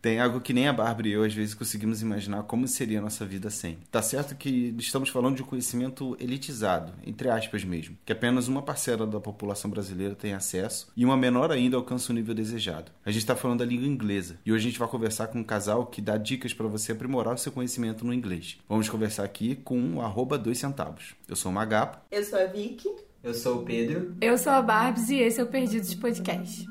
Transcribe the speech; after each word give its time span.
Tem 0.00 0.20
algo 0.20 0.40
que 0.40 0.52
nem 0.52 0.68
a 0.68 0.72
Bárbara 0.72 1.08
e 1.08 1.12
eu 1.12 1.24
às 1.24 1.34
vezes 1.34 1.54
conseguimos 1.54 2.00
imaginar 2.02 2.44
como 2.44 2.68
seria 2.68 3.00
a 3.00 3.02
nossa 3.02 3.26
vida 3.26 3.50
sem. 3.50 3.78
Tá 3.90 4.00
certo 4.00 4.36
que 4.36 4.74
estamos 4.78 5.08
falando 5.08 5.36
de 5.36 5.42
um 5.42 5.46
conhecimento 5.46 6.16
elitizado, 6.20 6.92
entre 7.04 7.28
aspas 7.28 7.64
mesmo, 7.64 7.96
que 8.04 8.12
apenas 8.12 8.46
uma 8.46 8.62
parcela 8.62 9.06
da 9.06 9.18
população 9.18 9.70
brasileira 9.70 10.14
tem 10.14 10.34
acesso 10.34 10.92
e 10.96 11.04
uma 11.04 11.16
menor 11.16 11.50
ainda 11.50 11.76
alcança 11.76 12.12
o 12.12 12.14
nível 12.14 12.34
desejado. 12.34 12.92
A 13.04 13.10
gente 13.10 13.22
está 13.22 13.34
falando 13.34 13.58
da 13.58 13.64
língua 13.64 13.86
inglesa 13.86 14.38
e 14.46 14.52
hoje 14.52 14.66
a 14.66 14.70
gente 14.70 14.78
vai 14.78 14.88
conversar 14.88 15.26
com 15.28 15.40
um 15.40 15.44
casal 15.44 15.86
que 15.86 16.00
dá 16.00 16.16
dicas 16.16 16.54
para 16.54 16.68
você 16.68 16.92
aprimorar 16.92 17.34
o 17.34 17.38
seu 17.38 17.50
conhecimento 17.50 18.06
no 18.06 18.14
inglês. 18.14 18.58
Vamos 18.68 18.88
conversar 18.88 19.24
aqui 19.24 19.56
com 19.56 19.96
o 19.96 20.00
arroba 20.00 20.38
dois 20.38 20.58
centavos. 20.58 21.14
Eu 21.28 21.34
sou 21.34 21.50
o 21.50 21.54
Magapo. 21.54 21.98
Eu 22.10 22.22
sou 22.22 22.38
a 22.38 22.46
Vicky. 22.46 22.88
Eu 23.22 23.34
sou 23.34 23.62
o 23.62 23.64
Pedro. 23.64 24.14
Eu 24.20 24.38
sou 24.38 24.52
a 24.52 24.62
Barbs 24.62 25.10
e 25.10 25.16
esse 25.16 25.40
é 25.40 25.42
o 25.42 25.46
Perdidos 25.46 25.92
Podcast. 25.94 26.66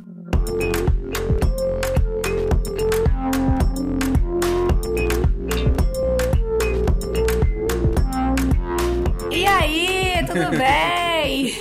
Tudo 10.45 10.57
bem? 10.57 11.53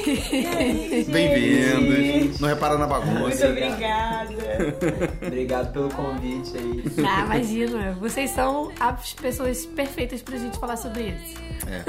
Bem-vindos. 1.05 2.41
Não 2.41 2.49
repara 2.49 2.79
na 2.79 2.87
bagunça. 2.87 3.19
Muito 3.21 3.45
obrigada. 3.47 4.27
Obrigado 5.27 5.73
pelo 5.73 5.89
convite 5.91 6.57
aí. 6.57 6.85
Ah, 7.07 7.25
imagina, 7.25 7.93
vocês 8.01 8.31
são 8.31 8.71
as 8.81 9.13
pessoas 9.15 9.67
perfeitas 9.67 10.23
pra 10.23 10.37
gente 10.39 10.59
falar 10.59 10.77
sobre 10.77 11.09
isso. 11.11 11.35
É, 11.67 11.81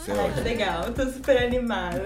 isso 0.00 0.10
é 0.10 0.14
ótimo. 0.24 0.42
legal, 0.44 0.92
tô 0.92 1.04
super 1.10 1.36
animada. 1.38 2.02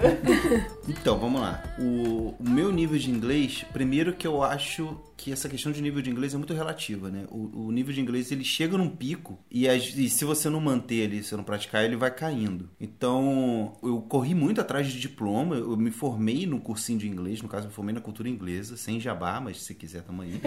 Então, 0.87 1.17
vamos 1.17 1.41
lá. 1.41 1.63
O, 1.79 2.35
o 2.39 2.49
meu 2.49 2.71
nível 2.71 2.97
de 2.97 3.09
inglês, 3.09 3.65
primeiro 3.73 4.13
que 4.13 4.27
eu 4.27 4.43
acho 4.43 4.97
que 5.17 5.31
essa 5.31 5.47
questão 5.47 5.71
de 5.71 5.81
nível 5.83 6.01
de 6.01 6.09
inglês 6.09 6.33
é 6.33 6.37
muito 6.37 6.53
relativa, 6.53 7.09
né? 7.11 7.25
O, 7.29 7.67
o 7.67 7.71
nível 7.71 7.93
de 7.93 8.01
inglês, 8.01 8.31
ele 8.31 8.43
chega 8.43 8.75
num 8.75 8.89
pico 8.89 9.37
e, 9.51 9.69
as- 9.69 9.95
e 9.95 10.09
se 10.09 10.25
você 10.25 10.49
não 10.49 10.59
manter 10.59 10.95
ele, 10.95 11.21
se 11.21 11.29
você 11.29 11.35
não 11.37 11.43
praticar, 11.43 11.85
ele 11.85 11.95
vai 11.95 12.09
caindo. 12.09 12.69
Então, 12.79 13.73
eu 13.83 14.01
corri 14.01 14.33
muito 14.33 14.59
atrás 14.59 14.87
de 14.87 14.99
diploma, 14.99 15.55
eu 15.55 15.77
me 15.77 15.91
formei 15.91 16.47
no 16.51 16.59
cursinho 16.59 16.99
de 16.99 17.07
inglês, 17.07 17.41
no 17.41 17.47
caso, 17.47 17.67
me 17.67 17.73
formei 17.73 17.95
na 17.95 18.01
cultura 18.01 18.29
inglesa, 18.29 18.77
sem 18.77 18.99
jabá, 18.99 19.39
mas 19.39 19.63
se 19.63 19.73
quiser, 19.73 20.03
tamo 20.03 20.21
aí. 20.21 20.39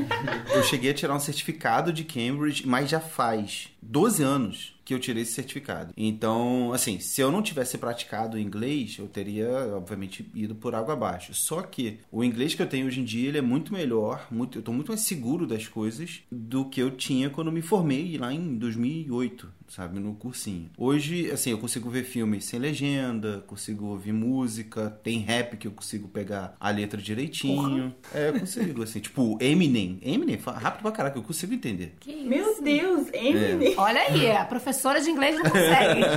Eu 0.55 0.63
cheguei 0.63 0.91
a 0.91 0.95
tirar 0.95 1.15
um 1.15 1.21
certificado 1.21 1.93
de 1.93 2.05
Cambridge, 2.05 2.67
mas 2.67 2.91
já 2.91 3.01
faz 3.01 3.69
12 3.83 4.23
anos 4.23 4.75
que 4.85 4.93
eu 4.93 5.01
tirei 5.01 5.23
esse 5.23 5.33
certificado. 5.33 5.95
Então, 5.97 6.73
assim, 6.73 7.01
se 7.01 7.21
eu 7.21 7.33
não 7.33 7.43
tivesse 7.43 7.79
praticado 7.79 8.39
inglês, 8.39 8.97
eu 8.99 9.09
teria, 9.09 9.49
obviamente, 9.75 10.31
ido 10.35 10.55
por 10.55 10.75
água 10.75 10.93
abaixo. 10.93 11.33
Só 11.33 11.63
que 11.63 12.01
o 12.13 12.23
inglês 12.23 12.55
que 12.55 12.61
eu 12.61 12.67
tenho 12.67 12.87
hoje 12.87 13.01
em 13.01 13.05
dia, 13.05 13.29
ele 13.29 13.39
é 13.39 13.43
muito 13.43 13.73
melhor, 13.73 14.27
muito, 14.31 14.59
eu 14.59 14.63
tô 14.63 14.73
muito 14.73 14.89
mais 14.89 15.01
seguro 15.01 15.47
das 15.47 15.67
coisas 15.67 16.21
do 16.31 16.67
que 16.67 16.81
eu 16.81 16.91
tinha 16.91 17.31
quando 17.31 17.51
me 17.51 17.63
formei 17.63 18.19
lá 18.19 18.33
em 18.33 18.57
2008, 18.57 19.49
sabe, 19.75 19.99
no 19.99 20.15
cursinho. 20.15 20.71
Hoje, 20.79 21.33
assim, 21.33 21.51
eu 21.51 21.59
consigo 21.59 21.91
ver 21.91 22.05
filmes 22.05 22.45
sem 22.45 22.61
legenda, 22.61 23.43
consigo 23.47 23.87
ouvir 23.87 24.13
música, 24.13 24.89
tem 25.03 25.19
rap 25.19 25.57
que 25.57 25.67
eu 25.67 25.73
consigo 25.73 26.07
pegar 26.07 26.55
a 26.61 26.71
letra 26.71 27.01
direitinho. 27.01 27.93
É, 28.15 28.29
eu 28.29 28.39
consigo, 28.39 28.85
assim, 28.85 29.01
tipo, 29.01 29.37
Eminem. 29.41 29.99
Eminem, 30.01 30.37
rápido 30.37 30.83
pra 30.83 30.93
caraca, 30.93 31.19
eu 31.19 31.25
consigo 31.25 31.53
entender. 31.53 31.97
Que 31.99 32.13
isso? 32.13 32.29
Meu 32.29 32.63
Deus, 32.63 33.09
Emily. 33.13 33.75
Olha 33.77 34.01
aí, 34.03 34.31
a 34.31 34.45
professora 34.45 35.01
de 35.01 35.11
inglês 35.11 35.35
não 35.37 35.51
consegue. 35.51 36.05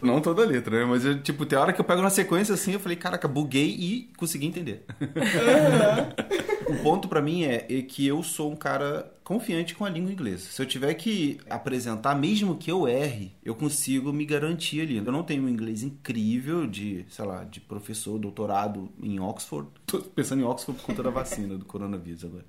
Não 0.00 0.20
toda 0.20 0.42
a 0.42 0.46
letra, 0.46 0.78
né? 0.78 0.84
Mas, 0.86 1.04
eu, 1.04 1.20
tipo, 1.20 1.44
tem 1.44 1.58
hora 1.58 1.74
que 1.74 1.80
eu 1.80 1.84
pego 1.84 2.00
na 2.00 2.08
sequência 2.08 2.54
assim, 2.54 2.72
eu 2.72 2.80
falei, 2.80 2.96
caraca, 2.96 3.28
buguei 3.28 3.68
e 3.68 4.10
consegui 4.16 4.46
entender. 4.46 4.82
o 6.66 6.74
ponto 6.82 7.06
pra 7.06 7.20
mim 7.20 7.44
é, 7.44 7.66
é 7.68 7.82
que 7.82 8.06
eu 8.06 8.22
sou 8.22 8.50
um 8.50 8.56
cara 8.56 9.12
confiante 9.30 9.76
com 9.76 9.84
a 9.84 9.88
língua 9.88 10.10
inglesa. 10.10 10.48
Se 10.50 10.60
eu 10.60 10.66
tiver 10.66 10.92
que 10.94 11.38
apresentar, 11.48 12.16
mesmo 12.16 12.56
que 12.56 12.68
eu 12.68 12.88
erre, 12.88 13.30
eu 13.44 13.54
consigo 13.54 14.12
me 14.12 14.26
garantir 14.26 14.80
ali. 14.80 14.96
Eu 14.96 15.04
não 15.04 15.22
tenho 15.22 15.44
um 15.44 15.48
inglês 15.48 15.84
incrível 15.84 16.66
de, 16.66 17.06
sei 17.08 17.24
lá, 17.24 17.44
de 17.44 17.60
professor, 17.60 18.18
doutorado 18.18 18.90
em 19.00 19.20
Oxford. 19.20 19.68
Tô 19.86 20.00
pensando 20.00 20.42
em 20.42 20.44
Oxford 20.44 20.80
por 20.80 20.86
conta 20.86 21.04
da 21.04 21.10
vacina 21.10 21.56
do 21.56 21.64
coronavírus 21.64 22.24
agora. 22.24 22.44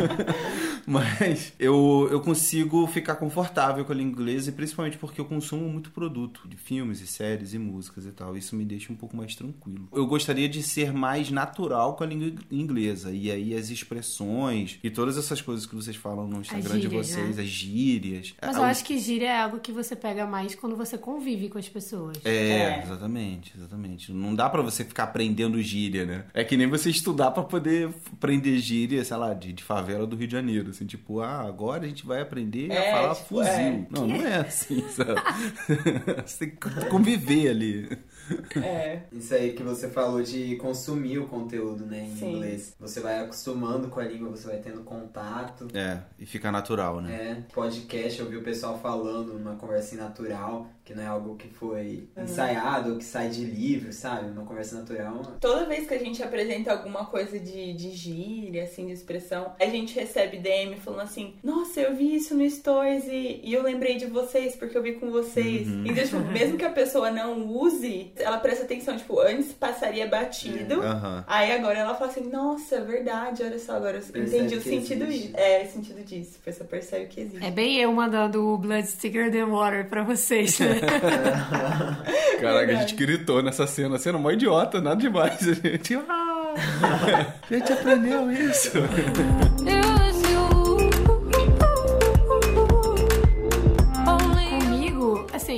Mas 0.88 1.52
eu, 1.58 2.08
eu 2.10 2.20
consigo 2.22 2.86
ficar 2.86 3.16
confortável 3.16 3.84
com 3.84 3.92
a 3.92 3.94
língua 3.94 4.22
inglesa, 4.22 4.48
e 4.48 4.54
principalmente 4.54 4.96
porque 4.96 5.20
eu 5.20 5.26
consumo 5.26 5.68
muito 5.68 5.90
produto 5.90 6.48
de 6.48 6.56
filmes 6.56 7.02
e 7.02 7.06
séries 7.06 7.52
e 7.52 7.58
músicas 7.58 8.06
e 8.06 8.10
tal. 8.10 8.38
Isso 8.38 8.56
me 8.56 8.64
deixa 8.64 8.90
um 8.90 8.96
pouco 8.96 9.14
mais 9.14 9.34
tranquilo. 9.34 9.86
Eu 9.92 10.06
gostaria 10.06 10.48
de 10.48 10.62
ser 10.62 10.94
mais 10.94 11.30
natural 11.30 11.94
com 11.94 12.04
a 12.04 12.06
língua 12.06 12.32
inglesa. 12.50 13.12
E 13.12 13.30
aí 13.30 13.54
as 13.54 13.68
expressões 13.68 14.78
e 14.82 14.88
todas 14.88 15.18
essas 15.18 15.42
coisas 15.42 15.66
que 15.66 15.76
vocês 15.90 15.96
falam 15.96 16.26
no 16.28 16.40
Instagram 16.40 16.76
de 16.76 16.82
gírias, 16.82 17.06
vocês, 17.08 17.36
né? 17.36 17.42
as 17.42 17.48
gírias. 17.48 18.34
Mas 18.40 18.56
eu 18.56 18.62
acho 18.62 18.84
que 18.84 18.98
gíria 18.98 19.26
é 19.28 19.40
algo 19.42 19.58
que 19.58 19.72
você 19.72 19.96
pega 19.96 20.24
mais 20.26 20.54
quando 20.54 20.76
você 20.76 20.96
convive 20.96 21.48
com 21.48 21.58
as 21.58 21.68
pessoas. 21.68 22.16
É, 22.24 22.30
É. 22.30 22.82
exatamente, 22.84 23.52
exatamente. 23.56 24.12
Não 24.12 24.34
dá 24.34 24.48
pra 24.48 24.62
você 24.62 24.84
ficar 24.84 25.04
aprendendo 25.04 25.60
gíria, 25.62 26.06
né? 26.06 26.24
É 26.32 26.44
que 26.44 26.56
nem 26.56 26.68
você 26.68 26.90
estudar 26.90 27.30
pra 27.32 27.42
poder 27.42 27.90
aprender 28.12 28.58
gíria, 28.58 29.04
sei 29.04 29.16
lá, 29.16 29.34
de, 29.34 29.52
de 29.52 29.62
favela 29.64 30.06
do 30.06 30.16
Rio 30.16 30.26
de 30.28 30.32
Janeiro. 30.32 30.70
Assim, 30.70 30.86
tipo, 30.86 31.20
ah, 31.20 31.40
agora 31.46 31.84
a 31.84 31.88
gente 31.88 32.06
vai 32.06 32.20
aprender 32.20 32.70
a 32.70 32.74
É, 32.74 32.90
falar 32.92 33.14
tipo, 33.14 33.26
fuzil. 33.28 33.52
é. 33.52 33.82
Não, 33.90 34.06
não 34.06 34.26
é 34.26 34.36
assim, 34.36 34.84
sabe? 34.90 35.20
você 36.24 36.46
tem 36.46 36.50
que 36.56 36.86
conviver 36.88 37.48
ali. 37.50 37.98
É. 38.62 39.02
Isso 39.12 39.34
aí 39.34 39.52
que 39.52 39.62
você 39.62 39.88
falou 39.88 40.22
de 40.22 40.56
consumir 40.56 41.18
o 41.18 41.26
conteúdo, 41.26 41.86
né, 41.86 42.04
em 42.04 42.16
Sim. 42.16 42.34
inglês. 42.34 42.74
Você 42.78 43.00
vai 43.00 43.20
acostumando 43.20 43.88
com 43.88 44.00
a 44.00 44.04
língua, 44.04 44.30
você 44.30 44.46
vai 44.46 44.58
tendo 44.58 44.82
contato. 44.82 45.68
É, 45.72 46.02
e 46.18 46.26
fica 46.26 46.50
natural, 46.50 47.00
né? 47.00 47.12
É, 47.12 47.52
podcast, 47.52 48.20
eu 48.20 48.28
vi 48.28 48.36
o 48.36 48.42
pessoal 48.42 48.78
falando 48.78 49.34
numa 49.34 49.56
conversa 49.56 49.96
natural, 49.96 50.66
que 50.90 50.96
não 50.96 51.04
é 51.04 51.06
algo 51.06 51.36
que 51.36 51.48
foi 51.48 52.08
Uhum. 52.16 52.24
ensaiado 52.24 52.92
ou 52.92 52.98
que 52.98 53.04
sai 53.04 53.28
de 53.28 53.44
livro, 53.44 53.92
sabe? 53.92 54.28
Uma 54.30 54.44
conversa 54.44 54.76
natural. 54.78 55.22
Toda 55.40 55.64
vez 55.66 55.86
que 55.86 55.94
a 55.94 55.98
gente 55.98 56.22
apresenta 56.22 56.72
alguma 56.72 57.06
coisa 57.06 57.38
de, 57.38 57.72
de 57.74 57.90
gíria, 57.92 58.64
assim, 58.64 58.86
de 58.86 58.92
expressão, 58.92 59.52
a 59.60 59.66
gente 59.66 59.94
recebe 59.94 60.38
DM 60.38 60.76
falando 60.76 61.02
assim: 61.02 61.34
Nossa, 61.42 61.80
eu 61.80 61.94
vi 61.94 62.16
isso 62.16 62.34
no 62.36 62.48
Stories 62.50 63.04
e, 63.06 63.40
e 63.44 63.52
eu 63.52 63.62
lembrei 63.62 63.96
de 63.96 64.06
vocês 64.06 64.56
porque 64.56 64.76
eu 64.76 64.82
vi 64.82 64.94
com 64.94 65.10
vocês. 65.10 65.68
Uhum. 65.68 65.84
Então, 65.86 66.04
tipo, 66.04 66.18
mesmo 66.32 66.58
que 66.58 66.64
a 66.64 66.70
pessoa 66.70 67.10
não 67.10 67.46
use, 67.46 68.10
ela 68.16 68.38
presta 68.38 68.64
atenção. 68.64 68.96
Tipo, 68.96 69.20
antes 69.20 69.52
passaria 69.52 70.06
batido. 70.08 70.82
Aham. 70.82 71.24
Aí 71.26 71.52
agora 71.52 71.78
ela 71.78 71.94
fala 71.94 72.10
assim, 72.10 72.28
nossa, 72.28 72.76
é 72.76 72.80
verdade, 72.80 73.42
olha 73.44 73.58
só, 73.58 73.76
agora 73.76 73.98
eu 73.98 74.02
Percebe 74.02 74.36
entendi 74.44 74.56
o 74.56 74.62
sentido 74.62 75.04
existe. 75.04 75.26
disso. 75.28 75.36
É, 75.36 75.62
o 75.64 75.72
sentido 75.72 76.04
disso. 76.04 76.38
A 76.40 76.44
pessoa 76.44 76.68
percebe 76.68 77.06
que 77.06 77.20
existe. 77.20 77.46
É 77.46 77.50
bem 77.50 77.78
eu 77.78 77.92
mandando 77.92 78.44
o 78.48 78.58
Blood 78.58 78.86
Sticker 78.88 79.30
Than 79.30 79.46
Water 79.46 79.88
pra 79.88 80.02
vocês, 80.02 80.58
né? 80.58 80.79
Caraca, 82.40 82.72
a 82.72 82.74
gente 82.76 82.94
gritou 82.94 83.42
nessa 83.42 83.66
cena, 83.66 83.98
cena 83.98 84.18
mó 84.18 84.30
idiota, 84.30 84.80
nada 84.80 84.96
demais. 84.96 85.40
A 85.48 85.54
gente, 85.54 85.94
ah, 86.08 86.54
a 87.50 87.54
gente 87.54 87.72
aprendeu 87.72 88.30
isso. 88.32 88.72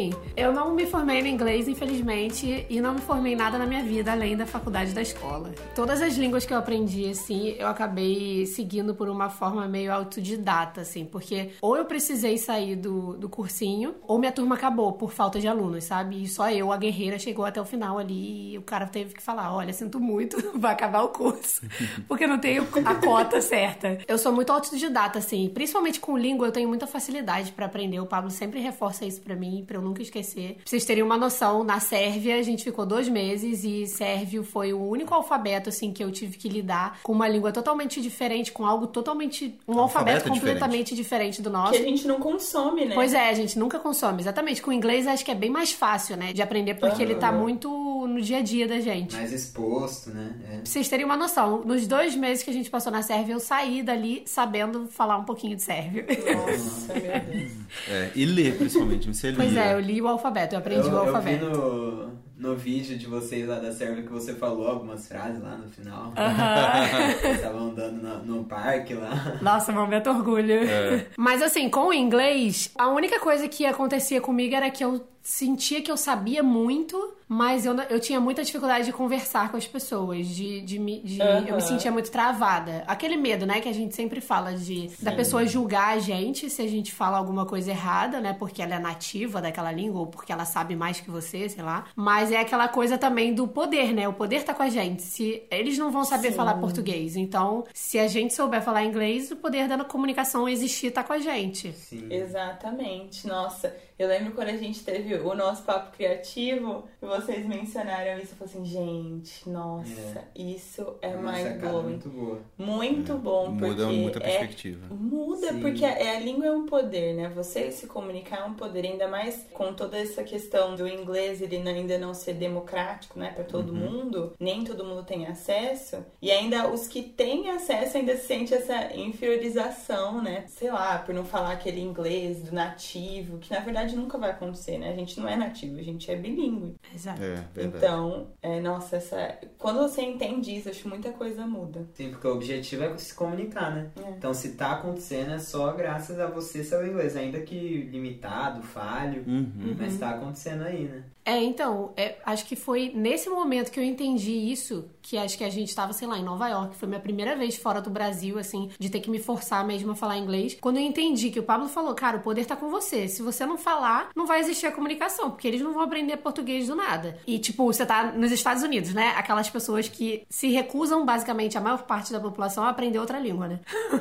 Assim, 0.03 0.13
eu 0.37 0.53
não 0.53 0.75
me 0.75 0.87
formei 0.87 1.23
no 1.23 1.29
inglês, 1.29 1.69
infelizmente, 1.69 2.67
e 2.69 2.81
não 2.81 2.95
me 2.95 3.01
formei 3.01 3.37
nada 3.37 3.59
na 3.59 3.67
minha 3.67 3.83
vida 3.83 4.11
além 4.11 4.37
da 4.37 4.47
faculdade 4.47 4.93
da 4.93 5.03
escola. 5.03 5.53
Todas 5.75 6.03
as 6.03 6.15
línguas 6.15 6.45
que 6.45 6.53
eu 6.53 6.59
aprendi, 6.59 7.09
assim, 7.09 7.55
eu 7.59 7.69
acabei 7.69 8.47
seguindo 8.47 8.95
por 8.95 9.09
uma 9.09 9.29
forma 9.29 9.69
meio 9.69 9.93
autodidata, 9.93 10.81
assim, 10.81 11.05
porque 11.05 11.51
ou 11.61 11.77
eu 11.77 11.85
precisei 11.85 12.39
sair 12.39 12.77
do, 12.77 13.17
do 13.17 13.29
cursinho, 13.29 13.95
ou 14.07 14.19
minha 14.19 14.33
turma 14.33 14.55
acabou 14.55 14.93
por 14.93 15.13
falta 15.13 15.39
de 15.39 15.47
alunos, 15.47 15.85
sabe? 15.85 16.23
E 16.25 16.29
só 16.29 16.51
eu, 16.51 16.73
a 16.73 16.77
guerreira, 16.77 17.19
chegou 17.19 17.45
até 17.45 17.61
o 17.61 17.65
final 17.65 17.99
ali 17.99 18.53
e 18.53 18.59
o 18.59 18.63
cara 18.63 18.87
teve 18.87 19.15
que 19.15 19.23
falar: 19.23 19.55
olha, 19.55 19.73
sinto 19.73 20.01
muito, 20.01 20.37
vai 20.59 20.73
acabar 20.73 21.03
o 21.03 21.09
curso, 21.09 21.63
porque 22.09 22.25
eu 22.25 22.29
não 22.29 22.39
tenho 22.39 22.67
a 22.85 22.95
cota 22.95 23.41
certa. 23.41 23.99
Eu 24.09 24.19
sou 24.19 24.33
muito 24.33 24.51
autodidata, 24.51 25.19
assim, 25.19 25.49
principalmente 25.53 26.01
com 26.01 26.17
língua, 26.17 26.47
eu 26.47 26.53
tenho 26.53 26.69
muita 26.69 26.87
facilidade 26.87 27.53
pra 27.53 27.67
aprender. 27.67 28.01
O 28.01 28.07
Pablo 28.07 28.31
sempre 28.31 28.61
reforça 28.61 29.05
isso 29.05 29.21
pra 29.21 29.37
mim, 29.37 29.65
pra 29.67 29.77
eu 29.77 29.83
nunca 29.93 30.03
esquecer. 30.03 30.55
Pra 30.55 30.63
vocês 30.65 30.85
terem 30.85 31.03
uma 31.03 31.17
noção, 31.19 31.63
na 31.63 31.79
Sérvia 31.79 32.37
a 32.39 32.43
gente 32.43 32.65
ficou 32.65 32.87
dois 32.87 33.09
meses 33.09 33.63
e 33.63 33.87
sérvio 33.87 34.43
foi 34.43 34.73
o 34.73 34.81
único 34.83 35.15
alfabeto, 35.15 35.69
assim, 35.69 35.93
que 35.93 36.03
eu 36.03 36.11
tive 36.11 36.39
que 36.39 36.49
lidar 36.49 36.99
com 37.03 37.13
uma 37.13 37.29
língua 37.29 37.53
totalmente 37.53 38.01
diferente, 38.01 38.51
com 38.51 38.65
algo 38.67 38.87
totalmente. 38.87 39.55
um 39.69 39.79
alfabeto, 39.79 40.19
Alfabeto 40.19 40.31
completamente 40.31 40.95
diferente. 40.95 41.43
do 41.43 41.51
nosso. 41.51 41.73
Que 41.73 41.79
a 41.79 41.83
gente 41.83 42.07
não 42.07 42.19
consome, 42.19 42.87
né? 42.87 42.95
Pois 42.95 43.13
é, 43.13 43.29
a 43.29 43.35
gente 43.35 43.59
nunca 43.59 43.79
consome. 43.79 44.23
Exatamente. 44.23 44.63
Com 44.63 44.71
o 44.71 44.73
inglês 44.73 45.07
acho 45.07 45.25
que 45.25 45.31
é 45.31 45.35
bem 45.35 45.51
mais 45.51 45.73
fácil, 45.73 46.17
né? 46.17 46.33
De 46.33 46.41
aprender, 46.41 46.75
porque 46.75 47.03
ele 47.03 47.15
tá 47.15 47.31
muito 47.31 47.69
no 48.07 48.21
dia 48.21 48.39
a 48.39 48.43
dia 48.43 48.67
da 48.67 48.81
gente. 48.81 49.15
Mais 49.15 49.33
exposto, 49.33 50.11
né? 50.11 50.35
É. 50.45 50.57
Pra 50.57 50.65
vocês 50.65 50.89
terem 50.89 51.05
uma 51.05 51.17
noção, 51.17 51.63
nos 51.65 51.87
dois 51.87 52.15
meses 52.17 52.43
que 52.43 52.51
a 52.51 52.53
gente 52.53 52.71
passou 52.71 52.91
na 52.91 53.03
Sérvia, 53.03 53.35
eu 53.35 53.41
saí 53.41 53.83
dali 53.83 54.23
sabendo 54.25 54.87
falar 54.89 55.19
um 55.19 55.25
pouquinho 55.25 55.57
de 55.57 55.63
sérvio. 55.63 56.05
Nossa, 56.07 56.95
meu 56.95 57.03
Deus. 57.03 57.53
É, 57.89 58.11
e 58.15 58.25
ler, 58.25 58.57
principalmente, 58.57 59.07
você 59.09 59.29
lia. 59.29 59.37
pois 59.37 59.57
é, 59.57 59.75
eu 59.75 59.81
li 59.83 60.01
o 60.01 60.09
alfabeto, 60.09 60.55
eu 60.55 60.59
aprendi 60.59 60.89
eu, 60.89 60.95
o 60.95 60.97
eu 60.97 61.03
vi 61.03 61.09
alfabeto. 61.09 61.45
no, 61.47 62.13
no 62.43 62.57
vídeo 62.57 62.99
de 62.99 63.07
vocês 63.07 63.47
lá 63.47 63.57
da 63.61 63.73
Sérvia 63.73 64.03
que 64.03 64.11
você 64.13 64.35
falou 64.35 64.67
algumas 64.69 65.07
frases 65.07 65.41
lá 65.43 65.57
no 65.57 65.69
final. 65.69 66.13
Aham. 66.17 67.13
Vocês 67.23 67.37
estavam 67.37 67.69
andando 67.71 68.03
no, 68.03 68.37
no 68.39 68.45
parque 68.45 68.95
lá. 68.95 69.39
Nossa, 69.41 69.71
momento 69.73 70.11
orgulho. 70.11 70.53
É. 70.53 71.07
Mas 71.17 71.41
assim, 71.41 71.69
com 71.71 71.87
o 71.89 71.93
inglês, 71.93 72.71
a 72.77 72.89
única 72.89 73.21
coisa 73.21 73.47
que 73.49 73.65
acontecia 73.65 74.21
comigo 74.21 74.55
era 74.55 74.71
que 74.71 74.85
eu 74.85 75.07
sentia 75.25 75.81
que 75.81 75.89
eu 75.89 75.97
sabia 75.97 76.43
muito, 76.43 77.15
mas 77.29 77.65
eu, 77.65 77.77
eu 77.89 78.01
tinha 78.01 78.19
muita 78.21 78.43
dificuldade 78.43 78.87
de 78.87 78.93
conversar 78.93 79.53
com 79.53 79.57
as 79.57 79.65
pessoas, 79.69 80.27
de, 80.27 80.61
de, 80.63 80.81
me- 80.81 80.99
de- 81.01 81.23
Aham. 81.23 81.45
eu 81.47 81.55
me 81.55 81.63
sentia 81.63 81.93
muito 81.93 82.11
travada. 82.11 82.83
Aquele 82.89 83.17
medo, 83.17 83.47
né, 83.47 83.61
que 83.61 83.69
a 83.69 83.73
gente 83.73 83.95
sempre 83.95 84.21
fala 84.21 84.53
de 84.55 84.91
da 85.01 85.13
pessoa 85.13 85.47
julgar 85.47 85.95
a 85.97 86.01
gente 86.01 86.51
se 86.51 86.61
a 86.61 86.67
gente 86.67 86.93
fala 86.93 87.19
alguma 87.19 87.47
coisa 87.47 87.71
errada, 87.71 88.21
né, 88.21 88.33
porque 88.37 88.61
ela 88.61 88.75
é 88.75 88.79
nativa 88.81 89.41
daquela 89.41 89.71
língua 89.71 90.01
ou 90.01 90.07
porque 90.09 90.33
ela 90.33 90.45
sabe 90.45 90.75
mais 90.75 90.99
que 90.99 91.09
você, 91.09 91.49
sei 91.49 91.63
lá. 91.63 91.85
Mas 91.95 92.32
é 92.35 92.41
aquela 92.41 92.69
coisa 92.69 92.99
também 92.99 93.35
do 93.35 93.47
poder, 93.47 93.93
né? 93.93 94.09
O 94.09 94.13
poder 94.13 94.45
tá 94.45 94.55
com 94.55 94.63
a 94.63 94.69
gente. 94.69 95.03
Se 95.03 95.43
eles 95.51 95.79
não 95.79 95.91
vão 95.91 96.05
saber 96.05 96.31
Sim. 96.31 96.37
falar 96.37 96.55
português, 96.55 97.17
então 97.17 97.65
se 97.73 97.99
a 97.99 98.07
gente 98.07 98.35
souber 98.35 98.63
falar 98.63 98.85
inglês, 98.85 99.31
o 99.31 99.37
poder 99.37 99.69
da 99.69 99.83
comunicação 99.85 100.49
existir 100.49 100.91
tá 100.91 101.03
com 101.03 101.13
a 101.13 101.19
gente. 101.19 101.73
Sim. 101.73 102.07
Exatamente. 102.11 103.27
Nossa, 103.27 103.75
eu 103.99 104.09
lembro 104.09 104.33
quando 104.33 104.49
a 104.49 104.57
gente 104.57 104.83
teve 104.85 105.15
o 105.15 105.35
nosso 105.35 105.63
papo 105.63 105.97
criativo 105.97 106.85
e 107.01 107.07
vocês 107.07 107.47
mencionaram 107.47 108.19
isso. 108.19 108.33
Eu 108.33 108.47
falei 108.47 108.55
assim, 108.55 108.65
gente, 108.65 109.49
nossa, 109.49 110.25
isso 110.35 110.97
é 111.01 111.11
É 111.11 111.15
uma 111.15 111.23
mais 111.33 111.47
sacada 111.47 111.69
blowing. 111.69 111.85
muito 111.89 112.09
boa. 112.09 112.41
Muito 112.59 113.15
bom, 113.19 113.51
Muda 113.51 113.67
porque 113.67 113.83
muita 113.85 114.19
é 114.19 114.23
perspectiva. 114.23 114.95
Muda, 114.95 115.49
Sim. 115.53 115.61
porque 115.61 115.85
a, 115.85 115.91
é, 115.91 116.17
a 116.17 116.21
língua 116.21 116.47
é 116.47 116.53
um 116.53 116.67
poder, 116.67 117.15
né? 117.15 117.29
Você 117.35 117.71
se 117.71 117.87
comunicar 117.87 118.41
é 118.41 118.45
um 118.45 118.55
poder, 118.55 118.85
ainda 118.87 119.09
mais 119.09 119.47
com 119.53 119.73
toda 119.75 119.99
essa 119.99 120.23
questão 120.25 120.75
do 120.75 120.87
inglês 120.89 121.41
ele 121.43 121.57
ainda 121.69 121.99
não 121.99 122.15
ser 122.15 122.35
democrático, 122.35 123.19
né, 123.19 123.31
para 123.35 123.45
todo 123.45 123.73
mundo, 123.73 124.33
nem 124.39 124.65
todo 124.65 124.85
mundo 124.85 125.05
tem 125.05 125.27
acesso, 125.27 126.05
e 126.21 126.31
ainda 126.31 126.69
os 126.69 126.87
que 126.87 127.03
têm 127.03 127.51
acesso 127.51 127.97
ainda 127.97 128.17
sentem 128.17 128.57
essa 128.57 128.95
inferiorização, 128.97 130.23
né? 130.23 130.45
Sei 130.49 130.71
lá, 130.71 130.99
por 130.99 131.15
não 131.15 131.25
falar 131.25 131.53
aquele 131.53 131.81
inglês 131.81 132.43
do 132.43 132.55
nativo, 132.55 133.39
que 133.39 133.53
na 133.53 133.61
verdade 133.61 133.82
nunca 133.91 134.17
vai 134.19 134.31
acontecer, 134.31 134.79
né? 134.79 134.91
A 134.93 134.97
gente 134.97 135.19
não 135.19 135.29
é 135.29 135.37
nativo, 135.37 135.79
a 135.79 135.83
gente 135.83 136.11
é 136.11 136.17
bilíngue. 136.17 136.75
Exato. 136.95 137.23
É, 137.23 137.35
verdade. 137.55 137.77
Então, 137.85 138.29
é, 138.41 138.61
nossa, 138.61 138.97
essa. 138.97 139.39
Quando 139.59 139.81
você 139.81 140.03
entende 140.03 140.55
isso, 140.55 140.69
acho 140.69 140.83
que 140.83 140.89
muita 140.89 141.11
coisa 141.13 141.47
muda. 141.47 141.87
Sim, 141.95 142.11
porque 142.11 142.27
o 142.27 142.35
objetivo 142.35 142.85
é 142.85 142.97
se 142.97 143.15
comunicar, 143.15 143.75
né? 143.75 143.91
É. 144.05 144.11
Então, 144.11 144.33
se 144.33 144.55
tá 144.55 144.73
acontecendo, 144.73 145.33
é 145.33 145.39
só 145.39 145.73
graças 145.73 146.21
a 146.21 146.27
você 146.27 146.63
saber 146.63 146.91
inglês, 146.91 147.17
ainda 147.17 147.41
que 147.41 147.83
limitado, 147.91 148.63
falho, 148.63 149.25
Uhum. 149.27 149.75
mas 149.79 149.99
tá 149.99 150.11
acontecendo 150.11 150.63
aí, 150.63 150.85
né? 150.85 151.03
É, 151.25 151.41
então, 151.43 151.93
é, 151.97 152.17
acho 152.27 152.45
que 152.47 152.57
foi 152.57 152.93
nesse 152.95 153.29
momento 153.29 153.71
que 153.71 153.79
eu 153.79 153.85
entendi 153.85 154.33
isso, 154.33 154.91
que 155.01 155.17
acho 155.17 155.39
que 155.39 155.45
a 155.45 155.51
gente 155.51 155.75
tava, 155.75 155.93
sei 155.93 156.09
lá, 156.09 156.19
em 156.19 156.25
Nova 156.25 156.49
York, 156.49 156.77
foi 156.77 156.89
minha 156.89 157.01
primeira 157.01 157.37
vez 157.37 157.57
fora 157.57 157.81
do 157.81 157.91
Brasil, 157.91 158.39
assim, 158.39 158.71
de 158.79 158.91
ter 158.91 159.01
que 159.01 159.11
me 159.11 159.21
forçar 159.21 159.65
mesmo 159.65 159.93
a 159.93 159.95
falar 159.95 160.19
inglês. 160.19 160.57
Quando 160.61 160.79
eu 160.79 160.83
entendi 160.83 161.31
que 161.31 161.39
o 161.39 161.43
Pablo 161.43 161.69
falou, 161.69 161.95
cara, 161.95 162.17
o 162.17 162.21
poder 162.21 162.45
tá 162.45 162.57
com 162.57 162.69
você. 162.69 163.07
Se 163.07 163.23
você 163.23 163.47
não 163.47 163.57
falar, 163.57 164.11
não 164.17 164.27
vai 164.27 164.41
existir 164.41 164.67
a 164.67 164.73
comunicação, 164.73 165.31
porque 165.31 165.47
eles 165.47 165.61
não 165.61 165.73
vão 165.73 165.83
aprender 165.83 166.17
português 166.17 166.67
do 166.67 166.75
nada. 166.75 167.19
E, 167.27 167.39
tipo, 167.39 167.65
você 167.65 167.87
tá 167.87 168.13
nos 168.13 168.33
Estados 168.33 168.63
Unidos, 168.63 168.93
né? 168.93 169.15
Aquelas 169.17 169.49
pessoas 169.49 169.89
que 169.89 170.25
se 170.29 170.49
recusam, 170.49 171.05
basicamente, 171.05 171.57
a 171.57 171.61
maior 171.61 171.83
parte 171.85 172.13
da 172.13 172.21
população 172.21 172.65
a 172.65 172.71
aprender 172.71 172.99
outra 172.99 173.19
língua, 173.19 173.47
né? 173.47 173.61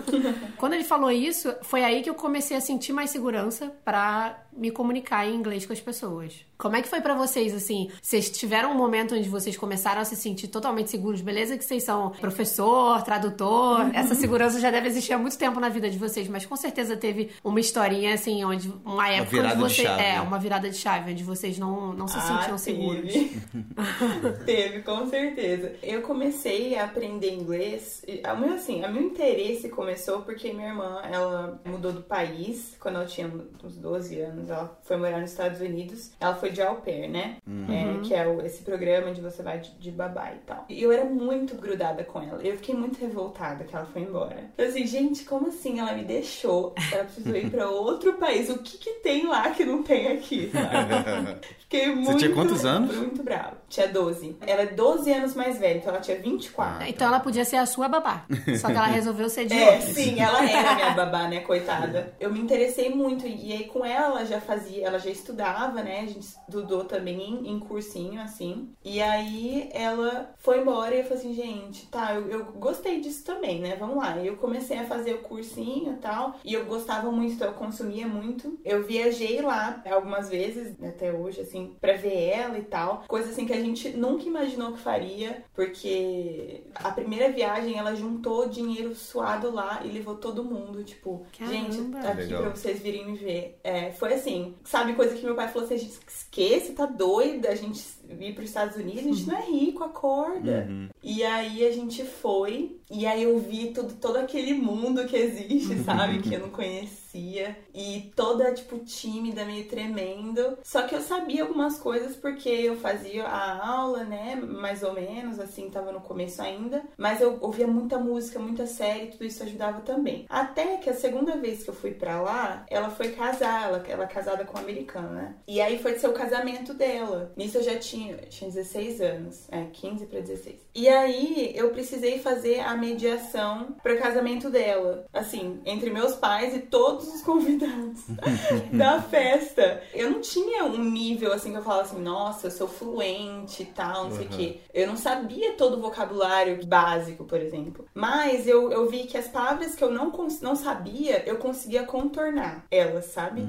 Quando 0.58 0.74
ele 0.74 0.84
falou 0.84 1.12
isso, 1.12 1.54
foi 1.62 1.84
aí 1.84 2.02
que 2.02 2.10
eu 2.10 2.16
comecei 2.16 2.58
a 2.58 2.62
sentir 2.62 2.94
mais 2.94 3.12
segurança 3.12 3.72
pra 3.84 4.42
me 4.56 4.72
comunicar 4.72 5.28
em 5.28 5.36
inglês 5.36 5.66
com 5.66 5.74
as 5.74 5.80
pessoas. 5.80 6.34
Como 6.58 6.76
é 6.76 6.82
que 6.82 6.88
foi 6.88 7.02
pra 7.02 7.16
vocês, 7.16 7.54
assim? 7.56 7.90
Vocês 8.02 8.30
tiveram 8.30 8.72
um 8.72 8.76
momento 8.76 9.16
onde 9.16 9.28
vocês 9.28 9.58
começaram 9.58 10.02
a 10.02 10.06
se 10.06 10.16
sentir 10.16 10.48
totalmente 10.48 10.90
seguros? 10.92 11.22
Beleza 11.22 11.58
que 11.58 11.64
vocês 11.66 11.84
são 11.84 12.12
professor, 12.12 13.02
tradutor, 13.02 13.90
essa 13.94 14.14
segurança 14.14 14.60
já 14.60 14.70
deve 14.70 14.88
existir 14.88 15.14
há 15.14 15.18
muito 15.18 15.38
tempo 15.38 15.60
na 15.60 15.70
vida 15.70 15.90
de 15.90 15.98
vocês, 15.98 16.28
mas 16.28 16.46
com 16.46 16.56
certeza 16.56 16.96
teve 16.96 17.32
uma 17.44 17.60
historinha, 17.60 18.14
assim, 18.14 18.44
onde 18.44 18.72
uma 18.86 19.10
época 19.10 19.32
virada 19.32 19.56
onde 19.56 19.68
de 19.70 19.76
vocês... 19.76 19.88
chave, 19.88 20.04
É, 20.04 20.22
uma 20.22 20.38
virada 20.38 20.70
de 20.70 20.78
chave, 20.78 21.12
onde 21.12 21.24
vocês 21.24 21.58
não, 21.58 21.94
não 21.94 22.08
se 22.08 22.18
Ah, 22.18 22.22
sentiam 22.22 22.58
seguros. 22.58 23.12
teve. 23.12 23.42
teve, 24.46 24.82
com 24.84 25.08
certeza. 25.08 25.74
Eu 25.82 26.02
comecei 26.02 26.76
a 26.78 26.86
aprender 26.86 27.34
inglês, 27.34 28.04
a 28.24 28.36
meu, 28.36 28.54
assim, 28.54 28.84
a 28.84 28.88
meu 28.88 29.02
interesse 29.02 29.70
começou 29.70 30.22
porque 30.22 30.54
minha 30.54 30.70
irmã, 30.70 31.02
ela 31.12 31.60
mudou 31.66 31.92
do 31.92 32.02
país 32.02 32.76
quando 32.80 32.96
ela 32.96 33.06
tinha 33.06 33.32
uns 33.64 33.78
12 33.78 34.20
anos, 34.20 34.41
ela 34.50 34.78
foi 34.84 34.98
morar 34.98 35.20
nos 35.20 35.32
Estados 35.32 35.60
Unidos, 35.62 36.12
ela 36.20 36.36
foi 36.36 36.52
de 36.52 36.62
au 36.62 36.76
pair, 36.78 37.08
né? 37.10 37.38
É, 37.70 38.00
que 38.04 38.14
é 38.14 38.28
o- 38.28 38.42
esse 38.46 38.64
programa 38.64 39.10
onde 39.10 39.22
você 39.22 39.42
vai 39.44 39.60
de, 39.60 39.72
de 39.78 39.92
babá 39.92 40.32
e 40.34 40.40
tal. 40.46 40.66
E 40.70 40.82
eu 40.82 40.92
era 40.92 41.06
muito 41.06 41.56
grudada 41.56 42.04
com 42.04 42.22
ela, 42.22 42.42
eu 42.42 42.56
fiquei 42.58 42.76
muito 42.76 43.00
revoltada 43.00 43.64
que 43.64 43.76
ela 43.76 43.86
foi 43.86 44.02
embora. 44.04 44.46
Eu 44.58 44.68
assim, 44.68 44.86
gente, 44.88 45.24
como 45.26 45.48
assim 45.48 45.80
ela 45.80 45.94
me 45.94 46.04
deixou? 46.04 46.74
Ela 46.92 47.04
precisou 47.04 47.36
ir 47.36 47.50
pra 47.50 47.70
outro 47.70 48.14
país, 48.14 48.50
o 48.50 48.58
que 48.60 48.78
que 48.78 48.92
tem 49.02 49.28
lá 49.28 49.50
que 49.52 49.64
não 49.66 49.84
tem 49.84 50.08
aqui? 50.08 50.52
Fiquei 51.60 51.94
muito. 51.96 52.18
tinha 52.18 52.34
quantos 52.34 52.66
anos? 52.66 52.96
Muito 52.96 53.24
brava. 53.24 53.58
Tinha 53.70 53.88
12. 53.88 54.36
Ela 54.46 54.64
é 54.64 54.66
12 54.68 55.12
anos 55.14 55.34
mais 55.36 55.58
velha, 55.58 55.78
então 55.78 55.94
ela 55.94 56.02
tinha 56.02 56.18
24. 56.18 56.86
Então 56.88 57.08
ela 57.08 57.20
podia 57.20 57.46
ser 57.46 57.56
a 57.58 57.66
sua 57.66 57.88
babá. 57.88 58.26
Só 58.60 58.68
que 58.68 58.74
ela 58.74 58.88
resolveu 58.88 59.30
ser 59.30 59.46
de 59.46 59.54
É, 59.54 59.72
outros. 59.76 59.94
sim, 59.94 60.20
ela 60.20 60.44
era 60.50 60.76
minha 60.76 60.92
babá, 60.92 61.28
né, 61.28 61.40
coitada. 61.42 62.14
Eu 62.20 62.32
me 62.32 62.40
interessei 62.40 62.90
muito 62.90 63.26
e 63.26 63.54
aí 63.54 63.64
com 63.66 63.86
ela 63.86 64.02
ela 64.20 64.26
já 64.32 64.42
fazia, 64.42 64.88
ela 64.88 64.98
já 64.98 65.10
estudava, 65.10 65.84
né? 65.84 66.00
A 66.02 66.06
gente 66.06 66.22
estudou 66.22 66.86
também 66.86 67.22
em, 67.22 67.52
em 67.52 67.60
cursinho, 67.60 68.22
assim. 68.22 68.74
E 68.84 69.02
aí 69.02 69.70
ela 69.74 70.34
foi 70.38 70.62
embora 70.62 70.96
e 70.96 71.00
eu 71.00 71.04
falei 71.04 71.20
assim, 71.20 71.34
gente, 71.34 71.88
tá, 71.88 72.14
eu, 72.14 72.28
eu 72.30 72.46
gostei 72.54 73.02
disso 73.02 73.24
também, 73.26 73.60
né? 73.60 73.76
Vamos 73.76 73.98
lá. 73.98 74.18
E 74.18 74.28
eu 74.28 74.38
comecei 74.38 74.78
a 74.78 74.86
fazer 74.86 75.14
o 75.16 75.22
cursinho 75.22 75.94
e 75.94 75.98
tal. 75.98 76.36
E 76.44 76.54
eu 76.54 76.66
gostava 76.66 77.12
muito, 77.12 77.34
então 77.34 77.48
eu 77.48 77.54
consumia 77.54 78.08
muito. 78.08 78.58
Eu 78.64 78.84
viajei 78.84 79.42
lá 79.42 79.84
algumas 79.90 80.30
vezes, 80.30 80.76
até 80.82 81.12
hoje, 81.12 81.42
assim, 81.42 81.76
pra 81.80 81.94
ver 81.94 82.30
ela 82.30 82.58
e 82.58 82.64
tal. 82.64 83.04
Coisa 83.08 83.30
assim 83.30 83.46
que 83.46 83.54
a 83.54 83.60
gente 83.60 83.90
nunca 83.90 84.24
imaginou 84.24 84.74
que 84.74 84.80
faria, 84.80 85.44
porque 85.54 86.64
a 86.76 86.92
primeira 86.92 87.32
viagem 87.32 87.78
ela 87.78 87.96
juntou 87.96 88.48
dinheiro 88.48 88.96
suado 88.96 89.52
lá 89.52 89.82
e 89.84 89.90
levou 89.90 90.16
todo 90.16 90.44
mundo. 90.44 90.84
Tipo, 90.84 91.26
Caramba. 91.38 91.54
gente, 91.54 91.92
tá 91.92 92.12
aqui 92.12 92.22
Legal. 92.22 92.42
pra 92.44 92.52
vocês 92.52 92.80
virem 92.80 93.06
me 93.06 93.18
ver. 93.18 93.60
É, 93.64 93.92
foi 93.92 94.14
assim, 94.14 94.21
sabe, 94.64 94.94
coisa 94.94 95.16
que 95.16 95.26
meu 95.26 95.36
pai 95.36 95.48
falou 95.48 95.66
assim: 95.66 95.76
a 95.76 95.80
gente 95.80 95.98
esquece, 96.08 96.74
tá 96.74 96.86
doida, 96.86 97.50
a 97.50 97.56
gente 97.56 97.84
ir 98.20 98.34
pros 98.34 98.50
Estados 98.50 98.76
Unidos, 98.76 99.00
a 99.00 99.02
gente 99.04 99.28
não 99.28 99.38
é 99.38 99.46
rico, 99.46 99.84
acorda. 99.84 100.68
Uhum. 100.70 100.90
E 101.04 101.24
aí 101.24 101.66
a 101.66 101.72
gente 101.72 102.04
foi, 102.04 102.80
e 102.90 103.06
aí 103.06 103.24
eu 103.24 103.40
vi 103.40 103.72
tudo, 103.72 103.94
todo 103.94 104.18
aquele 104.18 104.54
mundo 104.54 105.06
que 105.06 105.16
existe, 105.16 105.78
sabe? 105.84 106.22
que 106.22 106.34
eu 106.34 106.40
não 106.40 106.50
conhecia. 106.50 107.56
E 107.74 108.12
toda, 108.16 108.54
tipo, 108.54 108.80
tímida, 108.80 109.44
meio 109.44 109.68
tremendo. 109.68 110.58
Só 110.64 110.84
que 110.84 110.96
eu 110.96 111.02
sabia 111.02 111.44
algumas 111.44 111.78
coisas 111.78 112.16
porque 112.16 112.50
eu 112.50 112.78
fazia 112.78 113.26
a 113.26 113.68
aula, 113.68 114.04
né? 114.04 114.36
Mais 114.36 114.84
ou 114.84 114.94
menos, 114.94 115.40
assim, 115.40 115.70
tava 115.70 115.92
no 115.92 116.02
começo 116.02 116.42
ainda. 116.42 116.84
Mas 116.98 117.20
eu 117.22 117.38
ouvia 117.42 117.68
muita 117.68 117.98
música, 117.98 118.40
muita 118.40 118.66
série, 118.66 119.08
tudo 119.08 119.26
isso 119.26 119.44
ajudava 119.44 119.82
também. 119.82 120.26
Até 120.30 120.78
que 120.78 120.90
a 120.90 120.94
segunda 120.94 121.36
vez 121.38 121.64
que 121.64 121.70
eu 121.70 121.74
fui 121.74 121.92
pra 121.92 122.22
lá, 122.22 122.66
ela 122.70 122.90
foi 122.90 123.10
casar, 123.10 123.68
ela, 123.68 123.84
ela 123.88 124.04
é 124.04 124.08
casada 124.08 124.46
com 124.46 124.58
um 124.58 124.62
americano, 124.62 125.10
né? 125.10 125.36
E 125.48 125.60
aí 125.60 125.80
foi 125.80 125.98
ser 125.98 126.08
o 126.08 126.14
casamento 126.14 126.74
dela. 126.74 127.34
Nisso 127.36 127.58
eu 127.58 127.64
já 127.64 127.78
tinha, 127.78 128.01
eu 128.10 128.18
tinha 128.30 128.50
16 128.50 129.00
anos, 129.02 129.48
é, 129.52 129.66
15 129.72 130.06
pra 130.08 130.20
16. 130.20 130.56
E 130.74 130.88
aí 130.90 131.52
eu 131.56 131.70
precisei 131.72 132.18
fazer 132.20 132.60
a 132.62 132.76
mediação 132.76 133.76
pro 133.84 133.98
casamento 134.00 134.50
dela, 134.50 135.06
assim, 135.14 135.62
entre 135.66 135.90
meus 135.90 136.16
pais 136.16 136.56
e 136.56 136.60
todos 136.60 137.08
os 137.14 137.22
convidados 137.22 138.02
da 138.72 139.02
festa. 139.02 139.82
Eu 139.94 140.10
não 140.10 140.22
tinha 140.22 140.64
um 140.66 140.84
nível 140.84 141.34
assim 141.34 141.52
que 141.52 141.58
eu 141.58 141.62
falava 141.64 141.84
assim, 141.84 142.02
nossa, 142.02 142.48
eu 142.48 142.52
sou 142.52 142.68
fluente 142.68 143.64
e 143.64 143.66
tal, 143.66 144.06
não 144.06 144.12
sei 144.12 144.26
o 144.28 144.30
Uhum. 144.32 144.38
quê. 144.38 144.60
Eu 144.74 144.88
não 144.88 144.96
sabia 144.96 145.54
todo 145.54 145.78
o 145.78 145.82
vocabulário 145.82 146.66
básico, 146.66 147.26
por 147.26 147.40
exemplo. 147.40 147.86
Mas 147.94 148.48
eu, 148.48 148.72
eu 148.72 148.90
vi 148.90 149.04
que 149.04 149.18
as 149.18 149.28
palavras 149.28 149.76
que 149.76 149.84
eu 149.84 149.92
não, 149.92 150.12
não 150.42 150.56
sabia, 150.56 151.24
eu 151.28 151.38
conseguia 151.38 151.84
contornar 151.84 152.66
elas, 152.72 153.06
sabe? 153.06 153.42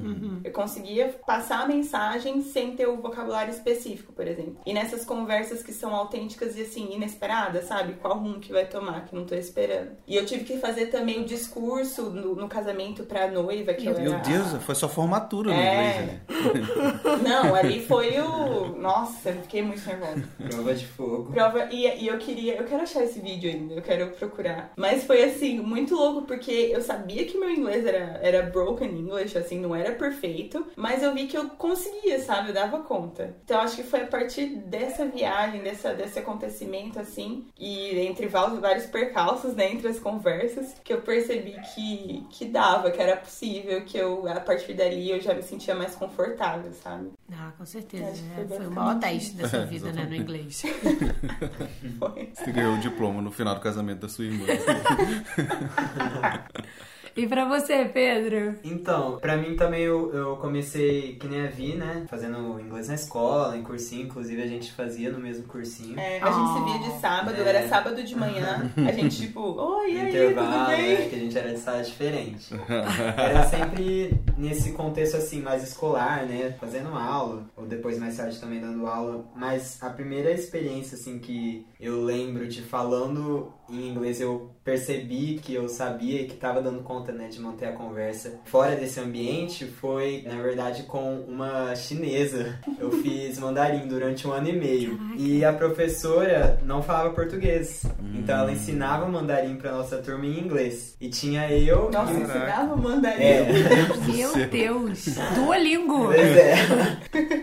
Eu 0.43 0.51
conseguia 0.51 1.09
passar 1.25 1.61
a 1.61 1.67
mensagem 1.67 2.41
sem 2.41 2.75
ter 2.75 2.87
o 2.87 2.97
vocabulário 3.01 3.51
específico, 3.53 4.11
por 4.13 4.27
exemplo. 4.27 4.42
E 4.65 4.73
nessas 4.73 5.05
conversas 5.05 5.61
que 5.63 5.71
são 5.73 5.93
autênticas 5.95 6.57
e 6.57 6.61
assim, 6.61 6.93
inesperadas, 6.93 7.65
sabe? 7.65 7.93
Qual 8.01 8.17
rumo 8.17 8.39
que 8.39 8.51
vai 8.51 8.65
tomar, 8.65 9.05
que 9.05 9.15
eu 9.15 9.19
não 9.19 9.25
tô 9.25 9.35
esperando. 9.35 9.91
E 10.07 10.15
eu 10.15 10.25
tive 10.25 10.43
que 10.43 10.57
fazer 10.57 10.87
também 10.87 11.21
o 11.21 11.25
discurso 11.25 12.09
no, 12.09 12.35
no 12.35 12.47
casamento 12.47 13.03
pra 13.03 13.27
noiva, 13.29 13.73
que 13.73 13.85
eu 13.87 13.93
Meu 13.99 14.13
era. 14.13 14.21
Deus, 14.23 14.63
foi 14.63 14.75
só 14.75 14.87
formatura 14.89 15.51
no 15.51 15.59
É. 15.59 15.73
inglês. 15.73 16.07
Né? 16.07 16.21
Não, 17.23 17.55
ali 17.55 17.85
foi 17.85 18.19
o. 18.19 18.77
Nossa, 18.79 19.29
eu 19.29 19.41
fiquei 19.41 19.61
muito 19.61 19.85
nervosa. 19.87 20.23
Prova 20.49 20.73
de 20.73 20.85
fogo. 20.85 21.31
Prova. 21.31 21.67
E, 21.71 22.03
e 22.03 22.07
eu 22.07 22.17
queria. 22.17 22.55
Eu 22.55 22.65
quero 22.65 22.83
achar 22.83 23.03
esse 23.03 23.19
vídeo 23.19 23.49
ainda, 23.49 23.75
eu 23.75 23.81
quero 23.81 24.07
procurar. 24.11 24.71
Mas 24.75 25.03
foi 25.03 25.23
assim, 25.23 25.59
muito 25.59 25.95
louco, 25.95 26.23
porque 26.23 26.51
eu 26.51 26.81
sabia 26.81 27.25
que 27.25 27.37
meu 27.37 27.49
inglês 27.49 27.85
era, 27.85 28.19
era 28.21 28.41
broken 28.43 28.89
English, 28.89 29.37
assim, 29.37 29.59
não 29.59 29.75
era 29.75 29.91
perfeito. 29.93 30.65
Mas 30.75 31.01
eu 31.03 31.13
vi 31.13 31.27
que 31.27 31.37
eu 31.37 31.49
conseguia, 31.51 32.19
sabe? 32.19 32.49
Eu 32.49 32.53
dava 32.53 32.79
conta. 32.79 33.35
Então 33.43 33.59
acho 33.61 33.75
que 33.77 33.83
foi 33.83 34.01
a 34.01 34.07
partir 34.07 34.22
partir 34.23 34.55
dessa 34.65 35.05
viagem, 35.05 35.61
dessa, 35.61 35.93
desse 35.93 36.17
acontecimento, 36.17 36.99
assim, 36.99 37.45
e 37.57 37.99
entre 37.99 38.27
vários 38.27 38.85
percalços, 38.85 39.53
né, 39.53 39.71
entre 39.71 39.89
as 39.89 39.99
conversas, 39.99 40.75
que 40.83 40.93
eu 40.93 41.01
percebi 41.01 41.55
que, 41.73 42.25
que 42.29 42.45
dava, 42.45 42.89
que 42.89 43.01
era 43.01 43.17
possível, 43.17 43.83
que 43.83 43.97
eu, 43.97 44.25
a 44.27 44.39
partir 44.39 44.73
dali, 44.73 45.11
eu 45.11 45.19
já 45.19 45.33
me 45.33 45.43
sentia 45.43 45.75
mais 45.75 45.95
confortável, 45.95 46.71
sabe? 46.73 47.11
Ah, 47.31 47.51
com 47.57 47.65
certeza. 47.65 48.23
É, 48.37 48.47
foi 48.47 48.67
o 48.67 48.71
maior 48.71 48.99
teste 48.99 49.35
da 49.35 49.49
sua 49.49 49.65
vida, 49.65 49.91
né, 49.91 50.05
no 50.05 50.15
inglês. 50.15 50.63
foi. 51.99 52.31
Você 52.33 52.51
ganhou 52.51 52.75
o 52.75 52.79
diploma 52.79 53.21
no 53.21 53.31
final 53.31 53.55
do 53.55 53.61
casamento 53.61 54.01
da 54.01 54.09
sua 54.09 54.25
irmã. 54.25 54.45
E 57.15 57.27
pra 57.27 57.45
você, 57.45 57.85
Pedro? 57.85 58.55
Então, 58.63 59.19
pra 59.19 59.37
mim 59.37 59.55
também 59.55 59.81
eu, 59.81 60.11
eu 60.13 60.37
comecei, 60.37 61.15
que 61.15 61.27
nem 61.27 61.41
a 61.41 61.47
Vi, 61.47 61.75
né? 61.75 62.05
Fazendo 62.09 62.59
inglês 62.59 62.87
na 62.87 62.95
escola, 62.95 63.55
em 63.55 63.61
cursinho. 63.61 64.05
Inclusive 64.05 64.41
a 64.41 64.47
gente 64.47 64.71
fazia 64.71 65.11
no 65.11 65.19
mesmo 65.19 65.43
cursinho. 65.43 65.99
É, 65.99 66.19
a 66.19 66.31
gente 66.31 66.53
se 66.53 66.63
via 66.63 66.89
de 66.89 66.99
sábado, 66.99 67.35
é. 67.39 67.47
era 67.47 67.67
sábado 67.67 68.03
de 68.03 68.15
manhã. 68.15 68.71
A 68.77 68.91
gente, 68.91 69.17
tipo, 69.27 69.41
oi, 69.41 69.91
aí, 69.91 70.09
Intervalo, 70.09 70.51
tudo 70.51 70.67
bem? 70.67 70.97
Né, 70.97 71.09
que 71.09 71.15
a 71.15 71.19
gente 71.19 71.37
era 71.37 71.53
de 71.53 71.59
sala 71.59 71.83
diferente. 71.83 72.53
Era 73.17 73.45
sempre 73.47 74.13
nesse 74.37 74.71
contexto 74.71 75.17
assim, 75.17 75.41
mais 75.41 75.63
escolar, 75.63 76.25
né? 76.25 76.55
Fazendo 76.59 76.89
aula. 76.89 77.43
Ou 77.55 77.65
depois 77.65 77.99
mais 77.99 78.17
tarde 78.17 78.39
também 78.39 78.59
dando 78.59 78.85
aula. 78.87 79.25
Mas 79.35 79.81
a 79.81 79.89
primeira 79.89 80.31
experiência, 80.31 80.95
assim, 80.95 81.19
que 81.19 81.65
eu 81.79 82.03
lembro 82.03 82.47
de 82.47 82.61
falando 82.61 83.51
em 83.69 83.89
inglês, 83.89 84.19
eu 84.19 84.51
percebi 84.63 85.39
que 85.41 85.53
eu 85.53 85.67
sabia 85.67 86.21
e 86.21 86.27
que 86.27 86.33
estava 86.33 86.61
dando 86.61 86.81
conta 86.83 87.02
né, 87.11 87.27
de 87.27 87.39
manter 87.39 87.65
a 87.65 87.71
conversa 87.73 88.39
fora 88.45 88.75
desse 88.75 88.99
ambiente 88.99 89.65
foi, 89.65 90.23
na 90.25 90.41
verdade, 90.41 90.83
com 90.83 91.21
uma 91.27 91.75
chinesa. 91.75 92.59
Eu 92.79 92.91
fiz 93.03 93.39
mandarim 93.39 93.87
durante 93.87 94.27
um 94.27 94.31
ano 94.31 94.49
e 94.49 94.53
meio. 94.53 94.99
E 95.17 95.43
a 95.43 95.53
professora 95.53 96.59
não 96.63 96.81
falava 96.81 97.13
português. 97.13 97.83
Hum. 97.99 98.13
Então 98.15 98.39
ela 98.39 98.51
ensinava 98.51 99.07
mandarim 99.07 99.55
pra 99.55 99.71
nossa 99.71 99.97
turma 99.97 100.25
em 100.25 100.39
inglês. 100.39 100.95
E 100.99 101.09
tinha 101.09 101.51
eu. 101.51 101.89
Nossa, 101.91 102.13
e... 102.13 102.21
ensinava 102.21 102.75
mandarim. 102.75 103.23
É. 103.23 103.47
Meu 104.07 104.33
Deus! 104.47 105.05
Duolingo! 105.35 106.05
Pois 106.05 106.37
é. 106.37 106.55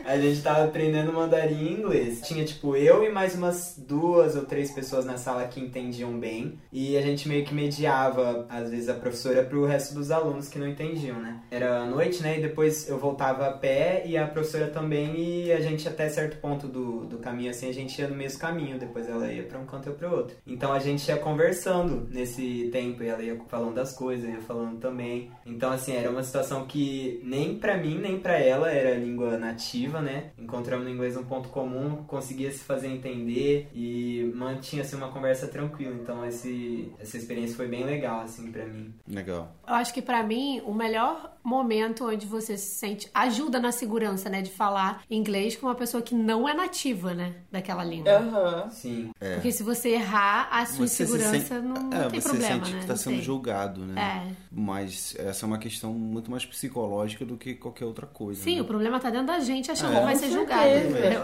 A 0.05 0.19
gente 0.19 0.43
tava 0.43 0.64
aprendendo 0.64 1.12
mandarim 1.12 1.69
em 1.69 1.73
inglês. 1.79 2.21
Tinha, 2.23 2.45
tipo, 2.45 2.76
eu 2.76 3.05
e 3.05 3.11
mais 3.11 3.35
umas 3.35 3.75
duas 3.79 4.37
ou 4.37 4.45
três 4.45 4.71
pessoas 4.71 5.05
na 5.05 5.17
sala 5.17 5.47
que 5.47 5.61
entendiam 5.61 6.19
bem. 6.19 6.59
E 6.73 6.97
a 6.97 7.02
gente 7.02 7.29
meio 7.29 7.45
que 7.45 7.55
mediava, 7.55 8.47
às 8.49 8.71
vezes, 8.71 8.88
a 8.88 8.95
professora 8.95 9.43
pro 9.50 9.66
resto 9.66 9.95
dos 9.95 10.11
alunos 10.11 10.49
que 10.49 10.59
não 10.59 10.69
entendiam, 10.69 11.21
né? 11.21 11.40
Era 11.50 11.80
à 11.80 11.87
noite, 11.87 12.23
né? 12.23 12.38
E 12.38 12.42
depois 12.42 12.88
eu 12.88 12.99
voltava 12.99 13.49
a 13.49 13.52
pé 13.52 14.04
e 14.07 14.16
a 14.16 14.26
professora 14.26 14.69
também. 14.69 15.19
E 15.19 15.52
a 15.52 15.61
gente, 15.61 15.88
até 15.88 16.09
certo 16.09 16.40
ponto 16.40 16.69
do, 16.69 17.04
do 17.04 17.19
caminho, 17.19 17.50
assim, 17.50 17.69
a 17.69 17.75
gente 17.75 18.00
ia 18.00 18.09
no 18.09 18.14
mesmo 18.14 18.38
caminho. 18.38 18.78
Depois 18.78 19.09
ela 19.09 19.30
ia 19.30 19.42
pra 19.42 19.59
um 19.59 19.66
canto 19.66 19.88
e 19.88 19.90
eu 19.90 19.95
pro 19.95 20.11
outro. 20.11 20.37
Então 20.47 20.73
a 20.73 20.78
gente 20.78 21.07
ia 21.09 21.16
conversando 21.16 22.07
nesse 22.09 22.69
tempo. 22.73 23.02
E 23.02 23.09
ela 23.09 23.23
ia 23.23 23.38
falando 23.49 23.75
das 23.75 23.95
coisas, 23.95 24.28
ia 24.28 24.40
falando 24.40 24.78
também. 24.78 25.30
Então, 25.45 25.73
assim, 25.73 25.95
era 25.95 26.09
uma 26.09 26.23
situação 26.23 26.66
que 26.66 27.21
nem 27.25 27.59
pra 27.59 27.76
mim, 27.76 27.99
nem 27.99 28.21
pra 28.21 28.38
ela 28.38 28.71
era 28.71 28.97
língua 28.97 29.37
nativa, 29.37 30.00
né? 30.00 30.30
Encontramos 30.38 30.87
no 30.87 30.92
inglês 30.92 31.16
um 31.16 31.25
ponto 31.25 31.49
comum, 31.49 32.04
conseguia 32.07 32.50
se 32.50 32.61
fazer 32.61 32.88
entender 32.88 33.69
e 33.75 34.30
mantinha, 34.35 34.83
assim, 34.83 34.97
uma 34.97 35.09
conversa 35.09 35.49
tranquila. 35.49 35.95
Então, 35.95 36.25
esse, 36.25 36.92
essa 37.00 37.16
experiência 37.16 37.57
foi 37.57 37.66
bem 37.66 37.85
legal, 37.85 38.21
assim, 38.21 38.52
pra 38.52 38.64
mim. 38.66 38.95
Legal. 39.09 39.39
Eu 39.66 39.75
acho 39.75 39.94
que 39.94 40.02
para 40.02 40.23
mim 40.23 40.61
o 40.66 40.75
melhor 40.75 41.30
momento 41.42 42.06
onde 42.06 42.26
você 42.26 42.56
se 42.59 42.75
sente 42.75 43.09
ajuda 43.14 43.59
na 43.59 43.73
segurança, 43.73 44.28
né, 44.28 44.42
de 44.42 44.50
falar 44.50 45.02
inglês 45.11 45.56
com 45.56 45.66
uma 45.66 45.75
pessoa 45.75 46.02
que 46.02 46.14
não 46.14 46.49
é 46.49 46.52
nativa, 46.52 47.14
né, 47.14 47.37
daquela 47.50 47.82
língua. 47.82 48.12
Aham. 48.12 48.62
Uhum. 48.64 48.70
Sim. 48.70 49.11
É. 49.20 49.35
Porque 49.35 49.50
se 49.52 49.62
você 49.62 49.90
errar, 49.90 50.49
a 50.50 50.66
sua 50.66 50.87
você 50.87 51.06
segurança 51.06 51.38
sente... 51.38 51.66
não, 51.66 51.76
é, 51.76 52.02
não 52.02 52.11
tem 52.11 52.20
você 52.20 52.28
problema, 52.28 52.54
sente 52.54 52.70
né? 52.73 52.76
que 52.78 52.85
está 52.85 52.97
sendo 52.97 53.14
sei. 53.14 53.23
julgado, 53.23 53.80
né? 53.87 54.26
É. 54.28 54.35
Mas 54.50 55.14
essa 55.18 55.44
é 55.44 55.47
uma 55.47 55.59
questão 55.59 55.92
muito 55.94 56.30
mais 56.30 56.44
psicológica 56.44 57.25
do 57.25 57.37
que 57.37 57.54
qualquer 57.54 57.85
outra 57.87 58.06
coisa. 58.06 58.42
Sim, 58.42 58.56
né? 58.56 58.62
o 58.62 58.64
problema 58.64 59.00
tá 59.00 59.09
dentro 59.09 59.28
da 59.28 59.38
gente 59.38 59.70
achando 59.70 59.94
É. 59.94 59.99
que 59.99 60.04
vai 60.04 60.16
ser 60.16 60.30
julgado. 60.30 60.62
É, 60.62 60.75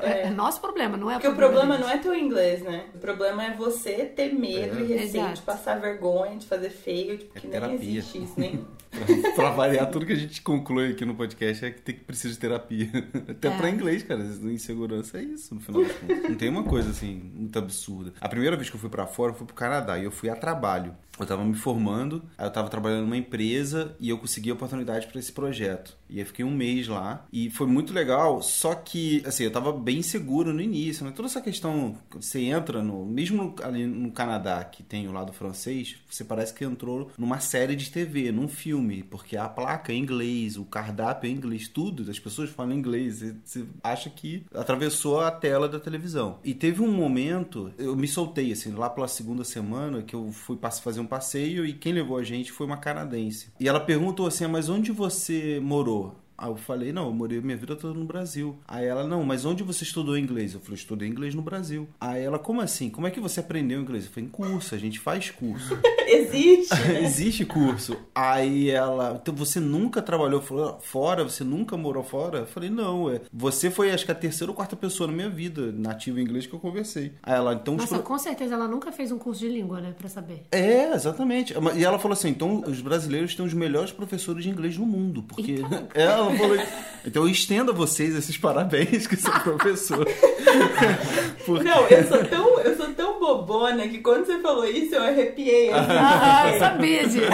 é. 0.03 0.23
é 0.27 0.31
nosso 0.31 0.61
problema, 0.61 0.97
não 0.97 1.11
é 1.11 1.15
Porque 1.15 1.29
o 1.29 1.35
problema 1.37 1.77
não 1.77 1.91
é 1.91 1.99
teu 1.99 2.15
inglês, 2.15 2.63
né? 2.63 2.87
O 2.95 2.99
problema 2.99 3.45
é 3.45 3.51
você 3.55 4.05
ter 4.07 4.33
medo 4.33 4.79
É. 4.79 4.83
e 4.83 4.87
receio 4.87 5.23
Exato. 5.23 5.35
de 5.35 5.43
passar 5.43 5.79
vergonha, 5.81 6.37
de 6.37 6.47
fazer 6.47 6.71
feio, 6.71 7.19
tipo, 7.19 7.37
É 7.37 7.41
que 7.41 7.49
terapia. 7.49 8.03
Nem 8.07 8.19
existe 8.19 8.19
isso, 8.19 8.35
nem. 8.37 8.65
pra, 9.35 9.51
variar, 9.51 9.91
tudo 9.91 10.07
que 10.07 10.13
a 10.13 10.17
gente 10.17 10.41
conclui 10.43 10.91
aqui 10.93 11.05
no 11.05 11.15
podcast 11.15 11.65
é 11.65 11.71
que 11.71 11.81
tem 11.83 11.95
que 11.95 12.05
precisa 12.05 12.33
de 12.35 12.41
terapia. 12.41 12.89
Até 13.29 13.49
É. 13.49 13.57
pra 13.57 13.71
inglês, 13.71 14.03
cara. 14.03 14.23
Insegurança 14.23 15.19
é 15.19 15.23
isso, 15.23 15.55
no 15.55 15.61
final 15.61 15.83
das 15.83 15.93
contas. 15.93 16.23
Não 16.29 16.35
tem 16.37 16.49
uma 16.49 16.65
coisa 16.65 16.91
assim 16.91 17.31
muito 17.35 17.59
absurda. 17.59 18.13
A 18.21 18.29
primeira 18.29 18.57
vez 18.57 18.69
que 18.71 18.77
eu 18.77 18.81
fui 18.81 18.91
pra 18.91 19.07
fora, 19.07 19.33
eu 19.33 19.37
fui 19.37 19.47
pro 19.47 19.55
Canadá 19.55 19.99
e 19.99 20.05
eu 20.05 20.11
fui 20.11 20.29
a 20.29 20.37
trabalho. 20.37 20.95
Eu 21.19 21.25
tava 21.25 21.43
me 21.43 21.55
formando, 21.55 22.23
aí 22.37 22.47
eu 22.47 22.51
tava 22.51 22.69
trabalhando 22.69 23.05
numa 23.05 23.17
empresa 23.17 23.97
e 23.99 24.11
eu 24.11 24.19
consegui 24.19 24.51
a 24.51 24.53
oportunidade 24.53 25.07
para 25.07 25.19
esse 25.19 25.33
projeto. 25.33 25.97
E 26.11 26.21
eu 26.21 26.27
fiquei 26.27 26.45
um 26.45 26.51
mês 26.55 26.87
lá 26.89 27.25
e 27.33 27.49
foi 27.49 27.67
muito 27.67 27.91
legal, 27.95 28.43
só 28.43 28.75
que, 28.75 29.23
assim, 29.25 29.45
eu 29.45 29.51
tava 29.51 29.73
bem 29.73 30.03
seguro 30.03 30.53
no 30.53 30.61
início, 30.61 31.07
né? 31.07 31.13
Toda 31.17 31.27
essa 31.27 31.41
questão, 31.41 31.97
você 32.11 32.41
entra 32.43 32.83
no. 32.83 33.07
Mesmo 33.07 33.55
ali 33.65 33.87
no 33.87 34.13
Canadá, 34.13 34.63
que 34.63 34.83
tem 34.83 35.09
o 35.09 35.13
lado 35.13 35.33
francês, 35.33 35.97
você 36.09 36.23
parece 36.23 36.53
que 36.53 36.65
entrou 36.67 37.11
numa 37.17 37.41
série 37.41 37.75
de 37.75 37.91
TV, 37.91 38.31
num 38.31 38.47
filme, 38.47 38.86
porque 39.03 39.37
a 39.37 39.49
placa 39.49 39.93
é 39.93 39.97
em 39.97 40.01
inglês, 40.01 40.57
o 40.57 40.65
cardápio 40.65 41.29
é 41.29 41.31
em 41.31 41.37
inglês, 41.37 41.69
tudo, 41.69 42.11
as 42.11 42.19
pessoas 42.19 42.51
falam 42.51 42.73
inglês. 42.73 43.25
Você, 43.45 43.65
acha 43.83 44.11
que 44.11 44.45
atravessou 44.55 45.21
a 45.21 45.31
tela 45.31 45.69
da 45.69 45.79
televisão. 45.79 46.39
E 46.45 46.55
teve 46.55 46.83
um 46.83 46.91
momento, 46.91 47.73
eu 47.79 47.97
me 47.97 48.09
soltei, 48.09 48.53
assim, 48.53 48.73
lá 48.73 48.89
pela 48.91 49.09
segunda 49.09 49.45
semana, 49.45 50.03
que 50.03 50.15
eu 50.15 50.31
fui 50.33 50.59
fazer 50.83 51.01
um 51.01 51.07
passeio 51.07 51.65
e 51.65 51.73
quem 51.73 51.93
levou 51.93 52.19
a 52.19 52.23
gente 52.23 52.53
foi 52.53 52.67
uma 52.67 52.77
canadense. 52.77 53.53
E 53.59 53.69
ela 53.69 53.81
perguntou 53.81 54.27
assim: 54.27 54.45
"Ah, 54.45 54.49
mas 54.49 54.69
onde 54.69 54.93
você 54.93 55.61
morou? 55.61 56.15
Aí 56.39 56.49
eu 56.51 56.57
falei, 56.57 56.93
não, 56.93 57.07
eu 57.07 57.13
morei 57.13 57.41
minha 57.41 57.57
vida 57.57 57.75
toda 57.77 57.99
no 57.99 58.05
Brasil. 58.05 58.57
Aí 58.69 58.85
ela, 58.87 59.07
não, 59.07 59.25
mas 59.25 59.45
onde 59.45 59.63
você 59.63 59.85
estudou 59.85 60.17
inglês? 60.19 60.55
Eu 60.55 60.61
falei, 60.61 60.77
estudei 60.77 61.09
inglês 61.09 61.35
no 61.35 61.43
Brasil. 61.43 61.89
Aí 62.01 62.23
ela, 62.23 62.39
como 62.39 62.61
assim? 62.61 62.89
Como 62.91 63.07
é 63.07 63.11
que 63.11 63.21
você 63.21 63.41
aprendeu 63.41 63.81
inglês? 63.81 64.05
Eu 64.05 64.11
falei, 64.11 64.29
em 64.29 64.31
curso, 64.33 64.75
a 64.75 64.79
gente 64.79 64.99
faz 64.99 65.31
curso. 65.31 65.79
existe! 66.07 66.75
né? 66.75 67.03
Existe 67.07 67.45
curso. 67.45 67.97
Aí 68.15 68.71
ela, 68.71 69.19
então 69.21 69.35
você 69.35 69.61
nunca 69.61 70.01
trabalhou 70.03 70.41
fo- 70.41 70.79
fora? 70.81 71.25
Você 71.25 71.43
nunca 71.45 71.77
morou 71.77 72.03
fora? 72.03 72.41
Eu 72.41 72.47
falei, 72.47 72.71
não, 72.71 73.11
é. 73.11 73.21
Você 73.33 73.71
foi, 73.71 73.91
acho 73.91 74.05
que 74.05 74.13
a 74.13 74.15
terceira 74.15 74.51
ou 74.51 74.57
quarta 74.57 74.77
pessoa 74.77 75.07
na 75.07 75.13
minha 75.13 75.29
vida 75.31 75.73
nativa 75.73 76.21
em 76.21 76.23
inglês 76.25 76.47
que 76.47 76.55
eu 76.55 76.59
conversei. 76.61 77.13
Aí 77.23 77.35
ela, 77.35 77.55
então... 77.55 77.75
os 77.75 77.81
Nossa, 77.83 77.95
pro- 77.97 78.05
com 78.05 78.19
certeza 78.19 78.55
ela 78.55 78.69
nunca 78.69 78.93
fez 78.93 79.11
um 79.13 79.19
curso 79.19 79.41
de 79.41 79.49
língua, 79.49 79.81
né, 79.81 79.95
pra 79.97 80.09
saber. 80.09 80.45
É, 80.51 80.93
exatamente. 80.93 81.55
E 81.77 81.85
ela 81.85 81.99
falou 81.99 82.13
assim: 82.15 82.29
então 82.29 82.63
os 82.67 82.81
brasileiros 82.81 83.35
têm 83.35 83.45
os 83.45 83.55
melhores 83.55 83.93
professores 83.93 84.43
de 84.45 84.51
inglês 84.51 84.77
no 84.77 84.87
mundo. 84.87 85.23
Porque. 85.23 85.57
É, 85.95 86.03
ela 86.03 86.26
falou. 86.35 86.57
Então 87.05 87.23
eu 87.23 87.29
estendo 87.29 87.71
a 87.71 87.75
vocês 87.75 88.15
esses 88.17 88.37
parabéns 88.37 89.07
que 89.07 89.17
são 89.17 89.31
professor. 89.41 90.05
Porque- 91.47 91.65
Não, 91.65 91.87
eu 91.89 92.07
sou 92.09 92.25
tão, 92.25 92.61
eu 92.61 92.77
sou 92.77 92.93
tão 92.95 93.21
bobona 93.21 93.87
que 93.89 93.99
quando 93.99 94.27
você 94.27 94.39
falou 94.41 94.65
isso 94.67 94.95
eu 94.95 95.03
arrepiei. 95.03 95.71
assim. 95.71 95.87
Ah, 95.91 96.51
eu 96.53 96.59
sabia 96.59 97.07
disso. 97.07 97.27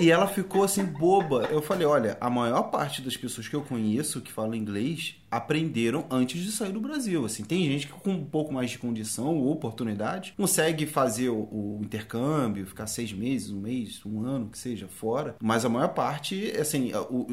E 0.00 0.10
ela 0.10 0.26
ficou 0.26 0.64
assim, 0.64 0.84
boba. 0.84 1.48
Eu 1.50 1.60
falei: 1.60 1.86
olha, 1.86 2.16
a 2.20 2.30
maior 2.30 2.62
parte 2.64 3.02
das 3.02 3.16
pessoas 3.16 3.48
que 3.48 3.54
eu 3.54 3.60
conheço 3.62 4.20
que 4.20 4.32
falam 4.32 4.54
inglês 4.54 5.14
aprenderam 5.32 6.04
antes 6.10 6.42
de 6.42 6.52
sair 6.52 6.72
do 6.72 6.80
Brasil. 6.80 7.24
Assim, 7.24 7.42
tem 7.42 7.64
gente 7.64 7.86
que 7.86 7.92
com 7.94 8.10
um 8.12 8.24
pouco 8.24 8.52
mais 8.52 8.70
de 8.70 8.78
condição 8.78 9.34
ou 9.36 9.50
oportunidade 9.50 10.34
consegue 10.36 10.86
fazer 10.86 11.30
o, 11.30 11.40
o 11.50 11.80
intercâmbio, 11.82 12.66
ficar 12.66 12.86
seis 12.86 13.12
meses, 13.12 13.50
um 13.50 13.60
mês, 13.60 14.00
um 14.04 14.24
ano, 14.24 14.48
que 14.48 14.58
seja, 14.58 14.86
fora. 14.86 15.34
Mas 15.42 15.64
a 15.64 15.68
maior 15.68 15.88
parte, 15.88 16.52
assim, 16.60 16.92
a- 16.92 17.00
o- 17.02 17.26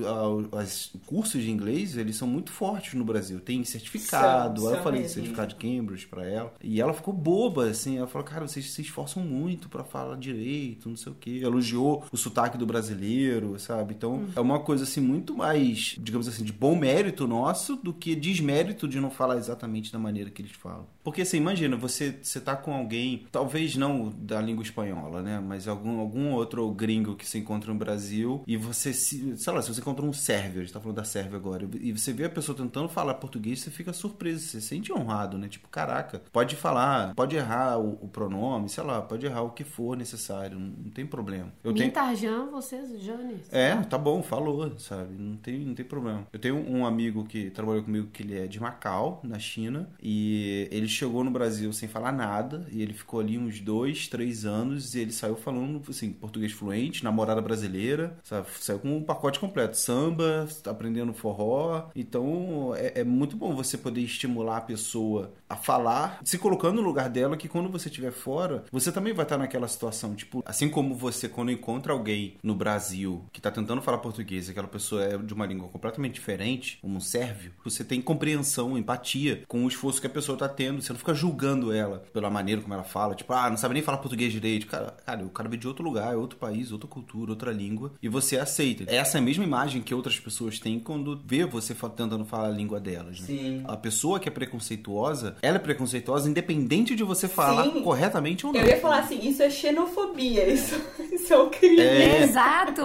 a- 0.53 0.59
as 0.61 0.91
cursos 1.05 1.41
de 1.43 1.51
inglês, 1.51 1.97
eles 1.97 2.15
são 2.15 2.27
muito 2.27 2.51
fortes 2.51 2.93
no 2.93 3.03
Brasil. 3.03 3.39
Tem 3.39 3.63
certificado. 3.63 4.61
São, 4.61 4.73
eu 4.75 4.81
falei 4.83 5.01
mesmo. 5.01 5.13
certificado 5.15 5.49
de 5.49 5.55
Cambridge 5.55 6.07
pra 6.07 6.25
ela. 6.25 6.53
E 6.63 6.79
ela 6.81 6.93
ficou 6.93 7.13
boba, 7.13 7.65
assim. 7.67 7.97
Ela 7.97 8.07
falou, 8.07 8.25
cara, 8.27 8.47
vocês 8.47 8.71
se 8.71 8.81
esforçam 8.81 9.23
muito 9.23 9.67
pra 9.69 9.83
falar 9.83 10.15
direito, 10.17 10.87
não 10.89 10.95
sei 10.95 11.11
o 11.11 11.15
quê. 11.15 11.39
Elogiou 11.43 12.05
o 12.11 12.17
sotaque 12.17 12.57
do 12.57 12.65
brasileiro, 12.65 13.59
sabe? 13.59 13.93
Então, 13.93 14.25
é 14.35 14.39
uma 14.39 14.59
coisa, 14.59 14.83
assim, 14.83 15.01
muito 15.01 15.35
mais, 15.35 15.95
digamos 15.99 16.27
assim, 16.27 16.43
de 16.43 16.53
bom 16.53 16.75
mérito 16.75 17.27
nosso 17.27 17.75
do 17.75 17.88
que 17.93 18.15
desmérito 18.15 18.87
de 18.87 18.99
não 18.99 19.09
falar 19.09 19.37
exatamente 19.37 19.91
da 19.91 19.99
maneira 19.99 20.29
que 20.29 20.41
eles 20.41 20.51
falam. 20.51 20.87
Porque, 21.03 21.21
assim, 21.21 21.37
imagina, 21.37 21.75
você, 21.75 22.17
você 22.21 22.39
tá 22.39 22.55
com 22.55 22.73
alguém, 22.73 23.25
talvez 23.31 23.75
não 23.75 24.09
da 24.09 24.39
língua 24.41 24.63
espanhola, 24.63 25.21
né? 25.21 25.39
Mas 25.39 25.67
algum, 25.67 25.99
algum 25.99 26.33
outro 26.33 26.69
gringo 26.71 27.15
que 27.15 27.27
se 27.27 27.37
encontra 27.37 27.73
no 27.73 27.79
Brasil 27.79 28.43
e 28.45 28.55
você, 28.57 28.93
se, 28.93 29.35
sei 29.37 29.53
lá, 29.53 29.61
se 29.61 29.73
você 29.73 29.81
encontra 29.81 30.05
um 30.05 30.13
sérvio, 30.13 30.61
a 30.61 30.63
gente 30.63 30.73
tá 30.73 30.79
falando 30.79 30.97
da 30.97 31.03
Sérvia 31.03 31.37
agora, 31.37 31.67
e 31.79 31.91
você 31.91 32.13
vê 32.13 32.25
a 32.25 32.29
pessoa 32.29 32.55
tentando 32.55 32.87
falar 32.89 33.15
português, 33.15 33.61
você 33.61 33.71
fica 33.71 33.91
surpreso, 33.93 34.39
você 34.39 34.61
se 34.61 34.67
sente 34.67 34.93
honrado, 34.93 35.37
né? 35.37 35.47
Tipo, 35.47 35.67
caraca, 35.69 36.21
pode 36.31 36.55
falar, 36.55 37.15
pode 37.15 37.35
errar 37.35 37.79
o, 37.79 37.93
o 38.01 38.07
pronome, 38.07 38.69
sei 38.69 38.83
lá, 38.83 39.01
pode 39.01 39.25
errar 39.25 39.41
o 39.41 39.51
que 39.51 39.63
for 39.63 39.97
necessário, 39.97 40.59
não, 40.59 40.67
não 40.67 40.91
tem 40.91 41.05
problema. 41.05 41.51
Eu 41.63 41.73
tenho... 41.73 41.85
Mintarjan, 41.87 42.47
vocês, 42.51 43.01
Jane. 43.01 43.37
É, 43.51 43.75
tá 43.77 43.97
bom, 43.97 44.21
falou, 44.21 44.77
sabe? 44.77 45.15
Não 45.17 45.37
tem, 45.37 45.59
não 45.59 45.73
tem 45.73 45.85
problema. 45.85 46.27
Eu 46.31 46.39
tenho 46.39 46.55
um 46.55 46.85
amigo 46.85 47.23
que 47.25 47.49
trabalhou 47.49 47.78
trabalhou 47.79 47.83
comigo 47.83 48.07
que 48.11 48.23
ele 48.23 48.37
é 48.37 48.47
de 48.47 48.59
Macau, 48.59 49.21
na 49.23 49.39
China, 49.39 49.89
e 50.01 50.67
ele 50.71 50.87
chegou 50.87 51.23
no 51.23 51.31
Brasil 51.31 51.71
sem 51.73 51.87
falar 51.87 52.11
nada, 52.11 52.65
e 52.71 52.81
ele 52.81 52.93
ficou 52.93 53.19
ali 53.19 53.37
uns 53.37 53.59
dois, 53.59 54.07
três 54.07 54.45
anos, 54.45 54.93
e 54.93 54.99
ele 54.99 55.11
saiu 55.11 55.35
falando, 55.35 55.81
assim, 55.89 56.11
português 56.11 56.51
fluente, 56.51 57.03
namorada 57.03 57.41
brasileira, 57.41 58.17
sabe? 58.23 58.47
Saiu 58.59 58.79
com 58.79 58.97
um 58.97 59.03
pacote 59.03 59.39
completo, 59.39 59.77
samba, 59.77 60.47
aprendendo 60.65 61.13
forró, 61.13 61.89
então 61.95 62.73
é, 62.75 63.01
é 63.01 63.03
muito 63.03 63.35
bom 63.35 63.55
você 63.55 63.77
poder 63.77 64.01
estimular 64.01 64.57
a 64.57 64.61
pessoa 64.61 65.33
a 65.49 65.55
falar, 65.55 66.19
se 66.23 66.37
colocando 66.37 66.81
no 66.81 66.87
lugar 66.87 67.09
dela, 67.09 67.37
que 67.37 67.47
quando 67.47 67.69
você 67.69 67.89
estiver 67.89 68.11
fora, 68.11 68.65
você 68.71 68.91
também 68.91 69.13
vai 69.13 69.23
estar 69.23 69.37
naquela 69.37 69.67
situação, 69.67 70.13
tipo, 70.13 70.43
assim 70.45 70.69
como 70.69 70.93
você 70.93 71.27
quando 71.27 71.51
encontra 71.51 71.93
alguém 71.93 72.35
no 72.43 72.53
Brasil 72.53 73.25
que 73.31 73.41
tá 73.41 73.49
tentando 73.49 73.81
falar 73.81 73.97
português, 73.97 74.49
aquela 74.49 74.67
pessoa 74.67 75.03
é 75.03 75.17
de 75.17 75.33
uma 75.33 75.45
língua 75.45 75.67
completamente 75.69 76.13
diferente, 76.13 76.77
como 76.81 76.97
um 76.97 76.99
sérvio, 76.99 77.51
você 77.69 77.83
tem 77.83 78.01
compreensão, 78.01 78.77
empatia 78.77 79.43
com 79.47 79.65
o 79.65 79.67
esforço 79.67 80.01
que 80.01 80.07
a 80.07 80.09
pessoa 80.09 80.37
tá 80.37 80.47
tendo, 80.47 80.81
você 80.81 80.91
não 80.91 80.99
fica 80.99 81.13
julgando 81.13 81.71
ela 81.71 82.03
pela 82.13 82.29
maneira 82.29 82.61
como 82.61 82.73
ela 82.73 82.83
fala, 82.83 83.15
tipo, 83.15 83.31
ah, 83.33 83.49
não 83.49 83.57
sabe 83.57 83.73
nem 83.73 83.83
falar 83.83 83.97
português 83.97 84.31
direito, 84.31 84.67
cara, 84.67 84.95
cara, 85.05 85.25
o 85.25 85.29
cara 85.29 85.49
veio 85.49 85.59
de 85.59 85.67
outro 85.67 85.83
lugar, 85.83 86.13
é 86.13 86.17
outro 86.17 86.37
país, 86.37 86.71
outra 86.71 86.87
cultura, 86.87 87.31
outra 87.31 87.51
língua, 87.51 87.93
e 88.01 88.09
você 88.09 88.37
aceita. 88.37 88.83
Essa 88.87 89.17
é 89.17 89.19
a 89.19 89.23
mesma 89.23 89.43
imagem 89.43 89.81
que 89.81 89.93
outras 89.93 90.19
pessoas 90.19 90.59
têm 90.59 90.79
quando 90.79 91.21
vê 91.25 91.45
você 91.45 91.75
tentando 91.95 92.25
falar 92.25 92.47
a 92.47 92.51
língua 92.51 92.79
delas, 92.79 93.19
né? 93.21 93.27
Sim. 93.27 93.63
A 93.67 93.77
pessoa 93.77 94.19
que 94.19 94.27
é 94.27 94.31
preconceituosa, 94.31 95.35
ela 95.41 95.57
é 95.57 95.59
preconceituosa 95.59 96.29
independente 96.29 96.95
de 96.95 97.03
você 97.03 97.27
falar 97.27 97.63
Sim. 97.63 97.81
corretamente 97.81 98.45
ou 98.45 98.53
não. 98.53 98.59
Eu 98.59 98.67
ia 98.67 98.79
falar 98.79 98.99
assim, 98.99 99.19
isso 99.27 99.41
é 99.41 99.49
xenofobia, 99.49 100.47
isso, 100.47 100.75
isso 101.11 101.33
é 101.33 101.41
um 101.41 101.49
crime. 101.49 101.81
É. 101.81 102.23
Exato! 102.23 102.81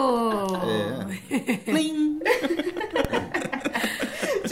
É. 1.31 1.65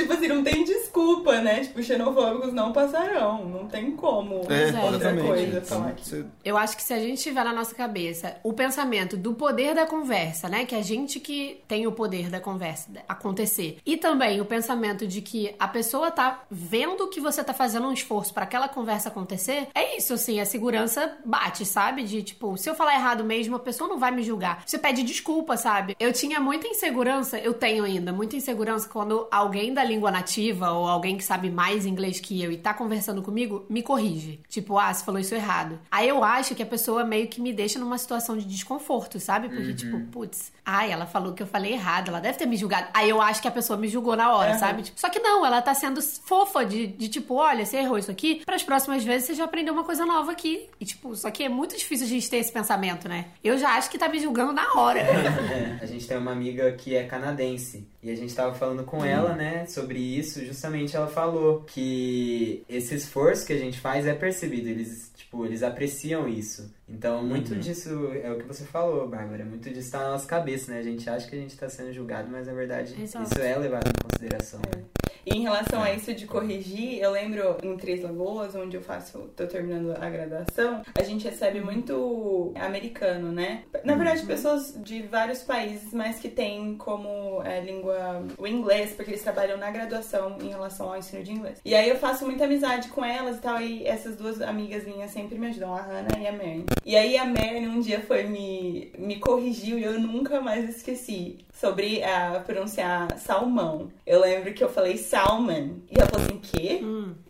Tipo 0.03 0.15
assim, 0.15 0.29
não 0.29 0.43
tem 0.43 0.65
desculpa, 0.65 1.41
né? 1.41 1.61
Tipo, 1.61 1.83
xenofóbicos 1.83 2.53
não 2.53 2.73
passarão. 2.73 3.45
Não 3.45 3.67
tem 3.69 3.93
como 3.93 4.35
É, 4.49 4.67
outra 4.67 4.97
exatamente. 4.97 5.27
coisa 5.27 5.61
falar 5.63 5.95
Então, 6.07 6.31
Eu 6.45 6.57
acho 6.57 6.77
que 6.77 6.83
se 6.83 6.93
a 6.93 6.99
gente 6.99 7.23
tiver 7.23 7.45
na 7.45 7.53
nossa 7.53 7.75
cabeça 7.75 8.37
o 8.43 8.53
pensamento 8.53 9.17
do 9.17 9.35
poder 9.35 9.75
da 9.75 9.87
conversa, 9.87 10.49
né? 10.49 10.65
Que 10.65 10.75
a 10.75 10.83
gente 10.83 11.21
que 11.21 11.61
tem 11.69 11.87
o 11.87 11.93
poder 11.93 12.29
da 12.31 12.41
conversa 12.41 12.89
acontecer. 13.09 13.79
E 13.87 13.97
também 13.97 14.41
o 14.41 14.45
pensamento 14.45 15.07
de 15.07 15.21
que 15.23 15.55
a 15.59 15.69
pessoa 15.69 16.11
tá 16.11 16.43
vendo 16.51 17.09
que 17.09 17.21
você 17.21 17.43
tá 17.45 17.55
fazendo 17.55 17.87
um 17.87 17.93
esforço 17.93 18.33
pra 18.35 18.45
aquela 18.45 18.69
conversa 18.69 19.09
acontecer. 19.09 19.69
É 19.75 19.97
isso, 19.97 20.15
assim, 20.15 20.41
a 20.41 20.45
segurança 20.47 21.17
bate, 21.25 21.65
sabe? 21.65 22.03
De 22.03 22.23
tipo, 22.23 22.57
se 22.57 22.69
eu 22.69 22.75
falar 22.75 22.95
errado 22.95 23.25
mesmo, 23.25 23.57
a 23.57 23.61
pessoa 23.61 23.89
não 23.89 23.99
vai 23.99 24.11
me 24.11 24.23
julgar. 24.23 24.63
Você 24.67 24.79
pede 24.79 25.03
desculpa, 25.03 25.57
sabe? 25.57 25.97
Eu 26.01 26.13
tinha 26.13 26.41
muita 26.41 26.67
insegurança, 26.67 27.39
eu 27.39 27.55
tenho 27.55 27.85
ainda, 27.85 28.13
muita 28.13 28.37
insegurança 28.37 28.89
quando 28.89 29.27
alguém 29.31 29.73
da 29.73 29.85
língua 29.93 30.11
nativa 30.11 30.73
ou 30.73 30.87
alguém 30.87 31.17
que 31.17 31.25
sabe 31.25 31.51
mais 31.51 31.87
inglês 31.87 32.19
que 32.21 32.43
eu 32.43 32.51
e 32.51 32.57
tá 32.57 32.73
conversando 32.75 33.23
comigo, 33.23 33.65
me 33.69 33.83
corrige. 33.83 34.41
Tipo, 34.49 34.79
ah, 34.79 34.93
você 34.93 35.05
falou 35.05 35.21
isso 35.21 35.35
errado. 35.35 35.79
Aí 35.91 36.09
eu 36.09 36.23
acho 36.25 36.55
que 36.55 36.63
a 36.63 36.67
pessoa 36.67 37.05
meio 37.05 37.29
que 37.29 37.41
me 37.41 37.53
deixa 37.53 37.79
numa 37.79 37.99
situação 37.99 38.37
de 38.37 38.45
desconforto, 38.45 39.21
sabe? 39.21 39.49
Porque, 39.49 39.75
tipo, 39.75 40.01
putz, 40.11 40.53
ai, 40.65 40.91
ela 40.91 41.07
falou 41.07 41.33
que 41.33 41.43
eu 41.43 41.47
falei 41.47 41.73
errado, 41.73 42.09
ela 42.09 42.21
deve 42.21 42.39
ter 42.39 42.47
me 42.47 42.57
julgado. 42.57 42.89
Aí 42.95 43.09
eu 43.11 43.21
acho 43.21 43.41
que 43.43 43.49
a 43.49 43.51
pessoa 43.51 43.77
me 43.79 43.89
julgou 43.89 44.17
na 44.17 44.35
hora, 44.35 44.53
Uhum. 44.53 44.59
sabe? 44.59 44.83
Tipo, 44.83 44.99
só 45.01 45.09
que 45.09 45.19
não, 45.21 45.45
ela 45.45 45.61
tá 45.63 45.75
sendo 45.75 46.01
fofa 46.03 46.65
de, 46.65 46.87
de 46.87 47.09
tipo, 47.09 47.35
olha, 47.35 47.65
você 47.67 47.77
errou 47.79 47.99
isso 47.99 48.11
aqui, 48.11 48.43
pras 48.45 48.63
próximas 48.63 49.05
vezes 49.05 49.27
você 49.29 49.35
já 49.35 49.45
aprendeu 49.45 49.73
uma 49.75 49.85
coisa 49.85 50.05
nova 50.07 50.33
aqui. 50.33 50.69
E, 50.81 50.85
tipo, 50.85 51.15
só 51.15 51.31
que 51.31 51.43
é 51.45 51.49
muito 51.49 51.77
difícil 51.77 52.07
a 52.07 52.09
gente 52.09 52.29
ter 52.31 52.39
esse 52.39 52.53
pensamento, 52.53 53.09
né? 53.09 53.27
Eu 53.45 53.59
já 53.59 53.71
acho 53.77 53.91
que 53.91 53.99
tá 53.99 54.09
me 54.09 54.19
julgando 54.19 54.53
na 54.53 54.73
hora. 54.75 55.01
É, 55.53 55.79
a 55.83 55.87
gente 55.87 56.07
tem 56.07 56.17
uma 56.17 56.33
amiga 56.33 56.73
que 56.73 56.95
é 56.95 57.05
canadense 57.05 57.87
e 58.03 58.11
a 58.11 58.17
gente 58.17 58.35
tava 58.35 58.53
falando 58.53 58.83
com 58.83 59.05
ela, 59.05 59.35
né, 59.37 59.65
sobre 59.67 59.99
isso. 59.99 60.45
Justamente 60.45 60.97
ela 60.97 61.07
falou 61.07 61.61
que 61.61 62.65
esse 62.69 62.97
esforço 62.97 63.47
que 63.47 63.53
a 63.53 63.59
gente 63.59 63.79
faz 63.79 64.07
é 64.07 64.13
percebido. 64.13 64.69
Eles, 64.69 65.13
tipo, 65.15 65.47
eles 65.47 65.63
apreciam 65.63 66.29
isso. 66.29 66.75
Então, 66.89 67.23
muito 67.25 67.55
disso 67.55 68.11
é 68.23 68.31
o 68.33 68.39
que 68.39 68.45
você 68.45 68.65
falou, 68.65 69.09
Bárbara. 69.09 69.45
Muito 69.45 69.71
disso 69.71 69.93
tá 69.93 70.01
na 70.01 70.11
nossa 70.11 70.27
cabeça, 70.27 70.73
né? 70.73 70.81
A 70.81 70.83
gente 70.83 71.09
acha 71.09 71.29
que 71.29 71.37
a 71.37 71.39
gente 71.39 71.57
tá 71.57 71.69
sendo 71.69 71.93
julgado, 71.93 72.29
mas 72.29 72.49
na 72.49 72.53
verdade 72.53 73.01
Exato. 73.01 73.25
isso 73.25 73.41
é 73.41 73.57
levado 73.57 73.89
em 73.89 74.03
consideração. 74.03 74.61
né? 74.75 74.83
E 75.25 75.37
em 75.37 75.43
relação 75.43 75.83
a 75.83 75.93
isso 75.93 76.13
de 76.15 76.27
corrigir, 76.27 76.99
eu 76.99 77.11
lembro 77.11 77.57
em 77.63 77.77
Três 77.77 78.03
Lagoas, 78.03 78.55
onde 78.55 78.77
eu 78.77 78.83
faço, 78.83 79.31
tô 79.37 79.47
terminando 79.47 79.97
a 80.01 80.11
graduação, 80.11 80.83
a 80.95 81.03
gente 81.03 81.25
recebe 81.29 81.61
muito 81.61 82.53
americano, 82.57 83.31
né? 83.31 83.63
Na 83.85 83.95
verdade, 83.95 84.27
pessoas 84.27 84.75
de 84.83 85.03
vários 85.03 85.43
países, 85.43 85.93
mas 85.93 86.19
que 86.19 86.29
têm 86.29 86.77
como 86.77 87.43
é, 87.45 87.61
língua 87.61 88.25
o 88.39 88.47
inglês, 88.47 88.93
porque 88.93 89.13
eles 89.13 89.23
trabalham 89.23 89.57
na 89.57 89.71
graduação 89.71 90.39
em 90.43 90.49
relação 90.49 90.89
ao 90.89 90.99
ensino 90.99 91.23
de 91.23 91.33
inglês. 91.33 91.61
E 91.65 91.75
aí 91.75 91.89
eu 91.89 91.97
faço 91.97 92.25
muita 92.25 92.45
amizade 92.45 92.89
com 92.89 93.05
elas 93.05 93.37
e 93.37 93.41
tal, 93.41 93.61
e 93.61 93.87
essas 93.87 94.17
duas 94.17 94.41
amigas 94.43 94.85
minhas 94.85 95.11
sempre 95.11 95.39
me 95.39 95.49
ajudam, 95.49 95.75
a 95.75 95.83
Hannah 95.83 96.19
e 96.19 96.27
a 96.27 96.33
Mary. 96.33 96.65
E 96.85 96.97
aí 96.97 97.17
a 97.17 97.25
Mary 97.25 97.67
um 97.67 97.81
dia 97.81 98.01
foi 98.01 98.25
me, 98.25 98.93
me 98.99 99.19
corrigiu 99.19 99.79
e 99.79 99.85
eu 99.85 100.01
nunca 100.01 100.41
mais 100.41 100.69
esqueci 100.69 101.39
sobre 101.53 102.03
a 102.03 102.41
pronunciar 102.41 103.19
salmão. 103.19 103.91
Eu 104.07 104.21
lembro 104.21 104.53
que 104.53 104.65
eu 104.65 104.69
falei 104.69 104.97
salmon. 105.13 105.83
E 105.91 105.99
ela 105.99 106.09
falou 106.09 106.27
assim, 106.27 106.39
quê? 106.39 106.81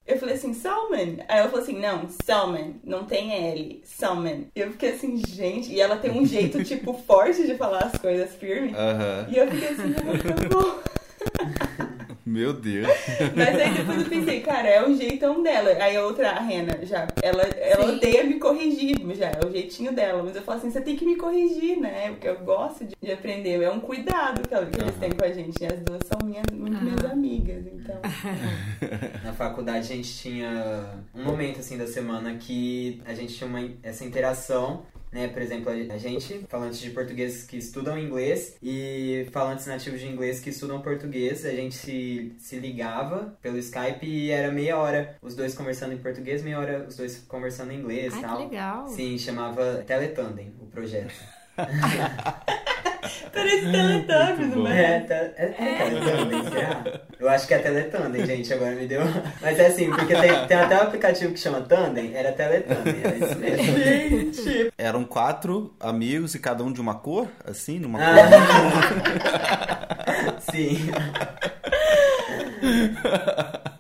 Eu 0.07 0.19
falei 0.19 0.37
assim, 0.37 0.55
salmon. 0.55 1.17
Aí 1.29 1.39
ela 1.39 1.49
falou 1.49 1.65
assim, 1.65 1.81
não, 1.81 2.09
salmon. 2.25 2.75
Não 2.85 3.05
tem 3.05 3.33
L. 3.51 3.83
Salmon. 3.85 4.45
E 4.55 4.61
eu 4.61 4.71
fiquei 4.71 4.91
assim, 4.91 5.17
gente. 5.27 5.73
E 5.73 5.81
ela 5.81 5.97
tem 5.97 6.13
um 6.13 6.25
jeito, 6.25 6.63
tipo, 6.65 6.95
forte 6.95 7.45
de 7.45 7.57
falar 7.57 7.87
as 7.87 8.01
coisas 8.01 8.33
firme. 8.37 8.73
Aham. 8.73 9.27
E 9.29 9.37
eu 9.37 9.51
fiquei 9.51 9.69
assim, 9.69 9.95
ah, 9.99 10.35
tá 10.35 10.49
bom. 10.49 11.89
Meu 12.33 12.55
Deus. 12.55 12.87
Mas 13.37 13.61
aí 13.61 13.75
depois 13.75 13.99
eu 14.03 14.09
pensei, 14.09 14.41
cara, 14.41 14.67
é 14.67 14.83
o 14.89 14.97
jeitão 14.97 15.43
dela. 15.43 15.71
Aí 15.79 15.95
a 15.95 16.03
outra, 16.07 16.31
a 16.31 16.41
Rena, 16.41 16.79
já, 16.83 17.07
ela, 17.23 17.43
ela 17.43 17.87
Sim. 17.87 17.97
odeia 17.97 18.25
me 18.25 18.39
corrigir, 18.39 18.97
já 19.15 19.27
é 19.29 19.41
o 19.47 19.51
jeitinho 19.51 19.93
dela. 19.93 20.23
Mas 20.23 20.35
eu 20.35 20.41
falo 20.41 20.57
assim, 20.59 20.71
você 20.71 20.81
tem 20.81 20.97
que 20.97 21.05
me 21.05 21.17
corrigir, 21.17 21.79
né? 21.79 22.09
Porque 22.13 22.27
eu 22.27 22.39
gosto 22.39 22.87
de, 22.87 22.95
de 23.01 23.13
aprender. 23.13 23.63
É 23.63 23.71
um 23.71 23.81
cuidado 23.81 24.49
que, 24.49 24.55
ela- 24.55 24.65
que 24.65 24.81
eles 24.81 24.97
têm 24.97 25.11
com 25.13 25.25
a 25.27 25.31
gente. 25.31 25.63
E 25.63 25.67
as 25.67 25.79
duas 25.81 26.01
são 26.07 26.27
minhas, 26.27 26.47
muito 26.51 26.83
minhas 26.83 27.05
amigas, 27.05 27.65
então. 27.67 28.01
Na 29.23 29.35
faculdade 29.35 29.93
a 29.93 29.97
gente 29.97 30.17
tinha 30.17 30.87
um 31.15 31.25
momento 31.25 31.61
assim 31.61 31.77
da 31.77 31.87
semana 31.87 32.35
que 32.37 33.03
a 33.05 33.13
gente 33.13 33.35
tinha 33.35 33.47
uma, 33.49 33.61
essa 33.83 34.05
interação, 34.07 34.87
né? 35.13 35.29
Por 35.29 35.43
exemplo, 35.43 35.71
a 35.71 35.99
gente, 35.99 36.45
falantes 36.49 36.81
de 36.81 36.91
português 36.91 37.45
que 37.45 37.59
estudam 37.59 37.99
inglês 37.99 38.57
e 38.63 39.29
falantes 39.31 39.67
nativos 39.67 40.01
de 40.01 40.09
inglês 40.09 40.41
que 40.41 40.51
estudam 40.51 40.81
português, 40.81 41.45
a 41.45 41.51
gente 41.51 41.75
se, 41.75 42.33
se 42.39 42.59
ligava 42.59 43.37
pelo 43.43 43.59
Skype 43.59 44.07
e 44.07 44.31
era 44.31 44.51
meia 44.51 44.79
hora 44.79 45.17
os 45.21 45.37
dois 45.37 45.55
conversando 45.55 45.93
em 45.93 45.99
português, 45.99 46.43
meia 46.43 46.59
hora 46.59 46.87
os 46.89 46.97
dois 46.97 47.19
conversando 47.29 47.73
em 47.73 47.79
inglês 47.79 48.17
e 48.17 48.21
tal. 48.21 48.39
legal. 48.39 48.89
Sim, 48.89 49.19
chamava 49.19 49.85
Teletandem, 49.87 50.55
o 50.61 50.67
projeto. 50.67 51.15
Parece 53.33 53.71
Teletubbies, 53.73 54.55
bom. 54.55 54.63
né? 54.63 54.97
É, 54.97 55.01
te- 55.01 55.13
é, 55.13 55.55
é 55.59 55.89
Teletandem, 55.89 56.45
será? 56.51 56.85
Eu 57.19 57.29
acho 57.29 57.47
que 57.49 57.55
é 57.55 57.59
Teletandem, 57.59 58.27
gente, 58.27 58.53
agora 58.53 58.73
me 58.75 58.87
deu. 58.87 59.01
Mas 59.41 59.59
é 59.59 59.67
assim, 59.67 59.91
porque 59.91 60.15
tem, 60.15 60.47
tem 60.47 60.57
até 60.57 60.77
um 60.79 60.83
aplicativo 60.83 61.33
que 61.33 61.41
chama 61.41 61.61
Tandem, 61.63 62.15
era 62.15 62.31
Teletandem, 62.33 62.95
era 63.03 63.17
isso 63.17 63.39
mesmo. 63.39 63.79
Gente, 63.79 64.73
Eram 64.79 65.05
quatro 65.05 65.75
amigos 65.81 66.35
e 66.35 66.39
cada 66.39 66.63
um 66.63 66.73
de 66.73 66.81
uma 66.81 66.95
cor, 66.95 67.27
assim, 67.45 67.79
numa 67.79 67.99
cor. 67.99 68.09
Ah. 68.09 70.37
Sim, 70.53 70.79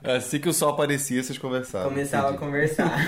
Assim 0.04 0.40
que 0.40 0.48
o 0.48 0.52
sol 0.52 0.70
aparecia, 0.70 1.22
vocês 1.22 1.38
conversavam. 1.38 1.88
começava 1.90 2.30
a 2.30 2.36
conversar. 2.36 2.92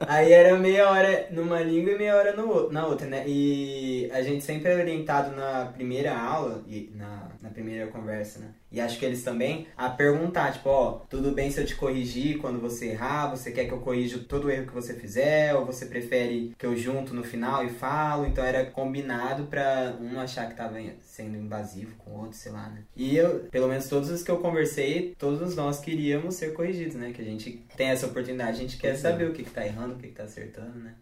Aí 0.00 0.32
era 0.32 0.56
meia 0.58 0.90
hora 0.90 1.28
numa 1.30 1.60
língua 1.60 1.92
e 1.92 1.98
meia 1.98 2.16
hora 2.16 2.34
no, 2.34 2.70
na 2.70 2.86
outra, 2.86 3.06
né? 3.06 3.24
E 3.26 4.08
a 4.12 4.22
gente 4.22 4.44
sempre 4.44 4.70
é 4.70 4.76
orientado 4.76 5.34
na 5.34 5.66
primeira 5.66 6.16
aula, 6.16 6.62
e 6.66 6.90
na, 6.94 7.28
na 7.40 7.50
primeira 7.50 7.86
conversa, 7.88 8.38
né? 8.38 8.48
E 8.74 8.80
acho 8.80 8.98
que 8.98 9.04
eles 9.04 9.22
também, 9.22 9.68
a 9.76 9.88
perguntar, 9.88 10.52
tipo, 10.52 10.68
ó, 10.68 11.02
tudo 11.08 11.30
bem 11.30 11.48
se 11.48 11.60
eu 11.60 11.64
te 11.64 11.76
corrigir 11.76 12.38
quando 12.38 12.60
você 12.60 12.88
errar? 12.88 13.30
Você 13.30 13.52
quer 13.52 13.66
que 13.66 13.72
eu 13.72 13.78
corrija 13.78 14.18
todo 14.18 14.46
o 14.46 14.50
erro 14.50 14.66
que 14.66 14.74
você 14.74 14.94
fizer? 14.94 15.54
Ou 15.54 15.64
você 15.64 15.86
prefere 15.86 16.52
que 16.58 16.66
eu 16.66 16.76
junto 16.76 17.14
no 17.14 17.22
final 17.22 17.64
e 17.64 17.68
falo? 17.68 18.26
Então 18.26 18.42
era 18.42 18.66
combinado 18.66 19.44
pra 19.44 19.96
um 20.00 20.18
achar 20.18 20.48
que 20.48 20.56
tava 20.56 20.80
sendo 21.02 21.36
invasivo 21.36 21.94
com 21.98 22.10
o 22.10 22.20
outro, 22.22 22.36
sei 22.36 22.50
lá, 22.50 22.68
né? 22.68 22.82
E 22.96 23.16
eu, 23.16 23.46
pelo 23.48 23.68
menos 23.68 23.86
todos 23.86 24.10
os 24.10 24.24
que 24.24 24.30
eu 24.30 24.38
conversei, 24.38 25.14
todos 25.16 25.54
nós 25.54 25.78
queríamos 25.78 26.34
ser 26.34 26.52
corrigidos, 26.52 26.96
né? 26.96 27.12
Que 27.14 27.22
a 27.22 27.24
gente 27.24 27.64
tem 27.76 27.90
essa 27.90 28.06
oportunidade, 28.06 28.50
a 28.58 28.60
gente 28.60 28.76
quer 28.76 28.96
saber 28.96 29.28
o 29.28 29.32
que, 29.32 29.44
que 29.44 29.50
tá 29.50 29.64
errando, 29.64 29.83
o 29.92 29.96
que, 29.96 30.08
que 30.08 30.14
tá 30.14 30.24
acertando, 30.24 30.78
né? 30.78 30.94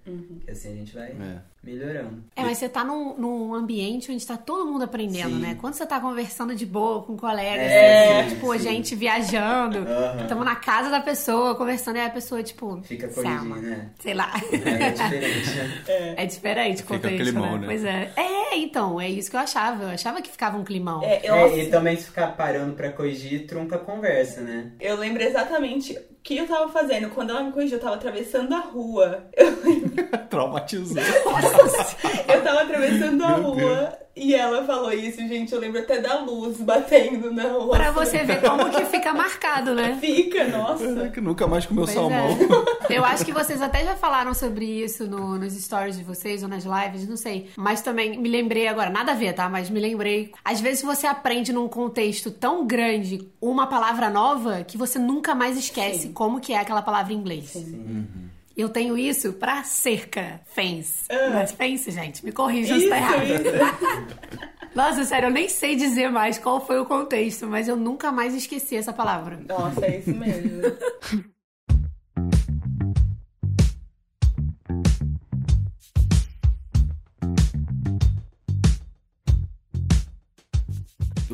Que 0.44 0.50
assim 0.50 0.72
a 0.72 0.74
gente 0.76 0.94
vai 0.94 1.10
É. 1.10 1.38
melhorando. 1.62 2.22
É, 2.34 2.42
mas 2.42 2.58
você 2.58 2.68
tá 2.68 2.82
num, 2.84 3.16
num 3.16 3.54
ambiente 3.54 4.10
onde 4.10 4.26
tá 4.26 4.36
todo 4.36 4.70
mundo 4.70 4.82
aprendendo, 4.82 5.30
Sim. 5.36 5.40
né? 5.40 5.56
Quando 5.60 5.74
você 5.74 5.86
tá 5.86 6.00
conversando 6.00 6.54
de 6.54 6.66
boa 6.66 7.02
com 7.02 7.16
colegas, 7.16 7.70
É, 7.70 8.20
assim, 8.22 8.34
tipo, 8.34 8.52
sim. 8.52 8.58
gente 8.58 8.94
viajando, 8.96 9.78
estamos 10.20 10.44
na 10.44 10.56
casa 10.56 10.90
da 10.90 11.00
pessoa, 11.00 11.54
conversando, 11.54 11.96
e 11.96 12.00
a 12.00 12.10
pessoa, 12.10 12.42
tipo, 12.42 12.80
Fica 12.82 13.08
corrigindo, 13.08 13.54
né? 13.56 13.90
sei 14.00 14.14
lá. 14.14 14.32
É, 14.52 14.84
é 14.86 14.90
diferente, 14.90 15.50
né? 15.50 16.14
É 16.22 16.26
diferente 16.26 16.74
o 16.82 16.86
Fica 16.86 16.94
contexto, 16.98 17.22
climão, 17.22 17.58
né? 17.58 17.66
Pois 17.66 17.84
é. 17.84 18.12
É, 18.16 18.42
É, 18.52 18.56
então, 18.58 19.00
é 19.00 19.08
isso 19.08 19.30
que 19.30 19.36
eu 19.36 19.40
achava. 19.40 19.84
Eu 19.84 19.88
achava 19.90 20.20
que 20.20 20.30
ficava 20.30 20.58
um 20.58 20.64
climão. 20.64 21.02
É, 21.02 21.20
eu, 21.24 21.34
É, 21.34 21.58
e 21.64 21.70
também 21.70 21.96
se 21.96 22.04
ficar 22.06 22.28
parando 22.36 22.74
pra 22.74 22.92
corrigir, 22.92 23.46
trunca 23.46 23.76
a 23.76 23.78
conversa, 23.78 24.40
né? 24.42 24.72
eu 24.78 24.96
lembro 24.96 25.22
exatamente 25.22 25.92
o 25.96 26.11
que 26.22 26.36
eu 26.36 26.46
tava 26.46 26.70
fazendo. 26.70 27.10
Quando 27.10 27.30
ela 27.30 27.42
me 27.42 27.52
corrigiu, 27.52 27.78
eu 27.78 27.82
tava 27.82 27.96
atravessando 27.96 28.52
a 28.54 28.60
rua. 28.60 29.28
Eu, 29.36 29.81
Traumatizou. 30.36 30.96
eu 32.28 32.42
tava 32.42 32.62
atravessando 32.62 33.22
a 33.24 33.32
rua 33.32 33.98
e 34.16 34.34
ela 34.34 34.64
falou 34.64 34.92
isso, 34.92 35.18
gente. 35.28 35.52
Eu 35.52 35.60
lembro 35.60 35.80
até 35.80 36.00
da 36.00 36.20
luz 36.20 36.56
batendo 36.58 37.30
na 37.32 37.44
rua. 37.44 37.76
Pra 37.76 37.90
você 37.92 38.18
ver 38.24 38.40
como 38.42 38.70
que 38.70 38.84
fica 38.86 39.12
marcado, 39.12 39.74
né? 39.74 39.96
Fica, 40.00 40.44
nossa. 40.48 41.08
que 41.10 41.20
nunca 41.20 41.46
mais 41.46 41.66
comeu 41.66 41.84
Pois 41.84 41.94
salmão. 41.94 42.28
é. 42.88 42.96
Eu 42.96 43.04
acho 43.04 43.24
que 43.24 43.32
vocês 43.32 43.60
até 43.62 43.84
já 43.84 43.94
falaram 43.94 44.34
sobre 44.34 44.64
isso 44.64 45.06
no- 45.06 45.38
nos 45.38 45.52
stories 45.54 45.96
de 45.98 46.04
vocês 46.04 46.42
ou 46.42 46.48
nas 46.48 46.64
lives, 46.64 47.08
não 47.08 47.16
sei. 47.16 47.50
Mas 47.56 47.80
também 47.82 48.18
me 48.18 48.28
lembrei 48.28 48.68
agora, 48.68 48.90
nada 48.90 49.12
a 49.12 49.14
ver, 49.14 49.32
tá? 49.34 49.48
Mas 49.48 49.68
me 49.70 49.80
lembrei. 49.80 50.32
Às 50.44 50.60
vezes 50.60 50.82
você 50.82 51.06
aprende 51.06 51.52
num 51.52 51.68
contexto 51.68 52.30
tão 52.30 52.66
grande 52.66 53.30
uma 53.40 53.66
palavra 53.66 54.08
nova 54.10 54.62
que 54.64 54.76
você 54.78 54.98
nunca 54.98 55.34
mais 55.34 55.56
esquece 55.58 56.08
como 56.10 56.40
que 56.40 56.52
é 56.52 56.58
aquela 56.58 56.82
palavra 56.82 57.12
em 57.12 57.16
inglês. 57.16 57.52
Eu 58.56 58.68
tenho 58.68 58.96
isso 58.98 59.32
pra 59.34 59.62
cerca, 59.64 60.40
fence. 60.46 61.04
Mas 61.32 61.52
fence, 61.52 61.90
gente, 61.90 62.24
me 62.24 62.32
corrijam 62.32 62.78
se 62.78 62.88
tá 62.88 62.96
errado. 62.96 63.24
isso. 63.24 64.22
Nossa, 64.74 65.04
sério, 65.04 65.26
eu 65.26 65.32
nem 65.32 65.48
sei 65.48 65.76
dizer 65.76 66.10
mais 66.10 66.38
qual 66.38 66.64
foi 66.64 66.78
o 66.80 66.86
contexto, 66.86 67.46
mas 67.46 67.68
eu 67.68 67.76
nunca 67.76 68.10
mais 68.10 68.34
esqueci 68.34 68.74
essa 68.76 68.92
palavra. 68.92 69.38
Nossa, 69.46 69.84
é 69.84 69.98
isso 69.98 70.14
mesmo. 70.14 70.62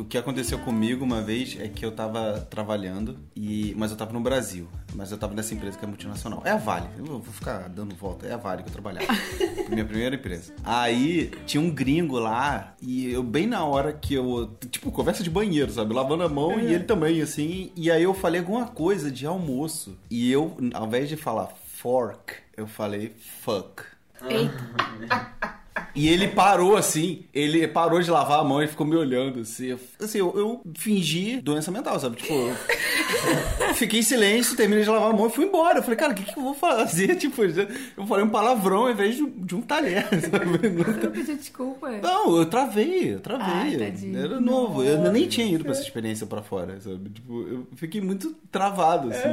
que 0.09 0.17
aconteceu 0.17 0.57
comigo 0.57 1.05
uma 1.05 1.21
vez 1.21 1.55
é 1.59 1.67
que 1.67 1.85
eu 1.85 1.91
tava 1.91 2.41
trabalhando, 2.49 3.19
e 3.35 3.75
mas 3.77 3.91
eu 3.91 3.97
tava 3.97 4.11
no 4.11 4.19
Brasil. 4.19 4.67
Mas 4.95 5.11
eu 5.11 5.19
tava 5.19 5.35
nessa 5.35 5.53
empresa 5.53 5.77
que 5.77 5.85
é 5.85 5.87
multinacional. 5.87 6.41
É 6.43 6.49
a 6.49 6.57
Vale. 6.57 6.87
Eu 6.97 7.05
vou 7.05 7.21
ficar 7.21 7.69
dando 7.69 7.95
volta. 7.95 8.25
É 8.25 8.33
a 8.33 8.37
Vale 8.37 8.63
que 8.63 8.69
eu 8.69 8.73
trabalhava. 8.73 9.05
Minha 9.69 9.85
primeira 9.85 10.15
empresa. 10.15 10.51
Aí 10.63 11.31
tinha 11.45 11.61
um 11.61 11.69
gringo 11.69 12.17
lá, 12.17 12.73
e 12.81 13.11
eu, 13.11 13.21
bem 13.21 13.45
na 13.45 13.63
hora 13.63 13.93
que 13.93 14.15
eu. 14.15 14.57
Tipo, 14.71 14.91
conversa 14.91 15.23
de 15.23 15.29
banheiro, 15.29 15.71
sabe? 15.71 15.93
Lavando 15.93 16.23
a 16.23 16.29
mão 16.29 16.59
e 16.59 16.73
ele 16.73 16.85
também, 16.85 17.21
assim. 17.21 17.71
E 17.75 17.91
aí 17.91 18.01
eu 18.01 18.13
falei 18.15 18.41
alguma 18.41 18.65
coisa 18.65 19.11
de 19.11 19.27
almoço. 19.27 19.95
E 20.09 20.31
eu, 20.31 20.57
ao 20.73 20.87
invés 20.87 21.07
de 21.07 21.15
falar 21.15 21.49
fork, 21.77 22.33
eu 22.57 22.65
falei 22.65 23.13
fuck. 23.43 23.83
Eita. 24.27 25.59
E 25.95 26.07
ele 26.07 26.27
parou 26.27 26.75
assim, 26.77 27.23
ele 27.33 27.67
parou 27.67 28.01
de 28.01 28.09
lavar 28.11 28.39
a 28.39 28.43
mão 28.43 28.61
e 28.61 28.67
ficou 28.67 28.85
me 28.85 28.95
olhando 28.95 29.39
assim. 29.41 29.67
Eu- 29.67 29.79
Assim, 29.99 30.19
eu, 30.19 30.33
eu 30.37 30.61
fingi 30.77 31.41
doença 31.41 31.71
mental, 31.71 31.99
sabe? 31.99 32.15
Tipo, 32.17 32.33
eu 32.33 32.55
fiquei 33.75 33.99
em 33.99 34.03
silêncio, 34.03 34.55
terminei 34.55 34.83
de 34.83 34.89
lavar 34.89 35.09
a 35.11 35.13
mão 35.13 35.27
e 35.27 35.29
fui 35.29 35.45
embora. 35.45 35.79
Eu 35.79 35.83
falei, 35.83 35.97
cara, 35.97 36.13
o 36.13 36.15
que, 36.15 36.23
que 36.23 36.37
eu 36.37 36.43
vou 36.43 36.53
fazer? 36.53 37.15
Tipo, 37.19 37.43
eu 37.43 38.05
falei 38.07 38.23
um 38.23 38.29
palavrão 38.29 38.83
ao 38.83 38.91
invés 38.91 39.15
de, 39.15 39.25
de 39.29 39.55
um 39.55 39.61
talher, 39.61 40.07
sabe? 40.31 41.03
Eu 41.03 41.11
pedi 41.11 41.35
desculpa. 41.35 41.89
Não, 42.01 42.37
eu 42.37 42.45
travei, 42.45 43.13
eu 43.15 43.19
travei. 43.19 43.45
Ai, 43.47 43.77
tadinho. 43.77 44.17
Era 44.17 44.39
novo, 44.39 44.83
eu 44.83 45.11
nem 45.11 45.27
tinha 45.27 45.45
ido 45.47 45.63
pra 45.63 45.73
essa 45.73 45.81
experiência 45.81 46.25
pra 46.25 46.41
fora, 46.41 46.79
sabe? 46.79 47.09
Tipo, 47.09 47.41
eu 47.47 47.67
fiquei 47.75 47.99
muito 48.01 48.33
travado, 48.51 49.09
assim. 49.09 49.27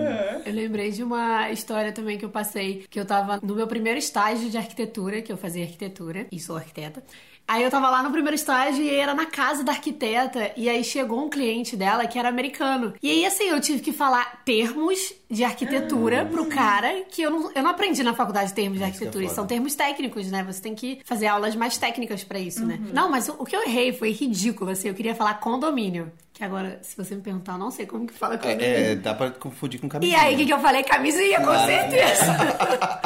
Eu 0.44 0.52
lembrei 0.52 0.90
de 0.90 1.02
uma 1.02 1.50
história 1.50 1.92
também 1.92 2.18
que 2.18 2.24
eu 2.24 2.30
passei, 2.30 2.84
que 2.90 2.98
eu 2.98 3.04
tava 3.04 3.38
no 3.42 3.54
meu 3.54 3.66
primeiro 3.66 3.98
estágio 3.98 4.50
de 4.50 4.56
arquitetura, 4.56 5.22
que 5.22 5.30
eu 5.32 5.36
fazia 5.36 5.62
arquitetura, 5.62 6.26
e 6.32 6.38
sou 6.56 6.58
arquiteta. 6.58 7.02
Aí 7.48 7.62
eu 7.62 7.70
tava 7.70 7.88
lá 7.88 8.02
no 8.02 8.10
primeiro 8.10 8.34
estágio 8.34 8.82
e 8.82 8.90
era 8.90 9.14
na 9.14 9.26
casa 9.26 9.62
da 9.62 9.70
arquiteta, 9.70 10.50
e 10.56 10.68
aí 10.68 10.82
chegou 10.82 11.24
um 11.24 11.28
cliente 11.28 11.76
dela 11.76 12.04
que 12.04 12.18
era 12.18 12.28
americano. 12.28 12.94
E 13.00 13.08
aí, 13.08 13.24
assim, 13.24 13.44
eu 13.44 13.60
tive 13.60 13.80
que 13.80 13.92
falar 13.92 14.42
termos 14.44 15.14
de 15.30 15.44
arquitetura 15.44 16.26
pro 16.26 16.46
cara 16.46 17.04
que 17.08 17.22
eu 17.22 17.30
não, 17.30 17.52
eu 17.52 17.62
não 17.62 17.70
aprendi 17.70 18.02
na 18.02 18.14
faculdade 18.14 18.52
termos 18.52 18.78
de 18.78 18.84
é 18.84 18.86
arquitetura. 18.88 19.24
Foda. 19.24 19.34
são 19.34 19.46
termos 19.46 19.76
técnicos, 19.76 20.28
né? 20.28 20.42
Você 20.42 20.60
tem 20.60 20.74
que 20.74 21.00
fazer 21.04 21.28
aulas 21.28 21.54
mais 21.54 21.78
técnicas 21.78 22.24
pra 22.24 22.40
isso, 22.40 22.66
né? 22.66 22.80
Não, 22.92 23.08
mas 23.08 23.28
o, 23.28 23.36
o 23.38 23.44
que 23.44 23.54
eu 23.54 23.62
errei 23.62 23.92
foi 23.92 24.10
ridículo, 24.10 24.72
assim. 24.72 24.88
Eu 24.88 24.94
queria 24.94 25.14
falar 25.14 25.34
condomínio. 25.34 26.10
Que 26.36 26.44
agora, 26.44 26.78
se 26.82 26.94
você 26.94 27.14
me 27.14 27.22
perguntar, 27.22 27.52
eu 27.52 27.58
não 27.58 27.70
sei 27.70 27.86
como 27.86 28.06
que 28.06 28.12
fala 28.12 28.36
condomínio. 28.36 28.66
É, 28.66 28.92
é, 28.92 28.94
dá 28.94 29.14
pra 29.14 29.30
confundir 29.30 29.80
com 29.80 29.86
E 29.86 29.88
camisinha. 29.88 30.20
aí, 30.20 30.34
o 30.34 30.36
que, 30.36 30.44
que 30.44 30.52
eu 30.52 30.58
falei? 30.60 30.82
Camisinha, 30.82 31.40
com 31.40 31.58
certeza. 31.64 32.36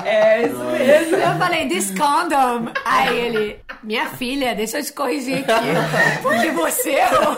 É 0.04 0.46
isso 0.46 0.58
mesmo. 0.64 1.16
Eu 1.16 1.38
falei, 1.38 1.68
this 1.68 1.90
condom. 1.90 2.72
Aí 2.84 3.16
ele, 3.16 3.60
minha 3.84 4.06
filha, 4.08 4.54
deixa 4.54 4.78
eu 4.80 4.84
te 4.84 4.92
corrigir 4.92 5.44
aqui. 5.48 5.68
Porque 6.22 6.50
você 6.50 6.90
errou. 6.90 7.36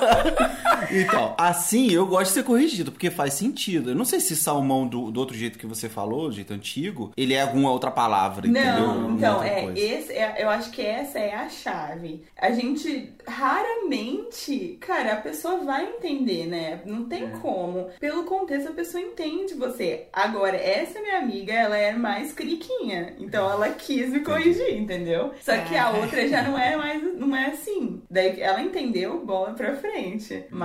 Então, 0.90 1.34
assim 1.38 1.90
eu 1.90 2.06
gosto 2.06 2.28
de 2.28 2.34
ser 2.34 2.42
corrigido, 2.44 2.92
porque 2.92 3.10
faz 3.10 3.34
sentido. 3.34 3.90
Eu 3.90 3.94
não 3.94 4.04
sei 4.04 4.20
se 4.20 4.36
salmão 4.36 4.86
do, 4.86 5.10
do 5.10 5.20
outro 5.20 5.36
jeito 5.36 5.58
que 5.58 5.66
você 5.66 5.88
falou, 5.88 6.28
do 6.28 6.34
jeito 6.34 6.52
antigo, 6.52 7.12
ele 7.16 7.34
é 7.34 7.42
alguma 7.42 7.70
outra 7.70 7.90
palavra, 7.90 8.46
entendeu? 8.46 8.86
Não, 8.88 9.10
então, 9.16 9.42
é, 9.42 9.72
esse, 9.76 10.12
é, 10.12 10.36
eu 10.38 10.48
acho 10.48 10.70
que 10.70 10.82
essa 10.82 11.18
é 11.18 11.34
a 11.34 11.48
chave. 11.48 12.22
A 12.36 12.50
gente 12.52 13.12
raramente, 13.26 14.76
cara, 14.80 15.14
a 15.14 15.16
pessoa 15.16 15.58
vai 15.58 15.84
entender, 15.84 16.46
né? 16.46 16.80
Não 16.86 17.04
tem 17.04 17.28
como. 17.40 17.88
Pelo 18.00 18.24
contexto, 18.24 18.68
a 18.68 18.72
pessoa 18.72 19.02
entende 19.02 19.54
você. 19.54 20.06
Agora, 20.12 20.56
essa 20.56 21.00
minha 21.00 21.18
amiga, 21.18 21.52
ela 21.52 21.76
é 21.76 21.92
mais 21.92 22.32
criquinha. 22.32 23.14
Então 23.18 23.50
ela 23.50 23.68
quis 23.70 24.08
me 24.10 24.20
corrigir, 24.20 24.76
entendeu? 24.76 25.32
Só 25.40 25.56
que 25.58 25.76
a 25.76 25.90
É. 25.90 26.00
outra 26.00 26.28
já 26.28 26.42
não 26.42 26.58
é 26.58 26.76
mais, 26.76 27.02
não 27.18 27.34
é 27.36 27.46
assim. 27.46 28.02
Daí 28.10 28.40
ela 28.40 28.60
entendeu, 28.62 29.24
bola 29.24 29.52
pra 29.52 29.76
frente. 29.76 30.44
Mas 30.50 30.61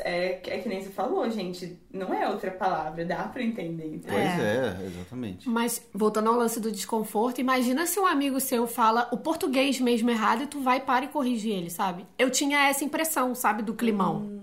é, 0.00 0.40
é 0.46 0.58
que 0.58 0.68
nem 0.68 0.82
você 0.82 0.90
falou, 0.90 1.30
gente, 1.30 1.78
não 1.92 2.12
é 2.12 2.28
outra 2.28 2.50
palavra, 2.50 3.04
dá 3.04 3.24
pra 3.24 3.42
entender, 3.42 3.86
entendeu? 3.86 4.10
Pois 4.10 4.38
é, 4.38 4.86
exatamente. 4.86 5.48
Mas, 5.48 5.86
voltando 5.92 6.28
ao 6.28 6.36
lance 6.36 6.60
do 6.60 6.70
desconforto, 6.70 7.40
imagina 7.40 7.86
se 7.86 7.98
um 7.98 8.06
amigo 8.06 8.38
seu 8.40 8.66
fala 8.66 9.08
o 9.12 9.16
português 9.16 9.80
mesmo 9.80 10.10
errado 10.10 10.42
e 10.42 10.46
tu 10.46 10.60
vai 10.60 10.80
para 10.80 11.04
e 11.06 11.08
corrige 11.08 11.50
ele, 11.50 11.70
sabe? 11.70 12.06
Eu 12.18 12.30
tinha 12.30 12.68
essa 12.68 12.84
impressão, 12.84 13.34
sabe, 13.34 13.62
do 13.62 13.74
climão. 13.74 14.38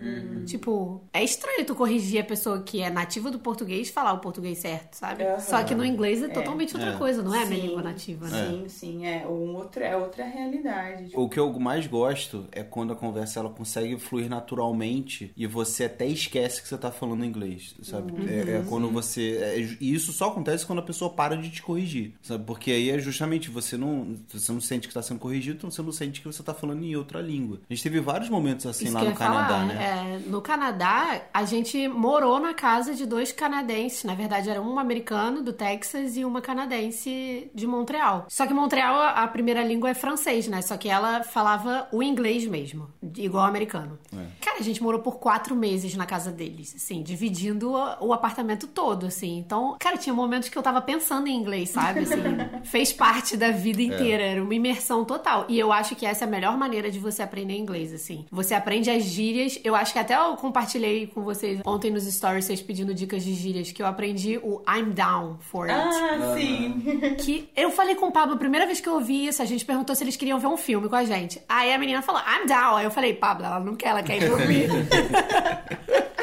Tipo, 0.45 1.01
é 1.11 1.23
estranho 1.23 1.65
tu 1.65 1.73
corrigir 1.73 2.21
a 2.21 2.23
pessoa 2.23 2.61
que 2.61 2.79
é 2.79 2.89
nativa 2.91 3.31
do 3.31 3.39
português 3.39 3.89
falar 3.89 4.13
o 4.13 4.19
português 4.19 4.59
certo, 4.59 4.93
sabe? 4.93 5.23
Aham. 5.23 5.39
Só 5.39 5.63
que 5.63 5.73
no 5.73 5.83
inglês 5.83 6.21
é 6.21 6.27
totalmente 6.27 6.75
outra 6.75 6.91
É. 6.91 6.97
coisa, 6.97 7.23
não 7.23 7.33
é 7.33 7.41
a 7.41 7.45
minha 7.47 7.59
Sim. 7.59 7.67
língua 7.67 7.81
nativa, 7.81 8.29
né? 8.29 8.45
Sim, 8.47 8.65
sim, 8.69 9.07
é 9.07 9.25
um 9.27 9.55
outro, 9.55 9.83
é 9.83 9.97
outra 9.97 10.23
realidade. 10.23 11.05
Tipo, 11.09 11.21
O 11.21 11.29
que 11.29 11.39
eu 11.39 11.51
mais 11.59 11.87
gosto 11.87 12.47
é 12.51 12.61
quando 12.63 12.93
a 12.93 12.95
conversa 12.95 13.39
ela 13.39 13.49
consegue 13.49 13.97
fluir 13.97 14.29
naturalmente 14.29 15.31
e 15.35 15.47
você 15.47 15.85
até 15.85 16.05
esquece 16.05 16.61
que 16.61 16.67
você 16.67 16.77
tá 16.77 16.91
falando 16.91 17.25
inglês, 17.25 17.34
sabe? 17.81 18.13
é, 18.29 18.57
é 18.57 18.65
quando 18.67 18.89
você. 18.89 19.37
é- 19.41 19.77
e 19.79 19.93
isso 19.93 20.11
só 20.11 20.29
acontece 20.29 20.65
quando 20.65 20.79
a 20.79 20.83
pessoa 20.83 21.09
para 21.11 21.35
de 21.37 21.49
te 21.49 21.61
corrigir, 21.61 22.13
sabe? 22.21 22.43
Porque 22.45 22.71
aí 22.71 22.89
é 22.89 22.99
justamente 22.99 23.49
você 23.49 23.77
não. 23.77 24.15
Você 24.31 24.51
não 24.51 24.61
sente 24.61 24.87
que 24.87 24.93
tá 24.93 25.01
sendo 25.01 25.19
corrigido, 25.19 25.57
então 25.57 25.71
você 25.71 25.81
não 25.81 25.91
sente 25.91 26.21
que 26.21 26.27
você 26.27 26.41
tá 26.43 26.53
falando 26.53 26.83
em 26.83 26.95
outra 26.95 27.21
língua. 27.21 27.59
A 27.69 27.73
gente 27.73 27.83
teve 27.83 27.99
vários 27.99 28.29
momentos 28.29 28.65
assim 28.65 28.85
Isso 28.85 28.93
lá 28.93 29.03
no 29.03 29.13
Canadá, 29.13 29.47
falar, 29.47 29.65
né? 29.65 30.19
é, 30.25 30.29
no 30.29 30.41
Canadá, 30.41 31.21
a 31.33 31.45
gente 31.45 31.87
morou 31.87 32.39
na 32.39 32.53
casa 32.53 32.93
de 32.93 33.05
dois 33.05 33.31
canadenses. 33.31 34.03
Na 34.03 34.15
verdade, 34.15 34.49
era 34.49 34.61
um 34.61 34.79
americano 34.79 35.41
do 35.41 35.53
Texas 35.53 36.17
e 36.17 36.25
uma 36.25 36.41
canadense 36.41 37.49
de 37.53 37.67
Montreal. 37.67 38.25
Só 38.29 38.45
que 38.45 38.53
Montreal, 38.53 38.95
a 39.15 39.27
primeira 39.27 39.63
língua 39.63 39.89
é 39.89 39.93
francês, 39.93 40.47
né? 40.47 40.61
Só 40.61 40.77
que 40.77 40.89
ela 40.89 41.23
falava 41.23 41.87
o 41.91 42.01
inglês 42.03 42.45
mesmo, 42.45 42.89
igual 43.17 43.45
americano. 43.45 43.97
Cara, 44.41 44.59
a 44.59 44.63
gente 44.63 44.81
morou 44.81 45.01
por 45.01 45.17
quatro 45.17 45.55
meses 45.55 45.95
na 45.95 46.05
casa 46.05 46.31
deles, 46.31 46.73
assim, 46.75 47.01
dividindo 47.29 47.71
o, 47.71 48.13
apartamento 48.13 48.67
todo, 48.67 49.07
assim. 49.07 49.37
Então, 49.37 49.75
cara, 49.79 49.97
tinha 49.97 50.13
momentos 50.13 50.49
que 50.49 50.57
eu 50.57 50.63
tava 50.63 50.81
pensando 50.81 51.27
em 51.27 51.35
inglês, 51.35 51.69
sabe? 51.69 52.01
Assim, 52.01 52.15
fez 52.63 52.93
parte 52.93 53.35
da 53.35 53.51
vida 53.51 53.81
inteira, 53.81 54.23
era 54.23 54.43
uma 54.43 54.53
imersão 54.53 55.03
total. 55.03 55.45
E 55.49 55.59
eu 55.59 55.71
acho 55.71 55.95
que 55.95 56.05
essa 56.05 56.25
é 56.25 56.27
a 56.27 56.29
melhor 56.29 56.57
maneira 56.57 56.89
de 56.91 56.99
você 56.99 57.23
aprender 57.23 57.57
inglês, 57.57 57.93
assim. 57.93 58.25
Você 58.31 58.53
aprende 58.53 58.89
as 58.89 59.03
gírias. 59.03 59.59
Eu 59.63 59.75
acho 59.75 59.93
que 59.93 59.99
até 59.99 60.15
eu 60.15 60.35
compartilhei 60.35 61.07
com 61.07 61.23
vocês 61.23 61.59
ontem 61.65 61.91
nos 61.91 62.03
stories, 62.03 62.45
vocês 62.45 62.61
pedindo 62.61 62.93
dicas 62.93 63.23
de 63.23 63.33
gírias, 63.33 63.71
que 63.71 63.81
eu 63.81 63.87
aprendi 63.87 64.37
o 64.37 64.61
I'm 64.67 64.91
down 64.91 65.37
for 65.39 65.69
it. 65.69 65.79
Ah, 65.79 66.35
sim. 66.35 67.15
Que 67.17 67.49
eu 67.55 67.71
falei 67.71 67.95
com 67.95 68.07
o 68.07 68.11
Pablo, 68.11 68.35
a 68.35 68.37
primeira 68.37 68.65
vez 68.65 68.79
que 68.79 68.87
eu 68.87 68.93
ouvi 68.93 69.27
isso, 69.27 69.41
a 69.41 69.45
gente 69.45 69.65
perguntou 69.65 69.95
se 69.95 70.03
eles 70.03 70.15
queriam 70.15 70.39
ver 70.39 70.47
um 70.47 70.57
filme 70.57 70.87
com 70.87 70.95
a 70.95 71.03
gente. 71.03 71.41
Aí 71.49 71.73
a 71.73 71.77
menina 71.77 72.01
falou, 72.01 72.21
I'm 72.21 72.47
down. 72.47 72.75
Aí 72.75 72.85
eu 72.85 72.91
falei, 72.91 73.13
Pablo, 73.13 73.45
ela 73.45 73.59
não 73.59 73.75
quer, 73.75 73.89
ela 73.89 74.03
quer 74.03 74.21
ir 74.21 74.29
dormir. 74.29 74.69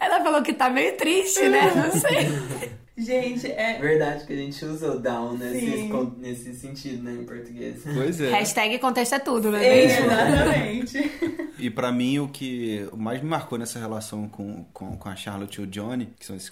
ela 0.00 0.22
falou 0.22 0.42
que 0.42 0.52
tá 0.52 0.68
meio 0.70 0.96
triste, 0.96 1.48
né? 1.48 1.72
Não 1.74 1.90
sei. 2.00 2.72
Gente, 3.04 3.46
é. 3.50 3.78
Verdade 3.78 4.24
que 4.26 4.32
a 4.32 4.36
gente 4.36 4.64
usa 4.64 4.92
o 4.92 4.98
down 4.98 5.36
nesse, 5.36 5.90
nesse 6.18 6.54
sentido, 6.54 7.02
né, 7.02 7.12
em 7.12 7.24
português. 7.24 7.82
Pois 7.84 8.20
é. 8.20 8.30
Hashtag 8.30 8.78
contesta 8.78 9.18
tudo, 9.18 9.50
né? 9.50 9.64
é? 9.66 9.84
Exatamente. 9.84 11.10
E 11.58 11.70
pra 11.70 11.92
mim, 11.92 12.18
o 12.18 12.28
que 12.28 12.88
mais 12.96 13.22
me 13.22 13.28
marcou 13.28 13.56
nessa 13.58 13.78
relação 13.78 14.28
com, 14.28 14.64
com, 14.72 14.96
com 14.96 15.08
a 15.08 15.14
Charlotte 15.14 15.60
e 15.60 15.64
o 15.64 15.66
Johnny, 15.66 16.08
que 16.18 16.26
são 16.26 16.34
esse, 16.34 16.50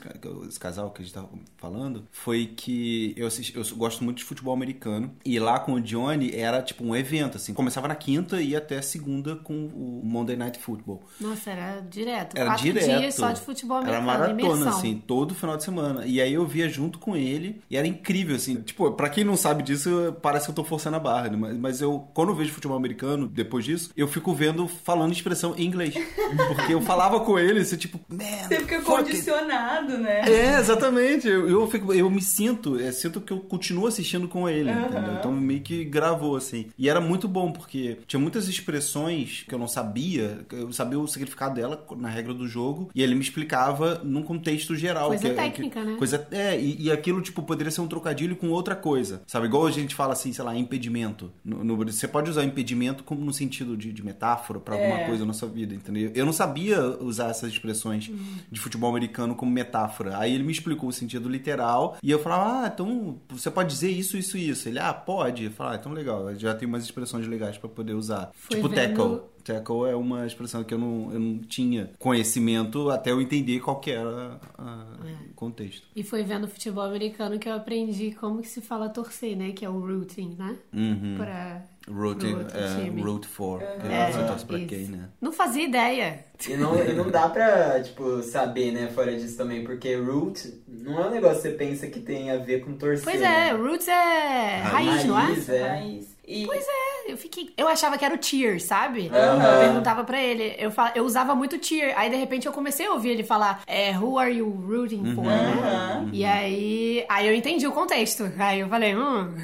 esse 0.48 0.60
casal 0.60 0.90
que 0.90 1.02
a 1.02 1.04
gente 1.04 1.14
tava 1.14 1.28
falando, 1.56 2.06
foi 2.12 2.46
que 2.46 3.12
eu, 3.16 3.26
assisti, 3.26 3.56
eu 3.56 3.64
gosto 3.76 4.04
muito 4.04 4.18
de 4.18 4.24
futebol 4.24 4.54
americano. 4.54 5.12
E 5.24 5.38
lá 5.38 5.58
com 5.58 5.72
o 5.74 5.80
Johnny 5.80 6.34
era 6.34 6.62
tipo 6.62 6.84
um 6.84 6.94
evento, 6.94 7.36
assim. 7.36 7.52
Começava 7.54 7.88
na 7.88 7.94
quinta 7.94 8.40
e 8.40 8.50
ia 8.50 8.58
até 8.58 8.80
segunda 8.82 9.36
com 9.36 9.54
o 9.54 10.00
Monday 10.04 10.36
Night 10.36 10.58
Football. 10.58 11.02
Nossa, 11.20 11.50
era 11.50 11.80
direto. 11.80 12.36
Era 12.36 12.50
Quatro 12.50 12.64
direto. 12.64 12.98
dias 13.00 13.14
só 13.14 13.32
de 13.32 13.40
futebol 13.40 13.78
Era 13.78 13.98
americano. 13.98 14.18
maratona, 14.18 14.42
imersão. 14.42 14.78
assim, 14.78 15.02
todo 15.06 15.34
final 15.34 15.56
de 15.56 15.64
semana. 15.64 16.06
E 16.06 16.20
aí 16.20 16.32
eu 16.32 16.39
via 16.46 16.68
junto 16.68 16.98
com 16.98 17.16
ele 17.16 17.60
e 17.70 17.76
era 17.76 17.86
incrível, 17.86 18.36
assim. 18.36 18.56
Tipo, 18.56 18.90
pra 18.92 19.08
quem 19.08 19.24
não 19.24 19.36
sabe 19.36 19.62
disso, 19.62 20.16
parece 20.22 20.46
que 20.46 20.50
eu 20.50 20.54
tô 20.54 20.64
forçando 20.64 20.96
a 20.96 21.00
barra, 21.00 21.28
né? 21.28 21.36
Mas, 21.36 21.56
mas 21.56 21.80
eu, 21.80 22.08
quando 22.14 22.30
eu 22.30 22.34
vejo 22.34 22.52
futebol 22.52 22.76
americano, 22.76 23.26
depois 23.26 23.64
disso, 23.64 23.90
eu 23.96 24.08
fico 24.08 24.32
vendo, 24.34 24.66
falando 24.68 25.12
expressão 25.12 25.54
em 25.56 25.66
inglês. 25.66 25.94
Porque 26.48 26.74
eu 26.74 26.80
falava 26.82 27.20
com 27.20 27.38
ele, 27.38 27.60
assim, 27.60 27.76
tipo, 27.76 28.00
man, 28.08 28.24
Você 28.48 28.56
fica 28.60 28.80
fuck 28.80 28.98
it." 28.98 29.10
condicionado, 29.10 29.98
né? 29.98 30.22
É, 30.28 30.58
exatamente. 30.58 31.28
Eu, 31.28 31.48
eu, 31.48 31.70
fico, 31.70 31.92
eu 31.92 32.08
me 32.10 32.22
sinto, 32.22 32.78
é, 32.78 32.90
sinto 32.92 33.20
que 33.20 33.32
eu 33.32 33.40
continuo 33.40 33.86
assistindo 33.86 34.28
com 34.28 34.48
ele, 34.48 34.70
Aham. 34.70 34.86
entendeu? 34.86 35.14
Então 35.14 35.32
meio 35.32 35.60
que 35.60 35.84
gravou, 35.84 36.36
assim. 36.36 36.66
E 36.78 36.88
era 36.88 37.00
muito 37.00 37.28
bom, 37.28 37.52
porque 37.52 37.98
tinha 38.06 38.20
muitas 38.20 38.48
expressões 38.48 39.44
que 39.48 39.54
eu 39.54 39.58
não 39.58 39.68
sabia, 39.68 40.40
que 40.48 40.54
eu 40.54 40.72
sabia 40.72 40.98
o 40.98 41.06
significado 41.06 41.54
dela 41.54 41.84
na 41.96 42.08
regra 42.08 42.32
do 42.34 42.46
jogo, 42.46 42.90
e 42.94 43.02
ele 43.02 43.14
me 43.14 43.20
explicava 43.20 44.00
num 44.04 44.22
contexto 44.22 44.74
geral. 44.74 45.08
Coisa 45.08 45.28
que, 45.28 45.34
técnica, 45.34 45.80
que, 45.80 45.86
né? 45.86 45.96
Coisa, 45.96 46.19
é, 46.30 46.58
e, 46.60 46.82
e 46.84 46.90
aquilo, 46.92 47.20
tipo, 47.20 47.42
poderia 47.42 47.70
ser 47.70 47.80
um 47.80 47.88
trocadilho 47.88 48.36
com 48.36 48.48
outra 48.50 48.74
coisa. 48.76 49.22
Sabe? 49.26 49.46
Igual 49.46 49.66
a 49.66 49.70
gente 49.70 49.94
fala 49.94 50.12
assim, 50.12 50.32
sei 50.32 50.44
lá, 50.44 50.56
impedimento. 50.56 51.30
No, 51.44 51.62
no- 51.64 51.76
você 51.76 52.06
pode 52.08 52.30
usar 52.30 52.44
impedimento 52.44 53.02
como 53.04 53.24
no 53.24 53.32
sentido 53.32 53.76
de, 53.76 53.92
de 53.92 54.04
metáfora 54.04 54.58
pra 54.60 54.74
alguma 54.74 55.00
É. 55.00 55.06
coisa 55.06 55.24
na 55.24 55.32
sua 55.32 55.48
vida, 55.48 55.74
entendeu? 55.74 56.10
Eu 56.14 56.24
não 56.26 56.32
sabia 56.32 56.80
usar 57.00 57.28
essas 57.30 57.50
expressões 57.52 58.08
Uhum. 58.08 58.18
de 58.50 58.60
futebol 58.60 58.90
americano 58.90 59.34
como 59.34 59.50
metáfora. 59.50 60.18
Aí 60.18 60.34
ele 60.34 60.42
me 60.44 60.52
explicou 60.52 60.88
o 60.88 60.92
sentido 60.92 61.28
literal 61.28 61.96
e 62.02 62.10
eu 62.10 62.18
falava, 62.18 62.64
ah, 62.64 62.70
então 62.72 63.18
você 63.28 63.50
pode 63.50 63.68
dizer 63.70 63.90
isso, 63.90 64.16
isso 64.16 64.36
e 64.36 64.48
isso. 64.48 64.68
Ele, 64.68 64.78
ah, 64.78 64.92
pode. 64.92 65.44
Eu 65.44 65.50
falava, 65.50 65.76
ah, 65.76 65.78
então 65.80 65.92
legal, 65.92 66.34
já 66.36 66.54
tem 66.54 66.68
umas 66.68 66.84
expressões 66.84 67.26
legais 67.26 67.56
pra 67.58 67.68
poder 67.68 67.94
usar. 67.94 68.30
Foi 68.34 68.56
tipo 68.56 68.68
vendo- 68.68 68.76
tackle. 68.96 69.20
Tackle 69.54 69.90
é 69.90 69.96
uma 69.96 70.26
expressão 70.26 70.62
que 70.62 70.72
eu 70.74 70.78
não, 70.78 71.12
eu 71.12 71.18
não 71.20 71.38
tinha 71.38 71.90
conhecimento 71.98 72.90
até 72.90 73.10
eu 73.10 73.20
entender 73.20 73.60
qual 73.60 73.80
que 73.80 73.90
era 73.90 74.40
É. 74.58 75.30
o 75.30 75.34
contexto. 75.34 75.86
E 75.94 76.02
foi 76.02 76.22
vendo 76.22 76.46
futebol 76.46 76.84
americano 76.84 77.38
que 77.38 77.48
eu 77.48 77.54
aprendi 77.54 78.12
como 78.12 78.40
que 78.40 78.48
se 78.48 78.60
fala 78.60 78.88
torcer, 78.88 79.36
né? 79.36 79.52
Que 79.52 79.64
é 79.64 79.68
o 79.70 79.80
rooting, 79.80 80.36
né? 80.38 80.56
Uhum. 80.72 81.14
Pra... 81.16 81.62
Root, 81.88 82.20
Pro 82.20 82.38
outro 82.38 82.56
é, 82.58 83.00
root 83.00 83.26
for. 83.26 83.62
É, 83.62 84.12
você 84.12 84.24
torce 84.24 84.44
pra 84.44 84.58
isso. 84.58 84.68
quem, 84.68 84.84
né? 84.84 85.08
Não 85.20 85.32
fazia 85.32 85.64
ideia. 85.64 86.24
E 86.48 86.54
não, 86.54 86.76
e 86.78 86.92
não 86.92 87.10
dá 87.10 87.28
pra, 87.28 87.82
tipo, 87.82 88.22
saber, 88.22 88.70
né, 88.70 88.88
fora 88.94 89.16
disso 89.16 89.36
também, 89.36 89.64
porque 89.64 89.96
root 89.96 90.62
não 90.68 91.02
é 91.02 91.08
um 91.08 91.10
negócio 91.10 91.36
que 91.42 91.48
você 91.48 91.54
pensa 91.54 91.86
que 91.88 92.00
tem 92.00 92.30
a 92.30 92.36
ver 92.36 92.64
com 92.64 92.74
torcer. 92.74 93.02
Pois 93.02 93.20
né? 93.20 93.48
é, 93.48 93.52
roots 93.52 93.88
é 93.88 94.60
raiz, 94.62 95.04
não 95.04 95.18
é? 95.18 95.22
Raiz, 95.24 95.48
é. 95.48 95.68
Mas, 95.68 96.09
e, 96.30 96.46
Pois 96.46 96.64
é, 96.66 97.12
eu 97.12 97.16
fiquei. 97.16 97.52
Eu 97.56 97.66
achava 97.68 97.98
que 97.98 98.04
era 98.04 98.14
o 98.14 98.22
cheer, 98.22 98.60
sabe? 98.60 99.10
Aham. 99.12 99.52
Eu 99.54 99.60
perguntava 99.60 100.04
pra 100.04 100.22
ele. 100.22 100.54
Eu, 100.58 100.70
fal... 100.70 100.90
eu 100.94 101.04
usava 101.04 101.34
muito 101.34 101.64
cheer. 101.64 101.92
Aí 101.96 102.08
de 102.08 102.16
repente 102.16 102.46
eu 102.46 102.52
comecei 102.52 102.86
a 102.86 102.92
ouvir 102.92 103.10
ele 103.10 103.24
falar 103.24 103.62
é, 103.66 103.96
Who 103.98 104.18
are 104.18 104.32
you 104.32 104.48
rooting 104.48 105.14
for? 105.14 105.24
né? 105.24 105.52
Aham. 105.62 106.10
E 106.12 106.24
aí. 106.24 107.04
Aí 107.08 107.26
eu 107.26 107.34
entendi 107.34 107.66
o 107.66 107.72
contexto. 107.72 108.30
Aí 108.38 108.60
eu 108.60 108.68
falei, 108.68 108.94
hum. 108.96 109.34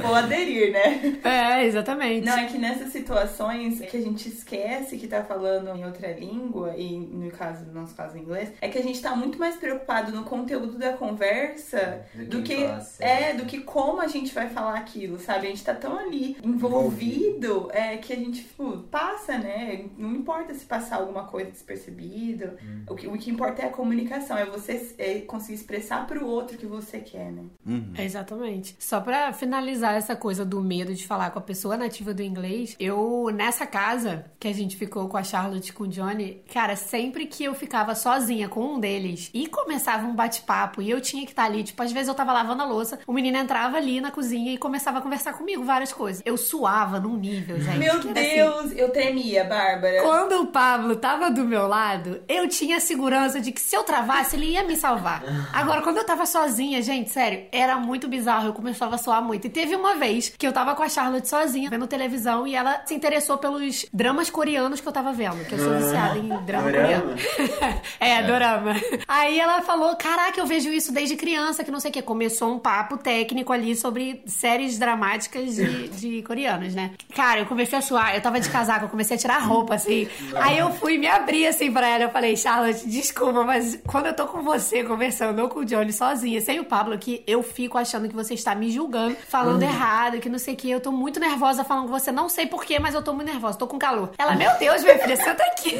vou 0.00 0.14
aderir, 0.14 0.72
né? 0.72 1.18
é, 1.24 1.64
exatamente. 1.66 2.24
Não, 2.24 2.38
é 2.38 2.46
que 2.46 2.58
nessas 2.58 2.92
situações 2.92 3.80
que 3.80 3.96
a 3.96 4.00
gente 4.00 4.28
esquece 4.28 4.96
que 4.98 5.06
tá 5.08 5.24
falando 5.24 5.68
em 5.76 5.84
outra 5.84 6.12
língua, 6.12 6.74
e 6.76 6.98
no 6.98 7.30
caso, 7.30 7.64
no 7.66 7.80
nosso 7.80 7.94
caso 7.94 8.16
em 8.16 8.20
inglês, 8.20 8.52
é 8.60 8.68
que 8.68 8.78
a 8.78 8.82
gente 8.82 9.00
tá 9.00 9.14
muito 9.16 9.38
mais 9.38 9.56
preocupado 9.56 10.12
no 10.12 10.24
conteúdo 10.24 10.78
da 10.78 10.92
conversa 10.92 12.02
Do 12.14 12.26
do 12.26 12.42
que 12.42 12.54
que, 12.54 12.66
falar 12.66 12.80
sério. 12.80 13.24
é, 13.24 13.34
do 13.34 13.44
que 13.44 13.60
como 13.60 14.00
a 14.00 14.06
gente 14.06 14.32
vai 14.34 14.48
falar 14.48 14.76
aquilo, 14.76 15.18
sabe? 15.18 15.46
A 15.46 15.50
gente 15.50 15.64
tá 15.64 15.74
tão 15.74 15.98
ali 15.98 16.11
envolvido 16.42 17.68
é, 17.72 17.96
que 17.96 18.12
a 18.12 18.16
gente 18.16 18.42
tipo, 18.42 18.78
passa, 18.90 19.38
né? 19.38 19.86
Não 19.96 20.14
importa 20.14 20.54
se 20.54 20.64
passar 20.64 20.96
alguma 20.96 21.24
coisa 21.24 21.50
despercebido. 21.50 22.52
O, 22.88 22.94
que, 22.94 23.06
o 23.06 23.16
que 23.18 23.30
importa 23.30 23.62
é 23.62 23.66
a 23.66 23.70
comunicação, 23.70 24.36
é 24.36 24.44
você 24.44 24.94
é, 24.98 25.20
conseguir 25.20 25.54
expressar 25.54 26.06
pro 26.06 26.26
outro 26.26 26.56
o 26.56 26.58
que 26.58 26.66
você 26.66 26.98
quer, 26.98 27.30
né? 27.32 27.44
Uhum. 27.66 27.92
Exatamente. 27.98 28.76
Só 28.78 29.00
pra 29.00 29.32
finalizar 29.32 29.94
essa 29.94 30.14
coisa 30.14 30.44
do 30.44 30.60
medo 30.60 30.94
de 30.94 31.06
falar 31.06 31.30
com 31.30 31.38
a 31.38 31.42
pessoa 31.42 31.76
nativa 31.76 32.12
do 32.12 32.22
inglês, 32.22 32.76
eu, 32.78 33.30
nessa 33.34 33.66
casa 33.66 34.26
que 34.38 34.48
a 34.48 34.52
gente 34.52 34.76
ficou 34.76 35.08
com 35.08 35.16
a 35.16 35.22
Charlotte 35.22 35.68
e 35.68 35.72
com 35.72 35.84
o 35.84 35.88
Johnny, 35.88 36.42
cara, 36.52 36.76
sempre 36.76 37.26
que 37.26 37.44
eu 37.44 37.54
ficava 37.54 37.94
sozinha 37.94 38.48
com 38.48 38.74
um 38.74 38.80
deles 38.80 39.30
e 39.32 39.46
começava 39.46 40.06
um 40.06 40.14
bate-papo 40.14 40.82
e 40.82 40.90
eu 40.90 41.00
tinha 41.00 41.24
que 41.24 41.32
estar 41.32 41.44
ali, 41.44 41.62
tipo, 41.62 41.82
às 41.82 41.92
vezes 41.92 42.08
eu 42.08 42.14
tava 42.14 42.32
lavando 42.32 42.62
a 42.62 42.66
louça, 42.66 42.98
o 43.06 43.12
menino 43.12 43.38
entrava 43.38 43.76
ali 43.76 44.00
na 44.00 44.10
cozinha 44.10 44.52
e 44.52 44.58
começava 44.58 44.98
a 44.98 45.02
conversar 45.02 45.34
comigo 45.34 45.62
várias 45.64 45.92
coisas. 45.92 46.01
Eu 46.24 46.36
suava 46.36 46.98
num 47.00 47.16
nível, 47.16 47.60
gente. 47.60 47.78
Meu 47.78 47.94
assim, 47.94 48.12
Deus, 48.12 48.72
eu 48.76 48.90
tremia, 48.90 49.44
Bárbara. 49.44 50.02
quando 50.02 50.42
o 50.42 50.46
Pablo 50.46 50.96
tava 50.96 51.30
do 51.30 51.44
meu 51.44 51.66
lado, 51.66 52.22
eu 52.28 52.48
tinha 52.48 52.76
a 52.76 52.80
segurança 52.80 53.40
de 53.40 53.52
que 53.52 53.60
se 53.60 53.76
eu 53.76 53.82
travasse, 53.82 54.36
ele 54.36 54.46
ia 54.46 54.62
me 54.62 54.76
salvar. 54.76 55.22
Agora, 55.52 55.82
quando 55.82 55.98
eu 55.98 56.04
tava 56.06 56.26
sozinha, 56.26 56.82
gente, 56.82 57.10
sério, 57.10 57.44
era 57.52 57.76
muito 57.76 58.08
bizarro. 58.08 58.46
Eu 58.46 58.52
começava 58.52 58.94
a 58.94 58.98
suar 58.98 59.22
muito. 59.22 59.46
E 59.46 59.50
teve 59.50 59.74
uma 59.74 59.94
vez 59.96 60.32
que 60.36 60.46
eu 60.46 60.52
tava 60.52 60.74
com 60.74 60.82
a 60.82 60.88
Charlotte 60.88 61.28
sozinha, 61.28 61.70
vendo 61.70 61.86
televisão, 61.86 62.46
e 62.46 62.54
ela 62.54 62.82
se 62.84 62.94
interessou 62.94 63.38
pelos 63.38 63.86
dramas 63.92 64.30
coreanos 64.30 64.80
que 64.80 64.88
eu 64.88 64.92
tava 64.92 65.12
vendo, 65.12 65.44
que 65.44 65.54
eu 65.54 65.58
sou 65.58 65.78
viciada 65.78 66.18
em 66.18 66.28
drama 66.44 66.70
Dorama? 66.70 66.72
coreano. 66.72 67.14
é, 68.00 68.22
dorama. 68.22 68.74
Aí 69.06 69.38
ela 69.38 69.62
falou: 69.62 69.94
Caraca, 69.96 70.40
eu 70.40 70.46
vejo 70.46 70.70
isso 70.70 70.92
desde 70.92 71.16
criança, 71.16 71.64
que 71.64 71.70
não 71.70 71.80
sei 71.80 71.90
o 71.90 71.94
que. 71.94 72.02
Começou 72.02 72.52
um 72.54 72.58
papo 72.58 72.96
técnico 72.96 73.52
ali 73.52 73.76
sobre 73.76 74.22
séries 74.26 74.78
dramáticas 74.78 75.54
de, 75.54 75.88
de 76.00 76.22
coreanos, 76.22 76.74
né? 76.74 76.92
Cara, 77.14 77.40
eu 77.40 77.46
comecei 77.46 77.78
a 77.78 77.82
suar, 77.82 78.14
eu 78.14 78.20
tava 78.20 78.40
de 78.40 78.48
casaco, 78.48 78.86
eu 78.86 78.88
comecei 78.88 79.16
a 79.16 79.20
tirar 79.20 79.36
a 79.36 79.40
roupa, 79.40 79.74
assim. 79.74 80.08
Aí 80.36 80.58
eu 80.58 80.72
fui 80.74 80.98
me 80.98 81.06
abrir 81.06 81.46
assim 81.46 81.72
pra 81.72 81.88
ela. 81.88 82.04
Eu 82.04 82.10
falei, 82.10 82.36
Charlotte, 82.36 82.86
desculpa, 82.88 83.44
mas 83.44 83.78
quando 83.86 84.06
eu 84.06 84.14
tô 84.14 84.26
com 84.26 84.42
você 84.42 84.84
conversando, 84.84 85.40
ou 85.40 85.48
com 85.48 85.60
o 85.60 85.64
Johnny 85.64 85.92
sozinha, 85.92 86.40
sem 86.40 86.60
o 86.60 86.64
Pablo 86.64 86.94
aqui, 86.94 87.22
eu 87.26 87.42
fico 87.42 87.78
achando 87.78 88.08
que 88.08 88.14
você 88.14 88.34
está 88.34 88.54
me 88.54 88.70
julgando, 88.70 89.16
falando 89.28 89.62
errado, 89.62 90.18
que 90.18 90.28
não 90.28 90.38
sei 90.38 90.54
o 90.54 90.56
que. 90.56 90.70
Eu 90.70 90.80
tô 90.80 90.92
muito 90.92 91.20
nervosa 91.20 91.64
falando 91.64 91.86
com 91.86 91.98
você, 91.98 92.10
não 92.10 92.28
sei 92.28 92.46
porquê, 92.46 92.78
mas 92.78 92.94
eu 92.94 93.02
tô 93.02 93.12
muito 93.12 93.28
nervosa, 93.28 93.58
tô 93.58 93.66
com 93.66 93.78
calor. 93.78 94.10
Ela, 94.18 94.34
meu 94.34 94.56
Deus, 94.58 94.82
minha 94.82 94.98
filha, 94.98 95.16
senta 95.16 95.42
aqui. 95.44 95.76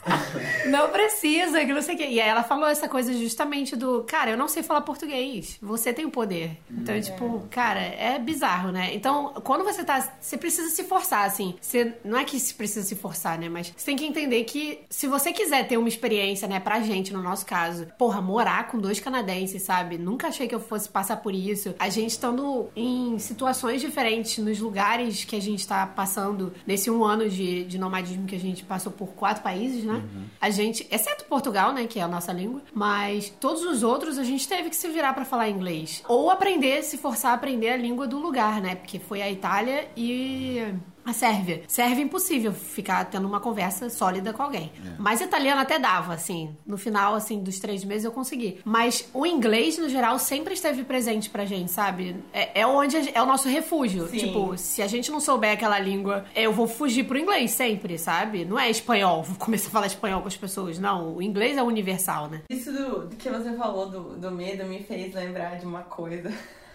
não 0.66 0.88
precisa, 0.88 1.64
que 1.64 1.72
não 1.72 1.82
sei 1.82 1.94
o 1.94 1.98
que. 1.98 2.06
E 2.06 2.20
aí 2.20 2.28
ela 2.28 2.42
falou 2.42 2.68
essa 2.68 2.88
coisa 2.88 3.12
justamente 3.12 3.76
do, 3.76 4.04
cara, 4.04 4.30
eu 4.30 4.36
não 4.36 4.48
sei 4.48 4.62
falar 4.62 4.80
português, 4.82 5.58
você 5.60 5.92
tem 5.92 6.04
o 6.04 6.10
poder. 6.10 6.56
Então, 6.70 7.00
tipo, 7.00 7.46
cara, 7.50 7.80
é 7.80 8.18
bizarro, 8.18 8.70
né? 8.70 8.90
Então, 8.94 9.29
quando 9.42 9.64
você 9.64 9.84
tá. 9.84 10.14
Você 10.20 10.36
precisa 10.36 10.68
se 10.70 10.84
forçar, 10.84 11.26
assim. 11.26 11.54
Você, 11.60 11.94
não 12.04 12.18
é 12.18 12.24
que 12.24 12.38
se 12.38 12.54
precisa 12.54 12.86
se 12.86 12.94
forçar, 12.94 13.38
né? 13.38 13.48
Mas 13.48 13.72
você 13.76 13.86
tem 13.86 13.96
que 13.96 14.04
entender 14.04 14.44
que 14.44 14.80
se 14.88 15.06
você 15.06 15.32
quiser 15.32 15.66
ter 15.66 15.76
uma 15.76 15.88
experiência, 15.88 16.46
né, 16.48 16.60
pra 16.60 16.80
gente, 16.80 17.12
no 17.12 17.22
nosso 17.22 17.46
caso, 17.46 17.86
porra, 17.98 18.20
morar 18.20 18.68
com 18.68 18.78
dois 18.78 19.00
canadenses, 19.00 19.62
sabe? 19.62 19.98
Nunca 19.98 20.28
achei 20.28 20.46
que 20.46 20.54
eu 20.54 20.60
fosse 20.60 20.88
passar 20.88 21.16
por 21.18 21.34
isso. 21.34 21.74
A 21.78 21.88
gente 21.88 22.10
estando 22.10 22.68
em 22.74 23.18
situações 23.18 23.80
diferentes, 23.80 24.38
nos 24.38 24.58
lugares 24.58 25.24
que 25.24 25.36
a 25.36 25.40
gente 25.40 25.66
tá 25.66 25.86
passando, 25.86 26.52
nesse 26.66 26.90
um 26.90 27.04
ano 27.04 27.28
de, 27.28 27.64
de 27.64 27.78
nomadismo 27.78 28.26
que 28.26 28.36
a 28.36 28.40
gente 28.40 28.64
passou 28.64 28.92
por 28.92 29.08
quatro 29.08 29.42
países, 29.42 29.84
né? 29.84 30.02
A 30.40 30.50
gente, 30.50 30.86
exceto 30.90 31.24
Portugal, 31.24 31.72
né, 31.72 31.86
que 31.86 31.98
é 31.98 32.02
a 32.02 32.08
nossa 32.08 32.32
língua, 32.32 32.62
mas 32.72 33.32
todos 33.40 33.62
os 33.62 33.82
outros 33.82 34.18
a 34.18 34.24
gente 34.24 34.46
teve 34.48 34.70
que 34.70 34.76
se 34.76 34.88
virar 34.88 35.12
pra 35.12 35.24
falar 35.24 35.48
inglês. 35.48 36.02
Ou 36.08 36.30
aprender, 36.30 36.82
se 36.82 36.96
forçar 36.96 37.32
a 37.32 37.34
aprender 37.34 37.70
a 37.70 37.76
língua 37.76 38.06
do 38.06 38.18
lugar, 38.18 38.60
né? 38.60 38.74
Porque 38.74 38.98
foi 38.98 39.19
a 39.22 39.30
Itália 39.30 39.88
e 39.96 40.62
a 41.04 41.14
Sérvia. 41.14 41.62
Sérvia 41.66 42.02
é 42.02 42.04
impossível 42.04 42.52
ficar 42.52 43.04
tendo 43.06 43.26
uma 43.26 43.40
conversa 43.40 43.88
sólida 43.88 44.32
com 44.34 44.42
alguém. 44.42 44.70
Mas 44.98 45.20
italiano 45.22 45.60
até 45.60 45.78
dava, 45.78 46.12
assim. 46.12 46.54
No 46.66 46.76
final, 46.76 47.14
assim, 47.14 47.42
dos 47.42 47.58
três 47.58 47.82
meses 47.84 48.04
eu 48.04 48.12
consegui. 48.12 48.60
Mas 48.64 49.08
o 49.14 49.24
inglês, 49.26 49.78
no 49.78 49.88
geral, 49.88 50.18
sempre 50.18 50.52
esteve 50.54 50.84
presente 50.84 51.30
pra 51.30 51.46
gente, 51.46 51.70
sabe? 51.72 52.16
É, 52.34 52.60
é 52.60 52.66
onde 52.66 52.96
a- 52.98 53.10
é 53.14 53.22
o 53.22 53.26
nosso 53.26 53.48
refúgio. 53.48 54.06
Sim. 54.08 54.18
Tipo, 54.18 54.56
se 54.58 54.82
a 54.82 54.86
gente 54.86 55.10
não 55.10 55.20
souber 55.20 55.52
aquela 55.52 55.78
língua, 55.78 56.26
eu 56.36 56.52
vou 56.52 56.68
fugir 56.68 57.04
pro 57.04 57.18
inglês 57.18 57.50
sempre, 57.52 57.96
sabe? 57.98 58.44
Não 58.44 58.58
é 58.58 58.68
espanhol, 58.70 59.22
vou 59.22 59.36
começar 59.36 59.68
a 59.68 59.70
falar 59.70 59.86
espanhol 59.86 60.20
com 60.20 60.28
as 60.28 60.36
pessoas. 60.36 60.78
Não, 60.78 61.16
o 61.16 61.22
inglês 61.22 61.56
é 61.56 61.62
universal, 61.62 62.28
né? 62.28 62.42
Isso 62.50 62.70
do, 62.70 63.08
do 63.08 63.16
que 63.16 63.28
você 63.30 63.52
falou 63.56 63.88
do, 63.88 64.16
do 64.18 64.30
medo 64.30 64.64
me 64.66 64.80
fez 64.82 65.14
lembrar 65.14 65.56
de 65.58 65.64
uma 65.64 65.82
coisa. 65.82 66.30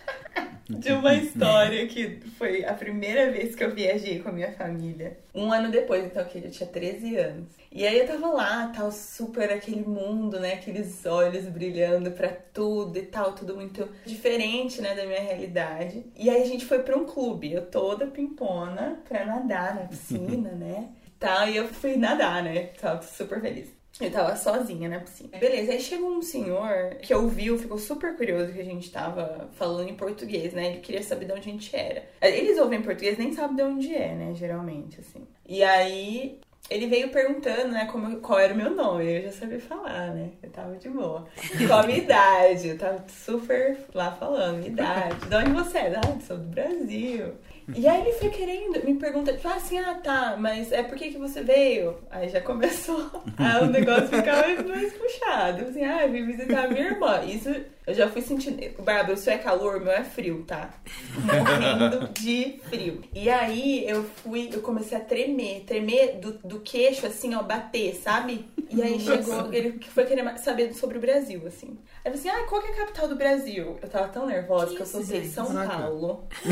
de 0.69 0.91
uma 0.91 1.13
história 1.13 1.85
que 1.87 2.19
foi 2.37 2.65
a 2.65 2.73
primeira 2.73 3.31
vez 3.31 3.55
que 3.55 3.63
eu 3.63 3.73
viajei 3.73 4.19
com 4.19 4.29
a 4.29 4.31
minha 4.31 4.51
família. 4.51 5.17
Um 5.33 5.51
ano 5.51 5.69
depois, 5.69 6.03
então, 6.03 6.23
que 6.25 6.39
eu 6.39 6.51
tinha 6.51 6.67
13 6.67 7.17
anos. 7.17 7.47
E 7.71 7.85
aí 7.85 7.99
eu 7.99 8.07
tava 8.07 8.27
lá, 8.27 8.71
tal, 8.75 8.91
super 8.91 9.51
aquele 9.51 9.81
mundo, 9.81 10.39
né? 10.39 10.53
Aqueles 10.53 11.05
olhos 11.05 11.45
brilhando 11.45 12.11
pra 12.11 12.29
tudo 12.29 12.97
e 12.97 13.03
tal, 13.03 13.33
tudo 13.33 13.55
muito 13.55 13.87
diferente, 14.05 14.81
né, 14.81 14.95
da 14.95 15.05
minha 15.05 15.21
realidade. 15.21 16.05
E 16.15 16.29
aí 16.29 16.41
a 16.41 16.45
gente 16.45 16.65
foi 16.65 16.79
pra 16.79 16.97
um 16.97 17.05
clube, 17.05 17.51
eu 17.51 17.65
toda 17.65 18.07
pimpona 18.07 19.01
pra 19.07 19.25
nadar 19.25 19.75
na 19.75 19.81
piscina, 19.81 20.51
né? 20.55 20.89
tal, 21.19 21.47
e 21.47 21.57
eu 21.57 21.67
fui 21.67 21.95
nadar, 21.95 22.43
né? 22.43 22.67
Tava 22.79 23.01
super 23.01 23.41
feliz. 23.41 23.74
Eu 23.99 24.11
tava 24.11 24.35
sozinha 24.35 24.89
na 24.89 24.99
piscina. 24.99 25.37
Beleza, 25.37 25.71
aí 25.71 25.79
chegou 25.79 26.09
um 26.09 26.21
senhor 26.21 26.95
que 27.01 27.13
ouviu, 27.13 27.57
ficou 27.57 27.77
super 27.77 28.15
curioso 28.17 28.51
que 28.51 28.59
a 28.59 28.65
gente 28.65 28.91
tava 28.91 29.49
falando 29.53 29.89
em 29.89 29.95
português, 29.95 30.53
né? 30.53 30.67
Ele 30.67 30.81
queria 30.81 31.01
saber 31.01 31.25
de 31.25 31.31
onde 31.31 31.49
a 31.49 31.51
gente 31.51 31.75
era. 31.75 32.03
Eles 32.21 32.57
ouvem 32.57 32.81
português, 32.81 33.17
nem 33.17 33.31
sabem 33.31 33.55
de 33.55 33.63
onde 33.63 33.95
é, 33.95 34.13
né? 34.13 34.33
Geralmente, 34.33 34.99
assim. 34.99 35.25
E 35.47 35.63
aí 35.63 36.39
ele 36.69 36.87
veio 36.87 37.09
perguntando, 37.09 37.69
né, 37.69 37.85
como, 37.85 38.17
qual 38.17 38.39
era 38.39 38.53
o 38.53 38.57
meu 38.57 38.71
nome. 38.71 39.05
Eu 39.05 39.21
já 39.23 39.31
sabia 39.31 39.59
falar, 39.59 40.13
né? 40.13 40.31
Eu 40.41 40.49
tava 40.49 40.75
de 40.75 40.89
boa. 40.89 41.27
Qual 41.67 41.79
a 41.79 41.85
minha 41.85 41.99
idade? 41.99 42.69
Eu 42.69 42.77
tava 42.77 43.05
super 43.07 43.77
lá 43.93 44.11
falando, 44.11 44.57
minha 44.57 44.69
idade. 44.69 45.27
De 45.27 45.35
onde 45.35 45.51
você 45.51 45.77
é? 45.77 45.95
Ah, 45.95 46.19
sou 46.25 46.37
do 46.37 46.49
Brasil. 46.49 47.33
E 47.73 47.87
aí 47.87 48.01
ele 48.01 48.13
foi 48.13 48.29
querendo, 48.29 48.83
me 48.85 48.95
pergunta, 48.95 49.33
tipo 49.33 49.47
assim, 49.47 49.79
ah 49.79 49.95
tá, 49.95 50.35
mas 50.37 50.71
é 50.71 50.83
por 50.83 50.97
que, 50.97 51.11
que 51.11 51.17
você 51.17 51.41
veio? 51.41 51.97
Aí 52.11 52.29
já 52.29 52.39
começou, 52.41 53.09
aí 53.37 53.63
o 53.63 53.67
negócio 53.67 54.07
ficava 54.07 54.47
mais 54.63 54.93
puxado. 54.93 55.65
Assim, 55.65 55.83
ah, 55.83 56.05
eu 56.05 56.11
vim 56.11 56.25
visitar 56.25 56.65
a 56.65 56.67
minha 56.67 56.85
irmã. 56.85 57.23
Isso 57.23 57.49
eu 57.87 57.93
já 57.93 58.09
fui 58.09 58.21
sentindo. 58.21 58.59
Bárbara, 58.81 59.13
o 59.13 59.17
seu 59.17 59.33
é 59.33 59.37
calor, 59.37 59.77
o 59.77 59.79
meu 59.79 59.91
é 59.91 60.03
frio, 60.03 60.43
tá? 60.47 60.71
Morrendo 61.19 62.07
de 62.13 62.59
frio. 62.67 63.01
E 63.13 63.29
aí 63.29 63.87
eu 63.87 64.03
fui, 64.03 64.49
eu 64.51 64.61
comecei 64.61 64.97
a 64.97 65.01
tremer, 65.01 65.63
tremer 65.65 66.17
do, 66.17 66.33
do 66.33 66.59
queixo, 66.61 67.05
assim, 67.05 67.35
ó, 67.35 67.43
bater, 67.43 67.93
sabe? 67.95 68.49
E 68.69 68.81
aí 68.81 68.99
chegou, 68.99 69.53
ele 69.53 69.79
foi 69.93 70.05
querer 70.05 70.37
saber 70.39 70.73
sobre 70.73 70.97
o 70.97 71.01
Brasil, 71.01 71.43
assim. 71.45 71.77
Aí 72.03 72.11
eu 72.11 72.17
falei 72.17 72.31
assim, 72.31 72.43
ah, 72.43 72.47
qual 72.47 72.61
que 72.61 72.69
é 72.69 72.71
a 72.71 72.77
capital 72.77 73.07
do 73.07 73.15
Brasil? 73.15 73.77
Eu 73.81 73.89
tava 73.89 74.07
tão 74.07 74.25
nervosa 74.25 74.71
que, 74.71 74.77
que 74.77 74.81
eu 74.81 74.87
soltei 74.87 75.25
São 75.25 75.45
Paulo. 75.45 76.27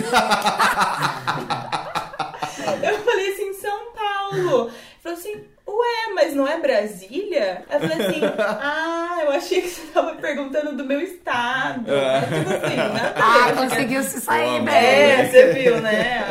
eu 2.83 2.99
falei 2.99 3.33
assim, 3.33 3.53
São 3.53 3.93
Paulo. 3.93 4.67
Ele 4.67 4.73
falou 5.01 5.17
assim, 5.17 5.43
ué, 5.67 6.13
mas 6.13 6.33
não 6.33 6.47
é 6.47 6.59
Brasília? 6.59 7.63
Eu 7.71 7.79
falei 7.79 8.07
assim, 8.07 8.21
ah, 8.39 9.19
eu 9.23 9.31
achei 9.31 9.61
que 9.61 9.69
você 9.69 9.81
tava 9.87 10.15
perguntando 10.15 10.75
do 10.75 10.83
meu 10.83 10.99
estado. 10.99 11.91
É. 11.91 12.21
Tipo 12.21 12.49
assim, 12.49 12.75
né? 12.75 13.13
Ah, 13.15 13.53
conseguiu 13.53 14.03
se 14.03 14.21
sair 14.21 14.61
bem. 14.61 14.73
É, 14.73 15.25
você 15.25 15.53
viu, 15.53 15.81
né? 15.81 16.23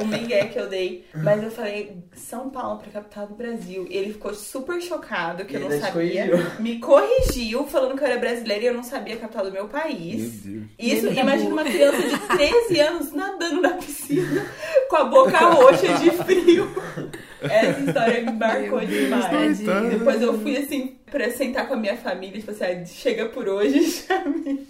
O 0.00 0.04
migué 0.06 0.46
que 0.46 0.58
eu 0.58 0.68
dei. 0.68 1.06
Mas 1.14 1.42
eu 1.42 1.50
falei, 1.50 1.96
São 2.14 2.50
Paulo 2.50 2.78
pra 2.78 2.90
capital 2.90 3.26
do 3.26 3.34
Brasil. 3.34 3.86
E 3.88 3.96
ele 3.96 4.12
ficou 4.12 4.34
super 4.34 4.80
chocado, 4.80 5.44
que 5.44 5.56
eu 5.56 5.60
não 5.60 5.70
sabia. 5.80 6.28
Corrigiu. 6.28 6.60
Me 6.60 6.78
corrigiu, 6.78 7.66
falando 7.66 7.96
que 7.96 8.02
eu 8.02 8.08
era 8.08 8.18
brasileira 8.18 8.64
e 8.64 8.66
eu 8.66 8.74
não 8.74 8.82
sabia 8.82 9.14
a 9.14 9.18
capital 9.18 9.44
do 9.44 9.52
meu 9.52 9.68
país. 9.68 10.44
Meu 10.44 10.60
Deus. 10.60 10.68
Isso, 10.78 11.06
imagina 11.08 11.50
uma 11.50 11.64
criança 11.64 12.02
de 12.02 12.18
13 12.18 12.80
anos 12.80 13.12
nadando 13.12 13.60
na 13.60 13.70
piscina 13.70 14.46
com 14.88 14.96
a 14.96 15.04
boca 15.04 15.38
roxa 15.38 15.94
de 15.94 16.10
frio. 16.10 16.68
Essa 17.40 17.80
história 17.80 18.22
me 18.22 18.32
marcou 18.32 18.77
demais. 18.86 19.58
Depois 19.90 20.22
eu 20.22 20.38
fui 20.40 20.56
assim 20.56 20.96
pra 21.10 21.30
sentar 21.30 21.66
com 21.66 21.74
a 21.74 21.76
minha 21.76 21.96
família, 21.96 22.38
tipo 22.38 22.50
assim, 22.50 22.84
chega 22.86 23.26
por 23.26 23.48
hoje, 23.48 24.04
já 24.08 24.24
me 24.24 24.66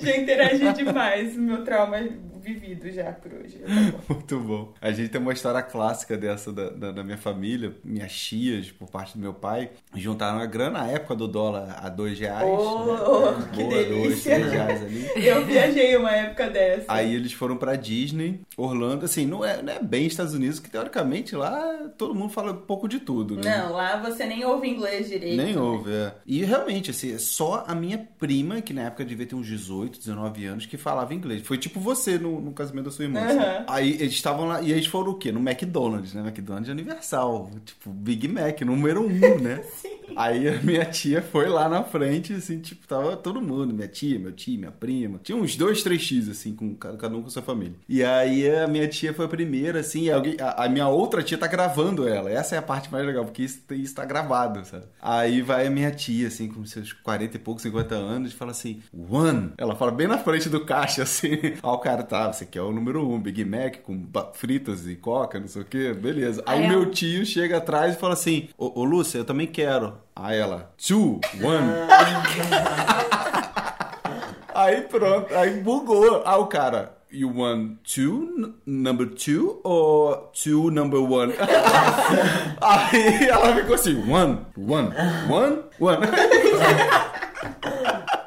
já 0.00 0.16
interagi 0.16 0.72
demais. 0.72 1.36
O 1.36 1.40
meu 1.40 1.64
trauma 1.64 1.98
vivido 2.40 2.90
já 2.90 3.12
por 3.12 3.32
hoje. 3.32 3.58
Tá 3.58 3.68
Muito 4.14 4.40
bom. 4.40 4.72
A 4.80 4.90
gente 4.90 5.10
tem 5.10 5.20
uma 5.20 5.32
história 5.32 5.62
clássica 5.62 6.16
dessa 6.16 6.52
da, 6.52 6.70
da, 6.70 6.92
da, 6.92 7.04
minha 7.04 7.18
família. 7.18 7.74
Minhas 7.84 8.12
tias, 8.12 8.70
por 8.70 8.88
parte 8.88 9.14
do 9.14 9.20
meu 9.20 9.34
pai, 9.34 9.70
juntaram 9.94 10.38
a 10.38 10.46
grana 10.46 10.80
na 10.80 10.86
época 10.88 11.14
do 11.14 11.28
dólar 11.28 11.78
a 11.82 11.88
dois 11.88 12.18
reais. 12.18 12.44
Oh, 12.44 12.84
né? 12.84 13.00
oh 13.02 13.54
que 13.54 13.62
Boa, 13.62 13.74
delícia. 13.74 14.38
Dois, 14.38 14.52
reais 14.52 14.82
ali. 14.82 15.10
Eu 15.26 15.44
viajei 15.44 15.96
uma 15.96 16.10
época 16.10 16.48
dessa. 16.48 16.84
Aí 16.88 17.14
eles 17.14 17.32
foram 17.32 17.56
pra 17.56 17.76
Disney, 17.76 18.40
Orlando. 18.56 19.04
Assim, 19.04 19.26
não 19.26 19.44
é, 19.44 19.62
não 19.62 19.72
é 19.72 19.82
bem 19.82 20.06
Estados 20.06 20.34
Unidos, 20.34 20.58
que 20.58 20.70
teoricamente 20.70 21.34
lá 21.34 21.90
todo 21.96 22.14
mundo 22.14 22.30
fala 22.30 22.52
um 22.52 22.56
pouco 22.56 22.88
de 22.88 23.00
tudo, 23.00 23.36
né? 23.36 23.58
Não, 23.58 23.72
lá 23.72 23.96
você 23.96 24.24
nem 24.24 24.44
ouve 24.44 24.68
inglês 24.68 25.08
direito. 25.08 25.36
Nem 25.36 25.54
né? 25.54 25.60
ouve, 25.60 25.92
é. 25.92 26.14
E 26.26 26.44
realmente, 26.44 26.90
assim, 26.90 27.14
é 27.14 27.18
só 27.18 27.64
a 27.66 27.74
minha 27.74 27.98
prima, 28.18 28.60
que 28.60 28.72
na 28.72 28.82
época 28.82 29.04
devia 29.04 29.26
ter 29.26 29.34
uns 29.34 29.46
18, 29.46 29.98
19 29.98 30.46
anos, 30.46 30.66
que 30.66 30.76
falava 30.76 31.14
inglês. 31.14 31.42
Foi 31.42 31.58
tipo 31.58 31.80
você 31.80 32.18
no 32.18 32.29
no, 32.38 32.52
casamento 32.52 32.84
da 32.86 32.90
sua 32.90 33.04
irmã. 33.04 33.20
Uhum. 33.20 33.64
Aí 33.66 33.92
eles 33.94 34.12
estavam 34.12 34.46
lá, 34.46 34.60
e 34.60 34.70
eles 34.70 34.86
foram 34.86 35.12
o 35.12 35.14
quê? 35.14 35.32
No 35.32 35.40
McDonald's, 35.40 36.12
né? 36.12 36.20
McDonald's 36.22 36.68
é 36.68 36.72
Universal, 36.72 37.50
tipo, 37.64 37.90
Big 37.90 38.28
Mac, 38.28 38.60
número 38.60 39.02
um, 39.02 39.38
né? 39.38 39.62
Aí 40.16 40.48
a 40.48 40.60
minha 40.62 40.84
tia 40.84 41.22
foi 41.22 41.48
lá 41.48 41.68
na 41.68 41.82
frente, 41.82 42.32
assim, 42.32 42.58
tipo, 42.58 42.86
tava 42.86 43.16
todo 43.16 43.40
mundo, 43.40 43.72
minha 43.72 43.88
tia, 43.88 44.18
meu 44.18 44.32
tio, 44.32 44.58
minha 44.58 44.70
prima. 44.70 45.20
Tinha 45.22 45.36
uns 45.36 45.56
dois, 45.56 45.82
três 45.82 46.02
X, 46.02 46.28
assim, 46.28 46.54
com 46.54 46.74
cada 46.74 47.16
um 47.16 47.22
com 47.22 47.30
sua 47.30 47.42
família. 47.42 47.74
E 47.88 48.02
aí 48.02 48.48
a 48.50 48.66
minha 48.66 48.88
tia 48.88 49.12
foi 49.14 49.26
a 49.26 49.28
primeira, 49.28 49.80
assim, 49.80 50.04
e 50.04 50.10
alguém, 50.10 50.36
a, 50.40 50.64
a, 50.64 50.68
minha 50.68 50.88
outra 50.88 51.22
tia 51.22 51.38
tá 51.38 51.46
gravando 51.46 52.08
ela. 52.08 52.30
Essa 52.30 52.56
é 52.56 52.58
a 52.58 52.62
parte 52.62 52.90
mais 52.90 53.06
legal, 53.06 53.24
porque 53.24 53.42
isso, 53.42 53.60
isso 53.70 53.94
tá 53.94 54.04
gravado, 54.04 54.64
sabe? 54.64 54.84
Aí 55.00 55.42
vai 55.42 55.66
a 55.66 55.70
minha 55.70 55.90
tia, 55.90 56.28
assim, 56.28 56.48
com 56.48 56.64
seus 56.64 56.92
40 56.92 57.36
e 57.36 57.40
poucos, 57.40 57.62
50 57.62 57.94
anos, 57.94 58.32
e 58.32 58.34
fala 58.34 58.50
assim, 58.50 58.82
one. 58.92 59.52
Ela 59.56 59.76
fala 59.76 59.92
bem 59.92 60.06
na 60.06 60.18
frente 60.18 60.48
do 60.48 60.64
caixa, 60.64 61.02
assim. 61.02 61.30
Aí 61.42 61.60
o 61.62 61.78
cara 61.78 62.02
tá, 62.02 62.19
você 62.26 62.46
quer 62.46 62.62
o 62.62 62.72
número 62.72 63.08
um, 63.08 63.20
Big 63.20 63.44
Mac 63.44 63.78
com 63.82 64.06
fritas 64.34 64.86
e 64.86 64.96
coca, 64.96 65.38
não 65.38 65.48
sei 65.48 65.62
o 65.62 65.64
quê, 65.64 65.92
beleza. 65.92 66.42
Aí, 66.46 66.62
aí 66.62 66.68
meu 66.68 66.90
tio 66.90 67.24
chega 67.24 67.58
atrás 67.58 67.94
e 67.94 67.98
fala 67.98 68.14
assim, 68.14 68.48
ô, 68.56 68.80
ô 68.80 68.84
Lúcia, 68.84 69.18
eu 69.18 69.24
também 69.24 69.46
quero. 69.46 69.94
Aí 70.14 70.38
ela, 70.38 70.72
two, 70.76 71.20
one. 71.42 71.68
aí 74.54 74.82
pronto, 74.82 75.34
aí 75.34 75.60
bugou. 75.60 76.22
Aí 76.24 76.38
o 76.38 76.46
cara, 76.46 76.96
you 77.10 77.32
want 77.34 77.78
two, 77.82 78.54
number 78.66 79.06
two 79.06 79.60
or 79.64 80.30
two 80.32 80.70
number 80.70 81.00
one? 81.00 81.34
aí 82.60 83.28
ela 83.28 83.56
ficou 83.56 83.74
assim, 83.74 83.96
one, 84.10 84.46
one, 84.56 84.90
one, 85.28 85.62
one. 85.78 86.06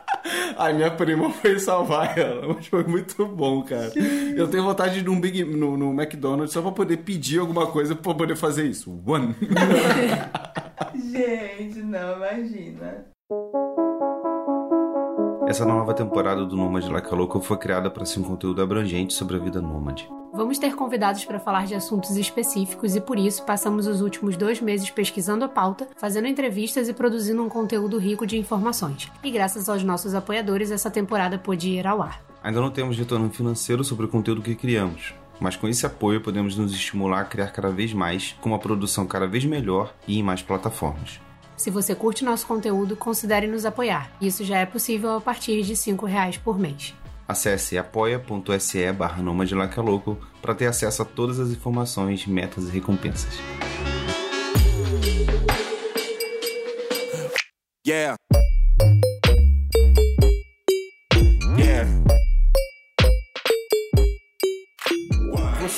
Aí 0.58 0.74
minha 0.74 0.92
prima 0.92 1.30
foi 1.32 1.60
salvar 1.60 2.18
ela, 2.18 2.54
mas 2.54 2.68
foi 2.68 2.84
muito 2.84 3.26
bom, 3.26 3.64
cara. 3.64 3.92
Eu 4.36 4.48
tenho 4.48 4.64
vontade 4.64 4.96
de 4.96 5.00
ir 5.00 5.04
num 5.04 5.20
Big, 5.20 5.44
no, 5.44 5.78
no 5.78 5.92
McDonald's 5.92 6.54
só 6.54 6.62
pra 6.62 6.72
poder 6.72 6.98
pedir 6.98 7.40
alguma 7.40 7.68
coisa 7.68 7.96
pra 7.96 8.14
poder 8.14 8.36
fazer 8.36 8.66
isso. 8.66 8.92
One. 9.06 9.36
Gente, 10.96 11.82
não, 11.82 12.18
imagina. 12.18 13.06
Essa 15.48 15.66
nova 15.66 15.94
temporada 15.94 16.46
do 16.46 16.56
Nômade 16.56 16.90
Like 16.90 17.14
a 17.14 17.16
Louca 17.16 17.40
foi 17.40 17.58
criada 17.58 17.90
para 17.90 18.06
ser 18.06 18.20
um 18.20 18.24
conteúdo 18.24 18.62
abrangente 18.62 19.14
sobre 19.14 19.36
a 19.36 19.40
vida 19.40 19.62
nômade. 19.62 20.08
Vamos 20.36 20.58
ter 20.58 20.76
convidados 20.76 21.24
para 21.26 21.40
falar 21.40 21.68
de 21.68 21.76
assuntos 21.76 22.18
específicos 22.18 22.96
e 22.96 23.02
por 23.02 23.20
isso 23.20 23.44
passamos 23.44 23.86
os 23.86 24.02
últimos 24.02 24.36
dois 24.36 24.60
meses 24.60 24.90
pesquisando 24.90 25.46
a 25.46 25.48
pauta, 25.48 25.88
fazendo 25.96 26.28
entrevistas 26.28 26.90
e 26.90 26.94
produzindo 26.94 27.44
um 27.44 27.48
conteúdo 27.48 28.00
rico 28.00 28.26
de 28.26 28.36
informações. 28.36 29.12
E 29.24 29.30
graças 29.30 29.70
aos 29.70 29.84
nossos 29.84 30.16
apoiadores, 30.16 30.72
essa 30.72 30.90
temporada 30.90 31.38
pôde 31.38 31.70
ir 31.70 31.86
ao 31.86 32.02
ar. 32.02 32.20
Ainda 32.42 32.60
não 32.60 32.72
temos 32.72 32.98
retorno 32.98 33.30
financeiro 33.30 33.84
sobre 33.84 34.08
o 34.08 34.10
conteúdo 34.10 34.42
que 34.42 34.56
criamos, 34.56 35.14
mas 35.40 35.56
com 35.56 35.68
esse 35.68 35.86
apoio 35.86 36.20
podemos 36.20 36.58
nos 36.58 36.74
estimular 36.74 37.22
a 37.22 37.26
criar 37.26 37.52
cada 37.52 37.70
vez 37.70 37.94
mais, 37.94 38.36
com 38.42 38.50
uma 38.50 38.58
produção 38.58 39.06
cada 39.06 39.28
vez 39.28 39.46
melhor 39.46 39.94
e 40.08 40.18
em 40.18 40.24
mais 40.24 40.42
plataformas. 40.42 41.22
Se 41.56 41.70
você 41.70 41.94
curte 41.94 42.26
nosso 42.26 42.48
conteúdo, 42.48 42.96
considere 42.96 43.46
nos 43.46 43.66
apoiar. 43.66 44.12
Isso 44.20 44.44
já 44.44 44.58
é 44.58 44.66
possível 44.66 45.16
a 45.16 45.22
partir 45.22 45.62
de 45.62 45.74
R$ 45.74 45.96
reais 46.08 46.38
por 46.38 46.58
mês. 46.58 46.96
Acesse 47.34 47.80
apoia.se 47.80 48.92
barra 48.94 49.24
louco 49.82 50.20
para 50.40 50.54
ter 50.54 50.68
acesso 50.68 51.02
a 51.02 51.06
todas 51.06 51.40
as 51.40 51.50
informações, 51.50 52.28
metas 52.28 52.66
e 52.66 52.70
recompensas. 52.70 53.40
Yeah. 57.88 58.16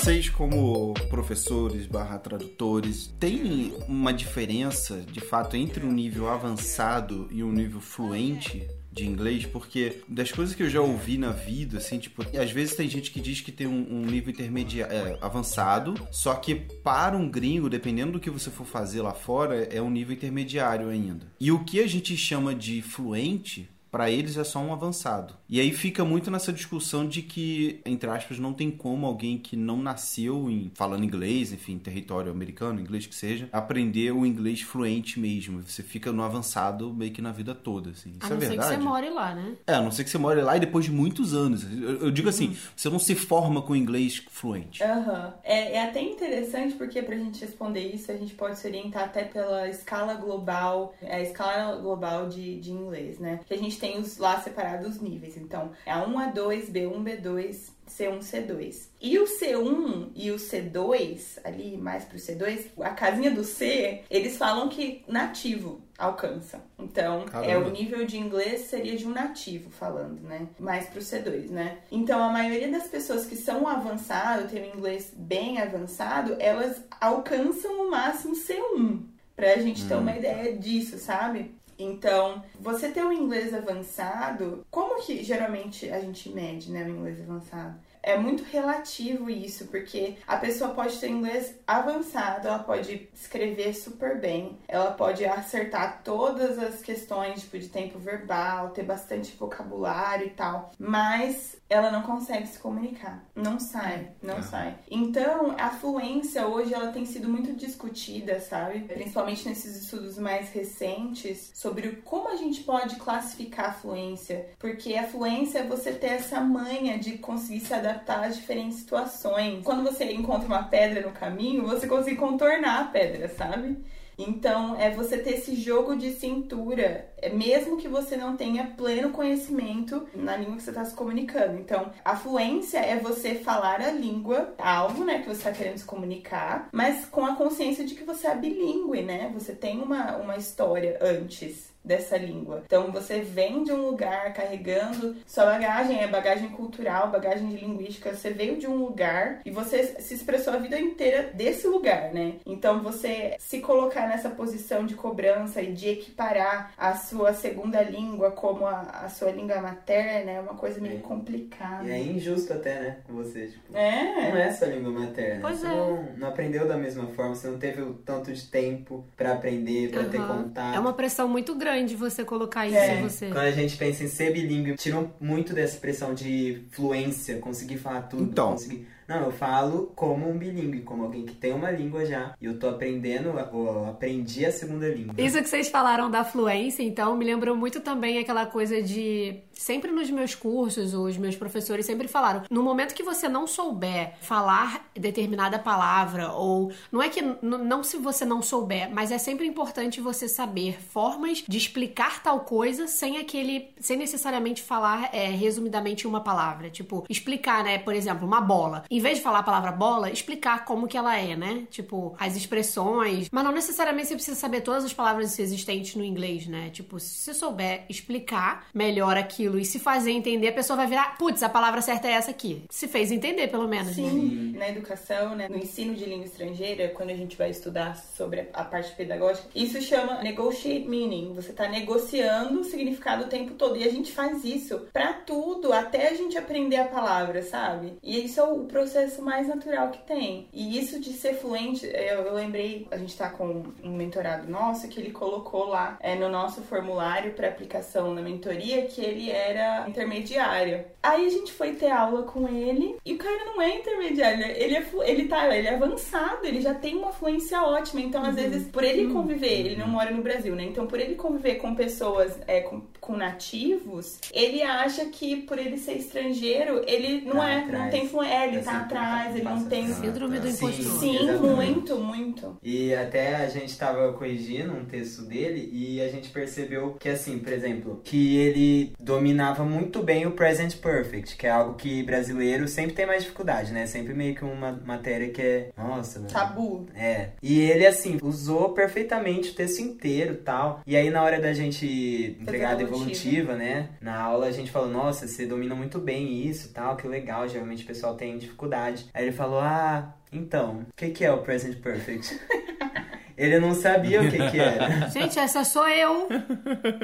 vocês, 0.05 0.29
como 0.29 0.93
professores 1.09 1.87
barra 1.87 2.19
tradutores, 2.19 3.07
tem 3.19 3.73
uma 3.87 4.13
diferença, 4.13 4.99
de 4.99 5.19
fato, 5.21 5.55
entre 5.55 5.85
um 5.85 5.91
nível 5.91 6.29
avançado 6.29 7.27
e 7.31 7.41
um 7.43 7.51
nível 7.51 7.79
fluente? 7.79 8.67
De 8.95 9.05
inglês, 9.05 9.45
porque 9.45 10.01
das 10.07 10.31
coisas 10.31 10.55
que 10.55 10.63
eu 10.63 10.69
já 10.69 10.79
ouvi 10.79 11.17
na 11.17 11.31
vida, 11.31 11.79
assim, 11.79 11.99
tipo, 11.99 12.23
às 12.23 12.51
vezes 12.51 12.75
tem 12.75 12.89
gente 12.89 13.11
que 13.11 13.19
diz 13.19 13.41
que 13.41 13.51
tem 13.51 13.67
um, 13.67 13.97
um 13.97 14.05
nível 14.05 14.31
intermediário, 14.31 14.95
é, 14.95 15.17
avançado, 15.21 15.95
só 16.11 16.33
que 16.35 16.55
para 16.55 17.17
um 17.17 17.29
gringo, 17.29 17.69
dependendo 17.69 18.13
do 18.13 18.19
que 18.19 18.29
você 18.29 18.49
for 18.49 18.65
fazer 18.65 19.01
lá 19.01 19.13
fora, 19.13 19.63
é 19.63 19.81
um 19.81 19.89
nível 19.89 20.15
intermediário 20.15 20.89
ainda. 20.89 21.27
E 21.39 21.51
o 21.51 21.63
que 21.65 21.81
a 21.81 21.87
gente 21.87 22.15
chama 22.15 22.55
de 22.55 22.81
fluente, 22.81 23.69
para 23.95 24.11
eles 24.11 24.35
é 24.35 24.43
só 24.43 24.59
um 24.59 24.73
avançado. 24.73 25.35
E 25.47 25.57
aí 25.57 25.71
fica 25.71 26.03
muito 26.03 26.29
nessa 26.29 26.51
discussão 26.51 27.07
de 27.07 27.21
que, 27.21 27.79
entre 27.85 28.09
aspas, 28.09 28.37
não 28.37 28.51
tem 28.51 28.69
como 28.69 29.05
alguém 29.05 29.37
que 29.37 29.55
não 29.55 29.77
nasceu 29.77 30.49
em 30.49 30.69
falando 30.75 31.05
inglês, 31.05 31.53
enfim, 31.53 31.77
território 31.77 32.29
americano, 32.29 32.81
inglês 32.81 33.07
que 33.07 33.15
seja, 33.15 33.47
aprender 33.53 34.11
o 34.11 34.25
inglês 34.25 34.59
fluente 34.59 35.17
mesmo. 35.17 35.61
Você 35.61 35.81
fica 35.81 36.11
no 36.11 36.23
avançado 36.23 36.93
meio 36.93 37.13
que 37.13 37.21
na 37.21 37.31
vida 37.31 37.55
toda, 37.55 37.91
assim. 37.91 38.17
Isso 38.21 38.25
a 38.25 38.27
é 38.27 38.33
não 38.33 38.41
ser 38.41 38.47
verdade. 38.49 38.69
que 38.69 38.75
você 38.75 38.83
more 38.83 39.09
lá, 39.11 39.33
né? 39.33 39.53
É, 39.65 39.75
a 39.75 39.81
não 39.81 39.91
ser 39.91 40.03
que 40.03 40.09
você 40.09 40.17
more 40.17 40.41
lá 40.41 40.57
e 40.57 40.59
depois 40.59 40.83
de 40.83 40.91
muitos 40.91 41.33
anos. 41.33 41.63
Eu, 41.63 42.01
eu 42.01 42.11
digo 42.11 42.27
assim, 42.27 42.53
você 42.75 42.89
não 42.89 42.99
se 42.99 43.15
forma 43.15 43.61
com 43.61 43.73
inglês 43.77 44.21
fluente. 44.29 44.83
Aham. 44.83 45.35
É, 45.41 45.77
é 45.77 45.83
até 45.85 46.01
interessante 46.01 46.75
porque 46.75 47.01
pra 47.01 47.15
gente 47.15 47.39
responder 47.39 47.93
isso, 47.95 48.11
a 48.11 48.17
gente 48.17 48.33
pode 48.33 48.59
se 48.59 48.67
orientar 48.67 49.05
até 49.05 49.23
pela 49.23 49.69
escala 49.69 50.15
global, 50.15 50.93
é 51.01 51.15
a 51.15 51.21
escala 51.21 51.77
global 51.77 52.27
de, 52.27 52.59
de 52.59 52.71
inglês, 52.71 53.19
né? 53.19 53.39
Que 53.45 53.53
a 53.53 53.57
gente 53.57 53.84
tem 53.84 53.84
os 53.93 54.17
lá 54.17 54.41
separados 54.41 54.95
os 54.95 55.01
níveis. 55.01 55.37
Então, 55.37 55.71
é 55.85 55.91
a 55.91 56.05
1 56.05 56.19
a 56.19 56.25
2, 56.27 56.69
B1, 56.69 57.03
B2, 57.03 57.69
C1, 57.87 58.19
C2. 58.19 58.87
E 58.99 59.17
o 59.19 59.25
C1 59.25 60.11
e 60.15 60.31
o 60.31 60.35
C2, 60.35 61.39
ali 61.43 61.77
mais 61.77 62.03
pro 62.03 62.17
C2, 62.17 62.67
a 62.81 62.89
casinha 62.89 63.31
do 63.31 63.43
C, 63.43 64.03
eles 64.09 64.37
falam 64.37 64.69
que 64.69 65.03
nativo 65.07 65.81
alcança. 65.97 66.61
Então, 66.77 67.21
é 67.21 67.31
Caramba. 67.31 67.69
o 67.69 67.71
nível 67.71 68.05
de 68.05 68.17
inglês 68.17 68.61
seria 68.61 68.97
de 68.97 69.05
um 69.05 69.11
nativo 69.11 69.69
falando, 69.69 70.21
né? 70.21 70.47
Mais 70.59 70.87
pro 70.87 70.99
C2, 70.99 71.49
né? 71.49 71.77
Então, 71.91 72.21
a 72.21 72.29
maioria 72.29 72.69
das 72.69 72.87
pessoas 72.87 73.25
que 73.25 73.35
são 73.35 73.67
avançado, 73.67 74.49
têm 74.49 74.63
um 74.63 74.75
inglês 74.77 75.13
bem 75.15 75.61
avançado, 75.61 76.35
elas 76.39 76.81
alcançam 76.99 77.87
o 77.87 77.91
máximo 77.91 78.35
C1. 78.35 79.03
Pra 79.35 79.57
gente 79.57 79.85
ter 79.85 79.95
uma 79.95 80.15
ideia 80.15 80.57
disso, 80.57 80.97
sabe? 80.97 81.54
Então, 81.77 82.43
você 82.59 82.89
ter 82.89 83.03
o 83.03 83.11
inglês 83.11 83.53
avançado, 83.53 84.65
como 84.71 85.01
que 85.01 85.23
geralmente 85.23 85.89
a 85.89 85.99
gente 85.99 86.29
mede, 86.29 86.71
né, 86.71 86.83
o 86.83 86.89
inglês 86.89 87.21
avançado? 87.21 87.75
É 88.01 88.15
muito 88.19 88.43
relativo 88.43 89.31
isso, 89.31 89.65
porque 89.65 90.17
a 90.27 90.37
pessoa 90.37 90.75
pode 90.75 90.99
ter 90.99 91.09
inglês 91.09 91.55
avançado, 91.65 92.47
ela 92.47 92.59
pode 92.59 93.09
escrever 93.11 93.73
super 93.73 94.19
bem, 94.19 94.59
ela 94.67 94.91
pode 94.91 95.25
acertar 95.25 96.03
todas 96.03 96.59
as 96.59 96.83
questões 96.83 97.41
tipo, 97.41 97.57
de 97.57 97.67
tempo 97.67 97.97
verbal, 97.97 98.69
ter 98.69 98.83
bastante 98.83 99.35
vocabulário 99.35 100.27
e 100.27 100.29
tal, 100.29 100.71
mas 100.77 101.57
ela 101.69 101.89
não 101.91 102.03
consegue 102.03 102.47
se 102.47 102.59
comunicar, 102.59 103.23
não 103.35 103.59
sai, 103.59 104.09
não 104.21 104.37
Ah. 104.37 104.41
sai. 104.43 104.75
Então, 104.89 105.55
a 105.57 105.69
fluência 105.71 106.45
hoje 106.47 106.73
ela 106.73 106.91
tem 106.91 107.05
sido 107.05 107.27
muito 107.27 107.53
discutida, 107.53 108.39
sabe? 108.39 108.81
Principalmente 108.81 109.47
nesses 109.49 109.75
estudos 109.83 110.17
mais 110.17 110.49
recentes 110.51 111.51
sobre 111.55 112.01
como 112.03 112.29
a 112.29 112.35
gente 112.35 112.63
pode 112.63 112.95
classificar 112.97 113.69
a 113.69 113.73
fluência, 113.73 114.49
porque 114.59 114.93
a 114.95 115.07
fluência 115.07 115.59
é 115.59 115.63
você 115.67 115.91
ter 115.91 116.07
essa 116.11 116.39
manha 116.39 116.99
de 116.99 117.17
conseguir 117.17 117.61
se 117.61 117.73
adaptar 117.73 118.23
às 118.23 118.35
diferentes 118.35 118.77
situações. 118.77 119.63
Quando 119.63 119.83
você 119.83 120.11
encontra 120.13 120.47
uma 120.47 120.63
pedra 120.63 121.01
no 121.05 121.11
caminho, 121.13 121.65
você 121.65 121.87
consegue 121.87 122.15
contornar 122.17 122.81
a 122.81 122.85
pedra, 122.85 123.27
sabe? 123.29 123.77
Então, 124.17 124.75
é 124.79 124.89
você 124.89 125.17
ter 125.17 125.35
esse 125.35 125.55
jogo 125.55 125.95
de 125.95 126.11
cintura, 126.13 127.11
é 127.17 127.29
mesmo 127.29 127.77
que 127.77 127.87
você 127.87 128.15
não 128.15 128.37
tenha 128.37 128.73
pleno 128.77 129.11
conhecimento 129.11 130.07
na 130.13 130.37
língua 130.37 130.55
que 130.55 130.63
você 130.63 130.69
está 130.69 130.85
se 130.85 130.95
comunicando. 130.95 131.57
Então, 131.57 131.91
a 132.03 132.15
fluência 132.15 132.79
é 132.79 132.97
você 132.97 133.35
falar 133.35 133.81
a 133.81 133.91
língua, 133.91 134.53
algo, 134.57 135.03
né, 135.03 135.19
que 135.19 135.27
você 135.27 135.37
está 135.37 135.51
querendo 135.51 135.77
se 135.77 135.85
comunicar, 135.85 136.69
mas 136.71 137.05
com 137.05 137.25
a 137.25 137.35
consciência 137.35 137.85
de 137.85 137.95
que 137.95 138.03
você 138.03 138.27
é 138.27 138.35
bilíngue, 138.35 139.01
né? 139.01 139.31
Você 139.33 139.53
tem 139.53 139.81
uma, 139.81 140.17
uma 140.17 140.37
história 140.37 140.97
antes 141.01 141.74
dessa 141.85 142.17
língua. 142.17 142.63
Então 142.65 142.91
você 142.91 143.21
vem 143.21 143.63
de 143.63 143.71
um 143.71 143.85
lugar 143.89 144.33
carregando 144.33 145.15
sua 145.27 145.45
bagagem, 145.45 146.01
é 146.01 146.07
bagagem 146.07 146.49
cultural, 146.49 147.09
bagagem 147.11 147.47
de 147.49 147.57
linguística, 147.57 148.13
você 148.13 148.31
veio 148.31 148.57
de 148.57 148.67
um 148.67 148.75
lugar 148.75 149.41
e 149.45 149.51
você 149.51 149.83
se 149.99 150.13
expressou 150.13 150.53
a 150.53 150.57
vida 150.57 150.79
inteira 150.79 151.29
desse 151.33 151.67
lugar, 151.67 152.13
né? 152.13 152.35
Então 152.45 152.81
você 152.81 153.35
se 153.39 153.59
colocar 153.59 154.07
nessa 154.07 154.29
posição 154.29 154.85
de 154.85 154.95
cobrança 154.95 155.61
e 155.61 155.71
de 155.73 155.89
equiparar 155.89 156.73
a 156.77 156.95
sua 156.95 157.33
segunda 157.33 157.81
língua 157.81 158.31
como 158.31 158.65
a, 158.65 158.81
a 159.03 159.09
sua 159.09 159.31
língua 159.31 159.61
materna 159.61 160.31
é 160.31 160.39
uma 160.39 160.55
coisa 160.55 160.79
meio 160.81 160.97
É. 160.97 161.01
complicada. 161.01 161.83
E 161.85 161.91
é 161.91 161.99
injusto 162.01 162.53
até, 162.53 162.79
né, 162.79 162.97
com 163.05 163.13
você, 163.13 163.47
tipo... 163.47 163.75
É. 163.77 164.31
Não 164.31 164.37
é 164.37 164.51
sua 164.51 164.67
língua 164.67 164.91
materna. 164.91 165.41
Pois 165.41 165.59
você 165.59 165.67
é. 165.67 165.69
não, 165.69 166.03
não 166.17 166.27
aprendeu 166.29 166.67
da 166.67 166.77
mesma 166.77 167.07
forma, 167.07 167.35
você 167.35 167.47
não 167.47 167.57
teve 167.59 167.81
o 167.81 167.93
tanto 167.93 168.31
de 168.33 168.45
tempo 168.47 169.05
pra 169.15 169.33
aprender, 169.33 169.89
pra 169.91 170.05
ter 170.05 170.17
Aham. 170.19 170.43
contato. 170.43 170.75
É 170.75 170.79
uma 170.79 170.93
pressão 170.93 171.27
muito 171.27 171.53
grande 171.55 171.74
você 171.95 172.23
colocar 172.23 172.65
isso 172.67 172.77
É. 172.77 172.99
em 172.99 173.01
você. 173.03 173.27
Quando 173.27 173.39
a 173.45 173.51
gente 173.51 173.75
pensa 173.75 174.03
em 174.03 174.07
ser 174.07 174.31
bilíngue, 174.31 174.75
tiram 174.75 175.11
muito 175.19 175.53
dessa 175.53 175.73
expressão 175.73 176.13
de 176.13 176.65
fluência, 176.71 177.37
conseguir 177.39 177.77
falar 177.77 178.03
tudo. 178.03 178.23
Então. 178.23 178.51
Conseguir... 178.51 178.87
Não, 179.07 179.17
eu 179.17 179.31
falo 179.31 179.91
como 179.95 180.29
um 180.29 180.37
bilíngue, 180.37 180.81
como 180.81 181.03
alguém 181.03 181.25
que 181.25 181.35
tem 181.35 181.53
uma 181.53 181.69
língua 181.69 182.05
já. 182.05 182.35
E 182.41 182.45
eu 182.45 182.59
tô 182.59 182.67
aprendendo, 182.67 183.29
eu 183.29 183.85
aprendi 183.87 184.45
a 184.45 184.51
segunda 184.51 184.87
língua. 184.87 185.13
Isso 185.17 185.37
que 185.41 185.47
vocês 185.47 185.69
falaram 185.69 186.09
da 186.09 186.23
fluência, 186.23 186.81
então, 186.81 187.15
me 187.15 187.25
lembrou 187.25 187.55
muito 187.55 187.79
também 187.81 188.17
aquela 188.17 188.45
coisa 188.45 188.81
de. 188.81 189.41
Sempre 189.53 189.91
nos 189.91 190.09
meus 190.09 190.35
cursos, 190.35 190.93
os 190.93 191.17
meus 191.17 191.35
professores 191.35 191.85
sempre 191.85 192.07
falaram: 192.07 192.43
no 192.49 192.63
momento 192.63 192.93
que 192.93 193.03
você 193.03 193.29
não 193.29 193.47
souber 193.47 194.15
falar 194.21 194.89
determinada 194.93 195.57
palavra, 195.59 196.31
ou 196.31 196.71
não 196.91 197.01
é 197.01 197.07
que 197.07 197.21
não 197.41 197.83
se 197.83 197.97
você 197.97 198.25
não 198.25 198.41
souber, 198.41 198.89
mas 198.91 199.11
é 199.11 199.17
sempre 199.17 199.45
importante 199.45 200.01
você 200.01 200.27
saber 200.27 200.81
formas 200.81 201.43
de 201.47 201.57
explicar 201.57 202.21
tal 202.21 202.41
coisa 202.41 202.87
sem 202.87 203.17
aquele. 203.17 203.69
sem 203.79 203.97
necessariamente 203.97 204.61
falar 204.61 205.09
é, 205.13 205.29
resumidamente 205.29 206.07
uma 206.07 206.21
palavra. 206.21 206.69
Tipo, 206.69 207.05
explicar, 207.09 207.63
né? 207.63 207.77
Por 207.77 207.93
exemplo, 207.93 208.27
uma 208.27 208.41
bola. 208.41 208.83
Em 208.95 208.99
vez 209.01 209.17
de 209.17 209.23
falar 209.25 209.39
a 209.39 209.43
palavra 209.43 209.73
bola, 209.73 210.09
explicar 210.09 210.63
como 210.63 210.87
que 210.87 210.97
ela 210.97 211.17
é, 211.19 211.35
né? 211.35 211.67
Tipo, 211.69 212.15
as 212.17 212.37
expressões. 212.37 213.27
Mas 213.29 213.43
não 213.43 213.51
necessariamente 213.51 214.07
você 214.07 214.15
precisa 214.15 214.37
saber 214.37 214.61
todas 214.61 214.85
as 214.85 214.93
palavras 214.93 215.37
existentes 215.37 215.95
no 215.95 216.03
inglês, 216.05 216.47
né? 216.47 216.69
Tipo, 216.71 216.97
se 216.97 217.09
você 217.19 217.33
souber 217.33 217.83
explicar 217.89 218.67
melhor 218.73 219.17
aquilo 219.17 219.59
e 219.59 219.65
se 219.65 219.79
fazer 219.79 220.11
entender, 220.11 220.47
a 220.47 220.53
pessoa 220.53 220.77
vai 220.77 220.87
virar, 220.87 221.17
putz, 221.17 221.43
a 221.43 221.49
palavra 221.49 221.81
certa 221.81 222.07
é 222.07 222.11
essa 222.11 222.31
aqui. 222.31 222.63
Se 222.69 222.87
fez 222.87 223.11
entender, 223.11 223.49
pelo 223.49 223.67
menos. 223.67 223.97
né? 223.97 224.09
Sim, 224.09 224.53
na 224.57 224.69
educação, 224.69 225.35
né, 225.35 225.49
no 225.49 225.57
ensino 225.57 225.93
de 225.93 226.05
língua 226.05 226.25
estrangeira, 226.25 226.87
quando 226.95 227.09
a 227.09 227.15
gente 227.15 227.35
vai 227.35 227.49
estudar 227.49 227.97
sobre 227.97 228.47
a 228.53 228.63
parte 228.63 228.95
pedagógica, 228.95 229.49
isso 229.53 229.81
chama 229.81 230.21
negotiate 230.23 230.87
meaning. 230.87 231.33
Você 231.33 231.51
tá 231.51 231.67
negociando 231.67 232.61
o 232.61 232.63
significado 232.63 233.25
o 233.25 233.27
tempo 233.27 233.55
todo. 233.55 233.75
E 233.75 233.83
a 233.83 233.91
gente 233.91 234.13
faz 234.13 234.45
isso 234.45 234.87
pra 234.93 235.11
tudo, 235.11 235.73
até 235.73 236.07
a 236.07 236.13
gente 236.13 236.37
aprender 236.37 236.77
a 236.77 236.85
palavra, 236.85 237.43
sabe? 237.43 237.97
E 238.01 238.23
isso 238.23 238.39
é 238.39 238.43
o 238.43 238.59
processo 238.59 238.84
mais 239.21 239.47
natural 239.47 239.89
que 239.89 239.99
tem. 239.99 240.47
E 240.53 240.77
isso 240.77 240.99
de 240.99 241.13
ser 241.13 241.35
fluente, 241.35 241.85
eu, 241.85 242.23
eu 242.23 242.33
lembrei, 242.33 242.87
a 242.91 242.97
gente 242.97 243.15
tá 243.17 243.29
com 243.29 243.63
um 243.83 243.95
mentorado 243.95 244.49
nosso 244.49 244.87
que 244.87 244.99
ele 244.99 245.11
colocou 245.11 245.67
lá 245.67 245.97
é, 245.99 246.15
no 246.15 246.29
nosso 246.29 246.61
formulário 246.61 247.33
para 247.33 247.47
aplicação 247.47 248.13
na 248.13 248.21
mentoria 248.21 248.85
que 248.85 249.01
ele 249.01 249.29
era 249.31 249.85
intermediário. 249.87 250.83
Aí 251.01 251.25
a 251.25 251.29
gente 251.29 251.51
foi 251.53 251.73
ter 251.73 251.91
aula 251.91 252.23
com 252.23 252.47
ele 252.47 252.97
e 253.05 253.13
o 253.13 253.17
cara 253.17 253.45
não 253.45 253.61
é 253.61 253.77
intermediário, 253.77 254.45
ele 254.45 254.75
é, 254.75 254.85
ele 255.05 255.27
tá, 255.27 255.55
ele 255.55 255.67
é 255.67 255.75
avançado, 255.75 256.45
ele 256.45 256.61
já 256.61 256.73
tem 256.73 256.95
uma 256.95 257.11
fluência 257.11 257.61
ótima. 257.61 258.01
Então, 258.01 258.23
às 258.23 258.35
vezes, 258.35 258.67
por 258.67 258.83
ele 258.83 259.11
conviver, 259.13 259.59
ele 259.59 259.75
não 259.75 259.87
mora 259.87 260.11
no 260.11 260.21
Brasil, 260.21 260.55
né? 260.55 260.63
Então, 260.63 260.87
por 260.87 260.99
ele 260.99 261.15
conviver 261.15 261.55
com 261.55 261.75
pessoas, 261.75 262.37
é, 262.47 262.61
com, 262.61 262.81
com 262.99 263.15
nativos, 263.15 264.19
ele 264.33 264.61
acha 264.61 265.05
que 265.05 265.37
por 265.43 265.57
ele 265.59 265.77
ser 265.77 265.93
estrangeiro, 265.93 266.81
ele 266.87 267.21
não 267.21 267.35
Tá 267.35 267.49
é, 267.49 267.57
atrás. 267.59 267.83
não 267.83 267.89
tem 267.91 268.07
fluência, 268.07 268.33
é, 268.35 268.47
ele 268.47 268.57
É 268.57 268.61
tá 268.61 268.74
sempre 268.79 268.97
atrás, 268.97 269.35
ele 269.35 269.43
não 269.43 269.65
tem. 269.65 269.85
Síndrome 269.87 270.39
do 270.39 270.47
Sim, 270.47 270.65
impostor. 270.65 270.99
Sim, 270.99 271.15
exatamente. 271.17 271.55
muito, 271.55 271.97
muito. 271.97 272.57
E 272.61 272.93
até 272.93 273.35
a 273.35 273.47
gente 273.47 273.77
tava 273.77 274.11
corrigindo 274.13 274.73
um 274.73 274.85
texto 274.85 275.23
dele 275.23 275.69
e 275.71 276.01
a 276.01 276.09
gente 276.09 276.29
percebeu 276.29 276.95
que, 276.99 277.09
assim, 277.09 277.39
por 277.39 277.53
exemplo, 277.53 278.01
que 278.03 278.37
ele 278.37 278.93
dominava 278.99 279.63
muito 279.63 280.01
bem 280.03 280.25
o 280.25 280.31
present 280.31 280.75
perfect, 280.77 281.35
que 281.37 281.47
é 281.47 281.51
algo 281.51 281.75
que 281.75 282.03
brasileiro 282.03 282.67
sempre 282.67 282.93
tem 282.93 283.05
mais 283.05 283.23
dificuldade, 283.23 283.71
né? 283.71 283.85
Sempre 283.85 284.13
meio 284.13 284.35
que 284.35 284.43
uma 284.43 284.71
matéria 284.85 285.29
que 285.29 285.41
é. 285.41 285.69
Nossa, 285.77 286.19
mano. 286.19 286.31
Tabu. 286.31 286.87
É. 286.95 287.29
E 287.41 287.59
ele, 287.61 287.85
assim, 287.85 288.17
usou 288.21 288.69
perfeitamente 288.69 289.51
o 289.51 289.53
texto 289.53 289.79
inteiro 289.79 290.33
e 290.33 290.37
tal. 290.37 290.81
E 290.85 290.95
aí, 290.95 291.09
na 291.09 291.23
hora 291.23 291.39
da 291.39 291.53
gente 291.53 292.37
entregar 292.39 292.71
a 292.71 292.75
devolutiva. 292.75 293.53
devolutiva, 293.53 293.55
né? 293.55 293.89
Na 294.01 294.19
aula, 294.19 294.47
a 294.47 294.51
gente 294.51 294.71
falou, 294.71 294.89
nossa, 294.89 295.27
você 295.27 295.45
domina 295.45 295.75
muito 295.75 295.99
bem 295.99 296.45
isso 296.47 296.67
e 296.67 296.71
tal, 296.71 296.95
que 296.95 297.07
legal. 297.07 297.47
Geralmente 297.47 297.83
o 297.83 297.87
pessoal 297.87 298.15
tem 298.15 298.37
dificuldade. 298.37 298.64
Aí 299.13 299.25
ele 299.25 299.31
falou, 299.31 299.59
ah, 299.59 300.13
então, 300.31 300.81
o 300.81 300.93
que, 300.95 301.09
que 301.09 301.25
é 301.25 301.31
o 301.31 301.41
present 301.41 301.81
perfect? 301.81 302.39
ele 303.37 303.59
não 303.59 303.73
sabia 303.73 304.21
o 304.21 304.29
que 304.29 304.37
que 304.49 304.59
era. 304.59 305.09
Gente, 305.11 305.37
essa 305.37 305.63
sou 305.63 305.87
eu. 305.87 306.27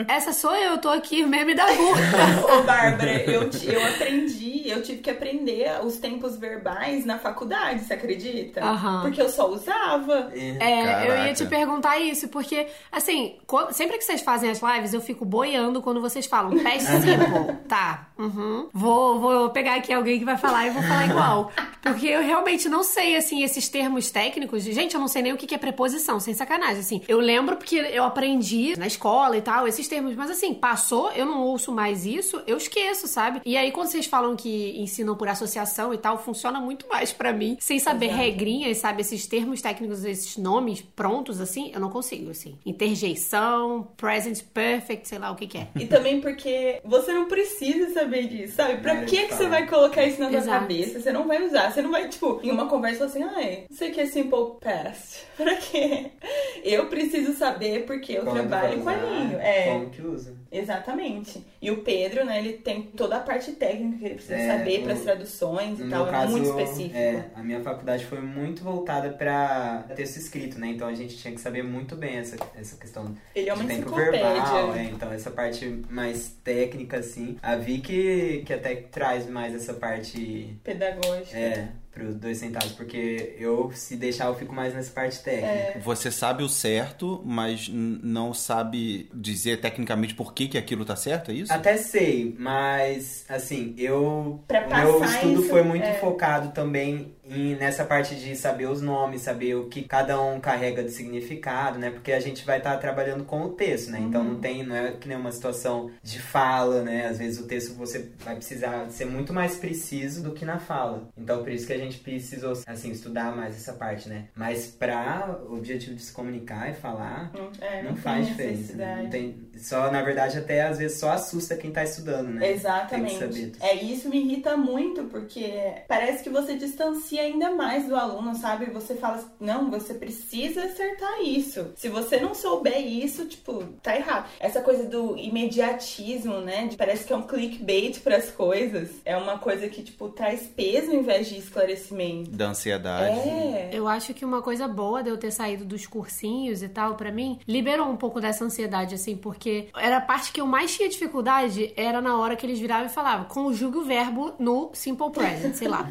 Essa 0.08 0.32
sou 0.32 0.56
eu, 0.56 0.78
tô 0.78 0.90
aqui, 0.90 1.26
meme 1.26 1.54
da 1.54 1.66
burra. 1.74 2.02
Ô, 2.60 2.64
Bárbara, 2.64 3.24
eu, 3.30 3.50
eu 3.64 3.86
aprendi, 3.86 4.70
eu 4.70 4.82
tive 4.82 5.02
que 5.02 5.10
aprender 5.10 5.70
os 5.84 5.98
tempos 5.98 6.38
verbais 6.38 7.06
na 7.06 7.20
faculdade, 7.20 7.84
você 7.84 7.94
acredita? 7.94 8.64
Aham. 8.64 9.02
Porque 9.02 9.22
eu 9.22 9.30
só 9.30 9.50
usava. 9.50 10.32
É, 10.34 11.08
eu 11.08 11.26
ia 11.26 11.34
te 11.34 11.44
Caraca. 11.44 11.46
perguntar 11.50 12.00
isso, 12.00 12.30
porque, 12.30 12.68
assim, 12.92 13.36
sempre 13.72 13.98
que 13.98 14.06
vocês 14.06 14.22
fazem 14.22 14.50
as 14.50 14.62
lives, 14.62 14.94
eu 14.94 15.02
fico 15.02 15.26
boiando 15.26 15.82
quando 15.82 16.00
vocês 16.00 16.26
falam 16.26 16.58
past 16.64 16.88
simple. 16.88 17.56
tá, 17.68 18.08
uhum. 18.18 18.70
Vou, 18.74 19.20
vou 19.20 19.50
pegar 19.50 19.76
aqui 19.76 19.92
alguém 19.92 20.20
que 20.20 20.26
vai 20.26 20.38
falar 20.38 20.68
e 20.68 20.70
vou 20.70 20.82
falar 20.82 21.06
igual. 21.08 21.52
Porque 21.82 22.08
eu 22.08 22.22
realmente 22.22 22.70
não 22.70 22.84
sei, 22.84 23.18
assim, 23.18 23.44
esses 23.44 23.68
termos 23.68 24.10
técnicos. 24.12 24.64
Gente, 24.64 24.94
eu 24.94 25.02
não 25.02 25.10
sei 25.10 25.22
nem 25.22 25.34
o 25.34 25.38
que 25.38 25.46
que 25.46 25.56
é 25.56 25.58
preposição, 25.58 26.21
sem 26.22 26.34
sacanagem, 26.34 26.80
assim. 26.80 27.02
Eu 27.08 27.20
lembro 27.20 27.58
porque 27.58 27.76
eu 27.76 28.04
aprendi 28.04 28.78
na 28.78 28.88
escola 28.88 29.36
e 29.38 29.42
tal, 29.42 29.68
esses 29.68 29.88
termos, 29.88 30.16
mas 30.16 30.30
assim, 30.32 30.54
passou, 30.54 31.12
eu 31.12 31.26
não 31.26 31.42
ouço 31.42 31.72
mais 31.72 32.06
isso, 32.06 32.42
eu 32.48 32.58
esqueço, 32.58 33.08
sabe? 33.08 33.42
E 33.46 33.58
aí, 33.58 33.72
quando 33.72 33.88
vocês 33.88 34.06
falam 34.06 34.36
que 34.36 34.80
ensinam 34.80 35.16
por 35.16 35.28
associação 35.28 35.94
e 35.94 35.98
tal, 35.98 36.18
funciona 36.18 36.60
muito 36.60 36.88
mais 36.88 37.12
pra 37.12 37.34
mim. 37.34 37.58
Sem 37.60 37.80
saber 37.80 38.08
Exato. 38.08 38.22
regrinhas, 38.22 38.78
sabe? 38.78 39.02
Esses 39.02 39.26
termos 39.26 39.62
técnicos, 39.62 40.04
esses 40.06 40.38
nomes 40.38 40.82
prontos, 40.82 41.42
assim, 41.42 41.72
eu 41.74 41.80
não 41.80 41.90
consigo, 41.90 42.32
assim. 42.32 42.58
Interjeição, 42.66 43.88
present 43.98 44.42
perfect, 44.54 45.08
sei 45.08 45.20
lá 45.20 45.32
o 45.32 45.36
que 45.36 45.48
que 45.48 45.58
é. 45.58 45.68
E 45.76 45.86
também 45.86 46.22
porque 46.22 46.80
você 46.84 47.14
não 47.14 47.28
precisa 47.28 47.94
saber 47.94 48.28
disso, 48.28 48.56
sabe? 48.56 48.78
Pra 48.78 48.94
É, 48.96 49.06
que, 49.06 49.28
que 49.28 49.34
você 49.34 49.48
vai 49.48 49.68
colocar 49.68 50.06
isso 50.06 50.20
na 50.20 50.30
sua 50.30 50.42
cabeça? 50.60 51.00
Você 51.00 51.12
não 51.12 51.28
vai 51.28 51.44
usar. 51.46 51.72
Você 51.72 51.82
não 51.82 51.92
vai, 51.92 52.08
tipo, 52.08 52.40
em 52.44 52.52
uma 52.52 52.68
conversa 52.68 53.06
assim, 53.06 53.24
ai, 53.24 53.66
isso 53.70 53.84
aqui 53.84 54.02
é 54.02 54.06
simple 54.06 54.60
past. 54.60 55.26
Pra 55.36 55.56
quê? 55.56 56.11
Eu 56.64 56.86
preciso 56.88 57.34
saber 57.34 57.86
porque 57.88 58.14
eu 58.14 58.24
trabalho 58.24 58.82
com 58.84 58.90
a 58.90 58.94
língua. 58.96 59.42
É. 59.42 59.74
Como 59.74 59.90
que 59.90 60.02
usa? 60.04 60.36
Exatamente. 60.52 61.44
E 61.60 61.72
o 61.72 61.78
Pedro, 61.82 62.24
né, 62.24 62.38
ele 62.38 62.54
tem 62.54 62.84
toda 62.84 63.18
a 63.18 63.20
parte 63.20 63.54
técnica 63.54 63.98
que 63.98 64.06
ele 64.06 64.14
precisa 64.16 64.36
É, 64.36 64.58
saber 64.58 64.84
para 64.84 64.94
as 64.94 65.02
traduções 65.02 65.80
e 65.80 65.90
tal. 65.90 66.08
é 66.08 66.12
caso, 66.12 66.32
muito 66.32 66.50
específico. 66.50 66.96
é, 66.96 67.26
a 67.34 67.42
minha 67.42 67.62
faculdade 67.62 68.06
foi 68.06 68.22
muito 68.22 68.64
voltada 68.64 69.10
pra 69.10 69.86
texto 69.96 70.18
escrito, 70.18 70.60
né? 70.60 70.68
Então 70.68 70.88
a 70.88 70.94
gente 70.94 71.18
tinha 71.18 71.34
que 71.34 71.42
saber 71.42 71.64
muito 71.64 71.96
bem 71.96 72.18
essa, 72.18 72.36
essa 72.56 72.78
questão 72.78 73.16
Ele 73.34 73.50
é 73.50 73.54
uma 73.54 73.64
de 73.64 73.76
tempo 73.78 73.96
verbal, 73.96 74.76
é, 74.76 74.84
então 74.84 75.12
essa 75.12 75.32
parte 75.32 75.66
mais 75.90 76.30
técnica, 76.44 76.98
assim. 76.98 77.38
A 77.42 77.56
Vicky, 77.56 78.44
que 78.46 78.54
até 78.54 78.76
traz 78.76 79.28
mais 79.28 79.56
essa 79.56 79.74
parte, 79.74 80.56
Pedagógica. 80.64 81.38
é, 81.38 81.70
pros 81.92 82.16
dois 82.16 82.38
centavos, 82.38 82.72
porque 82.72 83.36
eu, 83.38 83.72
se 83.74 83.98
deixar, 83.98 84.28
eu 84.28 84.36
fico 84.36 84.56
mais 84.56 84.74
nessa 84.74 84.92
parte 84.92 85.22
técnica. 85.22 85.80
Você 85.80 86.10
sabe 86.10 86.42
o 86.44 86.50
certo, 86.50 87.22
mas 87.26 87.68
não 87.70 88.34
sabe 88.34 89.10
dizer 89.14 89.60
tecnicamente 89.60 90.16
por 90.16 90.34
que, 90.34 90.48
que 90.48 90.58
aquilo 90.58 90.86
tá 90.86 90.96
certo, 90.96 91.32
é 91.32 91.34
isso? 91.34 91.52
Até 91.52 91.78
sei, 91.78 92.36
mas 92.40 93.26
assim, 93.28 93.76
eu. 93.78 94.42
Pra 94.48 94.66
o 94.66 95.00
meu 95.00 95.04
estudo 95.04 95.42
isso, 95.42 95.50
foi 95.50 95.64
muito 95.64 95.86
é. 95.86 95.94
focado 95.96 96.52
também 96.52 97.14
em, 97.32 97.56
nessa 97.56 97.86
parte 97.86 98.16
de 98.16 98.36
saber 98.36 98.68
os 98.68 98.82
nomes, 98.82 99.22
saber 99.22 99.56
o 99.56 99.68
que 99.68 99.84
cada 99.84 100.22
um 100.22 100.40
carrega 100.40 100.84
de 100.84 100.92
significado, 100.92 101.80
né? 101.80 101.90
Porque 101.90 102.12
a 102.12 102.20
gente 102.20 102.46
vai 102.46 102.58
estar 102.58 102.76
trabalhando 102.78 103.24
com 103.24 103.42
o 103.44 103.50
texto, 103.50 103.90
né? 103.92 104.00
Então 104.00 104.22
Uhum. 104.22 104.34
não 104.34 104.40
tem, 104.40 104.64
não 104.64 104.76
é 104.76 104.92
que 104.92 105.08
nem 105.08 105.18
uma 105.18 105.32
situação 105.32 105.90
de 106.04 106.20
fala, 106.20 106.84
né? 106.84 107.08
Às 107.08 107.18
vezes 107.18 107.40
o 107.40 107.48
texto 107.48 107.74
você 107.76 108.10
vai 108.24 108.36
precisar 108.36 108.90
ser 108.90 109.06
muito 109.06 109.34
mais 109.34 109.56
preciso 109.56 110.22
do 110.24 110.32
que 110.32 110.44
na 110.46 110.60
fala. 110.60 111.08
Então 111.18 111.42
por 111.42 111.52
isso 111.52 111.66
que 111.66 111.74
a 111.74 111.78
gente 111.78 112.00
precisou, 112.00 112.54
assim, 112.68 112.92
estudar 112.92 113.36
mais 113.36 113.56
essa 113.56 113.74
parte, 113.74 114.10
né? 114.10 114.26
Mas 114.36 114.68
pra 114.68 115.40
o 115.50 115.56
objetivo 115.56 115.96
de 115.96 116.02
se 116.02 116.12
comunicar 116.12 116.70
e 116.70 116.74
falar, 116.74 117.32
Não, 117.34 117.50
é, 117.66 117.82
não, 117.84 117.92
não, 117.92 117.98
faz 117.98 118.28
diferença. 118.28 118.74
Né? 118.76 119.02
Não 119.04 119.10
tem, 119.10 119.36
só, 119.62 119.92
na 119.92 120.02
verdade, 120.02 120.38
até 120.38 120.64
às 120.64 120.78
vezes 120.78 121.00
só 121.00 121.12
assusta 121.12 121.56
quem 121.56 121.72
tá 121.72 121.84
estudando, 121.84 122.30
né? 122.30 122.52
Exatamente. 122.52 123.18
Tem 123.18 123.30
que 123.30 123.36
saber. 123.36 123.52
É, 123.62 123.76
isso 123.84 124.10
me 124.10 124.18
irrita 124.20 124.58
muito, 124.58 125.04
porque 125.06 125.52
parece 125.88 126.24
que 126.24 126.30
você 126.30 126.56
distancia 126.56 127.22
ainda 127.22 127.52
mais 127.52 127.88
do 127.88 127.96
aluno, 127.96 128.36
sabe? 128.36 128.66
Você 128.72 128.96
fala 128.96 129.16
assim, 129.18 129.30
não, 129.40 129.70
você 129.70 129.94
precisa 129.94 130.64
acertar 130.64 131.22
isso. 131.22 131.72
Se 131.76 131.90
você 131.90 132.20
não 132.20 132.34
souber 132.34 132.80
isso, 132.86 133.26
tipo, 133.26 133.64
tá 133.82 133.96
errado. 133.96 134.28
Essa 134.40 134.62
coisa 134.62 134.84
do 134.86 135.16
imediatismo, 135.18 136.40
né? 136.40 136.68
De- 136.68 136.78
parece 136.78 137.06
que 137.06 137.14
é 137.14 137.16
um 137.16 137.22
clickbait 137.24 138.00
pras 138.02 138.30
coisas. 138.32 138.90
É 139.06 139.16
uma 139.16 139.38
coisa 139.38 139.68
que, 139.68 139.84
tipo, 139.84 140.10
traz 140.10 140.42
peso 140.42 140.92
ao 140.92 140.98
invés 140.98 141.28
de 141.28 141.38
esclarecimento. 141.38 142.32
Da 142.32 142.48
ansiedade. 142.50 143.18
É. 143.20 143.70
Eu 143.72 143.88
acho 143.88 144.14
que 144.14 144.26
uma 144.26 144.42
coisa 144.42 144.68
boa 144.68 145.04
de 145.04 145.10
eu 145.10 145.18
ter 145.18 145.32
saído 145.32 145.66
dos 145.66 145.86
cursinhos 145.86 146.64
e 146.64 146.70
tal, 146.70 146.96
pra 146.96 147.12
mim, 147.12 147.40
liberou 147.48 147.88
um 147.90 147.98
pouco 147.98 148.20
dessa 148.20 148.44
ansiedade, 148.44 148.96
assim, 148.96 149.16
porque 149.16 149.51
era 149.76 149.98
a 149.98 150.02
parte 150.02 150.32
que 150.32 150.42
eu 150.42 150.48
mais 150.48 150.76
tinha 150.76 150.90
dificuldade, 150.90 151.74
era 151.76 152.02
na 152.02 152.18
hora 152.18 152.36
que 152.36 152.46
eles 152.46 152.60
viravam 152.60 152.86
e 152.86 152.90
falavam, 152.90 153.26
conjugue 153.26 153.78
o 153.78 153.84
verbo 153.84 154.34
no 154.40 154.72
simple 154.74 155.12
present, 155.12 155.56
sei 155.56 155.68
lá. 155.68 155.88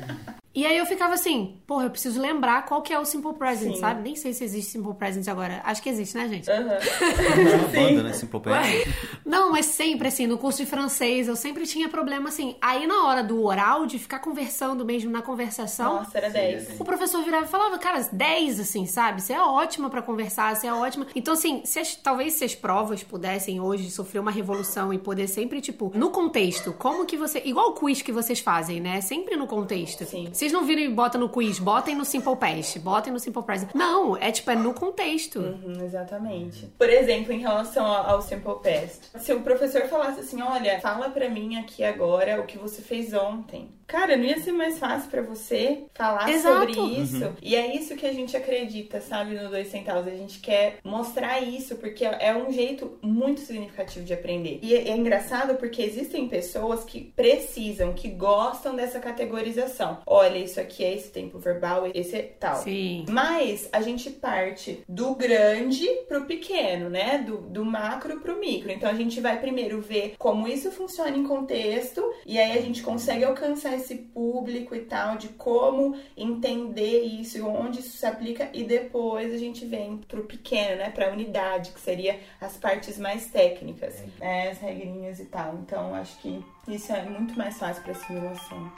E 0.53 0.67
aí 0.67 0.77
eu 0.77 0.85
ficava 0.85 1.15
assim, 1.15 1.61
porra, 1.65 1.85
eu 1.85 1.91
preciso 1.91 2.21
lembrar 2.21 2.65
qual 2.67 2.83
que 2.83 2.93
é 2.93 2.99
o 2.99 3.05
simple 3.05 3.33
present, 3.35 3.75
Sim. 3.75 3.81
sabe? 3.81 4.03
Nem 4.03 4.17
sei 4.17 4.33
se 4.33 4.43
existe 4.43 4.73
simple 4.73 4.93
present 4.95 5.29
agora. 5.29 5.61
Acho 5.65 5.81
que 5.81 5.89
existe, 5.89 6.17
né, 6.17 6.29
gente? 6.29 6.51
Aham. 6.51 6.73
É 6.73 7.57
uma 7.57 7.69
banda, 7.71 8.03
né? 8.03 8.13
Simple 8.13 8.41
Plan. 8.41 8.61
Não, 9.25 9.53
mas 9.53 9.67
sempre, 9.67 10.09
assim, 10.09 10.27
no 10.27 10.37
curso 10.39 10.59
de 10.59 10.67
francês, 10.67 11.29
eu 11.29 11.37
sempre 11.37 11.67
tinha 11.69 11.89
problema, 11.89 12.31
assim. 12.31 12.57
Aí 12.61 12.85
na 12.85 13.07
hora 13.07 13.23
do 13.23 13.45
oral, 13.45 13.87
de 13.87 13.97
ficar 13.97 14.19
conversando 14.19 14.85
mesmo 14.85 15.09
na 15.09 15.23
conversação, 15.23 15.97
Nossa, 15.99 16.19
era 16.19 16.27
Sim, 16.29 16.33
10. 16.33 16.63
assim. 16.71 16.77
o 16.81 16.85
professor 16.85 17.23
virava 17.23 17.45
e 17.47 17.49
falava, 17.49 17.79
cara, 17.79 18.09
10, 18.11 18.59
assim, 18.59 18.87
sabe? 18.87 19.23
Você 19.23 19.33
é 19.33 19.41
ótima 19.41 19.89
pra 19.89 20.03
conversar, 20.03 20.57
você 20.57 20.67
é 20.67 20.73
ótima. 20.73 21.07
Então, 21.15 21.35
assim, 21.35 21.63
se 21.65 21.79
as- 21.79 21.95
talvez 21.95 22.33
se 22.35 22.45
as 22.45 22.57
provas 22.57 23.05
pudessem 23.05 23.61
hoje 23.61 23.89
sofrer 23.89 24.19
uma 24.19 24.33
revolução 24.33 24.93
e 24.93 24.99
poder 24.99 25.29
sempre, 25.29 25.61
tipo, 25.61 25.93
no 25.95 26.11
contexto, 26.11 26.73
como 26.73 27.07
que 27.07 27.17
você. 27.17 27.41
Igual 27.45 27.69
o 27.71 27.75
quiz 27.75 28.03
que 28.03 28.11
vocês 28.11 28.41
fazem, 28.41 28.81
né? 28.81 29.01
Sempre 29.01 29.37
no 29.37 29.47
contexto. 29.47 30.05
Sim. 30.05 30.29
Vocês 30.41 30.53
não 30.53 30.65
viram 30.65 30.81
e 30.81 30.89
botam 30.89 31.21
no 31.21 31.29
quiz, 31.29 31.59
botem 31.59 31.95
no 31.95 32.03
Simple 32.03 32.35
Past, 32.35 32.79
botem 32.79 33.13
no 33.13 33.21
Simple 33.21 33.43
Present. 33.43 33.75
Não, 33.75 34.17
é 34.17 34.33
tipo, 34.33 34.51
é 34.51 34.57
no 34.57 34.73
contexto. 34.73 35.39
Uhum, 35.39 35.85
exatamente. 35.85 36.65
Por 36.79 36.89
exemplo, 36.89 37.31
em 37.31 37.41
relação 37.41 37.85
ao 37.85 38.11
ao 38.11 38.23
Simple 38.23 38.55
Past. 38.63 39.11
Se 39.19 39.35
o 39.35 39.43
professor 39.43 39.83
falasse 39.83 40.21
assim, 40.21 40.41
olha, 40.41 40.81
fala 40.81 41.11
pra 41.11 41.29
mim 41.29 41.59
aqui 41.59 41.85
agora 41.85 42.41
o 42.41 42.47
que 42.47 42.57
você 42.57 42.81
fez 42.81 43.13
ontem. 43.13 43.69
Cara, 43.91 44.17
não 44.17 44.25
ia 44.25 44.39
ser 44.39 44.53
mais 44.53 44.79
fácil 44.79 45.11
pra 45.11 45.21
você 45.21 45.83
falar 45.95 46.31
Exato. 46.31 46.73
sobre 46.73 47.01
isso? 47.01 47.35
E 47.43 47.57
é 47.57 47.75
isso 47.75 47.97
que 47.97 48.07
a 48.07 48.13
gente 48.13 48.37
acredita, 48.37 49.01
sabe, 49.01 49.35
no 49.35 49.51
Dois 49.51 49.67
Centavos. 49.67 50.07
A 50.07 50.15
gente 50.15 50.39
quer 50.39 50.77
mostrar 50.85 51.41
isso, 51.41 51.75
porque 51.75 52.05
é 52.05 52.33
um 52.33 52.53
jeito 52.53 52.97
muito 53.03 53.41
significativo 53.41 54.05
de 54.05 54.15
aprender. 54.15 54.61
E 54.63 54.77
é, 54.77 54.91
é 54.91 54.97
engraçado 54.97 55.57
porque 55.57 55.83
existem 55.83 56.29
pessoas 56.29 56.85
que 56.85 57.01
precisam, 57.17 57.93
que 57.93 58.09
gostam 58.09 58.77
dessa 58.77 59.01
categorização. 59.01 59.99
Olha, 60.07 60.30
isso 60.39 60.61
aqui 60.61 60.85
é 60.85 60.95
esse 60.95 61.11
tempo 61.11 61.39
verbal, 61.39 61.91
esse 61.95 62.17
é 62.17 62.23
tal. 62.23 62.57
Sim. 62.57 63.05
Mas 63.09 63.69
a 63.73 63.81
gente 63.81 64.11
parte 64.11 64.83
do 64.89 65.15
grande 65.15 65.87
pro 66.09 66.25
pequeno, 66.25 66.89
né? 66.89 67.19
Do, 67.19 67.39
do 67.39 67.65
macro 67.65 68.21
pro 68.21 68.39
micro. 68.39 68.71
Então 68.71 68.89
a 68.89 68.95
gente 68.95 69.21
vai 69.21 69.41
primeiro 69.41 69.81
ver 69.81 70.15
como 70.19 70.47
isso 70.47 70.71
funciona 70.71 71.17
em 71.17 71.25
contexto, 71.25 72.03
e 72.25 72.39
aí 72.39 72.57
a 72.57 72.61
gente 72.61 72.83
consegue 72.83 73.25
alcançar 73.25 73.75
esse 73.75 73.95
público 73.95 74.75
e 74.75 74.81
tal, 74.81 75.17
de 75.17 75.29
como 75.29 75.97
entender 76.17 77.03
isso 77.03 77.39
e 77.39 77.43
onde 77.43 77.81
isso 77.81 77.97
se 77.97 78.07
aplica, 78.07 78.49
e 78.53 78.65
depois 78.65 79.33
a 79.33 79.39
gente 79.39 79.65
vem 79.65 79.99
pro 79.99 80.25
pequeno, 80.25 80.77
né? 80.77 80.91
Pra 80.91 81.13
unidade, 81.13 81.71
que 81.71 81.81
seria 81.81 82.19
as 82.41 82.57
partes 82.57 82.99
mais 82.99 83.27
técnicas, 83.31 84.03
né? 84.19 84.51
As 84.51 84.59
regrinhas 84.59 85.21
e 85.21 85.27
tal. 85.27 85.55
Então 85.55 85.95
acho 85.95 86.19
que 86.21 86.45
isso 86.69 86.93
é 86.93 87.03
muito 87.03 87.37
mais 87.37 87.59
fácil 87.59 87.83
pra 87.83 87.93
assimilação. 87.93 88.73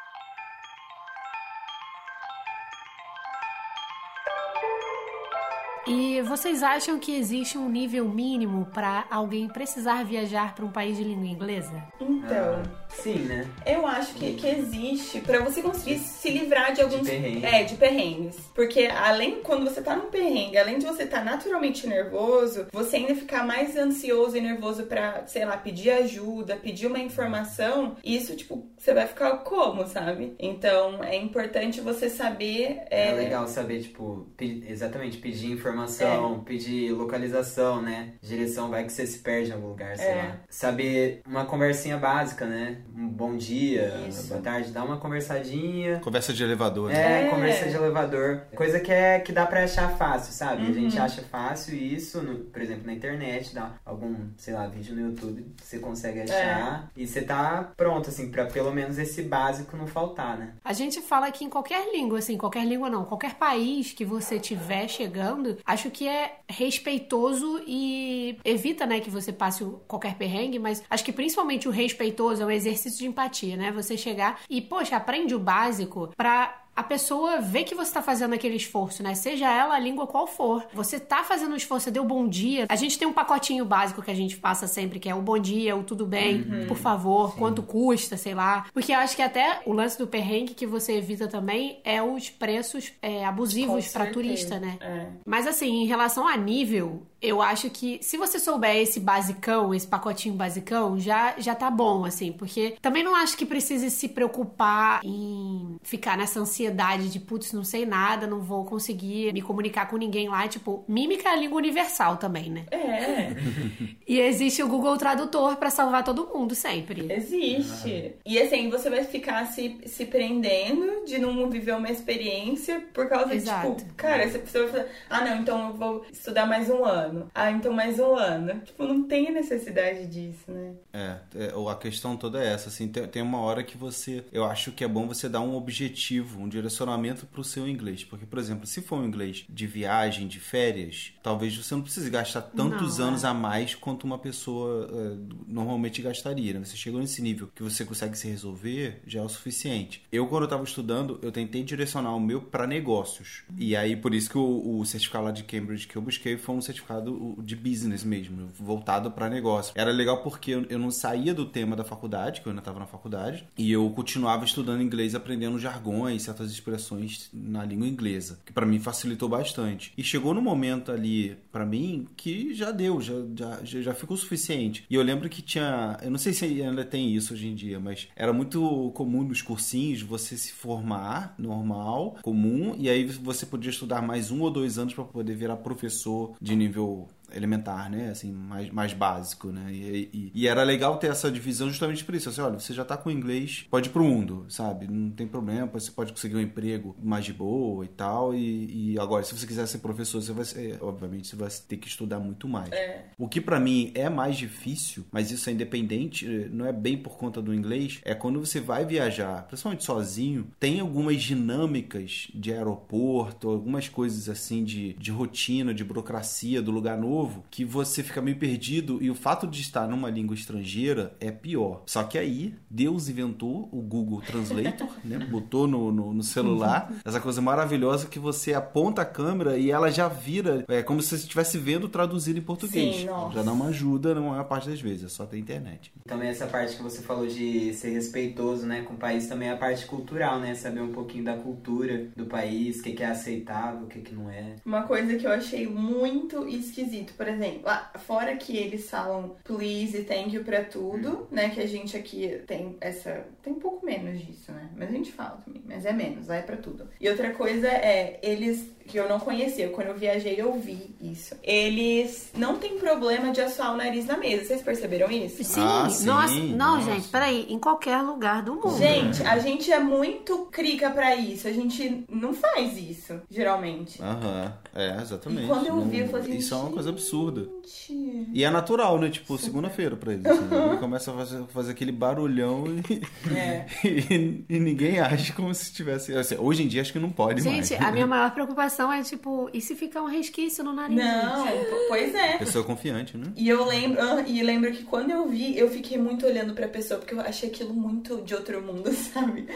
E 5.87 6.23
vocês 6.23 6.63
acham 6.63 6.99
que 6.99 7.15
existe 7.15 7.59
um 7.59 7.69
nível 7.69 8.09
mínimo 8.09 8.67
pra 8.67 9.05
alguém 9.11 9.49
precisar 9.49 10.05
viajar 10.05 10.55
pra 10.55 10.65
um 10.65 10.71
país 10.71 10.97
de 10.97 11.03
língua 11.03 11.27
inglesa? 11.27 11.83
Então. 12.01 12.63
Sim, 12.93 13.19
né? 13.21 13.47
Eu 13.67 13.87
acho 13.87 14.15
que, 14.15 14.35
que 14.35 14.47
existe 14.47 15.21
pra 15.21 15.41
você 15.41 15.63
conseguir 15.63 15.99
se 15.99 16.31
livrar 16.31 16.73
de 16.73 16.83
alguns 16.83 17.09
perrengue. 17.09 17.45
é 17.45 17.63
de 17.65 17.75
perrengues, 17.77 18.37
porque 18.55 18.87
além 18.87 19.43
quando 19.43 19.65
você 19.65 19.81
tá 19.83 19.97
num 19.97 20.11
perrengue, 20.11 20.57
além 20.59 20.79
de 20.79 20.87
você 20.87 21.03
estar 21.05 21.19
tá 21.19 21.25
naturalmente 21.25 21.87
nervoso, 21.87 22.67
você 22.73 22.97
ainda 22.97 23.15
ficar 23.15 23.45
mais 23.47 23.77
ansioso 23.77 24.37
e 24.37 24.41
nervoso 24.41 24.85
pra, 24.85 25.27
sei 25.27 25.45
lá, 25.45 25.57
pedir 25.57 25.91
ajuda, 25.91 26.57
pedir 26.57 26.87
uma 26.87 26.99
informação, 26.99 27.97
isso 28.05 28.37
tipo 28.37 28.71
você 28.79 28.93
vai 28.95 29.07
ficar 29.07 29.39
como, 29.39 29.87
sabe? 29.87 30.35
Então 30.39 31.03
é 31.03 31.17
importante 31.17 31.81
você 31.81 32.09
saber 32.11 32.83
É, 32.91 33.09
é, 33.09 33.13
legal 33.13 33.47
saber, 33.49 33.81
tipo, 33.83 34.27
pe- 34.37 34.65
exatamente, 34.69 35.19
pedir 35.19 35.51
informação 35.51 35.73
informação, 35.83 36.41
pedir 36.45 36.93
localização, 36.93 37.81
né? 37.81 38.13
Direção, 38.21 38.69
vai 38.71 38.85
que 38.85 38.93
você 38.93 39.07
se 39.07 39.19
perde 39.19 39.51
em 39.51 39.55
algum 39.55 39.69
lugar, 39.69 39.97
sei 39.97 40.07
É. 40.07 40.15
lá. 40.15 40.41
Saber 40.49 41.21
uma 41.27 41.45
conversinha 41.45 41.97
básica, 41.97 42.45
né? 42.47 42.82
Um 42.95 43.09
bom 43.09 43.37
dia, 43.37 44.05
Isso. 44.09 44.29
boa 44.29 44.41
tarde, 44.41 44.71
dá 44.71 44.85
uma 44.85 44.99
conversadinha. 44.99 45.99
Conversa 46.01 46.33
de 46.33 46.43
elevador, 46.43 46.91
né? 46.91 47.23
É, 47.23 47.27
É. 47.27 47.31
conversa 47.31 47.69
de 47.69 47.75
elevador. 47.75 48.43
Coisa 48.55 48.79
que, 48.81 48.93
é, 48.93 49.19
que 49.19 49.33
dá 49.33 49.47
pra 49.47 49.65
achar 49.65 49.97
fácil, 49.97 50.33
sabe? 50.33 50.63
A 50.63 50.67
Uhum. 50.67 50.75
gente 50.75 50.99
acha 50.99 51.23
fácil 51.23 51.75
isso, 51.75 52.23
no- 52.23 52.41
por 52.41 52.61
exemplo, 52.61 52.85
na 52.87 52.93
internet, 52.93 53.55
dá 53.55 53.73
algum, 53.85 54.15
sei 54.37 54.53
lá, 54.53 54.67
vídeo 54.67 54.95
no 54.95 55.09
YouTube, 55.09 55.47
você 55.63 55.79
consegue 55.79 56.19
É. 56.19 56.23
achar. 56.25 56.91
E 56.95 57.07
você 57.07 57.23
tá 57.23 57.73
pronto, 57.77 58.11
assim, 58.11 58.31
pra 58.31 58.45
pelo 58.45 58.71
menos 58.73 58.99
esse 58.99 59.23
básico 59.23 59.75
não 59.77 59.87
faltar, 59.87 60.37
né? 60.39 60.53
A 60.63 60.73
gente 60.75 61.01
fala 61.01 61.31
que 61.31 61.45
em 61.45 61.49
qualquer 61.49 61.91
língua, 61.93 62.19
assim, 62.19 62.37
qualquer 62.37 62.67
língua 62.67 62.91
não, 62.91 63.05
qualquer 63.05 63.35
país 63.37 63.93
que 63.93 64.05
você 64.05 64.39
tiver 64.39 64.87
chegando, 64.89 65.57
acho 65.65 65.91
que 65.91 66.07
é 66.07 66.37
respeitoso 66.49 67.63
e 67.67 68.39
evita, 68.45 68.85
né, 68.85 69.01
que 69.01 69.09
você 69.11 69.33
passe 69.33 69.65
qualquer 69.89 70.15
perrengue, 70.17 70.59
mas 70.59 70.83
acho 70.91 71.05
que 71.05 71.13
principalmente 71.13 71.67
o 71.67 71.71
respeitoso 71.71 72.43
é 72.43 72.47
um 72.47 72.51
exercício 72.51 72.72
de 72.99 73.07
empatia, 73.07 73.57
né? 73.57 73.71
Você 73.73 73.97
chegar 73.97 74.41
e, 74.49 74.61
poxa, 74.61 74.97
aprende 74.97 75.35
o 75.35 75.39
básico 75.39 76.11
pra 76.17 76.63
a 76.75 76.83
pessoa 76.83 77.41
vê 77.41 77.65
que 77.65 77.75
você 77.75 77.93
tá 77.93 78.01
fazendo 78.01 78.35
aquele 78.35 78.57
esforço, 78.57 79.03
né? 79.03 79.15
Seja 79.15 79.51
ela 79.51 79.75
a 79.75 79.79
língua 79.79 80.07
qual 80.07 80.27
for. 80.27 80.67
Você 80.73 80.99
tá 80.99 81.23
fazendo 81.23 81.53
um 81.53 81.57
esforço, 81.57 81.85
você 81.85 81.91
deu 81.91 82.05
bom 82.05 82.27
dia. 82.27 82.67
A 82.69 82.77
gente 82.77 82.99
tem 82.99 83.07
um 83.07 83.13
pacotinho 83.13 83.65
básico 83.65 84.03
que 84.03 84.11
a 84.11 84.15
gente 84.15 84.39
passa 84.39 84.67
sempre, 84.67 84.99
que 84.99 85.09
é 85.09 85.15
o 85.15 85.21
bom 85.21 85.39
dia, 85.39 85.77
o 85.77 85.83
tudo 85.83 86.07
bem, 86.07 86.67
por 86.67 86.77
favor, 86.77 87.37
quanto 87.37 87.63
custa, 87.63 88.17
sei 88.17 88.35
lá. 88.35 88.67
Porque 88.73 88.93
eu 88.93 88.99
acho 88.99 89.15
que 89.15 89.23
até 89.23 89.61
o 89.67 89.73
lance 89.73 89.99
do 89.99 90.07
perrengue 90.07 90.55
que 90.55 90.67
você 90.67 90.95
evita 90.95 91.29
também 91.29 91.79
é 91.85 92.03
os 92.03 92.31
preços 92.31 92.93
é, 93.03 93.25
abusivos 93.25 93.85
certeza. 93.85 94.13
turista, 94.13 94.59
né? 94.59 94.79
É. 94.81 95.07
Mas 95.27 95.47
assim, 95.47 95.83
em 95.83 95.87
relação 95.87 96.27
a 96.27 96.37
nível, 96.37 97.03
eu 97.23 97.41
acho 97.41 97.71
que 97.71 98.01
se 98.03 98.17
você 98.17 98.39
souber 98.39 98.77
esse 98.77 98.99
basicão, 98.99 99.73
esse 99.73 99.87
pacotinho 99.87 100.35
basicão, 100.35 100.99
já, 100.99 101.35
já 101.39 101.55
tá 101.55 101.71
bom, 101.71 102.05
assim. 102.05 102.33
Porque 102.33 102.77
também 102.83 103.05
não 103.05 103.15
acho 103.15 103.37
que 103.37 103.47
precise 103.47 103.91
se 103.91 104.09
preocupar 104.09 105.01
em 105.05 105.77
ficar 105.83 106.17
nessa 106.17 106.41
ansiedade 106.41 107.09
de, 107.09 107.21
putz, 107.21 107.53
não 107.53 107.63
sei 107.63 107.87
nada, 107.87 108.27
não 108.27 108.41
vou 108.41 108.65
conseguir 108.65 109.33
me 109.33 109.41
comunicar 109.41 109.89
com 109.89 109.97
ninguém 109.97 110.29
lá. 110.29 110.49
Tipo, 110.49 110.85
mímica 110.89 111.29
é 111.29 111.33
a 111.33 111.37
língua 111.37 111.59
universal 111.59 112.17
também, 112.17 112.51
né? 112.51 112.65
É, 112.71 113.33
E 114.07 114.19
existe 114.21 114.63
o 114.63 114.69
Google 114.69 114.97
Tradutor 114.97 115.57
pra 115.57 115.71
salvar 115.71 116.03
todo 116.03 116.29
mundo 116.35 116.55
sempre. 116.55 117.07
existe. 117.13 118.17
E 118.27 118.39
assim, 118.39 118.69
você 118.69 118.91
vai 118.91 119.05
ficar 119.05 119.47
se, 119.47 119.79
se 119.87 120.05
prendendo 120.07 121.05
de 121.07 121.19
não 121.19 121.49
viver 121.49 121.75
uma 121.75 121.91
experiência 121.91 122.83
por 122.93 123.09
causa 123.09 123.35
Exato. 123.35 123.71
de, 123.71 123.77
tipo, 123.77 123.95
cara, 123.95 124.29
você, 124.29 124.39
você 124.39 124.63
vai 124.65 124.69
falar, 124.69 124.87
ah, 125.09 125.25
não, 125.25 125.37
então 125.41 125.69
eu 125.69 125.75
vou 125.75 126.05
estudar 126.13 126.47
mais 126.47 126.69
um 126.69 126.85
ano. 126.85 127.12
Ah, 127.35 127.51
então 127.51 127.73
mais 127.73 127.99
um 127.99 128.15
ano. 128.15 128.61
Tipo, 128.61 128.85
não 128.85 129.05
tem 129.05 129.33
necessidade 129.33 130.07
disso, 130.07 130.51
né? 130.51 130.75
É, 130.93 131.17
é, 131.35 131.71
a 131.71 131.75
questão 131.75 132.17
toda 132.17 132.43
é 132.43 132.53
essa, 132.53 132.69
assim, 132.69 132.89
tem, 132.89 133.07
tem 133.07 133.23
uma 133.23 133.39
hora 133.39 133.63
que 133.63 133.77
você, 133.77 134.25
eu 134.33 134.45
acho 134.45 134.73
que 134.73 134.85
é 134.85 134.89
bom 134.89 135.07
você 135.07 135.29
dar 135.29 135.41
um 135.41 135.55
objetivo, 135.55 136.41
um 136.41 136.49
direcionamento 136.49 137.27
pro 137.27 137.45
seu 137.45 137.69
inglês, 137.69 138.05
porque, 138.05 138.27
por 138.27 138.39
exemplo, 138.39 138.67
se 138.67 138.83
for 138.83 138.99
um 138.99 139.05
inglês 139.05 139.45
de 139.49 139.67
viagem, 139.67 140.29
de 140.29 140.41
férias, 140.41 141.13
talvez 141.23 141.57
você 141.57 141.75
não 141.75 141.83
precise 141.83 142.11
gastar 142.11 142.43
tantos 142.43 142.99
Não, 142.99 143.09
anos 143.09 143.25
é. 143.25 143.29
a 143.29 143.35
mais 143.35 143.75
quanto 143.75 144.05
uma 144.05 144.19
pessoa 144.19 144.89
é, 144.93 145.17
normalmente 145.47 146.03
gastaria, 146.03 146.55
né? 146.55 146.65
Você 146.65 146.77
chegou 146.77 147.01
nesse 147.01 147.23
nível 147.23 147.51
que 147.55 147.63
você 147.63 147.85
consegue 147.85 148.17
se 148.17 148.29
resolver, 148.29 149.01
já 149.07 149.21
é 149.21 149.23
o 149.23 149.29
suficiente. 149.29 150.03
Eu, 150.13 150.27
quando 150.27 150.45
eu 150.45 150.49
tava 150.49 150.65
estudando, 150.65 151.19
eu 151.23 151.33
tentei 151.33 151.63
direcionar 151.63 152.15
o 152.15 152.21
meu 152.21 152.43
para 152.43 152.67
negócios, 152.67 153.43
e 153.57 153.77
aí, 153.77 153.97
por 153.97 154.15
isso 154.15 154.31
que 154.31 154.39
o, 154.39 154.79
o 154.79 154.85
certificado 154.85 155.25
lá 155.25 155.31
de 155.31 155.45
Cambridge 155.45 155.87
que 155.87 155.97
eu 155.97 156.03
busquei 156.03 156.37
foi 156.37 156.55
um 156.55 156.61
certificado 156.61 157.02
de 157.39 157.57
business 157.57 158.05
mesmo, 158.05 158.49
voltado 158.59 159.11
para 159.11 159.29
negócio. 159.29 159.73
Era 159.77 159.91
legal 159.91 160.23
porque 160.23 160.53
eu, 160.69 160.79
não 160.79 160.91
saía 160.91 161.35
do 161.35 161.47
tema 161.47 161.77
da 161.77 161.85
faculdade, 161.85 162.41
que 162.41 162.47
eu 162.47 162.51
ainda 162.51 162.61
estava 162.61 162.79
na 162.79 162.87
faculdade, 162.87 163.47
e 163.57 163.71
eu 163.71 163.89
continuava 163.91 164.45
estudando 164.45 164.83
inglês, 164.83 165.15
aprendendo 165.15 165.59
jargões, 165.59 166.23
certas 166.23 166.51
expressões 166.51 167.31
na 167.33 167.65
língua 167.65 167.87
inglesa, 167.87 168.41
que 168.45 168.53
para 168.53 168.67
mim 168.67 168.79
facilitou 168.79 169.29
bastante. 169.29 169.93
E 169.97 170.03
chegou 170.03 170.35
no 170.35 170.43
momento 170.43 170.91
ali, 170.93 171.37
para 171.51 171.65
mim, 171.65 172.07
que 172.17 172.55
já 172.55 172.71
deu, 172.71 173.01
já, 173.01 173.15
já, 173.35 173.61
já 173.65 173.95
ficou 173.95 174.17
suficiente. 174.17 174.85
E 174.89 174.95
eu 174.95 175.03
lembro 175.03 175.29
que 175.29 175.43
tinha, 175.43 175.99
eu 176.03 176.11
não 176.11 176.19
sei 176.19 176.33
se 176.33 176.45
ainda 176.45 176.85
tem 176.85 177.15
isso 177.15 177.35
hoje 177.35 177.49
em 177.49 177.55
dia, 177.55 177.79
mas 177.79 178.09
era 178.17 178.33
muito 178.33 178.91
comum 178.95 179.23
nos 179.23 179.43
cursinhos 179.43 180.03
você 180.03 180.37
se 180.37 180.53
formar 180.53 181.35
normal, 181.39 182.17
comum, 182.23 182.75
e 182.79 182.89
aí 182.89 183.05
você 183.05 183.47
podia 183.47 183.71
estudar 183.71 184.03
mais 184.03 184.31
um 184.31 184.41
ou 184.41 184.51
dois 184.51 184.79
anos 184.79 184.95
para 184.95 185.05
poder 185.05 185.35
virar 185.35 185.57
professor 185.57 186.35
de 186.41 186.55
nível 186.57 186.92
go 186.93 187.09
elementar, 187.35 187.91
né? 187.91 188.11
Assim, 188.11 188.33
mais, 188.33 188.71
mais 188.71 188.93
básico, 188.93 189.49
né? 189.49 189.67
E, 189.73 190.09
e- 190.13 190.33
e 190.35 190.49
era 190.49 190.63
legal 190.63 190.97
ter 190.99 191.09
essa 191.11 191.31
divisão 191.31 191.69
justamente 191.69 192.05
por 192.05 192.15
isso. 192.15 192.29
Assim, 192.29 192.41
olha, 192.41 192.59
você 192.59 192.73
já 192.73 192.85
tá 192.85 192.97
com 192.97 193.11
inglês, 193.11 193.67
pode 193.71 193.89
ir 193.89 193.93
pro 193.93 194.05
mundo, 194.05 194.47
sabe? 194.49 194.87
Não 194.89 195.11
tem 195.11 195.27
problema, 195.27 195.67
você 195.73 195.91
pode 195.91 196.13
conseguir 196.13 196.37
um 196.37 196.41
emprego 196.41 196.97
mais 197.03 197.25
de 197.25 197.33
boa 197.33 197.85
e 197.85 197.89
tal. 197.89 198.35
E, 198.35 198.93
e 198.93 198.99
agora, 198.99 199.25
se 199.25 199.37
você 199.37 199.47
quiser 199.47 199.67
ser 199.67 199.79
professor, 199.79 200.21
você 200.23 200.33
vai 200.33 200.45
ser, 200.45 200.79
obviamente, 200.83 201.29
você 201.29 201.37
vai 201.37 201.49
ter 201.69 201.77
que 201.77 201.89
estudar 201.89 202.19
muito 202.19 202.49
mais. 202.49 202.71
É. 202.73 203.07
O 203.19 203.29
que 203.29 203.41
pra 203.41 203.59
mim 203.61 203.91
é 203.95 204.09
mais 204.09 204.37
difícil, 204.37 205.05
mas 205.11 205.31
isso 205.31 205.49
é 205.49 205.53
independente, 205.53 206.27
eh, 206.27 206.49
não 206.51 206.67
é 206.67 206.73
bem 206.73 206.97
por 206.97 207.17
conta 207.17 207.41
do 207.43 207.55
inglês, 207.55 208.01
é 208.05 208.15
quando 208.15 208.41
você 208.41 208.61
vai 208.61 208.85
viajar, 208.85 209.47
principalmente 209.47 209.85
sozinho, 209.85 210.47
tem 210.59 210.81
algumas 210.81 211.23
dinâmicas 211.23 212.29
de 212.35 212.53
aeroporto, 212.53 213.49
algumas 213.49 213.89
coisas 213.89 214.29
assim 214.29 214.65
de, 214.65 214.95
de 214.95 215.11
rotina, 215.11 215.73
de 215.75 215.85
burocracia 215.85 216.61
do 216.63 216.71
lugar 216.71 216.99
novo, 216.99 217.22
que 217.51 217.65
você 217.65 218.03
fica 218.03 218.21
meio 218.21 218.37
perdido 218.37 219.03
e 219.03 219.11
o 219.11 219.15
fato 219.15 219.47
de 219.47 219.61
estar 219.61 219.87
numa 219.87 220.11
língua 220.11 220.35
estrangeira 220.35 221.15
é 221.21 221.31
pior. 221.31 221.83
Só 221.87 222.03
que 222.03 222.19
aí, 222.19 222.55
Deus 222.71 223.09
inventou 223.09 223.69
o 223.73 223.81
Google 223.81 224.21
Translator, 224.21 224.89
né? 225.05 225.19
Botou 225.31 225.67
no, 225.67 225.93
no, 225.93 226.13
no 226.13 226.23
celular, 226.23 226.93
essa 227.05 227.21
coisa 227.21 227.41
maravilhosa 227.41 228.07
que 228.07 228.19
você 228.19 228.55
aponta 228.55 229.03
a 229.03 229.05
câmera 229.05 229.57
e 229.57 229.71
ela 229.71 229.91
já 229.91 230.09
vira, 230.09 230.65
é 230.69 230.83
como 230.83 231.01
se 231.03 231.11
você 231.11 231.17
estivesse 231.17 231.59
vendo 231.59 231.89
traduzido 231.89 232.39
em 232.39 232.43
português. 232.43 232.97
Sim, 232.97 233.07
nossa. 233.07 233.37
Já 233.37 233.43
dá 233.43 233.53
uma 233.53 233.67
ajuda 233.67 234.15
na 234.15 234.21
maior 234.21 234.45
parte 234.45 234.69
das 234.69 234.81
vezes, 234.81 235.05
é 235.05 235.09
só 235.09 235.27
ter 235.27 235.39
internet. 235.39 235.93
Também 236.07 236.29
essa 236.29 236.47
parte 236.47 236.77
que 236.77 236.83
você 236.83 237.03
falou 237.03 237.27
de 237.27 237.73
ser 237.75 237.91
respeitoso, 237.91 238.67
né, 238.67 238.83
com 238.83 238.95
o 238.95 238.97
país, 238.97 239.27
também 239.27 239.49
é 239.49 239.53
a 239.53 239.57
parte 239.57 239.87
cultural, 239.87 240.39
né? 240.39 240.55
Saber 240.55 240.81
um 240.81 240.93
pouquinho 240.93 241.25
da 241.25 241.37
cultura 241.37 242.09
do 242.17 242.27
país, 242.27 242.81
o 242.81 242.83
que, 242.83 242.93
que 242.93 243.03
é 243.03 243.07
aceitável, 243.07 243.85
o 243.85 243.87
que, 243.87 244.01
que 244.01 244.15
não 244.15 244.31
é. 244.31 244.57
Uma 244.65 244.83
coisa 244.83 245.17
que 245.17 245.27
eu 245.27 245.31
achei 245.31 245.67
muito 245.67 246.47
esquisito, 246.47 247.12
por 247.13 247.29
exemplo, 247.29 247.71
fora 248.01 248.37
que 248.37 248.57
eles 248.57 248.89
falam 248.91 249.37
please 249.45 249.99
e 249.99 250.05
thank 250.05 250.35
you 250.35 250.45
pra 250.45 250.65
tudo, 250.65 251.27
né? 251.31 251.51
Que 251.51 251.61
a 251.61 251.67
gente 251.67 251.97
aqui 251.97 252.43
tem 252.47 252.77
essa. 252.81 253.25
Tem 253.43 253.53
um 253.53 253.59
pouco 253.59 253.85
menos 253.85 254.21
disso, 254.21 254.53
né? 254.53 254.69
Mas 254.77 254.89
a 254.89 254.93
gente 254.93 255.13
fala 255.13 255.41
também, 255.45 255.63
mas 255.67 255.85
é 255.85 255.93
menos, 255.93 256.27
lá 256.27 256.37
é 256.37 256.43
pra 256.43 256.57
tudo. 256.57 256.89
E 257.01 257.09
outra 257.09 257.33
coisa 257.33 257.69
é, 257.69 258.19
eles, 258.23 258.71
que 258.87 258.99
eu 258.99 259.09
não 259.09 259.19
conhecia, 259.21 259.69
quando 259.71 259.89
eu 259.89 259.95
viajei 259.99 260.35
eu 260.39 260.53
vi 260.55 260.95
isso. 261.01 261.35
Eles 261.43 262.31
não 262.37 262.57
têm 262.59 262.79
problema 262.79 263.31
de 263.33 263.41
assoar 263.41 263.73
o 263.73 263.77
nariz 263.77 264.07
na 264.07 264.17
mesa, 264.17 264.45
vocês 264.45 264.63
perceberam 264.63 265.11
isso? 265.11 265.43
Sim, 265.45 265.61
Ah, 265.63 265.89
sim, 265.89 266.07
nossa, 266.07 266.35
não, 266.35 266.77
nossa. 266.77 266.93
gente, 266.95 267.09
peraí, 267.09 267.47
em 267.49 267.59
qualquer 267.59 268.01
lugar 268.03 268.43
do 268.43 268.55
mundo. 268.55 268.77
Gente, 268.79 269.23
a 269.23 269.39
gente 269.39 269.71
é 269.73 269.79
muito 269.81 270.47
crica 270.51 270.91
pra 270.91 271.15
isso, 271.15 271.47
a 271.49 271.53
gente 271.53 272.05
não 272.11 272.33
faz 272.35 272.77
isso, 272.79 273.21
geralmente. 273.31 274.01
Aham, 274.03 274.53
é, 274.75 274.97
exatamente. 275.01 275.45
E 275.45 275.47
quando 275.49 275.67
eu 275.67 275.77
Não- 275.77 275.89
vi, 275.89 276.01
eu 276.01 276.09
falei 276.09 276.27
assim, 276.27 276.37
Isso 276.39 276.55
é 276.55 276.57
uma 276.57 276.71
coisa 276.71 276.91
absurda. 276.91 277.49
Gente. 277.65 278.31
E 278.35 278.45
é 278.45 278.51
natural, 278.51 278.99
né? 278.99 279.09
Tipo, 279.11 279.37
segunda-feira 279.39 279.97
pra 279.97 280.13
eles. 280.13 280.27
Assim, 280.27 280.43
Ele 280.69 280.77
começa 280.79 281.11
a 281.11 281.15
fazer, 281.15 281.45
fazer 281.53 281.73
aquele 281.73 281.93
barulhão 281.93 282.65
e, 282.89 283.03
É. 283.35 283.67
e, 283.87 284.45
e 284.49 284.59
ninguém 284.61 284.99
age 285.01 285.33
como 285.33 285.55
se 285.55 285.73
tivesse. 285.73 286.15
assim, 286.15 286.37
hoje 286.39 286.63
em 286.63 286.69
dia 286.69 286.81
acho 286.83 286.93
que 286.93 286.99
não 286.99 287.11
pode 287.11 287.43
Gente, 287.43 287.73
mais. 287.75 287.85
a 287.85 287.93
minha 287.93 288.07
maior 288.07 288.31
preocupação 288.33 288.72
é, 288.93 289.03
tipo, 289.03 289.51
e 289.53 289.61
se 289.61 289.75
ficar 289.75 290.03
um 290.03 290.07
resquício 290.07 290.63
no 290.63 290.73
nariz? 290.73 290.97
Não, 290.97 291.47
pois 291.89 292.15
é. 292.15 292.39
Pessoa 292.39 292.65
confiante, 292.65 293.17
né? 293.17 293.27
E 293.37 293.49
eu 293.49 293.65
lembro, 293.65 294.01
e 294.27 294.43
lembro 294.43 294.71
que 294.73 294.85
quando 294.85 295.11
eu 295.11 295.29
vi, 295.29 295.59
eu 295.59 295.69
fiquei 295.69 295.99
muito 295.99 296.25
olhando 296.25 296.55
pra 296.55 296.69
pessoa, 296.69 296.99
porque 296.99 297.15
eu 297.15 297.21
achei 297.21 297.49
aquilo 297.49 297.75
muito 297.75 298.23
de 298.23 298.35
outro 298.35 298.63
mundo, 298.63 298.91
sabe? 298.95 299.47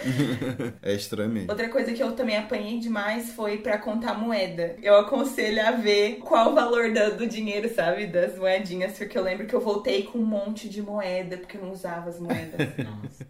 É 0.83 0.95
estranho 0.95 1.31
mesmo. 1.31 1.51
Outra 1.51 1.69
coisa 1.69 1.93
que 1.93 2.03
eu 2.03 2.13
também 2.13 2.37
apanhei 2.37 2.79
demais 2.79 3.33
foi 3.33 3.59
pra 3.59 3.79
contar 3.79 4.15
moeda. 4.19 4.77
Eu 4.83 4.97
aconselho 4.97 5.67
a 5.67 5.71
ver 5.71 6.17
qual 6.17 6.51
o 6.53 6.55
valor 6.55 6.91
do 7.17 7.27
dinheiro, 7.27 7.73
sabe? 7.75 8.07
Das 8.07 8.37
moedinhas, 8.37 8.99
porque 8.99 9.17
eu 9.17 9.23
lembro 9.23 9.47
que 9.47 9.55
eu 9.55 9.61
voltei 9.61 10.03
com 10.03 10.19
um 10.19 10.25
monte 10.25 10.69
de 10.69 10.83
moeda, 10.83 11.37
porque 11.37 11.57
eu 11.57 11.63
não 11.63 11.73
usava 11.73 12.09
as 12.09 12.19
moedas. 12.19 12.69
Nossa. 12.79 13.27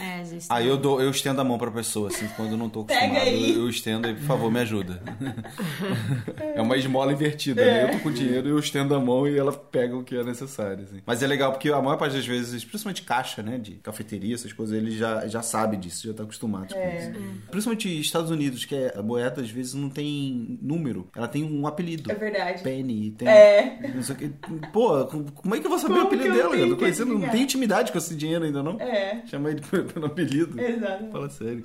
É, 0.00 0.24
gente. 0.24 0.46
Aí 0.48 0.66
eu, 0.66 0.76
dou, 0.76 1.00
eu 1.00 1.10
estendo 1.10 1.40
a 1.40 1.44
mão 1.44 1.58
pra 1.58 1.70
pessoa, 1.70 2.08
assim, 2.08 2.28
quando 2.36 2.52
eu 2.52 2.56
não 2.56 2.68
tô 2.68 2.84
Pega 2.84 3.00
acostumado, 3.00 3.28
aí. 3.28 3.54
eu 3.54 3.68
estendo 3.68 4.08
e, 4.08 4.14
por 4.14 4.22
favor, 4.22 4.50
me 4.50 4.60
ajuda. 4.60 5.02
É 6.54 6.60
uma 6.60 6.76
esmola 6.76 7.12
invertida, 7.12 7.64
né? 7.64 7.84
Eu 7.84 7.90
tô 7.92 7.98
com 8.00 8.10
dinheiro, 8.12 8.48
eu 8.48 8.58
estendo 8.58 8.94
a 8.94 9.00
mão 9.00 9.26
e 9.26 9.38
ela 9.38 9.52
pega 9.52 9.96
o 9.96 10.02
que 10.04 10.16
é 10.16 10.22
necessário, 10.24 10.84
assim. 10.84 11.00
Mas 11.06 11.22
é 11.22 11.26
legal 11.26 11.52
porque 11.52 11.68
a 11.70 11.80
maior 11.80 11.96
parte 11.96 12.14
das 12.16 12.26
vezes, 12.26 12.64
principalmente 12.64 13.02
caixa, 13.02 13.42
né, 13.42 13.56
de 13.58 13.72
cafeteria, 13.76 14.34
essas 14.34 14.52
coisas, 14.52 14.76
ele 14.76 14.90
já, 14.90 15.26
já 15.26 15.42
sabe 15.42 15.76
disso, 15.76 16.06
já 16.08 16.12
tá 16.14 16.22
acostumado 16.24 16.74
com 16.74 16.80
É. 16.80 16.98
isso. 16.98 17.20
Principalmente 17.50 18.00
Estados 18.00 18.30
Unidos, 18.30 18.64
que 18.64 18.74
é, 18.74 18.92
a 18.96 19.02
moeda 19.02 19.40
às 19.40 19.50
vezes 19.50 19.74
não 19.74 19.88
tem 19.88 20.58
número, 20.60 21.08
ela 21.16 21.28
tem 21.28 21.44
um 21.44 21.66
apelido. 21.66 22.10
É 22.10 22.14
verdade. 22.14 22.62
Penny, 22.62 23.12
tem. 23.12 23.28
É. 23.28 23.92
Não 23.94 24.02
sei 24.02 24.16
o 24.16 24.18
que. 24.18 24.28
Pô, 24.72 25.04
como 25.06 25.54
é 25.54 25.60
que 25.60 25.66
eu 25.66 25.70
vou 25.70 25.78
saber 25.78 25.94
Como 25.94 26.04
o 26.04 26.06
apelido 26.08 26.34
dela? 26.34 26.56
Eu 26.56 26.66
não 26.68 26.76
conheço, 26.76 27.04
não 27.06 27.20
tenho 27.28 27.44
intimidade 27.44 27.92
com 27.92 27.98
esse 27.98 28.14
dinheiro 28.14 28.44
ainda, 28.44 28.62
não? 28.62 28.80
É. 28.80 29.22
Chama 29.26 29.50
ele 29.50 29.60
pelo 29.92 30.06
apelido. 30.06 30.60
Exato. 30.60 31.10
Fala 31.10 31.30
sério. 31.30 31.64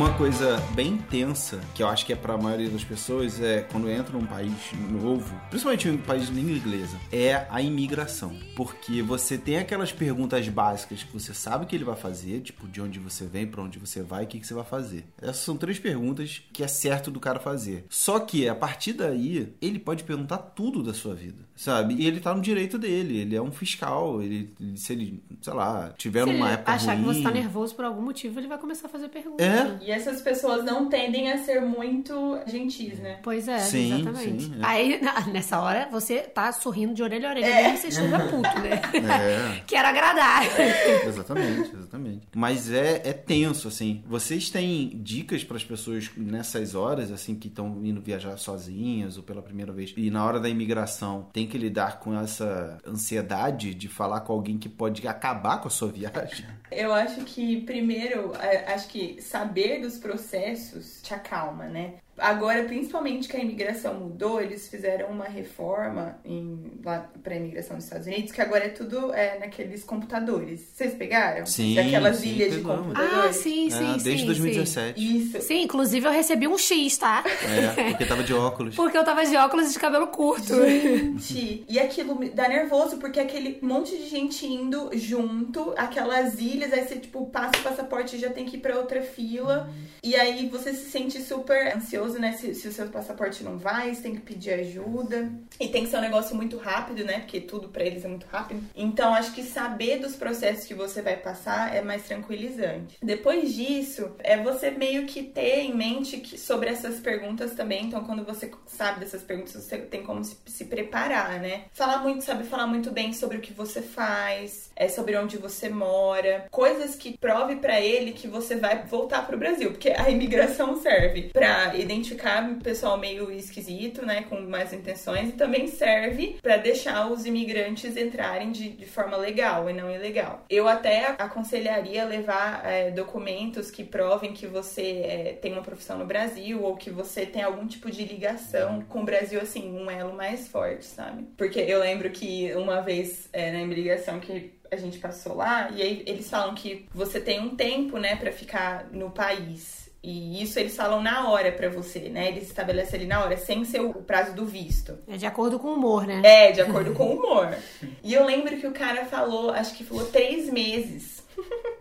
Uma 0.00 0.14
coisa 0.14 0.56
bem 0.74 0.96
tensa, 0.96 1.60
que 1.74 1.82
eu 1.82 1.86
acho 1.86 2.06
que 2.06 2.12
é 2.14 2.16
pra 2.16 2.38
maioria 2.38 2.70
das 2.70 2.82
pessoas, 2.82 3.38
é 3.38 3.60
quando 3.70 3.86
entra 3.90 4.18
num 4.18 4.24
país 4.24 4.54
novo, 4.90 5.38
principalmente 5.50 5.90
um 5.90 5.98
país 5.98 6.28
de 6.28 6.32
língua 6.32 6.52
inglesa, 6.52 6.96
é 7.12 7.46
a 7.50 7.60
imigração. 7.60 8.34
Porque 8.56 9.02
você 9.02 9.36
tem 9.36 9.58
aquelas 9.58 9.92
perguntas 9.92 10.48
básicas 10.48 11.02
que 11.02 11.12
você 11.12 11.34
sabe 11.34 11.66
que 11.66 11.76
ele 11.76 11.84
vai 11.84 11.96
fazer, 11.96 12.40
tipo, 12.40 12.66
de 12.66 12.80
onde 12.80 12.98
você 12.98 13.26
vem, 13.26 13.46
pra 13.46 13.60
onde 13.60 13.78
você 13.78 14.00
vai, 14.00 14.24
o 14.24 14.26
que, 14.26 14.40
que 14.40 14.46
você 14.46 14.54
vai 14.54 14.64
fazer. 14.64 15.04
Essas 15.20 15.44
são 15.44 15.54
três 15.54 15.78
perguntas 15.78 16.40
que 16.50 16.64
é 16.64 16.66
certo 16.66 17.10
do 17.10 17.20
cara 17.20 17.38
fazer. 17.38 17.84
Só 17.90 18.18
que, 18.20 18.48
a 18.48 18.54
partir 18.54 18.94
daí, 18.94 19.52
ele 19.60 19.78
pode 19.78 20.04
perguntar 20.04 20.38
tudo 20.38 20.82
da 20.82 20.94
sua 20.94 21.14
vida, 21.14 21.44
sabe? 21.54 21.92
E 21.92 22.06
ele 22.06 22.20
tá 22.20 22.34
no 22.34 22.40
direito 22.40 22.78
dele, 22.78 23.18
ele 23.18 23.36
é 23.36 23.42
um 23.42 23.52
fiscal, 23.52 24.22
ele, 24.22 24.50
se 24.76 24.94
ele, 24.94 25.22
sei 25.42 25.52
lá, 25.52 25.92
tiver 25.98 26.24
Se 26.24 26.30
ele 26.30 26.42
época 26.42 26.72
achar 26.72 26.94
ruim... 26.94 27.04
que 27.04 27.14
você 27.16 27.22
tá 27.22 27.30
nervoso 27.30 27.74
por 27.74 27.84
algum 27.84 28.00
motivo, 28.00 28.40
ele 28.40 28.48
vai 28.48 28.56
começar 28.56 28.86
a 28.86 28.90
fazer 28.90 29.10
perguntas. 29.10 29.46
É. 29.46 29.89
E 29.90 29.92
essas 29.92 30.22
pessoas 30.22 30.64
não 30.64 30.88
tendem 30.88 31.32
a 31.32 31.38
ser 31.38 31.60
muito 31.60 32.38
gentis, 32.46 32.96
né? 33.00 33.18
Pois 33.24 33.48
é, 33.48 33.58
Sim, 33.58 34.00
exatamente. 34.02 34.42
sim, 34.44 34.54
é. 34.60 34.64
Aí, 34.64 35.00
nessa 35.32 35.60
hora, 35.60 35.88
você 35.90 36.18
tá 36.20 36.52
sorrindo 36.52 36.94
de 36.94 37.02
orelha 37.02 37.28
a 37.28 37.32
orelha, 37.32 37.46
É. 37.46 37.76
você 37.76 37.88
esteja 37.88 38.20
puto, 38.30 38.60
né? 38.60 38.80
É. 38.94 39.60
Quero 39.66 39.88
agradar. 39.88 40.42
Exatamente, 41.08 41.74
exatamente. 41.74 42.28
Mas 42.36 42.70
é, 42.70 43.02
é 43.04 43.12
tenso, 43.12 43.66
assim. 43.66 44.04
Vocês 44.06 44.48
têm 44.48 44.90
dicas 45.02 45.42
para 45.42 45.56
as 45.56 45.64
pessoas 45.64 46.08
nessas 46.16 46.76
horas, 46.76 47.10
assim, 47.10 47.34
que 47.34 47.48
estão 47.48 47.80
indo 47.84 48.00
viajar 48.00 48.36
sozinhas 48.36 49.16
ou 49.16 49.24
pela 49.24 49.42
primeira 49.42 49.72
vez, 49.72 49.92
e 49.96 50.08
na 50.08 50.24
hora 50.24 50.38
da 50.38 50.48
imigração 50.48 51.28
tem 51.32 51.46
que 51.48 51.58
lidar 51.58 51.98
com 51.98 52.16
essa 52.18 52.78
ansiedade 52.86 53.74
de 53.74 53.88
falar 53.88 54.20
com 54.20 54.32
alguém 54.32 54.56
que 54.56 54.68
pode 54.68 55.06
acabar 55.08 55.58
com 55.60 55.66
a 55.66 55.70
sua 55.70 55.88
viagem? 55.88 56.46
Eu 56.70 56.92
acho 56.92 57.22
que, 57.22 57.60
primeiro, 57.62 58.32
a- 58.34 58.74
acho 58.74 58.86
que 58.88 59.20
saber 59.20 59.79
dos 59.80 59.98
processos 59.98 61.00
te 61.02 61.14
acalma, 61.14 61.66
né? 61.66 61.98
Agora, 62.20 62.62
principalmente 62.64 63.28
que 63.28 63.36
a 63.36 63.40
imigração 63.40 63.94
mudou, 63.94 64.40
eles 64.40 64.68
fizeram 64.68 65.08
uma 65.08 65.24
reforma 65.24 66.18
em, 66.24 66.72
lá 66.84 67.10
pra 67.22 67.34
imigração 67.36 67.76
dos 67.76 67.84
Estados 67.84 68.06
Unidos, 68.06 68.32
que 68.32 68.40
agora 68.40 68.64
é 68.66 68.68
tudo 68.68 69.12
é, 69.14 69.38
naqueles 69.38 69.82
computadores. 69.84 70.60
Vocês 70.74 70.94
pegaram? 70.94 71.46
Sim, 71.46 71.78
Aquelas 71.78 72.16
sim, 72.18 72.28
ilhas 72.30 72.50
de 72.52 72.56
pegamos. 72.58 72.86
computadores? 72.86 73.24
Ah, 73.24 73.32
sim, 73.32 73.70
sim, 73.70 73.94
É, 73.94 73.98
sim. 73.98 74.04
desde 74.04 74.26
2017. 74.26 75.16
Isso. 75.18 75.32
Sim. 75.32 75.40
Sim, 75.40 75.62
inclusive 75.62 76.06
eu 76.06 76.12
recebi 76.12 76.46
um 76.46 76.56
X, 76.58 76.96
tá? 76.98 77.24
É, 77.26 77.90
porque 77.90 78.04
tava 78.06 78.22
de 78.22 78.32
óculos. 78.34 78.74
Porque 78.76 78.96
eu 78.96 79.04
tava 79.04 79.24
de 79.24 79.36
óculos 79.36 79.70
e 79.70 79.72
de 79.72 79.78
cabelo 79.78 80.06
curto. 80.08 80.54
Gente, 80.66 81.64
e 81.68 81.78
aquilo 81.78 82.18
me 82.18 82.30
dá 82.30 82.48
nervoso, 82.48 82.96
porque 82.98 83.18
aquele 83.20 83.58
monte 83.62 83.96
de 83.96 84.06
gente 84.08 84.46
indo 84.46 84.90
junto, 84.94 85.74
aquelas 85.76 86.38
ilhas, 86.40 86.72
aí 86.72 86.86
você, 86.86 86.96
tipo, 86.96 87.26
passa 87.26 87.58
o 87.58 87.62
passaporte 87.62 88.16
e 88.16 88.18
já 88.18 88.30
tem 88.30 88.44
que 88.44 88.56
ir 88.56 88.60
pra 88.60 88.76
outra 88.78 89.02
fila. 89.02 89.70
E 90.02 90.14
aí 90.16 90.48
você 90.48 90.72
se 90.72 90.90
sente 90.90 91.20
super 91.22 91.76
ansioso, 91.76 92.09
né? 92.18 92.32
Se, 92.32 92.54
se 92.54 92.68
o 92.68 92.72
seu 92.72 92.88
passaporte 92.88 93.42
não 93.42 93.58
vai, 93.58 93.94
você 93.94 94.02
tem 94.02 94.14
que 94.14 94.20
pedir 94.20 94.52
ajuda. 94.52 95.30
E 95.58 95.68
tem 95.68 95.84
que 95.84 95.90
ser 95.90 95.98
um 95.98 96.02
negócio 96.02 96.34
muito 96.34 96.56
rápido, 96.56 97.04
né? 97.04 97.20
Porque 97.20 97.40
tudo 97.40 97.68
pra 97.68 97.84
eles 97.84 98.04
é 98.04 98.08
muito 98.08 98.26
rápido. 98.26 98.62
Então, 98.74 99.14
acho 99.14 99.32
que 99.32 99.42
saber 99.42 99.98
dos 99.98 100.16
processos 100.16 100.64
que 100.64 100.74
você 100.74 101.02
vai 101.02 101.16
passar 101.16 101.74
é 101.74 101.82
mais 101.82 102.04
tranquilizante. 102.04 102.96
Depois 103.02 103.54
disso, 103.54 104.12
é 104.20 104.42
você 104.42 104.70
meio 104.70 105.06
que 105.06 105.22
ter 105.22 105.60
em 105.60 105.74
mente 105.74 106.18
que, 106.18 106.38
sobre 106.38 106.68
essas 106.68 107.00
perguntas 107.00 107.52
também. 107.52 107.86
Então, 107.86 108.04
quando 108.04 108.24
você 108.24 108.50
sabe 108.66 109.00
dessas 109.00 109.22
perguntas, 109.22 109.52
você 109.52 109.78
tem 109.78 110.02
como 110.02 110.24
se, 110.24 110.36
se 110.46 110.64
preparar, 110.64 111.40
né? 111.40 111.64
Falar 111.72 111.98
muito, 111.98 112.24
sabe? 112.24 112.44
Falar 112.44 112.66
muito 112.66 112.90
bem 112.90 113.12
sobre 113.12 113.36
o 113.36 113.40
que 113.40 113.52
você 113.52 113.82
faz, 113.82 114.69
é 114.80 114.88
sobre 114.88 115.14
onde 115.14 115.36
você 115.36 115.68
mora, 115.68 116.46
coisas 116.50 116.94
que 116.94 117.18
prove 117.18 117.56
pra 117.56 117.78
ele 117.78 118.12
que 118.12 118.26
você 118.26 118.56
vai 118.56 118.82
voltar 118.84 119.26
pro 119.26 119.36
Brasil, 119.36 119.72
porque 119.72 119.90
a 119.90 120.08
imigração 120.08 120.80
serve 120.80 121.24
pra 121.34 121.76
identificar 121.76 122.50
o 122.50 122.56
pessoal 122.56 122.96
meio 122.96 123.30
esquisito, 123.30 124.06
né, 124.06 124.24
com 124.30 124.40
más 124.40 124.72
intenções, 124.72 125.28
e 125.28 125.32
também 125.32 125.66
serve 125.66 126.38
pra 126.40 126.56
deixar 126.56 127.12
os 127.12 127.26
imigrantes 127.26 127.94
entrarem 127.94 128.50
de, 128.52 128.70
de 128.70 128.86
forma 128.86 129.18
legal 129.18 129.68
e 129.68 129.74
não 129.74 129.94
ilegal. 129.94 130.46
Eu 130.48 130.66
até 130.66 131.14
aconselharia 131.18 132.06
levar 132.06 132.64
é, 132.64 132.90
documentos 132.90 133.70
que 133.70 133.84
provem 133.84 134.32
que 134.32 134.46
você 134.46 135.02
é, 135.04 135.38
tem 135.42 135.52
uma 135.52 135.62
profissão 135.62 135.98
no 135.98 136.06
Brasil 136.06 136.62
ou 136.62 136.74
que 136.74 136.88
você 136.88 137.26
tem 137.26 137.42
algum 137.42 137.66
tipo 137.66 137.90
de 137.90 138.02
ligação 138.02 138.80
com 138.88 139.02
o 139.02 139.04
Brasil, 139.04 139.42
assim, 139.42 139.70
um 139.70 139.90
elo 139.90 140.14
mais 140.14 140.48
forte, 140.48 140.86
sabe? 140.86 141.26
Porque 141.36 141.60
eu 141.60 141.80
lembro 141.80 142.08
que 142.08 142.50
uma 142.54 142.80
vez 142.80 143.28
é, 143.30 143.52
na 143.52 143.60
imigração 143.60 144.18
que 144.18 144.58
a 144.70 144.76
gente 144.76 144.98
passou 144.98 145.34
lá, 145.36 145.70
e 145.74 145.82
aí 145.82 146.02
eles 146.06 146.30
falam 146.30 146.54
que 146.54 146.86
você 146.94 147.20
tem 147.20 147.40
um 147.40 147.54
tempo, 147.56 147.98
né, 147.98 148.16
pra 148.16 148.30
ficar 148.32 148.86
no 148.92 149.10
país. 149.10 149.80
E 150.02 150.42
isso 150.42 150.58
eles 150.58 150.74
falam 150.74 151.02
na 151.02 151.28
hora 151.28 151.52
pra 151.52 151.68
você, 151.68 151.98
né? 152.08 152.28
Eles 152.28 152.44
estabelecem 152.44 153.00
ali 153.00 153.06
na 153.06 153.22
hora, 153.22 153.36
sem 153.36 153.66
ser 153.66 153.80
o 153.82 153.92
prazo 153.92 154.32
do 154.34 154.46
visto. 154.46 154.96
É 155.06 155.18
de 155.18 155.26
acordo 155.26 155.58
com 155.58 155.68
o 155.68 155.74
humor, 155.74 156.06
né? 156.06 156.22
É, 156.24 156.52
de 156.52 156.62
acordo 156.62 156.94
com 156.94 157.04
o 157.04 157.16
humor. 157.18 157.54
E 158.02 158.14
eu 158.14 158.24
lembro 158.24 158.56
que 158.56 158.66
o 158.66 158.72
cara 158.72 159.04
falou, 159.04 159.50
acho 159.50 159.74
que 159.74 159.84
falou 159.84 160.06
três 160.06 160.48
meses. 160.50 161.20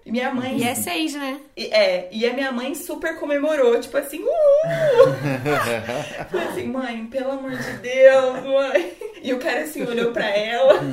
E 0.06 0.12
minha 0.12 0.34
mãe. 0.34 0.58
E 0.58 0.64
é 0.64 0.76
seis, 0.76 1.14
né? 1.14 1.40
E- 1.56 1.68
É, 1.68 2.10
e 2.12 2.26
a 2.28 2.34
minha 2.34 2.52
mãe 2.52 2.76
super 2.76 3.18
comemorou, 3.20 3.80
tipo 3.80 3.96
assim, 3.98 4.22
uh! 4.22 4.28
Falei 6.30 6.48
assim, 6.48 6.64
mãe, 6.68 7.06
pelo 7.08 7.32
amor 7.32 7.52
de 7.52 7.74
Deus, 7.78 8.44
mãe. 8.44 8.94
E 9.24 9.34
o 9.34 9.40
cara 9.40 9.62
assim 9.62 9.84
olhou 9.86 10.12
pra 10.12 10.28
ela. 10.30 10.80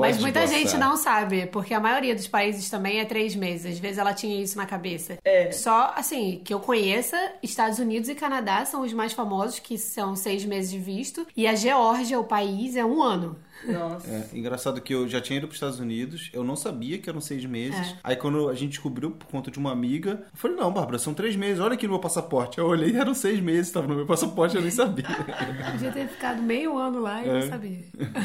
Mas 0.00 0.18
muita 0.18 0.40
gostar. 0.40 0.56
gente 0.56 0.76
não 0.76 0.96
sabe, 0.96 1.46
porque 1.46 1.74
a 1.74 1.80
maioria 1.80 2.14
dos 2.14 2.28
países 2.28 2.68
também 2.68 3.00
é 3.00 3.04
três 3.04 3.34
meses. 3.34 3.74
Às 3.74 3.78
vezes 3.78 3.98
ela 3.98 4.14
tinha 4.14 4.40
isso 4.40 4.56
na 4.56 4.66
cabeça. 4.66 5.18
É. 5.24 5.50
Só, 5.50 5.92
assim, 5.96 6.40
que 6.44 6.52
eu 6.52 6.60
conheça, 6.60 7.16
Estados 7.42 7.78
Unidos 7.78 8.08
e 8.08 8.14
Canadá 8.14 8.64
são 8.64 8.82
os 8.82 8.92
mais 8.92 9.12
famosos, 9.12 9.58
que 9.58 9.76
são 9.78 10.14
seis 10.14 10.44
meses 10.44 10.70
de 10.70 10.78
visto. 10.78 11.26
E 11.36 11.46
a 11.46 11.54
Geórgia, 11.54 12.18
o 12.18 12.24
país, 12.24 12.76
é 12.76 12.84
um 12.84 13.02
ano. 13.02 13.36
Nossa. 13.66 14.08
É, 14.08 14.24
engraçado 14.38 14.80
que 14.80 14.94
eu 14.94 15.08
já 15.08 15.20
tinha 15.20 15.38
ido 15.38 15.46
para 15.46 15.52
os 15.52 15.56
Estados 15.56 15.80
Unidos, 15.80 16.30
eu 16.32 16.44
não 16.44 16.56
sabia 16.56 16.98
que 16.98 17.08
eram 17.10 17.20
seis 17.20 17.44
meses. 17.44 17.78
É. 17.78 17.96
Aí 18.04 18.16
quando 18.16 18.48
a 18.48 18.54
gente 18.54 18.70
descobriu 18.70 19.10
por 19.10 19.26
conta 19.26 19.50
de 19.50 19.58
uma 19.58 19.72
amiga, 19.72 20.22
eu 20.32 20.38
falei, 20.38 20.56
não, 20.56 20.72
Bárbara, 20.72 20.98
são 20.98 21.12
três 21.14 21.34
meses, 21.36 21.60
olha 21.60 21.74
aqui 21.74 21.86
no 21.86 21.94
meu 21.94 22.00
passaporte. 22.00 22.58
Eu 22.58 22.66
olhei 22.66 22.96
eram 22.96 23.14
seis 23.14 23.40
meses, 23.40 23.66
estava 23.68 23.86
no 23.86 23.94
meu 23.94 24.06
passaporte, 24.06 24.56
eu 24.56 24.62
nem 24.62 24.70
sabia. 24.70 25.04
Podia 25.72 25.92
ter 25.92 26.08
ficado 26.08 26.42
meio 26.42 26.76
ano 26.78 27.00
lá 27.00 27.22
e 27.24 27.28
É. 27.28 27.32
não 27.32 27.48
sabia. 27.48 27.78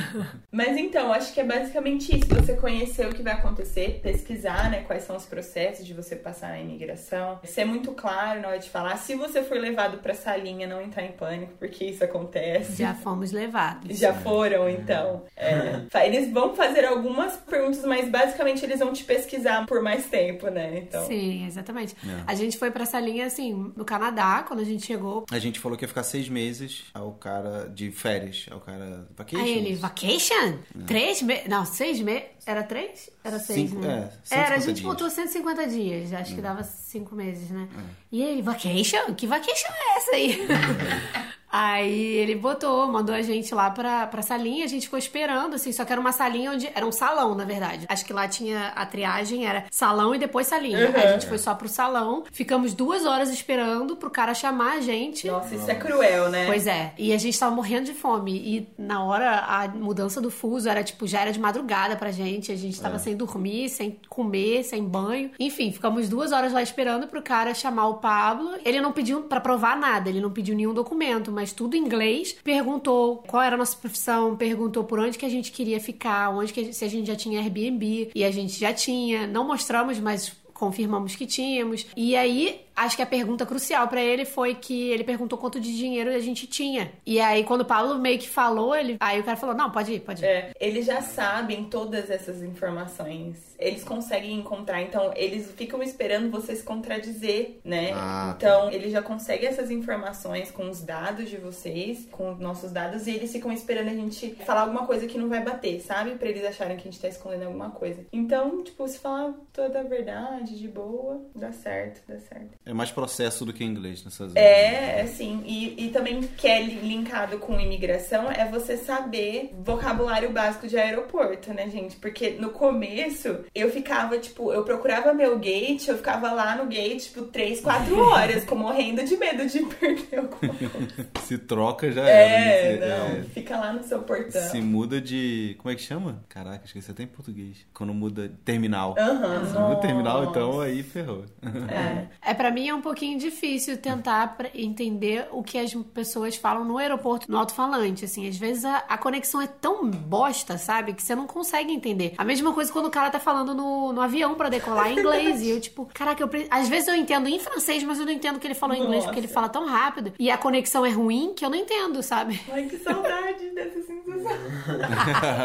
Mas 0.52 0.78
então, 0.78 1.12
acho 1.12 1.34
que 1.34 1.40
é 1.40 1.44
basicamente 1.46 2.16
isso. 2.18 2.28
Você 2.36 2.56
conhecer 2.56 3.08
o 3.08 3.14
que 3.14 3.24
vai 3.24 3.34
acontecer, 3.34 4.00
pesquisar, 4.04 4.70
né, 4.70 4.82
quais 4.82 5.04
são 5.04 5.16
os 5.16 5.26
processos 5.26 5.86
de 5.86 5.94
você 5.94 6.16
passar 6.16 6.50
na 6.50 6.60
imigração, 6.60 7.40
ser 7.44 7.66
muito 7.66 7.92
claro 7.94 8.42
na 8.42 8.50
hora 8.50 8.60
de 8.60 8.70
falar. 8.70 8.98
Se 8.98 9.16
você 9.16 9.44
for 9.44 9.58
levado 9.58 9.98
pra 9.98 10.14
salinha, 10.14 10.68
não 10.68 10.82
entrar 10.82 11.04
em 11.04 11.12
pânico, 11.12 11.54
porque 11.60 11.86
isso 11.86 12.04
acontece. 12.04 12.78
Já 12.78 12.94
fomos 12.94 13.32
levados. 13.32 13.98
Já 13.98 14.14
foram, 14.14 14.70
então. 14.70 15.23
É. 15.36 16.06
Eles 16.06 16.32
vão 16.32 16.56
fazer 16.56 16.86
algumas 16.86 17.34
perguntas, 17.38 17.84
mas 17.86 18.10
basicamente 18.10 18.64
eles 18.64 18.80
vão 18.80 18.92
te 18.94 19.04
pesquisar 19.04 19.66
por 19.66 19.82
mais 19.82 20.06
tempo, 20.06 20.48
né? 20.50 20.80
Então. 20.80 21.06
Sim, 21.08 21.46
exatamente. 21.46 21.96
É. 22.06 22.24
A 22.28 22.36
gente 22.36 22.58
foi 22.58 22.72
pra 22.72 22.84
essa 22.84 23.00
linha, 23.00 23.26
assim, 23.26 23.72
no 23.76 23.86
Canadá, 23.86 24.44
quando 24.48 24.60
a 24.62 24.64
gente 24.66 24.86
chegou. 24.86 25.26
A 25.32 25.40
gente 25.40 25.60
falou 25.60 25.78
que 25.78 25.84
ia 25.84 25.88
ficar 25.88 26.04
seis 26.04 26.28
meses 26.30 26.84
ao 26.94 27.12
cara 27.14 27.70
de 27.74 27.92
férias, 27.92 28.46
ao 28.52 28.60
cara 28.60 29.08
vacation. 29.16 29.44
Aí 29.44 29.58
ele, 29.58 29.76
vacation? 29.76 30.58
Três 30.88 31.22
meses? 31.22 31.48
Não, 31.48 31.66
seis 31.66 32.00
meses. 32.02 32.24
Era 32.46 32.62
três? 32.64 33.10
Era 33.24 33.40
seis, 33.40 33.70
Cinco- 33.70 33.82
né? 33.82 34.10
é, 34.12 34.26
150 34.26 34.36
Era, 34.36 34.56
a 34.56 34.60
gente 34.60 34.76
dias. 34.76 34.86
botou 34.88 35.10
150 35.10 35.68
dias. 35.68 36.14
Acho 36.14 36.36
que 36.36 36.42
dava 36.42 36.62
cinco 36.64 37.16
meses, 37.16 37.50
né? 37.50 37.70
E 38.12 38.22
ele, 38.22 38.42
vacation? 38.42 39.14
Que 39.16 39.26
vacation 39.26 39.70
é 39.72 39.98
essa 39.98 40.12
aí? 40.12 40.40
Aí 41.56 42.16
ele 42.16 42.34
botou, 42.34 42.88
mandou 42.88 43.14
a 43.14 43.22
gente 43.22 43.54
lá 43.54 43.70
pra, 43.70 44.08
pra 44.08 44.24
salinha, 44.24 44.66
a 44.66 44.68
gente 44.68 44.88
ficou 44.88 44.98
esperando, 44.98 45.54
assim, 45.54 45.72
só 45.72 45.86
que 45.86 45.92
era 45.92 46.02
uma 46.02 46.12
salinha 46.12 46.52
onde. 46.52 46.68
Era 46.74 46.84
um 46.84 46.92
salão, 46.92 47.36
na 47.36 47.46
verdade. 47.46 47.86
Acho 47.88 48.04
que 48.04 48.12
lá 48.12 48.28
tinha 48.28 48.70
a 48.70 48.84
triagem, 48.88 49.46
era 49.46 49.66
salão 49.70 50.16
e 50.16 50.18
depois 50.18 50.48
salinha. 50.48 50.80
Aí 50.80 50.96
a 50.96 51.12
gente 51.12 51.28
foi 51.28 51.38
só 51.38 51.54
pro 51.54 51.70
salão, 51.70 52.24
ficamos 52.32 52.74
duas 52.74 53.06
horas 53.06 53.30
esperando 53.30 53.96
pro 53.96 54.10
cara 54.10 54.34
chamar 54.34 54.78
a 54.78 54.82
gente. 54.82 55.28
Nossa, 55.28 55.54
isso 55.54 55.70
é 55.70 55.76
cruel, 55.76 56.32
né? 56.32 56.48
Pois 56.48 56.66
é, 56.66 56.92
e 56.98 57.14
a 57.14 57.20
gente 57.20 57.38
tava 57.38 57.54
morrendo 57.54 57.86
de 57.86 57.94
fome. 57.94 58.36
E 58.36 58.68
na 58.76 59.04
hora 59.04 59.42
a 59.42 59.68
mudança 59.68 60.20
do 60.20 60.32
fuso 60.32 60.68
era 60.68 60.84
tipo, 60.84 61.06
já 61.06 61.22
era 61.22 61.32
de 61.32 61.40
madrugada 61.40 61.96
pra 61.96 62.12
gente. 62.12 62.52
A 62.52 62.56
gente 62.56 62.82
tava 62.82 62.98
sem 62.98 63.16
dormir, 63.16 63.70
sem 63.70 64.00
comer, 64.10 64.64
sem 64.64 64.84
banho. 64.84 65.30
Enfim, 65.40 65.72
ficamos 65.72 66.10
duas 66.10 66.32
horas 66.32 66.52
lá 66.52 66.64
esperando 66.64 67.08
pro 67.08 67.22
cara 67.22 67.54
chamar 67.54 67.90
o 67.90 67.96
Pablo. 67.96 68.56
Ele 68.66 68.82
não 68.82 68.92
pediu 68.92 69.22
pra 69.22 69.40
provar 69.40 69.78
nada, 69.78 70.10
ele 70.10 70.20
não 70.20 70.32
pediu 70.32 70.56
nenhum 70.56 70.74
documento, 70.74 71.32
mas 71.32 71.43
mas 71.44 71.52
tudo 71.52 71.76
em 71.76 71.82
inglês. 71.82 72.36
Perguntou 72.42 73.18
qual 73.28 73.44
era 73.44 73.56
a 73.56 73.58
nossa 73.58 73.76
profissão, 73.76 74.38
perguntou 74.38 74.86
por 74.86 74.98
onde 74.98 75.18
que 75.18 75.26
a 75.26 75.30
gente 75.30 75.52
queria 75.52 75.80
ficar, 75.80 76.30
onde 76.30 76.54
que 76.54 76.62
a 76.62 76.64
gente, 76.64 76.76
se 76.76 76.86
a 76.86 76.88
gente 76.88 77.08
já 77.08 77.16
tinha 77.16 77.42
Airbnb, 77.42 78.12
e 78.16 78.24
a 78.24 78.32
gente 78.32 78.58
já 78.58 78.74
tinha. 78.74 79.28
Não 79.28 79.46
mostramos, 79.46 80.00
mas 80.00 80.34
confirmamos 80.54 81.16
que 81.16 81.26
tínhamos. 81.26 81.86
E 81.98 82.16
aí 82.16 82.62
acho 82.76 82.96
que 82.96 83.02
a 83.02 83.06
pergunta 83.06 83.46
crucial 83.46 83.88
para 83.88 84.02
ele 84.02 84.26
foi 84.26 84.56
que 84.56 84.90
ele 84.90 85.04
perguntou 85.04 85.38
quanto 85.38 85.60
de 85.60 85.76
dinheiro 85.76 86.10
a 86.10 86.20
gente 86.20 86.48
tinha. 86.48 86.92
E 87.06 87.20
aí, 87.20 87.44
quando 87.44 87.62
o 87.62 87.66
Paulo 87.66 87.98
meio 88.00 88.20
que 88.20 88.30
falou, 88.30 88.76
ele. 88.76 88.98
Aí 89.00 89.20
o 89.20 89.24
cara 89.24 89.38
falou: 89.38 89.56
não, 89.56 89.72
pode 89.72 89.94
ir, 89.94 90.00
pode 90.00 90.24
ir. 90.24 90.28
É, 90.28 90.52
eles 90.60 90.86
já 90.86 91.02
sabem 91.02 91.66
todas 91.66 92.10
essas 92.10 92.42
informações. 92.42 93.54
Eles 93.60 93.84
conseguem 93.84 94.38
encontrar, 94.40 94.82
então 94.82 95.14
eles 95.16 95.50
ficam 95.52 95.82
esperando 95.82 96.30
você 96.30 96.56
se 96.56 96.64
contradizer, 96.64 97.60
né? 97.64 97.92
Ah, 97.94 98.36
tá. 98.38 98.48
então, 98.48 98.72
eles 98.72 98.92
já 98.92 99.02
conseguem 99.02 99.48
essas 99.48 99.72
informações 99.72 100.52
com 100.52 100.70
os 100.70 100.82
dados 100.82 101.30
de 101.30 101.38
vocês, 101.38 102.06
com 102.12 102.34
os 102.34 102.40
nossos 102.40 102.72
dados, 102.72 103.08
e 103.08 103.12
eles 103.12 103.32
ficam 103.32 103.52
esperando 103.52 103.88
a 103.88 103.94
gente 103.94 104.36
falar 104.46 104.62
alguma 104.62 104.86
coisa 104.86 105.08
que 105.08 105.18
não 105.18 105.30
vai 105.30 105.42
bater, 105.42 105.80
sabe? 105.80 106.16
Pra 106.16 106.28
eles 106.28 106.44
acharem 106.44 106.76
que 106.76 106.88
a 106.88 106.92
gente 106.92 107.02
tá 107.02 107.08
escondendo 107.08 107.46
alguma 107.46 107.70
coisa. 107.70 108.06
Então, 108.12 108.62
tipo, 108.64 108.86
se 108.88 109.00
falar 109.00 109.34
toda 109.54 109.80
a 109.80 109.84
verdade, 109.84 110.60
de 110.60 110.68
boa, 110.68 111.22
dá 111.34 111.52
certo, 111.52 112.02
dá 112.08 112.20
certo. 112.20 112.52
É 112.66 112.74
mais 112.74 112.90
processo 112.92 113.44
do 113.46 113.52
que 113.52 113.64
inglês 113.64 114.04
nessas 114.06 114.34
É, 114.36 115.02
é 115.02 115.06
sim. 115.08 115.44
E, 115.46 115.86
e 115.86 115.90
também 115.90 116.22
que 116.22 116.48
é 116.48 116.62
li- 116.62 116.80
linkado 116.80 117.38
com 117.38 117.60
imigração 117.60 118.32
é 118.32 118.50
você 118.50 118.78
saber 118.78 119.54
vocabulário 119.60 120.32
básico 120.32 120.66
de 120.68 120.78
aeroporto, 120.78 121.54
né, 121.54 121.70
gente? 121.70 121.98
Porque 121.98 122.32
no 122.40 122.52
começo 122.52 123.40
eu 123.54 123.70
ficava, 123.70 124.18
tipo, 124.18 124.54
eu 124.54 124.64
procurava 124.64 125.14
meu 125.14 125.38
gate, 125.38 125.88
eu 125.90 125.98
ficava 125.98 126.32
lá 126.32 126.56
no 126.56 126.66
gate, 126.68 127.04
tipo, 127.04 127.24
3, 127.24 127.60
4 127.60 128.00
horas, 128.00 128.46
com 128.46 128.56
morrendo 128.56 129.04
de 129.04 129.18
medo 129.18 129.46
de 129.46 129.60
perder 129.66 130.20
alguma 130.20 130.54
coisa. 130.70 131.08
Se 131.24 131.38
troca 131.38 131.92
já 131.92 132.08
É, 132.08 132.76
era. 132.76 132.86
né? 132.88 133.20
não. 133.20 133.24
Fica 133.30 133.58
lá 133.58 133.74
no 133.74 133.84
seu 133.84 134.00
portão. 134.04 134.42
Se 134.42 134.62
muda 134.62 135.02
de. 135.02 135.56
Como 135.58 135.70
é 135.72 135.76
que 135.76 135.82
chama? 135.82 136.24
Caraca, 136.30 136.66
esqueci 136.66 136.90
até 136.92 137.04
em 137.04 137.08
português. 137.08 137.58
Quando 137.74 137.94
muda 137.94 138.32
terminal. 138.46 138.96
Aham, 138.98 139.46
Se 139.46 139.58
muda 139.60 139.76
terminal, 139.82 140.24
então 140.26 140.62
aí 140.62 140.82
ferrou. 140.82 141.26
É. 141.44 142.32
É, 142.32 142.34
pra 142.34 142.53
mim 142.54 142.68
é 142.70 142.74
um 142.76 142.82
pouquinho 142.82 143.18
difícil 143.18 143.78
tentar 143.78 144.36
entender 144.54 145.28
o 145.32 145.44
que 145.44 145.58
as 145.58 145.74
pessoas 145.94 146.36
falam 146.36 146.64
no 146.64 146.78
aeroporto, 146.78 147.30
no 147.32 147.38
alto-falante, 147.38 148.06
assim. 148.06 148.28
Às 148.28 148.38
vezes 148.38 148.64
a, 148.66 148.78
a 148.88 148.98
conexão 148.98 149.42
é 149.42 149.48
tão 149.48 149.90
bosta, 149.90 150.58
sabe? 150.58 150.94
Que 150.94 151.02
você 151.02 151.16
não 151.16 151.26
consegue 151.28 151.72
entender. 151.74 152.14
A 152.18 152.24
mesma 152.24 152.54
coisa 152.54 152.72
quando 152.72 152.86
o 152.86 152.92
cara 152.92 153.10
tá 153.10 153.20
falando 153.20 153.54
no, 153.54 153.92
no 153.94 154.02
avião 154.02 154.36
pra 154.36 154.50
decolar 154.50 154.92
em 154.92 155.00
inglês. 155.00 155.42
e 155.42 155.50
eu, 155.50 155.60
tipo, 155.60 155.90
caraca, 155.94 156.22
eu, 156.24 156.28
pre- 156.28 156.48
às 156.50 156.68
vezes 156.70 156.88
eu 156.88 156.96
entendo 156.96 157.28
em 157.28 157.40
francês, 157.40 157.84
mas 157.84 158.00
eu 158.00 158.06
não 158.06 158.12
entendo 158.14 158.38
o 158.38 158.40
que 158.40 158.48
ele 158.48 158.54
falou 158.56 158.76
em 158.76 158.82
inglês, 158.84 159.04
porque 159.06 159.20
ele 159.20 159.28
fala 159.28 159.50
tão 159.50 159.66
rápido. 159.66 160.14
E 160.20 160.30
a 160.30 160.38
conexão 160.38 160.86
é 160.86 160.90
ruim 160.90 161.34
que 161.36 161.44
eu 161.44 161.50
não 161.50 161.58
entendo, 161.58 162.02
sabe? 162.04 162.40
Ai, 162.52 162.64
que 162.66 162.78
saudade 162.78 163.50
dessa 163.56 163.82
sensação. 163.82 164.34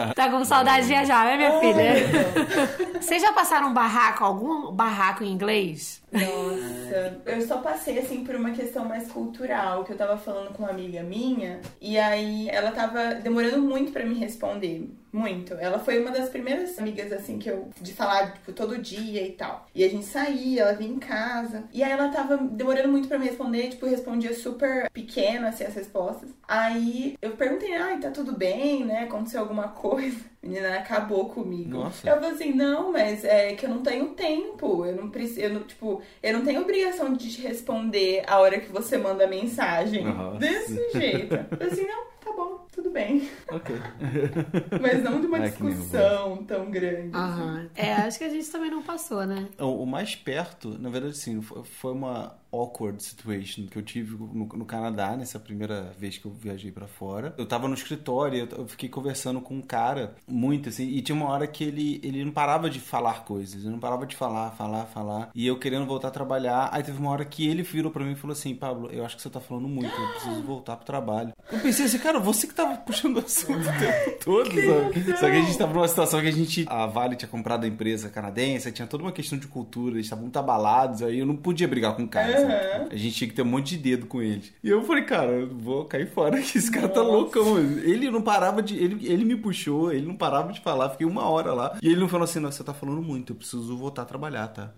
Tá 0.14 0.28
com 0.30 0.44
saudade 0.44 0.82
de 0.82 0.88
viajar, 0.88 1.24
né, 1.24 1.36
minha 1.36 1.58
filha? 1.60 3.00
Vocês 3.00 3.22
já 3.22 3.32
passaram 3.32 3.68
um 3.68 3.72
barraco, 3.74 4.24
algum 4.24 4.70
barraco 4.72 5.24
em 5.24 5.30
inglês? 5.32 6.02
Nossa, 6.12 7.20
eu 7.26 7.42
só 7.46 7.58
passei 7.58 7.98
assim 7.98 8.24
por 8.24 8.34
uma 8.34 8.50
questão 8.50 8.84
mais 8.84 9.10
cultural, 9.10 9.84
que 9.84 9.92
eu 9.92 9.96
tava 9.96 10.16
falando 10.16 10.52
com 10.52 10.62
uma 10.62 10.70
amiga 10.70 11.02
minha, 11.02 11.60
e 11.80 11.98
aí 11.98 12.48
ela 12.48 12.70
tava 12.72 13.14
demorando 13.16 13.60
muito 13.60 13.92
pra 13.92 14.04
me 14.04 14.14
responder. 14.14 14.88
Muito. 15.12 15.54
Ela 15.54 15.78
foi 15.78 15.98
uma 16.00 16.10
das 16.10 16.28
primeiras 16.28 16.78
amigas, 16.78 17.12
assim, 17.12 17.38
que 17.38 17.48
eu. 17.48 17.70
de 17.80 17.94
falar, 17.94 18.34
tipo, 18.34 18.52
todo 18.52 18.76
dia 18.78 19.26
e 19.26 19.32
tal. 19.32 19.66
E 19.74 19.82
a 19.82 19.88
gente 19.88 20.04
saía, 20.04 20.62
ela 20.62 20.72
vinha 20.74 20.92
em 20.92 20.98
casa. 20.98 21.64
E 21.72 21.82
aí 21.82 21.90
ela 21.90 22.08
tava 22.10 22.36
demorando 22.36 22.88
muito 22.88 23.08
pra 23.08 23.18
me 23.18 23.26
responder, 23.26 23.68
tipo, 23.70 23.86
respondia 23.86 24.34
super 24.34 24.90
pequeno, 24.90 25.46
assim, 25.46 25.64
as 25.64 25.74
respostas. 25.74 26.28
Aí 26.46 27.16
eu 27.22 27.32
perguntei, 27.32 27.74
ai, 27.74 27.98
tá 27.98 28.10
tudo 28.10 28.32
bem, 28.32 28.84
né? 28.84 29.04
Aconteceu 29.04 29.40
alguma 29.40 29.68
coisa. 29.72 30.20
A 30.40 30.46
menina 30.46 30.78
acabou 30.78 31.28
comigo. 31.30 31.70
Nossa. 31.70 32.08
Eu 32.08 32.14
falei 32.14 32.30
assim, 32.30 32.52
não, 32.52 32.92
mas 32.92 33.24
é 33.24 33.54
que 33.54 33.66
eu 33.66 33.70
não 33.70 33.82
tenho 33.82 34.10
tempo. 34.10 34.86
Eu 34.86 34.94
não 34.94 35.10
preciso. 35.10 35.40
Eu 35.40 35.50
não, 35.50 35.62
tipo, 35.62 36.00
eu 36.22 36.32
não 36.32 36.44
tenho 36.44 36.60
obrigação 36.60 37.12
de 37.12 37.28
te 37.30 37.40
responder 37.40 38.22
a 38.26 38.38
hora 38.38 38.60
que 38.60 38.70
você 38.70 38.96
manda 38.96 39.26
mensagem. 39.26 40.04
Nossa. 40.04 40.38
Desse 40.38 40.90
jeito. 40.92 41.34
Eu 41.34 41.44
falei 41.58 41.72
assim, 41.72 41.86
não, 41.86 42.04
tá 42.24 42.32
bom, 42.32 42.60
tudo 42.78 42.90
bem. 42.90 43.28
ok. 43.50 43.74
Mas 44.80 45.02
não 45.02 45.20
de 45.20 45.26
uma 45.26 45.40
discussão 45.40 46.44
tão 46.44 46.70
grande. 46.70 47.16
Aham. 47.16 47.66
É, 47.74 47.92
acho 47.94 48.18
que 48.18 48.24
a 48.24 48.28
gente 48.28 48.48
também 48.50 48.70
não 48.70 48.82
passou, 48.82 49.26
né? 49.26 49.48
O, 49.58 49.82
o 49.82 49.86
mais 49.86 50.14
perto, 50.14 50.78
na 50.78 50.88
verdade, 50.88 51.16
sim, 51.16 51.40
foi- 51.42 51.92
uma 51.92 52.36
awkward 52.52 53.02
situation 53.02 53.66
que 53.66 53.76
eu 53.76 53.82
tive 53.82 54.16
no, 54.16 54.46
no 54.46 54.64
Canadá, 54.64 55.16
nessa 55.16 55.38
primeira 55.38 55.92
vez 55.98 56.16
que 56.16 56.24
eu 56.26 56.30
viajei 56.32 56.70
pra 56.70 56.86
fora. 56.86 57.34
Eu 57.36 57.44
tava 57.46 57.66
no 57.68 57.74
escritório, 57.74 58.38
eu, 58.50 58.58
eu 58.58 58.68
fiquei 58.68 58.88
conversando 58.88 59.40
com 59.40 59.54
um 59.54 59.60
cara 59.62 60.14
muito 60.26 60.68
assim, 60.68 60.84
e 60.88 61.02
tinha 61.02 61.14
uma 61.16 61.28
hora 61.28 61.46
que 61.46 61.64
ele, 61.64 62.00
ele 62.02 62.24
não 62.24 62.32
parava 62.32 62.70
de 62.70 62.78
falar 62.80 63.24
coisas, 63.24 63.62
ele 63.62 63.70
não 63.72 63.78
parava 63.80 64.06
de 64.06 64.14
falar, 64.16 64.52
falar, 64.52 64.86
falar, 64.86 65.30
e 65.34 65.46
eu 65.46 65.58
querendo 65.58 65.84
voltar 65.86 66.08
a 66.08 66.12
trabalhar. 66.12 66.68
Aí 66.72 66.82
teve 66.82 66.98
uma 66.98 67.10
hora 67.10 67.24
que 67.24 67.46
ele 67.48 67.62
virou 67.62 67.90
pra 67.90 68.04
mim 68.04 68.12
e 68.12 68.16
falou 68.16 68.32
assim: 68.32 68.54
Pablo, 68.54 68.88
eu 68.92 69.04
acho 69.04 69.16
que 69.16 69.22
você 69.22 69.30
tá 69.30 69.40
falando 69.40 69.68
muito, 69.68 70.00
eu 70.00 70.06
preciso 70.08 70.42
voltar 70.42 70.76
pro 70.76 70.86
trabalho. 70.86 71.32
Eu 71.50 71.58
pensei 71.60 71.84
assim, 71.86 71.98
cara, 71.98 72.18
você 72.18 72.46
que 72.46 72.54
tava 72.68 72.78
puxando 72.78 73.16
o 73.16 73.18
assunto 73.20 73.60
o 73.60 73.78
tempo 73.78 74.18
todo, 74.24 74.50
sabe? 74.50 75.18
Só 75.18 75.30
que 75.30 75.36
a 75.36 75.40
gente 75.40 75.58
tava 75.58 75.72
numa 75.72 75.88
situação 75.88 76.20
que 76.20 76.28
a 76.28 76.32
gente. 76.32 76.66
A 76.68 76.86
Vale 76.86 77.16
tinha 77.16 77.28
comprado 77.28 77.64
a 77.64 77.68
empresa 77.68 78.08
canadense, 78.08 78.70
tinha 78.72 78.86
toda 78.86 79.02
uma 79.02 79.12
questão 79.12 79.38
de 79.38 79.46
cultura, 79.46 79.94
eles 79.94 80.06
estavam 80.06 80.24
muito 80.24 80.38
abalados, 80.38 81.02
aí 81.02 81.18
eu 81.18 81.26
não 81.26 81.36
podia 81.36 81.66
brigar 81.66 81.94
com 81.94 82.04
o 82.04 82.08
cara? 82.08 82.38
Aham. 82.38 82.88
A 82.90 82.96
gente 82.96 83.14
tinha 83.16 83.28
que 83.28 83.34
ter 83.34 83.42
um 83.42 83.46
monte 83.46 83.76
de 83.76 83.78
dedo 83.78 84.06
com 84.06 84.22
eles. 84.22 84.52
E 84.62 84.68
eu 84.68 84.82
falei, 84.84 85.04
cara, 85.04 85.30
eu 85.30 85.48
vou 85.48 85.84
cair 85.84 86.08
fora, 86.08 86.40
que 86.40 86.58
esse 86.58 86.70
cara 86.70 86.88
tá 86.88 87.00
Nossa. 87.00 87.12
loucão. 87.12 87.58
Ele 87.58 88.10
não 88.10 88.22
parava 88.22 88.62
de. 88.62 88.76
Ele, 88.76 89.06
ele 89.06 89.24
me 89.24 89.36
puxou, 89.36 89.92
ele 89.92 90.06
não 90.06 90.14
parava 90.14 90.52
de 90.52 90.60
falar, 90.60 90.90
fiquei 90.90 91.06
uma 91.06 91.28
hora 91.28 91.52
lá. 91.52 91.78
E 91.82 91.88
ele 91.88 92.00
não 92.00 92.08
falou 92.08 92.24
assim, 92.24 92.40
não, 92.40 92.50
você 92.50 92.62
tá 92.62 92.74
falando 92.74 93.02
muito, 93.02 93.32
eu 93.32 93.36
preciso 93.36 93.76
voltar 93.76 94.02
a 94.02 94.04
trabalhar, 94.06 94.48
tá? 94.48 94.72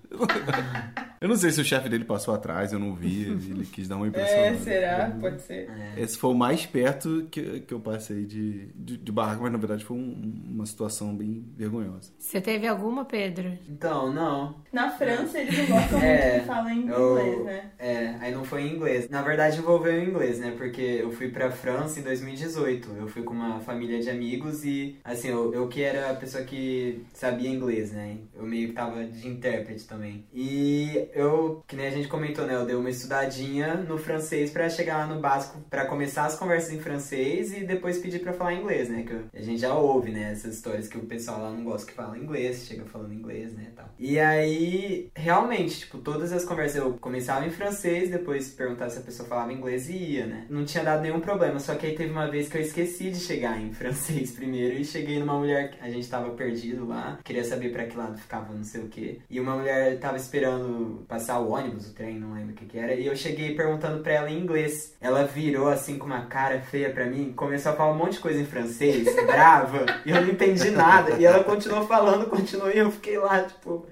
Eu 1.20 1.28
não 1.28 1.36
sei 1.36 1.50
se 1.50 1.60
o 1.60 1.64
chefe 1.64 1.86
dele 1.90 2.04
passou 2.06 2.32
atrás, 2.34 2.72
eu 2.72 2.78
não 2.78 2.94
vi, 2.94 3.24
ele 3.24 3.66
quis 3.66 3.86
dar 3.86 3.96
uma 3.96 4.08
impressão. 4.08 4.42
É, 4.42 4.54
será? 4.54 5.10
Pode 5.20 5.42
ser. 5.42 5.68
Esse 5.94 6.16
foi 6.16 6.30
o 6.30 6.34
mais 6.34 6.64
perto 6.64 7.28
que, 7.30 7.60
que 7.60 7.74
eu 7.74 7.78
passei 7.80 8.24
de, 8.24 8.68
de, 8.74 8.96
de 8.96 9.12
barraco, 9.12 9.42
mas 9.42 9.52
na 9.52 9.58
verdade 9.58 9.84
foi 9.84 9.98
um- 9.98 10.32
uma 10.48 10.64
situação 10.64 11.14
bem 11.14 11.44
vergonhosa. 11.58 12.10
Você 12.18 12.40
teve 12.40 12.66
alguma, 12.66 13.04
Pedro? 13.04 13.52
Então, 13.68 14.10
não. 14.10 14.54
Na 14.72 14.88
França, 14.92 15.38
eles 15.38 15.58
não 15.58 15.66
gostam 15.76 16.00
É, 16.00 16.30
muito 16.32 16.40
de 16.40 16.46
falar 16.46 16.72
em 16.74 16.88
eu- 16.88 17.18
inglês, 17.20 17.44
né? 17.44 17.70
É, 17.78 18.14
aí 18.20 18.32
não 18.34 18.42
foi 18.44 18.62
em 18.62 18.74
inglês. 18.74 19.06
Na 19.10 19.20
verdade 19.20 19.58
envolveu 19.58 19.92
o 20.00 20.02
inglês, 20.02 20.38
né? 20.38 20.54
Porque 20.56 20.80
eu 20.80 21.10
fui 21.12 21.28
pra 21.28 21.50
França 21.50 22.00
em 22.00 22.02
2018. 22.02 22.92
Eu 22.96 23.06
fui 23.08 23.22
com 23.22 23.34
uma 23.34 23.60
família 23.60 24.00
de 24.00 24.08
amigos 24.08 24.64
e, 24.64 24.96
assim, 25.04 25.28
eu, 25.28 25.52
eu 25.52 25.68
que 25.68 25.82
era 25.82 26.10
a 26.12 26.14
pessoa 26.14 26.42
que 26.44 27.02
sabia 27.12 27.50
inglês, 27.50 27.92
né? 27.92 28.16
Eu 28.34 28.44
meio 28.46 28.68
que 28.68 28.74
tava 28.74 29.04
de 29.04 29.28
intérprete 29.28 29.86
também. 29.86 30.09
E 30.32 31.08
eu, 31.14 31.62
que 31.66 31.76
nem 31.76 31.86
a 31.86 31.90
gente 31.90 32.08
comentou, 32.08 32.46
né? 32.46 32.54
Eu 32.54 32.66
dei 32.66 32.74
uma 32.74 32.90
estudadinha 32.90 33.74
no 33.74 33.98
francês 33.98 34.50
pra 34.50 34.68
chegar 34.68 34.98
lá 34.98 35.06
no 35.06 35.20
básico, 35.20 35.60
pra 35.68 35.86
começar 35.86 36.26
as 36.26 36.36
conversas 36.36 36.72
em 36.72 36.80
francês 36.80 37.52
e 37.52 37.64
depois 37.64 37.98
pedir 37.98 38.20
pra 38.20 38.32
falar 38.32 38.54
inglês, 38.54 38.88
né? 38.88 39.02
Que 39.02 39.38
a 39.38 39.42
gente 39.42 39.60
já 39.60 39.74
ouve, 39.74 40.10
né? 40.10 40.32
Essas 40.32 40.54
histórias 40.54 40.88
que 40.88 40.98
o 40.98 41.06
pessoal 41.06 41.40
lá 41.40 41.50
não 41.50 41.64
gosta 41.64 41.86
que 41.86 41.92
fala 41.92 42.18
inglês, 42.18 42.66
chega 42.66 42.84
falando 42.84 43.12
inglês, 43.12 43.52
né? 43.52 43.68
Tal. 43.76 43.88
E 43.98 44.18
aí, 44.18 45.10
realmente, 45.14 45.80
tipo, 45.80 45.98
todas 45.98 46.32
as 46.32 46.44
conversas 46.44 46.76
eu 46.76 46.94
começava 46.94 47.46
em 47.46 47.50
francês, 47.50 48.10
depois 48.10 48.48
perguntava 48.50 48.90
se 48.90 48.98
a 48.98 49.02
pessoa 49.02 49.28
falava 49.28 49.52
inglês 49.52 49.88
e 49.88 49.96
ia, 49.96 50.26
né? 50.26 50.46
Não 50.48 50.64
tinha 50.64 50.82
dado 50.84 51.02
nenhum 51.02 51.20
problema, 51.20 51.58
só 51.58 51.74
que 51.74 51.86
aí 51.86 51.94
teve 51.94 52.10
uma 52.10 52.30
vez 52.30 52.48
que 52.48 52.56
eu 52.56 52.62
esqueci 52.62 53.10
de 53.10 53.20
chegar 53.20 53.60
em 53.60 53.72
francês 53.74 54.32
primeiro 54.32 54.74
e 54.76 54.84
cheguei 54.84 55.18
numa 55.18 55.38
mulher, 55.38 55.76
a 55.80 55.90
gente 55.90 56.08
tava 56.08 56.30
perdido 56.30 56.86
lá, 56.86 57.18
queria 57.24 57.44
saber 57.44 57.72
pra 57.72 57.86
que 57.86 57.96
lado 57.96 58.18
ficava 58.18 58.52
não 58.52 58.64
sei 58.64 58.82
o 58.82 58.88
que. 58.88 59.20
E 59.28 59.38
uma 59.40 59.56
mulher 59.56 59.98
tava 60.00 60.16
esperando 60.16 61.04
passar 61.06 61.38
o 61.38 61.50
ônibus, 61.52 61.88
o 61.88 61.94
trem, 61.94 62.18
não 62.18 62.34
lembro 62.34 62.52
o 62.52 62.56
que 62.56 62.64
que 62.66 62.78
era, 62.78 62.94
e 62.94 63.06
eu 63.06 63.14
cheguei 63.14 63.54
perguntando 63.54 64.02
pra 64.02 64.12
ela 64.14 64.30
em 64.30 64.38
inglês. 64.40 64.94
Ela 65.00 65.24
virou 65.24 65.68
assim 65.68 65.98
com 65.98 66.06
uma 66.06 66.26
cara 66.26 66.60
feia 66.60 66.90
pra 66.90 67.06
mim, 67.06 67.32
começou 67.36 67.72
a 67.72 67.76
falar 67.76 67.92
um 67.92 67.96
monte 67.98 68.14
de 68.14 68.20
coisa 68.20 68.40
em 68.40 68.44
francês, 68.46 69.06
brava, 69.26 69.84
e 70.04 70.10
eu 70.10 70.20
não 70.20 70.28
entendi 70.28 70.70
nada. 70.70 71.16
E 71.18 71.24
ela 71.24 71.44
continuou 71.44 71.86
falando, 71.86 72.26
continuou, 72.26 72.70
e 72.70 72.78
eu 72.78 72.90
fiquei 72.90 73.18
lá, 73.18 73.42
tipo. 73.44 73.86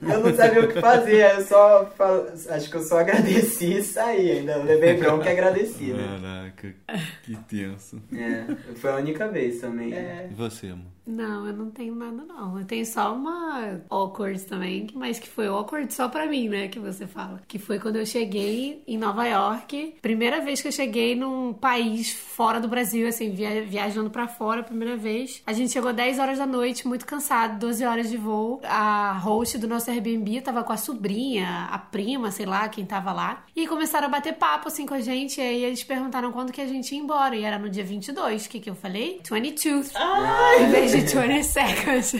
Eu 0.00 0.18
não 0.20 0.34
sabia 0.34 0.64
o 0.64 0.68
que 0.68 0.80
fazer, 0.80 1.36
eu 1.36 1.42
só 1.44 1.86
fal- 1.96 2.26
acho 2.48 2.68
que 2.70 2.76
eu 2.76 2.82
só 2.82 2.98
agradeci 3.00 3.74
e 3.78 3.82
saí. 3.84 4.30
Ainda 4.38 4.56
levei 4.56 4.94
bronca 4.94 5.26
e 5.28 5.32
agradeci, 5.32 5.92
né? 5.92 6.18
Caraca, 6.20 6.74
que 7.22 7.36
tenso. 7.48 8.02
É, 8.12 8.44
foi 8.76 8.90
a 8.90 8.96
única 8.96 9.28
vez 9.28 9.60
também. 9.60 9.92
É. 9.94 10.26
E 10.30 10.34
você, 10.34 10.68
amor? 10.68 10.86
Não, 11.04 11.46
eu 11.48 11.52
não 11.52 11.68
tenho 11.70 11.94
nada, 11.96 12.24
não. 12.24 12.58
Eu 12.58 12.64
tenho 12.64 12.86
só 12.86 13.12
uma 13.14 13.80
awkward 13.90 14.40
também, 14.44 14.86
mas 14.94 15.18
que 15.18 15.28
foi 15.28 15.48
awkward 15.48 15.92
só 15.92 16.08
pra 16.08 16.26
mim, 16.26 16.48
né? 16.48 16.68
Que 16.68 16.78
você 16.78 17.06
fala. 17.08 17.40
Que 17.48 17.58
foi 17.58 17.78
quando 17.80 17.96
eu 17.96 18.06
cheguei 18.06 18.82
em 18.86 18.96
Nova 18.96 19.26
York. 19.26 19.96
Primeira 20.00 20.40
vez 20.40 20.62
que 20.62 20.68
eu 20.68 20.72
cheguei 20.72 21.16
num 21.16 21.52
país 21.52 22.12
fora 22.12 22.60
do 22.60 22.68
Brasil, 22.68 23.08
assim, 23.08 23.30
via- 23.32 23.64
viajando 23.64 24.10
pra 24.10 24.28
fora, 24.28 24.62
primeira 24.62 24.96
vez. 24.96 25.42
A 25.44 25.52
gente 25.52 25.72
chegou 25.72 25.92
10 25.92 26.20
horas 26.20 26.38
da 26.38 26.46
noite, 26.46 26.86
muito 26.86 27.04
cansado, 27.04 27.58
12 27.58 27.84
horas 27.84 28.08
de 28.08 28.16
voo. 28.16 28.60
A 28.64 29.12
host 29.18 29.58
do 29.58 29.66
nosso 29.66 29.90
Airbnb, 29.90 30.40
tava 30.40 30.62
com 30.62 30.72
a 30.72 30.76
sobrinha, 30.76 31.66
a 31.70 31.78
prima, 31.78 32.30
sei 32.30 32.46
lá, 32.46 32.68
quem 32.68 32.86
tava 32.86 33.12
lá. 33.12 33.44
E 33.56 33.66
começaram 33.66 34.06
a 34.06 34.10
bater 34.10 34.34
papo 34.34 34.68
assim 34.68 34.86
com 34.86 34.94
a 34.94 35.00
gente. 35.00 35.40
E 35.40 35.42
aí 35.44 35.64
eles 35.64 35.82
perguntaram 35.82 36.30
quando 36.30 36.52
que 36.52 36.60
a 36.60 36.66
gente 36.66 36.94
ia 36.94 37.00
embora. 37.00 37.34
E 37.34 37.42
era 37.42 37.58
no 37.58 37.68
dia 37.68 37.84
22. 37.84 38.46
O 38.46 38.48
que 38.48 38.60
que 38.60 38.70
eu 38.70 38.74
falei? 38.76 39.20
22. 39.28 39.90
Ai. 39.96 40.91
De 40.92 41.00
20 41.00 41.42
seconds. 41.44 42.14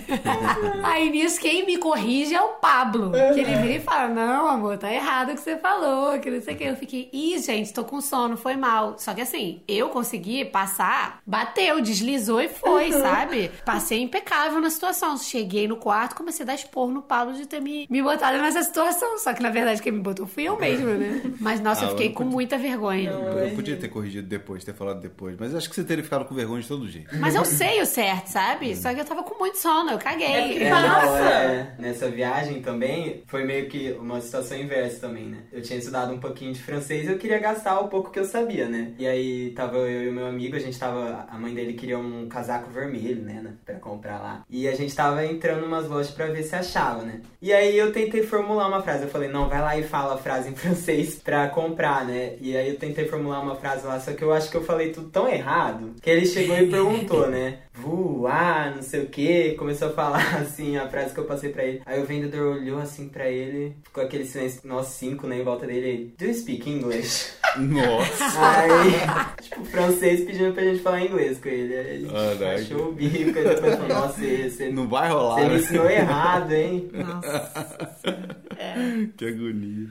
aí 0.82 1.10
nisso, 1.10 1.40
quem 1.40 1.66
me 1.66 1.76
corrige 1.76 2.34
é 2.34 2.40
o 2.40 2.54
Pablo. 2.54 3.12
Que 3.12 3.40
ele 3.40 3.54
vira 3.56 3.74
e 3.74 3.80
fala: 3.80 4.08
Não, 4.08 4.48
amor, 4.48 4.78
tá 4.78 4.92
errado 4.92 5.30
o 5.30 5.34
que 5.34 5.40
você 5.40 5.56
falou. 5.56 6.18
Que 6.18 6.30
não 6.30 6.40
sei 6.40 6.54
o 6.54 6.56
que. 6.56 6.64
Eu 6.64 6.76
fiquei, 6.76 7.10
ih, 7.12 7.38
gente, 7.38 7.72
tô 7.72 7.84
com 7.84 8.00
sono, 8.00 8.36
foi 8.36 8.56
mal. 8.56 8.98
Só 8.98 9.14
que 9.14 9.20
assim, 9.20 9.62
eu 9.68 9.88
consegui 9.90 10.44
passar, 10.44 11.20
bateu, 11.26 11.80
deslizou 11.80 12.40
e 12.40 12.48
foi, 12.48 12.92
uhum. 12.92 13.00
sabe? 13.00 13.50
Passei 13.64 14.00
impecável 14.00 14.60
na 14.60 14.70
situação. 14.70 15.16
Cheguei 15.16 15.68
no 15.68 15.76
quarto, 15.76 16.14
comecei 16.14 16.44
a 16.44 16.46
dar 16.46 16.54
expor 16.54 16.90
no 16.90 17.02
Pablo 17.02 17.34
de 17.34 17.46
ter 17.46 17.60
me, 17.60 17.86
me 17.90 18.02
botado 18.02 18.38
nessa 18.38 18.62
situação. 18.62 19.18
Só 19.18 19.32
que 19.32 19.42
na 19.42 19.50
verdade 19.50 19.82
quem 19.82 19.92
me 19.92 20.00
botou 20.00 20.26
fui 20.26 20.44
eu 20.44 20.58
mesma, 20.58 20.94
né? 20.94 21.22
Mas 21.40 21.60
nossa, 21.60 21.82
ah, 21.82 21.84
eu 21.84 21.90
fiquei 21.90 22.08
eu 22.08 22.12
com 22.12 22.24
podia... 22.24 22.32
muita 22.32 22.58
vergonha. 22.58 23.12
Não, 23.12 23.38
eu 23.38 23.54
podia 23.54 23.76
ter 23.76 23.88
corrigido 23.88 24.26
depois, 24.26 24.64
ter 24.64 24.74
falado 24.74 25.00
depois. 25.00 25.36
Mas 25.38 25.54
acho 25.54 25.68
que 25.68 25.74
você 25.74 25.84
teria 25.84 26.02
ficado 26.02 26.24
com 26.24 26.34
vergonha 26.34 26.62
de 26.62 26.68
todo 26.68 26.88
jeito. 26.88 27.14
Mas 27.18 27.34
eu 27.34 27.44
sei 27.44 27.80
o 27.80 27.86
certo, 27.86 28.28
sabe? 28.28 28.61
Só 28.76 28.94
que 28.94 29.00
eu 29.00 29.04
tava 29.04 29.22
com 29.22 29.38
muito 29.38 29.58
sono, 29.58 29.90
eu 29.90 29.98
caguei. 29.98 30.62
É, 30.62 30.70
não, 30.70 31.18
é, 31.18 31.74
nessa 31.78 32.08
viagem 32.08 32.62
também 32.62 33.22
foi 33.26 33.44
meio 33.44 33.68
que 33.68 33.92
uma 33.92 34.20
situação 34.20 34.56
inversa 34.56 35.00
também, 35.00 35.26
né? 35.26 35.38
Eu 35.52 35.60
tinha 35.62 35.78
estudado 35.78 36.12
um 36.12 36.18
pouquinho 36.18 36.52
de 36.52 36.62
francês 36.62 37.08
e 37.08 37.12
eu 37.12 37.18
queria 37.18 37.38
gastar 37.38 37.80
o 37.80 37.88
pouco 37.88 38.10
que 38.10 38.18
eu 38.18 38.24
sabia, 38.24 38.68
né? 38.68 38.92
E 38.98 39.06
aí 39.06 39.50
tava 39.50 39.78
eu 39.78 40.04
e 40.04 40.08
o 40.08 40.12
meu 40.12 40.26
amigo, 40.26 40.56
a 40.56 40.60
gente 40.60 40.78
tava. 40.78 41.26
A 41.28 41.38
mãe 41.38 41.54
dele 41.54 41.72
queria 41.72 41.98
um 41.98 42.28
casaco 42.28 42.70
vermelho, 42.70 43.22
né? 43.22 43.42
Pra 43.64 43.76
comprar 43.76 44.18
lá. 44.20 44.44
E 44.48 44.68
a 44.68 44.74
gente 44.74 44.94
tava 44.94 45.24
entrando 45.26 45.66
umas 45.66 45.88
lojas 45.88 46.12
pra 46.12 46.26
ver 46.26 46.42
se 46.42 46.54
achava, 46.54 47.02
né? 47.02 47.20
E 47.40 47.52
aí 47.52 47.76
eu 47.76 47.92
tentei 47.92 48.22
formular 48.22 48.68
uma 48.68 48.82
frase. 48.82 49.04
Eu 49.04 49.10
falei, 49.10 49.28
não, 49.28 49.48
vai 49.48 49.60
lá 49.60 49.76
e 49.76 49.82
fala 49.82 50.14
a 50.14 50.18
frase 50.18 50.48
em 50.50 50.54
francês 50.56 51.16
pra 51.16 51.48
comprar, 51.48 52.04
né? 52.04 52.34
E 52.40 52.56
aí 52.56 52.68
eu 52.68 52.78
tentei 52.78 53.06
formular 53.06 53.40
uma 53.40 53.56
frase 53.56 53.86
lá, 53.86 53.98
só 53.98 54.12
que 54.12 54.22
eu 54.22 54.32
acho 54.32 54.50
que 54.50 54.56
eu 54.56 54.64
falei 54.64 54.92
tudo 54.92 55.08
tão 55.08 55.28
errado 55.28 55.94
que 56.00 56.10
ele 56.10 56.26
chegou 56.26 56.56
e 56.56 56.70
perguntou, 56.70 57.28
né? 57.28 57.58
Voar, 57.74 58.74
não 58.76 58.82
sei 58.82 59.02
o 59.02 59.06
que. 59.06 59.52
Começou 59.52 59.88
a 59.88 59.92
falar 59.92 60.36
assim 60.36 60.76
a 60.76 60.88
frase 60.88 61.14
que 61.14 61.20
eu 61.20 61.24
passei 61.24 61.50
pra 61.50 61.64
ele. 61.64 61.82
Aí 61.86 62.00
o 62.00 62.06
vendedor 62.06 62.56
olhou 62.56 62.78
assim 62.78 63.08
pra 63.08 63.28
ele, 63.28 63.74
ficou 63.82 64.04
aquele 64.04 64.24
silêncio, 64.24 64.60
nós 64.64 64.88
cinco, 64.88 65.26
né, 65.26 65.38
em 65.38 65.44
volta 65.44 65.66
dele. 65.66 66.14
Do 66.18 66.26
you 66.26 66.34
speak 66.34 66.68
English? 66.68 67.32
Nossa! 67.56 68.40
Aí, 68.40 68.92
tipo, 69.42 69.60
o 69.62 69.64
francês 69.64 70.24
pedindo 70.24 70.52
pra 70.52 70.64
gente 70.64 70.82
falar 70.82 71.02
inglês 71.02 71.38
com 71.38 71.48
ele. 71.48 71.74
Aí 71.74 71.90
a 71.90 71.98
gente 71.98 72.44
ah, 72.44 72.54
achou 72.54 72.88
o 72.88 72.92
bico 72.92 73.38
e 73.38 73.44
depois 73.44 73.74
falou, 73.74 73.88
nossa, 73.88 74.20
você. 74.20 74.70
Não 74.70 74.88
vai 74.88 75.10
rolar. 75.10 75.36
Você 75.36 75.44
né? 75.44 75.54
me 75.54 75.60
ensinou 75.60 75.90
errado, 75.90 76.52
hein? 76.52 76.90
Nossa. 76.92 78.28
É. 78.58 79.06
Que 79.16 79.26
agonia. 79.26 79.88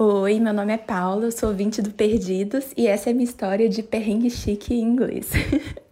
Oi, 0.00 0.38
meu 0.38 0.52
nome 0.52 0.72
é 0.72 0.78
Paula, 0.78 1.24
eu 1.24 1.32
sou 1.32 1.48
ouvinte 1.48 1.82
do 1.82 1.90
Perdidos 1.90 2.66
e 2.76 2.86
essa 2.86 3.10
é 3.10 3.12
a 3.12 3.14
minha 3.14 3.24
história 3.24 3.68
de 3.68 3.82
perrengue 3.82 4.30
chique 4.30 4.72
em 4.72 4.80
inglês. 4.80 5.28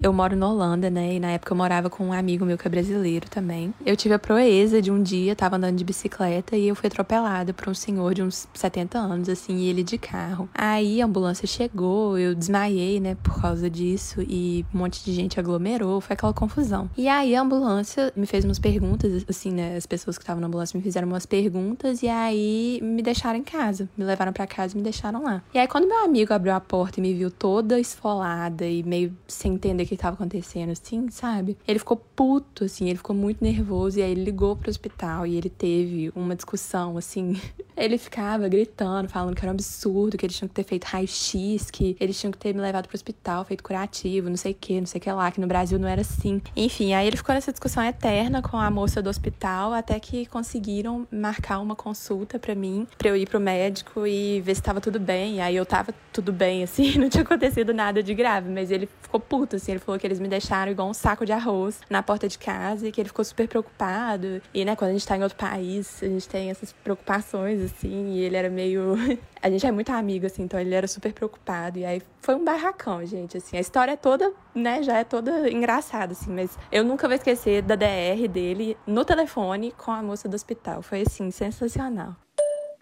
Eu 0.00 0.12
moro 0.12 0.36
na 0.36 0.48
Holanda, 0.48 0.90
né? 0.90 1.14
E 1.14 1.20
na 1.20 1.32
época 1.32 1.52
eu 1.52 1.56
morava 1.56 1.90
com 1.90 2.06
um 2.06 2.12
amigo 2.12 2.44
meu 2.44 2.58
que 2.58 2.66
é 2.66 2.70
brasileiro 2.70 3.28
também. 3.28 3.72
Eu 3.84 3.96
tive 3.96 4.14
a 4.14 4.18
proeza 4.18 4.80
de 4.80 4.90
um 4.90 5.02
dia, 5.02 5.34
tava 5.34 5.56
andando 5.56 5.76
de 5.76 5.84
bicicleta 5.84 6.56
e 6.56 6.68
eu 6.68 6.74
fui 6.74 6.86
atropelada 6.86 7.52
por 7.52 7.68
um 7.68 7.74
senhor 7.74 8.14
de 8.14 8.22
uns 8.22 8.46
70 8.54 8.98
anos, 8.98 9.28
assim, 9.28 9.56
e 9.56 9.68
ele 9.68 9.82
de 9.82 9.98
carro. 9.98 10.48
Aí 10.54 11.00
a 11.00 11.06
ambulância 11.06 11.46
chegou, 11.46 12.18
eu 12.18 12.34
desmaiei, 12.34 13.00
né, 13.00 13.16
por 13.22 13.40
causa 13.40 13.68
disso 13.68 14.22
e 14.22 14.64
um 14.74 14.78
monte 14.78 15.04
de 15.04 15.12
gente 15.12 15.40
aglomerou, 15.40 16.00
foi 16.00 16.14
aquela 16.14 16.32
confusão. 16.32 16.90
E 16.96 17.08
aí 17.08 17.34
a 17.34 17.40
ambulância 17.40 18.12
me 18.16 18.26
fez 18.26 18.44
umas 18.44 18.58
perguntas, 18.58 19.24
assim, 19.28 19.50
né? 19.50 19.76
As 19.76 19.86
pessoas 19.86 20.18
que 20.18 20.22
estavam 20.22 20.40
na 20.40 20.46
ambulância 20.46 20.76
me 20.76 20.82
fizeram 20.82 21.08
umas 21.08 21.26
perguntas 21.26 22.02
e 22.02 22.08
aí 22.08 22.80
me 22.82 23.02
deixaram 23.02 23.38
em 23.38 23.42
casa 23.42 23.76
me 23.96 24.04
levaram 24.04 24.32
para 24.32 24.46
casa 24.46 24.74
e 24.74 24.76
me 24.76 24.82
deixaram 24.82 25.22
lá. 25.22 25.42
E 25.52 25.58
aí, 25.58 25.66
quando 25.66 25.86
meu 25.86 26.04
amigo 26.04 26.32
abriu 26.32 26.54
a 26.54 26.60
porta 26.60 27.00
e 27.00 27.02
me 27.02 27.14
viu 27.14 27.30
toda 27.30 27.78
esfolada 27.78 28.66
e 28.66 28.82
meio 28.82 29.16
sem 29.26 29.54
entender 29.54 29.84
o 29.84 29.86
que 29.86 29.95
estava 29.96 30.14
acontecendo, 30.14 30.70
assim, 30.70 31.10
sabe? 31.10 31.56
Ele 31.66 31.78
ficou 31.78 31.96
puto, 31.96 32.64
assim, 32.64 32.88
ele 32.88 32.96
ficou 32.96 33.14
muito 33.14 33.42
nervoso 33.42 33.98
e 33.98 34.02
aí 34.02 34.10
ele 34.10 34.24
ligou 34.24 34.56
pro 34.56 34.70
hospital 34.70 35.26
e 35.26 35.36
ele 35.36 35.50
teve 35.50 36.12
uma 36.14 36.34
discussão, 36.34 36.96
assim. 36.96 37.40
ele 37.76 37.98
ficava 37.98 38.48
gritando, 38.48 39.08
falando 39.08 39.34
que 39.34 39.42
era 39.42 39.50
um 39.50 39.54
absurdo, 39.54 40.16
que 40.16 40.24
eles 40.24 40.36
tinham 40.36 40.48
que 40.48 40.54
ter 40.54 40.64
feito 40.64 40.84
raio-x, 40.84 41.70
que 41.70 41.96
eles 42.00 42.18
tinham 42.18 42.32
que 42.32 42.38
ter 42.38 42.54
me 42.54 42.60
levado 42.60 42.86
pro 42.86 42.96
hospital, 42.96 43.44
feito 43.44 43.62
curativo, 43.62 44.28
não 44.28 44.36
sei 44.36 44.52
o 44.52 44.54
que, 44.54 44.80
não 44.80 44.86
sei 44.86 44.98
o 44.98 45.02
que 45.02 45.12
lá, 45.12 45.30
que 45.30 45.40
no 45.40 45.46
Brasil 45.46 45.78
não 45.78 45.88
era 45.88 46.00
assim. 46.00 46.40
Enfim, 46.56 46.94
aí 46.94 47.06
ele 47.06 47.16
ficou 47.16 47.34
nessa 47.34 47.52
discussão 47.52 47.82
eterna 47.82 48.40
com 48.40 48.56
a 48.56 48.70
moça 48.70 49.02
do 49.02 49.10
hospital 49.10 49.72
até 49.72 49.98
que 50.00 50.26
conseguiram 50.26 51.06
marcar 51.10 51.58
uma 51.58 51.76
consulta 51.76 52.38
para 52.38 52.54
mim, 52.54 52.86
para 52.96 53.08
eu 53.08 53.16
ir 53.16 53.28
pro 53.28 53.40
médico 53.40 54.06
e 54.06 54.40
ver 54.40 54.54
se 54.54 54.62
tava 54.62 54.80
tudo 54.80 54.98
bem. 54.98 55.40
Aí 55.40 55.56
eu 55.56 55.66
tava 55.66 55.94
tudo 56.12 56.32
bem, 56.32 56.62
assim, 56.62 56.96
não 56.98 57.08
tinha 57.08 57.22
acontecido 57.22 57.74
nada 57.74 58.02
de 58.02 58.14
grave. 58.14 58.50
Mas 58.50 58.70
ele 58.70 58.88
ficou 59.02 59.20
puto, 59.20 59.56
assim. 59.56 59.72
Ele 59.76 59.84
falou 59.84 59.98
que 59.98 60.06
eles 60.06 60.18
me 60.18 60.28
deixaram 60.28 60.72
igual 60.72 60.88
um 60.88 60.94
saco 60.94 61.26
de 61.26 61.32
arroz 61.32 61.80
na 61.88 62.02
porta 62.02 62.26
de 62.26 62.38
casa 62.38 62.88
e 62.88 62.92
que 62.92 63.00
ele 63.00 63.08
ficou 63.08 63.24
super 63.24 63.46
preocupado. 63.46 64.40
E, 64.52 64.64
né, 64.64 64.74
quando 64.74 64.90
a 64.90 64.92
gente 64.92 65.06
tá 65.06 65.16
em 65.16 65.22
outro 65.22 65.36
país, 65.36 66.02
a 66.02 66.06
gente 66.06 66.28
tem 66.28 66.50
essas 66.50 66.72
preocupações, 66.72 67.60
assim. 67.60 68.14
E 68.14 68.20
ele 68.20 68.36
era 68.36 68.48
meio. 68.48 68.94
a 69.42 69.50
gente 69.50 69.66
é 69.66 69.70
muito 69.70 69.90
amigo, 69.90 70.26
assim, 70.26 70.42
então 70.42 70.58
ele 70.58 70.74
era 70.74 70.88
super 70.88 71.12
preocupado. 71.12 71.78
E 71.78 71.84
aí 71.84 72.02
foi 72.20 72.34
um 72.34 72.44
barracão, 72.44 73.04
gente, 73.04 73.36
assim. 73.36 73.56
A 73.56 73.60
história 73.60 73.92
é 73.92 73.96
toda, 73.96 74.32
né, 74.54 74.82
já 74.82 74.98
é 74.98 75.04
toda 75.04 75.50
engraçada, 75.50 76.12
assim. 76.12 76.32
Mas 76.32 76.58
eu 76.72 76.82
nunca 76.82 77.06
vou 77.06 77.14
esquecer 77.14 77.62
da 77.62 77.76
DR 77.76 78.26
dele 78.28 78.76
no 78.86 79.04
telefone 79.04 79.72
com 79.72 79.90
a 79.90 80.02
moça 80.02 80.28
do 80.28 80.34
hospital. 80.34 80.82
Foi, 80.82 81.02
assim, 81.02 81.30
sensacional. 81.30 82.16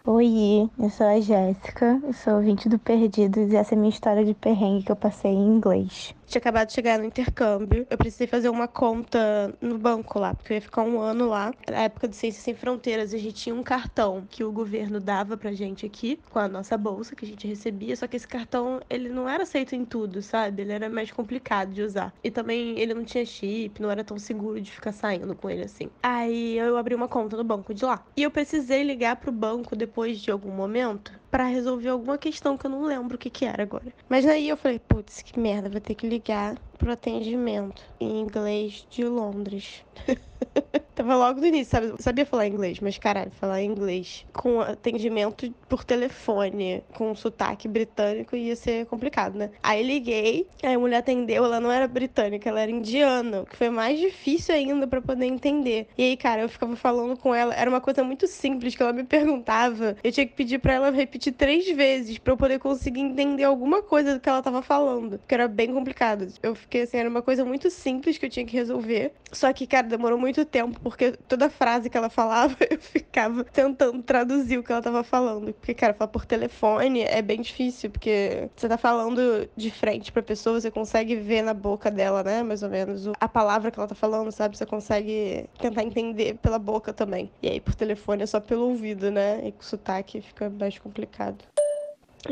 Oi, 0.07 0.69
eu 0.77 0.89
sou 0.91 1.07
a 1.07 1.19
Jéssica, 1.19 1.99
eu 2.03 2.13
sou 2.13 2.35
ouvinte 2.35 2.69
do 2.69 2.77
Perdidos 2.77 3.51
e 3.51 3.55
essa 3.55 3.73
é 3.73 3.75
a 3.75 3.79
minha 3.79 3.89
história 3.89 4.23
de 4.23 4.35
perrengue 4.35 4.83
que 4.83 4.91
eu 4.91 4.95
passei 4.95 5.31
em 5.31 5.47
inglês. 5.47 6.13
Tinha 6.25 6.39
acabado 6.39 6.67
de 6.67 6.73
chegar 6.73 6.97
no 6.97 7.05
intercâmbio. 7.05 7.85
Eu 7.89 7.97
precisei 7.97 8.27
fazer 8.27 8.49
uma 8.49 8.67
conta 8.67 9.53
no 9.61 9.77
banco 9.77 10.19
lá, 10.19 10.33
porque 10.33 10.53
eu 10.53 10.55
ia 10.55 10.61
ficar 10.61 10.81
um 10.81 10.99
ano 10.99 11.27
lá. 11.27 11.53
Na 11.69 11.83
época 11.83 12.07
do 12.07 12.15
Ciências 12.15 12.43
Sem 12.43 12.55
Fronteiras, 12.55 13.13
a 13.13 13.17
gente 13.17 13.35
tinha 13.35 13.55
um 13.55 13.63
cartão 13.63 14.25
que 14.29 14.43
o 14.43 14.51
governo 14.51 14.99
dava 14.99 15.37
pra 15.37 15.53
gente 15.53 15.85
aqui, 15.85 16.19
com 16.29 16.39
a 16.39 16.47
nossa 16.47 16.77
bolsa 16.77 17.15
que 17.15 17.25
a 17.25 17.27
gente 17.27 17.47
recebia. 17.47 17.95
Só 17.95 18.07
que 18.07 18.17
esse 18.17 18.27
cartão, 18.27 18.81
ele 18.89 19.09
não 19.09 19.29
era 19.29 19.43
aceito 19.43 19.75
em 19.75 19.85
tudo, 19.85 20.21
sabe? 20.21 20.63
Ele 20.63 20.73
era 20.73 20.89
mais 20.89 21.11
complicado 21.11 21.71
de 21.73 21.81
usar. 21.81 22.13
E 22.23 22.31
também 22.31 22.79
ele 22.79 22.93
não 22.93 23.03
tinha 23.05 23.25
chip, 23.25 23.81
não 23.81 23.91
era 23.91 24.03
tão 24.03 24.17
seguro 24.17 24.59
de 24.59 24.71
ficar 24.71 24.91
saindo 24.91 25.35
com 25.35 25.49
ele 25.49 25.63
assim. 25.63 25.89
Aí 26.01 26.57
eu 26.57 26.77
abri 26.77 26.95
uma 26.95 27.07
conta 27.07 27.37
no 27.37 27.43
banco 27.43 27.73
de 27.73 27.85
lá. 27.85 28.03
E 28.17 28.23
eu 28.23 28.31
precisei 28.31 28.83
ligar 28.83 29.15
pro 29.17 29.31
banco 29.31 29.75
depois 29.75 30.19
de 30.19 30.31
algum 30.31 30.51
momento 30.51 31.11
para 31.35 31.47
resolver 31.47 31.89
alguma 31.89 32.17
questão 32.17 32.57
que 32.57 32.65
eu 32.65 32.71
não 32.71 32.83
lembro 32.85 33.15
o 33.17 33.19
que, 33.19 33.29
que 33.29 33.43
era 33.43 33.61
agora. 33.61 33.93
Mas 34.07 34.25
aí 34.25 34.47
eu 34.47 34.55
falei, 34.55 34.79
putz, 34.79 35.21
que 35.21 35.37
merda, 35.37 35.69
vou 35.69 35.81
ter 35.81 35.93
que 35.93 36.07
ligar 36.07 36.55
pro 36.77 36.91
atendimento 36.91 37.81
em 37.99 38.19
inglês 38.19 38.85
de 38.89 39.03
Londres. 39.05 39.83
Tava 40.95 41.13
logo 41.15 41.41
no 41.41 41.47
início, 41.47 41.71
sabe? 41.71 41.93
Sabia 42.01 42.25
falar 42.25 42.47
inglês, 42.47 42.79
mas 42.79 42.97
caralho, 42.97 43.31
falar 43.31 43.61
inglês 43.61 44.25
com 44.31 44.61
atendimento 44.61 45.53
por 45.67 45.83
telefone, 45.83 46.83
com 46.93 47.13
sotaque 47.13 47.67
britânico 47.67 48.33
ia 48.33 48.55
ser 48.55 48.85
complicado, 48.85 49.35
né? 49.37 49.51
Aí 49.61 49.83
liguei, 49.83 50.47
aí 50.63 50.73
a 50.73 50.79
mulher 50.79 50.99
atendeu, 50.99 51.43
ela 51.43 51.59
não 51.59 51.69
era 51.69 51.85
britânica, 51.85 52.47
ela 52.47 52.61
era 52.61 52.71
indiana, 52.71 53.45
que 53.45 53.57
foi 53.57 53.69
mais 53.69 53.99
difícil 53.99 54.55
ainda 54.55 54.87
para 54.87 55.01
poder 55.01 55.25
entender. 55.25 55.87
E 55.97 56.03
aí, 56.03 56.15
cara, 56.15 56.43
eu 56.43 56.49
ficava 56.49 56.77
falando 56.77 57.17
com 57.17 57.35
ela, 57.35 57.53
era 57.53 57.69
uma 57.69 57.81
coisa 57.81 58.01
muito 58.01 58.25
simples 58.25 58.73
que 58.73 58.81
ela 58.81 58.93
me 58.93 59.03
perguntava, 59.03 59.97
eu 60.01 60.11
tinha 60.13 60.25
que 60.25 60.33
pedir 60.33 60.59
para 60.59 60.75
ela 60.75 60.91
repetir 60.91 61.33
três 61.33 61.69
vezes 61.75 62.17
para 62.17 62.31
eu 62.31 62.37
poder 62.37 62.57
conseguir 62.57 63.01
entender 63.01 63.43
alguma 63.43 63.83
coisa 63.83 64.13
do 64.13 64.19
que 64.21 64.29
ela 64.29 64.41
tava 64.41 64.61
falando, 64.61 65.19
que 65.27 65.33
era 65.33 65.47
bem 65.49 65.73
complicado. 65.73 66.27
Eu 66.41 66.55
fiquei 66.65 66.81
assim, 66.81 66.97
era 66.97 67.09
uma 67.09 67.21
coisa 67.21 67.45
muito 67.45 67.69
simples 67.69 68.17
que 68.17 68.25
eu 68.25 68.29
tinha 68.29 68.45
que 68.45 68.55
resolver, 68.55 69.13
só 69.31 69.51
que, 69.53 69.65
cara, 69.65 69.87
demorou 69.87 70.17
muito 70.17 70.43
tempo 70.45 70.79
porque 70.81 71.13
toda 71.27 71.49
frase 71.49 71.89
que 71.89 71.97
ela 71.97 72.09
falava, 72.09 72.55
eu 72.69 72.79
ficava 72.79 73.43
tentando 73.43 74.01
traduzir 74.03 74.57
o 74.57 74.63
que 74.63 74.71
ela 74.71 74.81
tava 74.81 75.03
falando. 75.03 75.53
Porque, 75.53 75.73
cara, 75.73 75.93
falar 75.93 76.09
por 76.09 76.25
telefone 76.25 77.01
é 77.01 77.21
bem 77.21 77.41
difícil, 77.41 77.89
porque 77.89 78.49
você 78.55 78.67
tá 78.67 78.77
falando 78.77 79.49
de 79.55 79.71
frente 79.71 80.11
pra 80.11 80.21
pessoa, 80.23 80.59
você 80.59 80.71
consegue 80.71 81.15
ver 81.15 81.41
na 81.41 81.53
boca 81.53 81.89
dela, 81.91 82.23
né, 82.23 82.43
mais 82.43 82.63
ou 82.63 82.69
menos, 82.69 83.07
a 83.19 83.27
palavra 83.27 83.71
que 83.71 83.79
ela 83.79 83.87
tá 83.87 83.95
falando, 83.95 84.31
sabe? 84.31 84.57
Você 84.57 84.65
consegue 84.65 85.47
tentar 85.59 85.83
entender 85.83 86.35
pela 86.41 86.59
boca 86.59 86.93
também. 86.93 87.31
E 87.41 87.47
aí, 87.47 87.59
por 87.59 87.75
telefone 87.75 88.23
é 88.23 88.25
só 88.25 88.39
pelo 88.39 88.69
ouvido, 88.69 89.11
né? 89.11 89.47
E 89.47 89.51
com 89.51 89.61
sotaque 89.61 90.21
fica 90.21 90.49
mais 90.49 90.77
complicado 90.77 91.45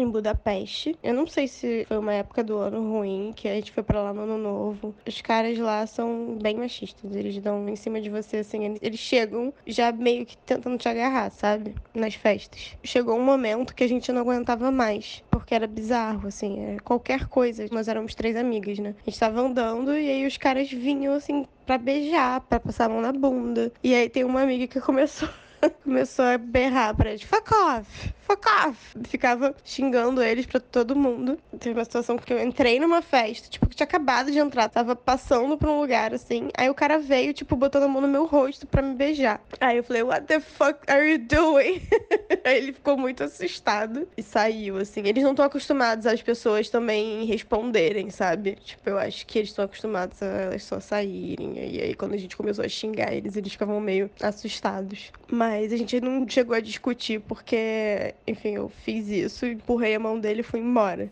em 0.02 0.10
Budapeste. 0.10 0.98
Eu 1.04 1.14
não 1.14 1.28
sei 1.28 1.48
se 1.48 1.86
foi 1.88 1.98
uma 1.98 2.14
época 2.14 2.44
do 2.44 2.58
ano 2.58 2.82
ruim, 2.91 3.34
que 3.36 3.48
a 3.48 3.56
gente 3.56 3.72
foi 3.72 3.84
para 3.84 4.02
lá 4.02 4.14
no 4.14 4.22
ano 4.22 4.38
novo. 4.38 4.96
Os 5.08 5.22
caras 5.22 5.58
lá 5.58 5.86
são 5.88 6.38
bem 6.41 6.56
machistas. 6.56 7.16
Eles 7.16 7.38
dão 7.39 7.68
em 7.68 7.76
cima 7.76 8.02
de 8.02 8.10
você, 8.10 8.38
assim, 8.38 8.78
eles 8.82 9.00
chegam 9.00 9.54
já 9.66 9.91
meio 9.91 10.26
que 10.26 10.38
tentando 10.38 10.78
te 10.78 10.88
agarrar, 10.88 11.32
sabe? 11.32 11.76
Nas 11.94 12.16
festas. 12.16 12.78
Chegou 12.84 13.18
um 13.18 13.24
momento 13.24 13.76
que 13.76 13.84
a 13.84 13.89
gente 13.89 14.12
não 14.12 14.22
aguentava 14.22 14.72
mais, 14.72 15.24
porque 15.30 15.54
era 15.56 15.68
bizarro, 15.68 16.28
assim, 16.28 16.60
era 16.64 16.82
qualquer 16.82 17.28
coisa. 17.28 17.66
Nós 17.72 17.88
éramos 17.88 18.16
três 18.16 18.36
amigas, 18.36 18.80
né? 18.80 18.96
A 19.06 19.10
gente 19.10 19.20
tava 19.20 19.41
andando 19.41 19.94
e 19.94 20.10
aí 20.10 20.26
os 20.26 20.38
caras 20.38 20.70
vinham, 20.70 21.14
assim, 21.14 21.46
pra 21.66 21.78
beijar, 21.78 22.41
pra 22.41 22.60
passar 22.60 22.86
a 22.86 22.89
mão 22.89 23.02
na 23.02 23.12
bunda. 23.12 23.72
E 23.84 23.94
aí 23.94 24.10
tem 24.10 24.24
uma 24.24 24.41
amiga 24.41 24.68
que 24.68 24.80
começou 24.80 25.30
começou 25.84 26.26
a 26.26 26.38
berrar 26.38 26.96
pra 26.96 27.10
eles, 27.10 27.24
fuck 27.24 27.54
off, 27.54 28.14
off. 28.63 28.78
Ficava 29.03 29.55
xingando 29.63 30.21
eles 30.21 30.45
pra 30.45 30.59
todo 30.59 30.95
mundo. 30.95 31.38
Teve 31.59 31.78
uma 31.78 31.86
situação 31.86 32.17
que 32.17 32.34
eu 32.34 32.41
entrei 32.41 32.80
numa 32.80 33.01
festa, 33.01 33.49
tipo, 33.49 33.67
que 33.67 33.76
tinha 33.76 33.86
acabado 33.86 34.32
de 34.32 34.39
entrar, 34.39 34.69
tava 34.69 34.95
passando 34.95 35.57
por 35.57 35.69
um 35.69 35.80
lugar 35.80 36.13
assim. 36.13 36.49
Aí 36.57 36.69
o 36.69 36.74
cara 36.74 36.99
veio, 36.99 37.34
tipo, 37.34 37.55
botando 37.55 37.84
a 37.84 37.88
mão 37.88 38.01
no 38.01 38.07
meu 38.07 38.26
rosto 38.26 38.65
pra 38.65 38.82
me 38.82 38.95
beijar. 38.95 39.41
Aí 39.59 39.78
eu 39.78 39.84
falei, 39.84 40.03
what 40.03 40.26
the 40.26 40.39
fuck 40.39 40.80
are 40.88 41.11
you 41.11 41.19
doing? 41.19 41.82
Aí 42.43 42.57
ele 42.57 42.74
ficou 42.74 42.97
muito 42.97 43.24
assustado 43.24 44.07
e 44.17 44.24
saiu, 44.24 44.78
assim. 44.78 45.01
Eles 45.05 45.24
não 45.24 45.32
estão 45.32 45.45
acostumados 45.45 46.05
às 46.05 46.21
pessoas 46.21 46.69
também 46.69 47.26
responderem, 47.26 48.09
sabe? 48.09 48.55
Tipo, 48.55 48.89
eu 48.89 48.97
acho 48.97 49.26
que 49.26 49.39
eles 49.39 49.49
estão 49.49 49.65
acostumados 49.65 50.21
a 50.21 50.26
elas 50.26 50.63
só 50.63 50.80
saírem. 50.80 51.53
E 51.57 51.82
aí, 51.82 51.93
quando 51.95 52.13
a 52.13 52.17
gente 52.17 52.36
começou 52.36 52.63
a 52.63 52.69
xingar 52.69 53.13
eles, 53.13 53.36
eles 53.36 53.51
ficavam 53.51 53.80
meio 53.80 54.09
assustados. 54.21 55.11
Mas 55.32 55.71
a 55.71 55.78
gente 55.78 55.99
não 56.01 56.28
chegou 56.28 56.55
a 56.55 56.59
discutir 56.59 57.19
porque, 57.21 58.12
enfim, 58.28 58.55
eu 58.55 58.70
fiz 58.70 59.07
isso, 59.07 59.45
empurrei 59.45 59.95
a 59.95 59.99
mão 59.99 60.20
dele 60.20 60.41
e 60.41 60.43
fui 60.43 60.59
embora. 60.59 61.11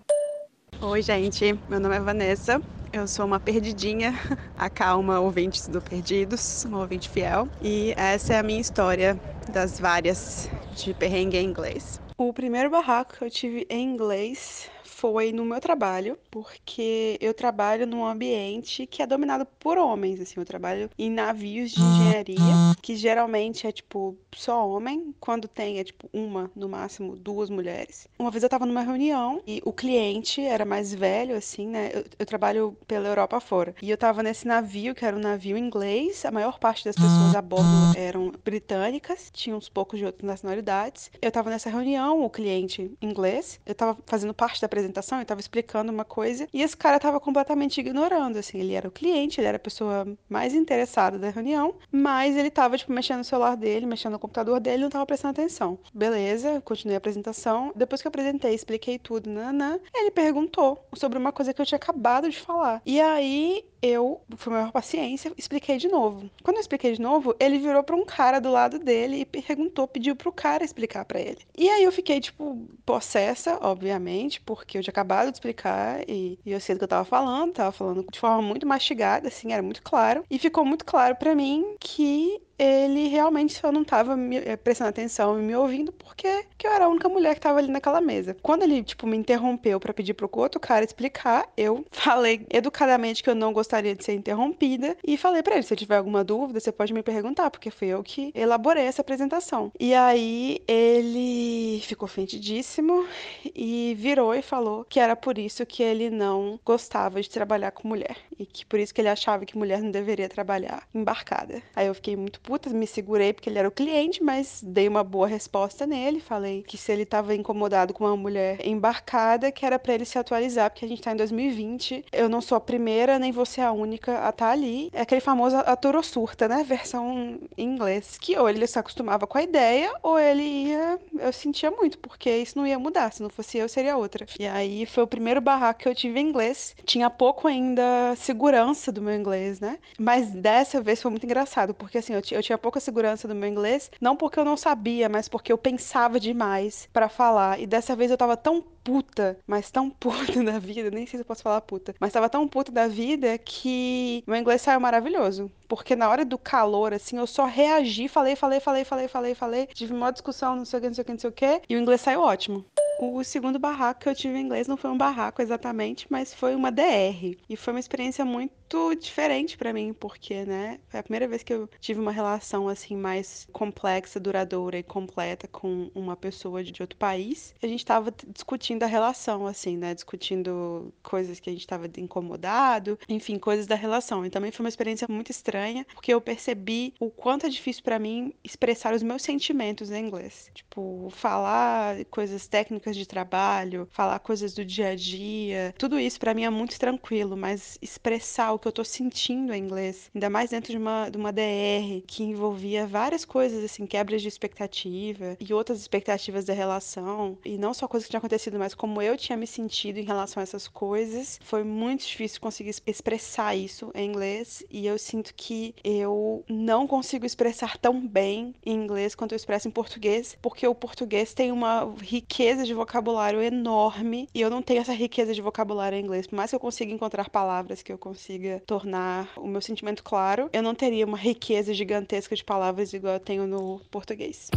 Oi, 0.82 1.02
gente. 1.02 1.58
Meu 1.70 1.80
nome 1.80 1.96
é 1.96 2.00
Vanessa. 2.00 2.62
Eu 2.92 3.08
sou 3.08 3.26
uma 3.26 3.40
perdidinha, 3.40 4.14
a 4.58 4.70
calma 4.70 5.20
ouvintes 5.20 5.68
do 5.68 5.82
Perdidos, 5.82 6.66
uma 6.66 6.80
ouvinte 6.80 7.08
fiel. 7.08 7.48
E 7.62 7.94
essa 7.96 8.34
é 8.34 8.40
a 8.40 8.44
minha 8.44 8.60
história 8.60 9.20
das 9.52 9.80
várias 9.80 10.50
de 10.76 10.94
perrengue 10.94 11.38
em 11.38 11.46
inglês. 11.46 12.02
O 12.18 12.34
primeiro 12.34 12.70
barraco 12.70 13.16
que 13.16 13.24
eu 13.24 13.30
tive 13.30 13.66
em 13.70 13.88
inglês 13.88 14.70
foi 15.02 15.32
no 15.32 15.44
meu 15.44 15.60
trabalho, 15.60 16.16
porque 16.30 17.18
eu 17.20 17.34
trabalho 17.34 17.88
num 17.88 18.06
ambiente 18.06 18.86
que 18.86 19.02
é 19.02 19.08
dominado 19.08 19.48
por 19.60 19.76
homens, 19.76 20.22
assim, 20.22 20.36
eu 20.38 20.46
trabalho 20.46 20.92
em 20.96 21.10
navios 21.10 21.72
de 21.72 21.82
engenharia, 21.82 22.76
que 22.84 22.96
geralmente 22.96 23.66
é 23.66 23.72
tipo 23.72 24.16
só 24.36 24.70
homem, 24.70 25.12
quando 25.20 25.48
tem 25.48 25.80
é 25.80 25.84
tipo 25.84 26.08
uma, 26.14 26.52
no 26.56 26.70
máximo 26.70 27.16
duas 27.16 27.50
mulheres. 27.50 28.08
Uma 28.20 28.30
vez 28.30 28.44
eu 28.44 28.50
tava 28.50 28.68
numa 28.68 28.84
reunião 28.84 29.42
e 29.48 29.60
o 29.66 29.74
cliente 29.74 30.40
era 30.40 30.66
mais 30.66 30.94
velho, 30.94 31.36
assim, 31.36 31.68
né? 31.68 31.90
Eu, 31.92 32.06
eu 32.20 32.26
trabalho 32.26 32.78
pela 32.86 33.08
Europa 33.08 33.40
fora. 33.40 33.74
E 33.82 33.90
eu 33.90 33.98
tava 33.98 34.22
nesse 34.22 34.48
navio, 34.48 34.94
que 34.94 35.04
era 35.04 35.18
um 35.18 35.20
navio 35.20 35.58
inglês, 35.58 36.24
a 36.26 36.32
maior 36.32 36.60
parte 36.60 36.86
das 36.86 36.96
pessoas 36.96 37.36
a 37.36 37.42
bordo 37.42 37.98
eram 37.98 38.32
britânicas, 38.46 39.32
tinha 39.34 39.56
uns 39.56 39.68
poucos 39.68 39.98
de 39.98 40.06
outras 40.06 40.28
nacionalidades. 40.28 41.10
Eu 41.20 41.32
tava 41.32 41.50
nessa 41.50 41.72
reunião, 41.72 42.24
o 42.24 42.30
cliente 42.30 42.92
inglês, 43.02 43.60
eu 43.66 43.74
tava 43.74 43.98
fazendo 44.06 44.34
parte 44.34 44.62
da 44.62 44.68
apresentação 44.68 44.91
apresentação, 44.92 45.20
eu 45.20 45.26
tava 45.26 45.42
explicando 45.42 45.92
uma 45.92 46.06
coisa 46.06 46.48
e 46.54 46.62
esse 46.62 46.78
cara 46.78 47.00
tava 47.00 47.20
completamente 47.20 47.80
ignorando, 47.80 48.38
assim, 48.38 48.60
ele 48.60 48.74
era 48.74 48.88
o 48.88 48.92
cliente, 48.92 49.40
ele 49.40 49.48
era 49.48 49.58
a 49.58 49.60
pessoa 49.60 50.08
mais 50.30 50.54
interessada 50.54 51.18
da 51.18 51.30
reunião, 51.30 51.76
mas 51.92 52.36
ele 52.36 52.52
tava, 52.52 52.78
tipo, 52.78 52.92
mexendo 52.92 53.20
no 53.20 53.24
celular 53.24 53.56
dele, 53.56 53.86
mexendo 53.86 54.14
no 54.14 54.20
computador 54.20 54.60
dele, 54.60 54.84
não 54.84 54.90
tava 54.90 55.06
prestando 55.06 55.32
atenção. 55.32 55.80
Beleza, 55.94 56.62
continuei 56.62 56.96
a 56.96 56.98
apresentação. 56.98 57.72
Depois 57.76 58.02
que 58.02 58.08
eu 58.08 58.10
apresentei, 58.10 58.54
expliquei 58.54 59.00
tudo, 59.00 59.30
nanã, 59.30 59.80
ele 59.96 60.12
perguntou 60.12 60.86
sobre 60.94 61.18
uma 61.18 61.32
coisa 61.32 61.54
que 61.54 61.62
eu 61.62 61.66
tinha 61.66 61.78
acabado 61.78 62.30
de 62.30 62.40
falar. 62.40 62.82
E 62.86 63.00
aí 63.00 63.64
eu 63.82 64.22
fui 64.38 64.54
maior 64.54 64.72
paciência, 64.72 65.34
expliquei 65.38 65.78
de 65.78 65.88
novo. 65.88 66.30
Quando 66.44 66.58
eu 66.58 66.62
expliquei 66.62 66.94
de 66.94 67.02
novo, 67.02 67.36
ele 67.40 67.58
virou 67.58 67.84
para 67.84 67.96
um 67.96 68.06
cara 68.06 68.40
do 68.40 68.52
lado 68.52 68.78
dele 68.78 69.22
e 69.22 69.26
perguntou, 69.26 69.88
pediu 69.88 70.16
pro 70.16 70.32
cara 70.32 70.64
explicar 70.64 71.04
para 71.04 71.20
ele. 71.20 71.40
E 71.58 71.68
aí 71.68 71.84
eu 71.84 71.92
fiquei 71.92 72.20
tipo 72.20 72.68
possessa, 72.86 73.58
obviamente, 73.62 74.40
porque 74.42 74.78
eu 74.78 74.81
tinha 74.82 74.92
acabado 74.92 75.28
de 75.28 75.34
explicar 75.34 76.02
e, 76.08 76.40
e 76.46 76.52
eu 76.52 76.60
sei 76.60 76.76
do 76.76 76.80
que 76.80 76.84
eu 76.86 76.90
tava 76.90 77.06
falando, 77.06 77.54
tava 77.54 77.72
falando 77.72 78.06
de 78.12 78.20
forma 78.20 78.42
muito 78.42 78.68
mastigada, 78.68 79.28
assim, 79.28 79.54
era 79.54 79.62
muito 79.62 79.82
claro. 79.82 80.24
E 80.30 80.40
ficou 80.40 80.66
muito 80.66 80.86
claro 80.86 81.16
para 81.16 81.36
mim 81.36 81.76
que 81.80 82.42
ele 82.62 83.08
realmente 83.08 83.54
só 83.54 83.72
não 83.72 83.82
estava 83.82 84.16
eh, 84.36 84.56
prestando 84.56 84.92
atenção 84.92 85.40
e 85.40 85.42
me 85.42 85.56
ouvindo 85.56 85.92
porque 85.92 86.46
que 86.58 86.68
eu 86.68 86.72
era 86.72 86.86
a 86.86 86.90
única 86.90 87.10
mulher 87.10 87.34
que 87.34 87.40
estava 87.40 87.58
ali 87.58 87.72
naquela 87.72 88.00
mesa. 88.00 88.38
Quando 88.42 88.62
ele, 88.62 88.84
tipo, 88.84 89.08
me 89.08 89.18
interrompeu 89.18 89.80
para 89.80 89.94
pedir 89.94 90.14
pro 90.14 90.30
outro 90.32 90.60
cara 90.60 90.86
explicar, 90.86 91.50
eu 91.58 91.84
falei 91.92 92.46
educadamente 92.52 93.24
que 93.24 93.30
eu 93.30 93.36
não 93.36 93.52
gostaria 93.52 93.96
de 93.96 94.04
ser 94.04 94.14
interrompida 94.14 94.96
e 95.04 95.18
falei 95.18 95.42
para 95.42 95.56
ele, 95.56 95.64
se 95.64 95.76
tiver 95.76 95.98
alguma 95.98 96.24
dúvida, 96.24 96.60
você 96.60 96.72
pode 96.72 96.94
me 96.94 97.02
perguntar, 97.02 97.50
porque 97.50 97.72
fui 97.72 97.88
eu 97.88 98.04
que 98.04 98.32
elaborei 98.36 98.86
essa 98.86 99.02
apresentação. 99.02 99.72
E 99.80 99.96
aí 99.96 100.60
ele 100.68 101.82
ficou 101.82 102.06
ofendidíssimo 102.06 103.08
e 103.56 103.96
virou 103.98 104.36
e 104.36 104.44
falou 104.44 104.86
que 104.88 105.00
era 105.00 105.16
por 105.16 105.40
isso 105.40 105.66
que 105.66 105.82
ele 105.82 106.12
não 106.12 106.60
gostava 106.64 107.20
de 107.20 107.30
trabalhar 107.30 107.72
com 107.72 107.88
mulher 107.88 108.18
e 108.38 108.46
que 108.46 108.66
por 108.66 108.80
isso 108.80 108.94
que 108.94 109.02
ele 109.02 109.10
achava 109.10 109.46
que 109.46 109.58
mulher 109.58 109.82
não 109.82 109.90
deveria 109.90 110.30
trabalhar 110.30 110.88
embarcada. 110.94 111.62
Aí 111.76 111.88
eu 111.88 111.96
fiquei 111.96 112.16
muito 112.16 112.40
me 112.74 112.88
segurei 112.88 113.34
porque 113.34 113.50
ele 113.50 113.60
era 113.60 113.68
o 113.68 113.72
cliente, 113.72 114.24
mas 114.24 114.62
dei 114.64 114.88
uma 114.88 115.04
boa 115.04 115.28
resposta 115.28 115.86
nele. 115.86 116.20
Falei 116.20 116.64
que 116.64 116.78
se 116.78 116.92
ele 116.92 117.04
estava 117.04 117.36
incomodado 117.36 117.94
com 117.94 118.06
uma 118.06 118.18
mulher 118.18 118.66
embarcada, 118.66 119.52
que 119.52 119.66
era 119.66 119.78
para 119.78 119.94
ele 119.94 120.06
se 120.06 120.18
atualizar, 120.18 120.70
porque 120.70 120.86
a 120.86 120.88
gente 120.88 121.02
tá 121.02 121.12
em 121.12 121.16
2020. 121.16 122.06
Eu 122.12 122.30
não 122.30 122.42
sou 122.42 122.56
a 122.56 122.62
primeira, 122.62 123.20
nem 123.20 123.32
ser 123.46 123.62
a 123.62 123.72
única 123.72 124.26
a 124.26 124.30
estar 124.30 124.46
tá 124.46 124.52
ali. 124.52 124.90
É 124.94 125.02
aquele 125.02 125.22
famoso 125.22 125.58
ator 125.58 126.02
surta, 126.04 126.48
né? 126.48 126.64
Versão 126.64 127.40
em 127.58 127.64
inglês. 127.64 128.18
Que 128.20 128.38
ou 128.38 128.50
ele 128.50 128.66
se 128.68 128.80
acostumava 128.80 129.28
com 129.28 129.38
a 129.38 129.44
ideia, 129.44 129.94
ou 130.02 130.20
ele 130.20 130.44
ia. 130.44 131.00
Eu 131.20 131.34
sentia 131.34 131.72
muito, 131.72 131.98
porque 131.98 132.30
isso 132.30 132.58
não 132.58 132.66
ia 132.66 132.80
mudar. 132.80 133.12
Se 133.12 133.22
não 133.22 133.30
fosse 133.30 133.58
eu, 133.58 133.68
seria 133.68 133.98
outra. 133.98 134.26
E 134.40 134.48
aí 134.48 134.86
foi 134.86 135.04
o 135.04 135.08
primeiro 135.08 135.42
barraco 135.42 135.82
que 135.82 135.90
eu 135.90 135.96
tive 135.96 136.20
em 136.20 136.30
inglês. 136.30 136.76
Tinha 136.86 137.10
pouco 137.10 137.48
ainda 137.48 138.16
segurança 138.16 138.92
do 138.92 139.02
meu 139.02 139.16
inglês, 139.16 139.60
né? 139.60 139.78
Mas 140.00 140.30
dessa 140.30 140.82
vez 140.82 141.02
foi 141.02 141.12
muito 141.12 141.26
engraçado, 141.26 141.74
porque 141.74 141.98
assim, 141.98 142.14
eu, 142.14 142.22
eu 142.32 142.41
tinha 142.42 142.58
pouca 142.58 142.80
segurança 142.80 143.28
do 143.28 143.36
meu 143.36 143.50
inglês, 143.50 143.92
não 144.00 144.16
porque 144.16 144.40
eu 144.40 144.46
não 144.46 144.58
sabia, 144.58 145.10
mas 145.10 145.28
porque 145.28 145.52
eu 145.52 145.58
pensava 145.58 146.20
demais 146.20 146.90
para 146.92 147.10
falar. 147.10 147.60
E 147.60 147.68
dessa 147.68 147.96
vez 147.96 148.12
eu 148.12 148.18
tava 148.18 148.38
tão 148.38 148.62
puta, 148.84 149.38
mas 149.46 149.70
tão 149.70 149.90
puta 149.92 150.44
da 150.44 150.60
vida, 150.60 150.90
nem 150.90 151.06
sei 151.06 151.18
se 151.18 151.22
eu 151.22 151.26
posso 151.26 151.44
falar 151.44 151.62
puta, 151.62 151.94
mas 152.00 152.14
tava 152.14 152.30
tão 152.30 152.48
puta 152.48 152.72
da 152.72 152.88
vida 152.88 153.38
que 153.38 154.24
meu 154.28 154.36
inglês 154.36 154.62
saiu 154.62 154.80
maravilhoso. 154.80 155.52
Porque 155.68 155.96
na 155.96 156.10
hora 156.10 156.26
do 156.26 156.38
calor, 156.38 156.94
assim, 156.94 157.18
eu 157.18 157.28
só 157.28 157.46
reagi, 157.46 158.08
falei, 158.08 158.36
falei, 158.36 158.60
falei, 158.60 158.84
falei, 158.84 159.08
falei, 159.08 159.36
falei, 159.36 159.68
tive 159.68 159.94
uma 159.94 160.12
discussão, 160.12 160.56
não 160.56 160.66
sei 160.66 160.80
o 160.80 160.82
que, 160.82 160.88
não 160.88 160.94
sei 160.96 161.02
o 161.02 161.06
que, 161.06 161.12
não 161.12 161.20
sei 161.20 161.30
o 161.30 161.34
que, 161.34 161.62
e 161.70 161.76
o 161.76 161.80
inglês 161.80 162.02
saiu 162.02 162.22
ótimo. 162.22 162.66
O 163.00 163.24
segundo 163.24 163.58
barraco 163.58 164.02
que 164.02 164.10
eu 164.10 164.14
tive 164.16 164.38
em 164.38 164.42
inglês 164.42 164.68
não 164.68 164.78
foi 164.78 164.92
um 164.92 164.98
barraco 164.98 165.42
exatamente, 165.42 166.06
mas 166.10 166.34
foi 166.34 166.54
uma 166.54 166.72
DR. 166.72 167.36
E 167.50 167.56
foi 167.56 167.74
uma 167.74 167.80
experiência 167.80 168.24
muito 168.24 168.54
diferente 169.00 169.58
para 169.58 169.74
mim, 169.74 169.94
porque, 169.94 170.46
né, 170.46 170.80
foi 170.88 171.00
a 171.00 171.04
primeira 171.04 171.28
vez 171.28 171.44
que 171.44 171.54
eu 171.54 171.70
tive 171.80 172.00
uma 172.00 172.12
relação 172.12 172.68
assim 172.68 172.96
mais 172.96 173.48
complexa, 173.52 174.20
duradoura 174.20 174.78
e 174.78 174.84
completa 174.84 175.48
com 175.48 175.90
uma 175.94 176.16
pessoa 176.16 176.64
de 176.64 176.82
outro 176.82 176.98
país. 176.98 177.54
A 177.62 177.68
gente 177.68 177.86
tava 177.86 178.14
discutindo 178.28 178.84
a 178.84 178.88
relação, 178.88 179.48
assim, 179.48 179.78
né, 179.78 179.94
discutindo 179.94 180.94
coisas 181.04 181.40
que 181.40 181.50
a 181.50 181.54
gente 181.54 181.68
tava 181.68 181.90
incomodado, 181.98 182.98
enfim, 183.08 183.38
coisas 183.38 183.68
da 183.68 183.76
relação. 183.76 184.26
E 184.26 184.30
também 184.30 184.52
foi 184.52 184.64
uma 184.66 184.70
experiência 184.70 185.08
muito 185.10 185.32
estranha, 185.32 185.86
porque 185.94 186.14
eu 186.14 186.22
percebi 186.22 186.94
o 187.00 187.10
quanto 187.10 187.46
é 187.46 187.50
difícil 187.50 187.84
para 187.84 188.00
mim 188.00 188.34
expressar 188.44 188.94
os 188.94 189.04
meus 189.04 189.22
sentimentos 189.22 189.92
em 189.92 190.06
inglês. 190.06 190.50
Tipo, 190.54 191.10
falar 191.12 192.04
coisas 192.06 192.48
técnicas 192.48 192.96
de 192.96 193.06
trabalho, 193.06 193.88
falar 193.92 194.20
coisas 194.20 194.54
do 194.54 194.64
dia 194.64 194.90
a 194.90 194.96
dia, 194.96 195.74
tudo 195.78 196.00
isso 196.00 196.20
para 196.20 196.34
mim 196.34 196.44
é 196.44 196.50
muito 196.50 196.78
tranquilo, 196.80 197.36
mas 197.36 197.78
expressar 197.82 198.54
o 198.54 198.60
que 198.62 198.68
eu 198.68 198.72
tô 198.72 198.84
sentindo 198.84 199.54
em 199.54 199.64
inglês, 199.64 200.10
ainda 200.14 200.30
mais 200.30 200.50
dentro 200.50 200.72
de 200.72 200.78
uma, 200.78 201.10
de 201.10 201.18
uma 201.18 201.32
DR 201.32 202.02
que 202.08 202.24
envolvia 202.24 202.88
várias 202.88 203.26
coisas, 203.26 203.64
assim, 203.64 203.86
quebras 203.86 204.22
de 204.22 204.28
expectativa 204.28 205.38
e 205.40 205.54
outras 205.54 205.80
expectativas 205.80 206.46
da 206.46 206.54
relação, 206.54 207.38
e 207.44 207.58
não 207.58 207.74
só 207.74 207.88
coisas 207.88 208.06
que 208.06 208.12
tinham 208.12 208.20
acontecido, 208.20 208.60
mas 208.60 208.74
como 208.74 209.02
eu 209.02 209.18
tinha 209.18 209.38
me 209.38 209.48
sentido 209.48 209.98
em 209.98 210.04
relação 210.04 210.42
a 210.42 210.44
essas 210.44 210.68
coisas, 210.68 211.40
foi 211.44 211.64
muito 211.64 212.06
difícil 212.06 212.40
conseguir 212.40 212.74
expressar 212.86 213.56
isso 213.56 213.92
em 213.96 214.10
inglês, 214.10 214.64
e 214.70 214.86
eu 214.86 214.98
sinto 214.98 215.34
que 215.36 215.74
eu 215.84 216.44
não 216.48 216.88
consigo 216.88 217.26
expressar 217.26 217.78
tão 217.78 218.06
bem 218.08 218.54
em 218.66 218.74
inglês 218.74 219.16
quanto 219.16 219.34
eu 219.34 219.36
expresso 219.38 219.68
em 219.68 219.72
português, 219.72 220.38
porque 220.42 220.68
o 220.68 220.76
português 220.76 221.34
tem 221.34 221.52
uma 221.52 221.94
riqueza 222.02 222.64
de 222.64 222.74
vocabulário 222.74 223.42
enorme 223.42 224.28
e 224.34 224.42
eu 224.42 224.50
não 224.50 224.62
tenho 224.62 224.82
essa 224.82 224.94
riqueza 224.94 225.34
de 225.34 225.42
vocabulário 225.42 225.98
em 225.98 226.02
inglês. 226.02 226.28
Por 226.28 226.36
mais 226.36 226.50
que 226.50 226.56
eu 226.56 226.60
consiga 226.60 226.92
encontrar 226.92 227.30
palavras 227.30 227.82
que 227.82 227.92
eu 227.92 227.98
consiga 227.98 228.51
tornar 228.60 229.30
o 229.38 229.48
meu 229.48 229.62
sentimento 229.62 230.04
claro, 230.04 230.50
eu 230.52 230.62
não 230.62 230.76
teria 230.76 231.06
uma 231.06 231.18
riqueza 231.18 231.74
gigantesca 231.74 232.36
de 232.36 232.44
palavras 232.44 232.94
igual 232.94 233.14
eu 233.14 233.20
tenho 233.20 233.48
no 233.48 233.80
português. 233.90 234.50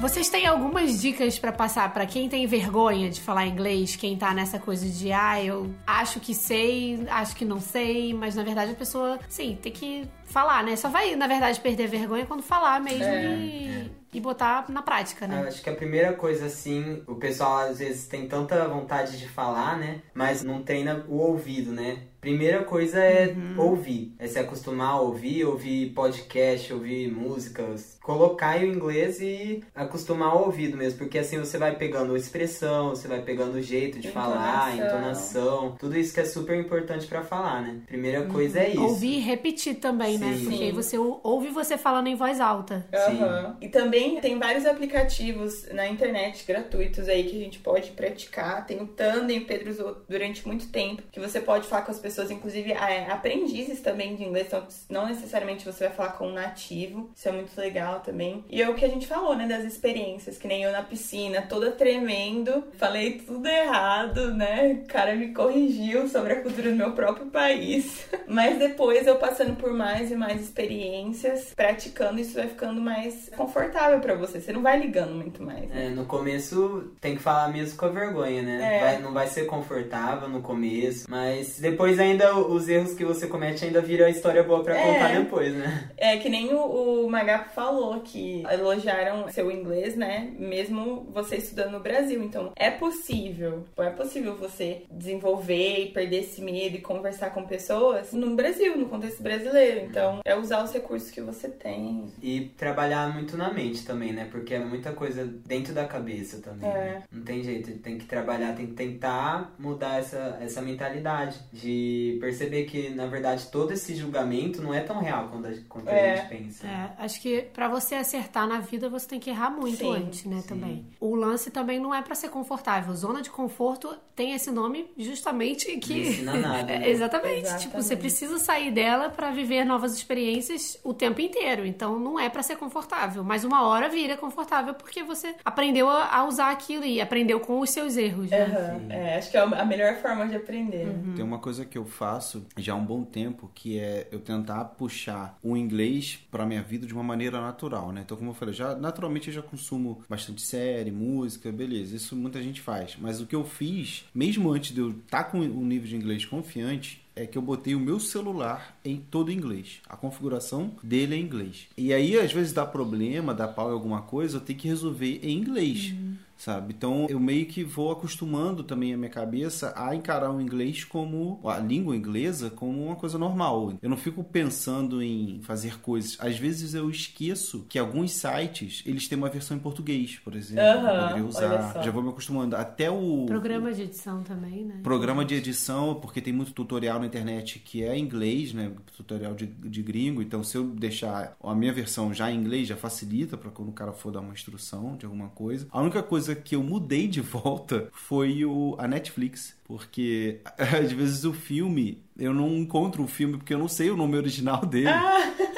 Vocês 0.00 0.28
têm 0.30 0.46
algumas 0.46 1.00
dicas 1.00 1.40
para 1.40 1.50
passar 1.50 1.92
para 1.92 2.06
quem 2.06 2.28
tem 2.28 2.46
vergonha 2.46 3.10
de 3.10 3.20
falar 3.20 3.46
inglês, 3.46 3.96
quem 3.96 4.16
tá 4.16 4.32
nessa 4.32 4.56
coisa 4.56 4.88
de 4.88 5.10
ah, 5.10 5.42
eu 5.42 5.74
acho 5.84 6.20
que 6.20 6.34
sei, 6.36 7.04
acho 7.10 7.34
que 7.34 7.44
não 7.44 7.60
sei, 7.60 8.14
mas 8.14 8.36
na 8.36 8.44
verdade 8.44 8.70
a 8.70 8.76
pessoa, 8.76 9.18
sim, 9.28 9.58
tem 9.60 9.72
que 9.72 10.08
falar, 10.24 10.62
né? 10.62 10.76
Só 10.76 10.88
vai, 10.88 11.16
na 11.16 11.26
verdade, 11.26 11.58
perder 11.58 11.88
vergonha 11.88 12.24
quando 12.26 12.42
falar 12.42 12.80
mesmo 12.80 13.12
É, 13.12 13.24
e 13.24 13.90
e 14.10 14.20
botar 14.20 14.64
na 14.70 14.80
prática, 14.80 15.26
né? 15.26 15.42
Eu 15.42 15.48
acho 15.48 15.62
que 15.62 15.68
a 15.68 15.74
primeira 15.74 16.14
coisa, 16.14 16.46
assim, 16.46 17.02
o 17.06 17.16
pessoal 17.16 17.58
às 17.58 17.78
vezes 17.78 18.06
tem 18.06 18.26
tanta 18.26 18.66
vontade 18.66 19.18
de 19.18 19.28
falar, 19.28 19.78
né? 19.78 20.00
Mas 20.14 20.42
não 20.42 20.62
treina 20.62 21.04
o 21.06 21.18
ouvido, 21.18 21.72
né? 21.72 22.04
Primeira 22.18 22.64
coisa 22.64 22.98
é 23.00 23.34
Uhum. 23.36 23.54
ouvir, 23.60 24.14
é 24.18 24.26
se 24.26 24.38
acostumar 24.38 24.92
a 24.92 25.00
ouvir, 25.00 25.44
ouvir 25.44 25.90
podcast, 25.90 26.72
ouvir 26.72 27.12
músicas, 27.12 27.97
colocar 28.12 28.58
o 28.58 28.64
inglês 28.64 29.20
e 29.20 29.62
acostumar 29.74 30.30
ao 30.30 30.46
ouvido 30.46 30.78
mesmo, 30.78 30.98
porque 30.98 31.18
assim 31.18 31.38
você 31.38 31.58
vai 31.58 31.76
pegando 31.76 32.16
expressão, 32.16 32.88
você 32.88 33.06
vai 33.06 33.20
pegando 33.20 33.56
o 33.56 33.60
jeito 33.62 33.98
de 33.98 34.10
falar, 34.10 34.72
Entonação. 34.74 34.86
entonação, 34.86 35.76
tudo 35.78 35.94
isso 35.98 36.14
que 36.14 36.20
é 36.20 36.24
super 36.24 36.58
importante 36.58 37.06
pra 37.06 37.22
falar, 37.22 37.60
né? 37.60 37.80
Primeira 37.86 38.22
coisa 38.24 38.60
é 38.60 38.70
isso. 38.70 38.82
Ouvir 38.82 39.18
e 39.18 39.20
repetir 39.20 39.74
também, 39.74 40.16
né? 40.16 40.36
Sim. 40.38 40.46
Porque 40.46 40.64
aí 40.64 40.72
você 40.72 40.96
ou- 40.96 41.20
ouve 41.22 41.48
você 41.48 41.76
falando 41.76 42.06
em 42.06 42.14
voz 42.14 42.40
alta. 42.40 42.86
Sim. 43.10 43.22
Aham. 43.22 43.56
E 43.60 43.68
também 43.68 44.18
tem 44.22 44.38
vários 44.38 44.64
aplicativos 44.64 45.66
na 45.70 45.86
internet 45.86 46.46
gratuitos 46.46 47.10
aí 47.10 47.24
que 47.24 47.36
a 47.36 47.44
gente 47.44 47.58
pode 47.58 47.90
praticar. 47.90 48.64
Tem 48.66 48.80
o 48.80 48.86
Tandem, 48.86 49.40
o 49.40 49.44
Pedro 49.44 49.70
usou 49.70 49.96
durante 50.08 50.46
muito 50.48 50.68
tempo, 50.68 51.02
que 51.12 51.20
você 51.20 51.40
pode 51.42 51.66
falar 51.68 51.82
com 51.82 51.90
as 51.90 51.98
pessoas, 51.98 52.30
inclusive 52.30 52.72
é, 52.72 53.10
aprendizes 53.10 53.80
também 53.82 54.16
de 54.16 54.24
inglês, 54.24 54.46
então 54.46 54.66
não 54.88 55.06
necessariamente 55.06 55.62
você 55.66 55.88
vai 55.88 55.94
falar 55.94 56.12
com 56.12 56.28
um 56.28 56.32
nativo. 56.32 57.10
Isso 57.14 57.28
é 57.28 57.32
muito 57.32 57.50
legal 57.60 57.97
também. 57.98 58.44
E 58.50 58.62
é 58.62 58.68
o 58.68 58.74
que 58.74 58.84
a 58.84 58.88
gente 58.88 59.06
falou, 59.06 59.34
né, 59.36 59.46
das 59.46 59.64
experiências, 59.64 60.38
que 60.38 60.48
nem 60.48 60.62
eu 60.62 60.72
na 60.72 60.82
piscina, 60.82 61.42
toda 61.42 61.70
tremendo, 61.72 62.64
falei 62.78 63.18
tudo 63.18 63.46
errado, 63.46 64.32
né? 64.34 64.80
O 64.84 64.86
cara 64.88 65.14
me 65.14 65.32
corrigiu 65.34 66.08
sobre 66.08 66.32
a 66.34 66.42
cultura 66.42 66.70
do 66.70 66.76
meu 66.76 66.92
próprio 66.92 67.26
país. 67.26 68.06
Mas 68.26 68.58
depois 68.58 69.06
eu 69.06 69.16
passando 69.16 69.56
por 69.56 69.72
mais 69.72 70.10
e 70.10 70.14
mais 70.16 70.40
experiências, 70.40 71.52
praticando, 71.54 72.20
isso 72.20 72.34
vai 72.34 72.46
ficando 72.48 72.80
mais 72.80 73.30
confortável 73.36 74.00
pra 74.00 74.14
você. 74.14 74.40
Você 74.40 74.52
não 74.52 74.62
vai 74.62 74.78
ligando 74.78 75.14
muito 75.14 75.42
mais. 75.42 75.68
né? 75.68 75.86
É, 75.86 75.88
no 75.90 76.04
começo 76.06 76.92
tem 77.00 77.16
que 77.16 77.22
falar 77.22 77.48
mesmo 77.52 77.78
com 77.78 77.86
a 77.86 77.88
vergonha, 77.88 78.42
né? 78.42 78.76
É. 78.76 78.80
Vai- 78.80 78.98
não 79.02 79.12
vai 79.12 79.26
ser 79.26 79.46
confortável 79.46 80.28
no 80.28 80.40
começo, 80.42 81.06
mas 81.08 81.58
depois 81.58 81.98
ainda 81.98 82.36
os 82.36 82.68
erros 82.68 82.94
que 82.94 83.04
você 83.04 83.26
comete 83.26 83.64
ainda 83.64 83.80
viram 83.80 84.06
a 84.06 84.10
história 84.10 84.42
boa 84.42 84.62
pra 84.62 84.76
É. 84.78 84.82
contar 84.94 85.18
depois, 85.20 85.54
né? 85.54 85.90
É 85.96 86.16
que 86.18 86.28
nem 86.28 86.52
o, 86.54 87.04
o 87.06 87.10
Magapo 87.10 87.50
falou 87.54 87.87
que 88.00 88.42
elogiaram 88.50 89.28
seu 89.28 89.50
inglês, 89.50 89.96
né? 89.96 90.32
Mesmo 90.38 91.06
você 91.12 91.36
estudando 91.36 91.72
no 91.72 91.80
Brasil. 91.80 92.22
Então, 92.22 92.52
é 92.56 92.70
possível. 92.70 93.64
É 93.78 93.90
possível 93.90 94.36
você 94.36 94.82
desenvolver 94.90 95.84
e 95.84 95.86
perder 95.90 96.20
esse 96.20 96.40
medo 96.40 96.76
e 96.76 96.80
conversar 96.80 97.30
com 97.30 97.44
pessoas 97.46 98.12
no 98.12 98.34
Brasil, 98.36 98.76
no 98.76 98.86
contexto 98.86 99.22
brasileiro. 99.22 99.86
Então, 99.86 100.20
é 100.24 100.34
usar 100.36 100.62
os 100.62 100.72
recursos 100.72 101.10
que 101.10 101.20
você 101.20 101.48
tem. 101.48 102.06
E 102.22 102.50
trabalhar 102.56 103.12
muito 103.12 103.36
na 103.36 103.52
mente 103.52 103.84
também, 103.84 104.12
né? 104.12 104.28
Porque 104.30 104.54
é 104.54 104.58
muita 104.58 104.92
coisa 104.92 105.24
dentro 105.24 105.72
da 105.74 105.86
cabeça 105.86 106.40
também. 106.40 106.68
É. 106.68 106.74
né? 106.74 107.02
Não 107.10 107.22
tem 107.24 107.42
jeito, 107.42 107.70
tem 107.78 107.98
que 107.98 108.04
trabalhar, 108.06 108.54
tem 108.54 108.66
que 108.66 108.74
tentar 108.74 109.54
mudar 109.58 109.98
essa, 109.98 110.38
essa 110.40 110.60
mentalidade 110.62 111.38
de 111.52 112.16
perceber 112.20 112.64
que, 112.64 112.90
na 112.90 113.06
verdade, 113.06 113.46
todo 113.50 113.72
esse 113.72 113.94
julgamento 113.94 114.62
não 114.62 114.72
é 114.74 114.80
tão 114.80 114.98
real 115.00 115.28
quanto 115.28 115.46
a, 115.48 115.52
quanto 115.68 115.88
a 115.88 115.92
É. 115.92 116.16
gente 116.16 116.28
pensa. 116.28 116.66
É, 116.66 116.90
acho 116.98 117.20
que 117.20 117.42
pra 117.52 117.67
você 117.68 117.94
acertar 117.94 118.46
na 118.46 118.60
vida, 118.60 118.88
você 118.88 119.06
tem 119.06 119.20
que 119.20 119.30
errar 119.30 119.50
muito 119.50 119.76
Sim, 119.78 119.92
antes, 119.94 120.24
né, 120.24 120.40
sim. 120.40 120.46
também. 120.48 120.86
O 121.00 121.14
lance 121.14 121.50
também 121.50 121.78
não 121.78 121.94
é 121.94 122.02
pra 122.02 122.14
ser 122.14 122.28
confortável. 122.30 122.94
Zona 122.94 123.22
de 123.22 123.30
conforto 123.30 123.94
tem 124.16 124.32
esse 124.34 124.50
nome 124.50 124.90
justamente 124.96 125.76
que 125.78 125.94
Não 125.94 126.00
ensina 126.00 126.34
nada, 126.38 126.72
É, 126.72 126.78
né? 126.80 126.90
Exatamente. 126.90 127.38
Exatamente. 127.40 127.62
Tipo, 127.68 127.82
você 127.82 127.96
precisa 127.96 128.38
sair 128.38 128.70
dela 128.70 129.10
pra 129.10 129.30
viver 129.30 129.64
novas 129.64 129.94
experiências 129.94 130.78
o 130.82 130.92
tempo 130.92 131.20
inteiro. 131.20 131.64
Então 131.66 131.98
não 131.98 132.18
é 132.18 132.28
pra 132.28 132.42
ser 132.42 132.56
confortável, 132.56 133.22
mas 133.22 133.44
uma 133.44 133.66
hora 133.66 133.88
vira 133.88 134.16
confortável 134.16 134.74
porque 134.74 135.02
você 135.02 135.34
aprendeu 135.44 135.88
a, 135.88 136.24
usar 136.26 136.50
aquilo 136.50 136.84
e 136.84 137.00
aprendeu 137.00 137.40
com 137.40 137.60
os 137.60 137.70
seus 137.70 137.96
erros, 137.96 138.30
né? 138.30 138.44
Aham. 138.44 138.86
É, 138.90 139.16
acho 139.18 139.30
que 139.30 139.36
é 139.36 139.40
a 139.40 139.64
melhor 139.64 139.96
forma 139.96 140.26
de 140.26 140.36
aprender. 140.36 140.88
Tem 141.14 141.24
uma 141.24 141.38
coisa 141.38 141.64
que 141.64 141.76
eu 141.78 141.84
faço 141.84 142.46
já 142.56 142.72
há 142.72 142.76
um 142.76 142.84
bom 142.84 143.04
tempo, 143.04 143.50
que 143.54 143.78
é 143.78 144.06
eu 144.10 144.20
tentar 144.20 144.64
puxar 144.64 145.38
o 145.42 145.56
inglês 145.56 146.18
pra 146.30 146.44
minha 146.46 146.62
vida 146.62 146.86
de 146.86 146.92
uma 146.94 147.02
maneira 147.02 147.40
natural, 147.40 147.57
né? 147.92 148.02
Então, 148.04 148.16
como 148.16 148.30
eu 148.30 148.34
falei, 148.34 148.54
já 148.54 148.74
naturalmente 148.76 149.28
eu 149.28 149.34
já 149.34 149.42
consumo 149.42 150.02
bastante 150.08 150.42
série, 150.42 150.90
música, 150.90 151.50
beleza. 151.50 151.96
Isso 151.96 152.14
muita 152.14 152.42
gente 152.42 152.60
faz. 152.60 152.96
Mas 153.00 153.20
o 153.20 153.26
que 153.26 153.34
eu 153.34 153.44
fiz, 153.44 154.04
mesmo 154.14 154.50
antes 154.50 154.74
de 154.74 154.80
eu 154.80 154.90
estar 154.90 155.24
com 155.24 155.40
o 155.40 155.64
nível 155.64 155.88
de 155.88 155.96
inglês 155.96 156.24
confiante, 156.24 157.02
é 157.16 157.26
que 157.26 157.36
eu 157.36 157.42
botei 157.42 157.74
o 157.74 157.80
meu 157.80 157.98
celular 157.98 158.78
em 158.84 158.96
todo 158.96 159.32
inglês. 159.32 159.80
A 159.88 159.96
configuração 159.96 160.72
dele 160.82 161.14
é 161.14 161.18
em 161.18 161.22
inglês. 161.22 161.66
E 161.76 161.92
aí, 161.92 162.18
às 162.18 162.32
vezes, 162.32 162.52
dá 162.52 162.64
problema, 162.64 163.34
dá 163.34 163.48
pau 163.48 163.70
em 163.70 163.72
alguma 163.72 164.02
coisa, 164.02 164.36
eu 164.36 164.40
tenho 164.40 164.58
que 164.58 164.68
resolver 164.68 165.20
em 165.22 165.36
inglês. 165.36 165.94
Sabe? 166.38 166.72
Então 166.76 167.06
eu 167.10 167.18
meio 167.18 167.44
que 167.46 167.64
vou 167.64 167.90
acostumando 167.90 168.62
também 168.62 168.94
a 168.94 168.96
minha 168.96 169.10
cabeça 169.10 169.74
a 169.76 169.94
encarar 169.94 170.30
o 170.30 170.40
inglês 170.40 170.84
como 170.84 171.40
a 171.44 171.58
língua 171.58 171.96
inglesa 171.96 172.48
como 172.48 172.86
uma 172.86 172.96
coisa 172.96 173.18
normal. 173.18 173.74
Eu 173.82 173.90
não 173.90 173.96
fico 173.96 174.22
pensando 174.22 175.02
em 175.02 175.40
fazer 175.42 175.80
coisas. 175.80 176.16
Às 176.20 176.38
vezes 176.38 176.74
eu 176.74 176.88
esqueço 176.88 177.66
que 177.68 177.78
alguns 177.78 178.12
sites 178.12 178.82
eles 178.86 179.08
têm 179.08 179.18
uma 179.18 179.28
versão 179.28 179.56
em 179.56 179.60
português, 179.60 180.18
por 180.22 180.36
exemplo, 180.36 180.62
eu 180.62 180.78
Aham, 180.78 181.02
poderia 181.02 181.24
usar. 181.26 181.82
Já 181.82 181.90
vou 181.90 182.02
me 182.02 182.10
acostumando. 182.10 182.54
Até 182.56 182.88
o 182.90 183.26
Programa 183.26 183.72
de 183.72 183.82
edição 183.82 184.22
também, 184.22 184.64
né? 184.64 184.80
Programa 184.82 185.24
de 185.24 185.34
edição, 185.34 185.96
porque 185.96 186.20
tem 186.20 186.32
muito 186.32 186.52
tutorial 186.52 187.00
na 187.00 187.06
internet 187.06 187.58
que 187.58 187.82
é 187.82 187.96
em 187.96 188.04
inglês, 188.04 188.52
né? 188.54 188.70
Tutorial 188.96 189.34
de, 189.34 189.46
de 189.46 189.82
gringo. 189.82 190.22
Então, 190.22 190.44
se 190.44 190.56
eu 190.56 190.64
deixar 190.64 191.36
a 191.42 191.54
minha 191.54 191.72
versão 191.72 192.14
já 192.14 192.30
em 192.30 192.38
inglês, 192.38 192.68
já 192.68 192.76
facilita 192.76 193.36
para 193.36 193.50
quando 193.50 193.70
o 193.70 193.72
cara 193.72 193.92
for 193.92 194.12
dar 194.12 194.20
uma 194.20 194.32
instrução 194.32 194.96
de 194.96 195.04
alguma 195.04 195.28
coisa. 195.28 195.66
A 195.70 195.80
única 195.80 196.02
coisa 196.02 196.27
que 196.34 196.54
eu 196.54 196.62
mudei 196.62 197.08
de 197.08 197.20
volta 197.22 197.88
foi 197.92 198.44
o, 198.44 198.76
a 198.78 198.86
Netflix. 198.86 199.57
Porque 199.68 200.40
às 200.58 200.90
vezes 200.90 201.24
o 201.24 201.32
filme, 201.34 202.02
eu 202.18 202.32
não 202.32 202.48
encontro 202.56 203.02
o 203.04 203.06
filme 203.06 203.36
porque 203.36 203.52
eu 203.54 203.58
não 203.58 203.68
sei 203.68 203.90
o 203.90 203.96
nome 203.96 204.16
original 204.16 204.64
dele. 204.66 204.88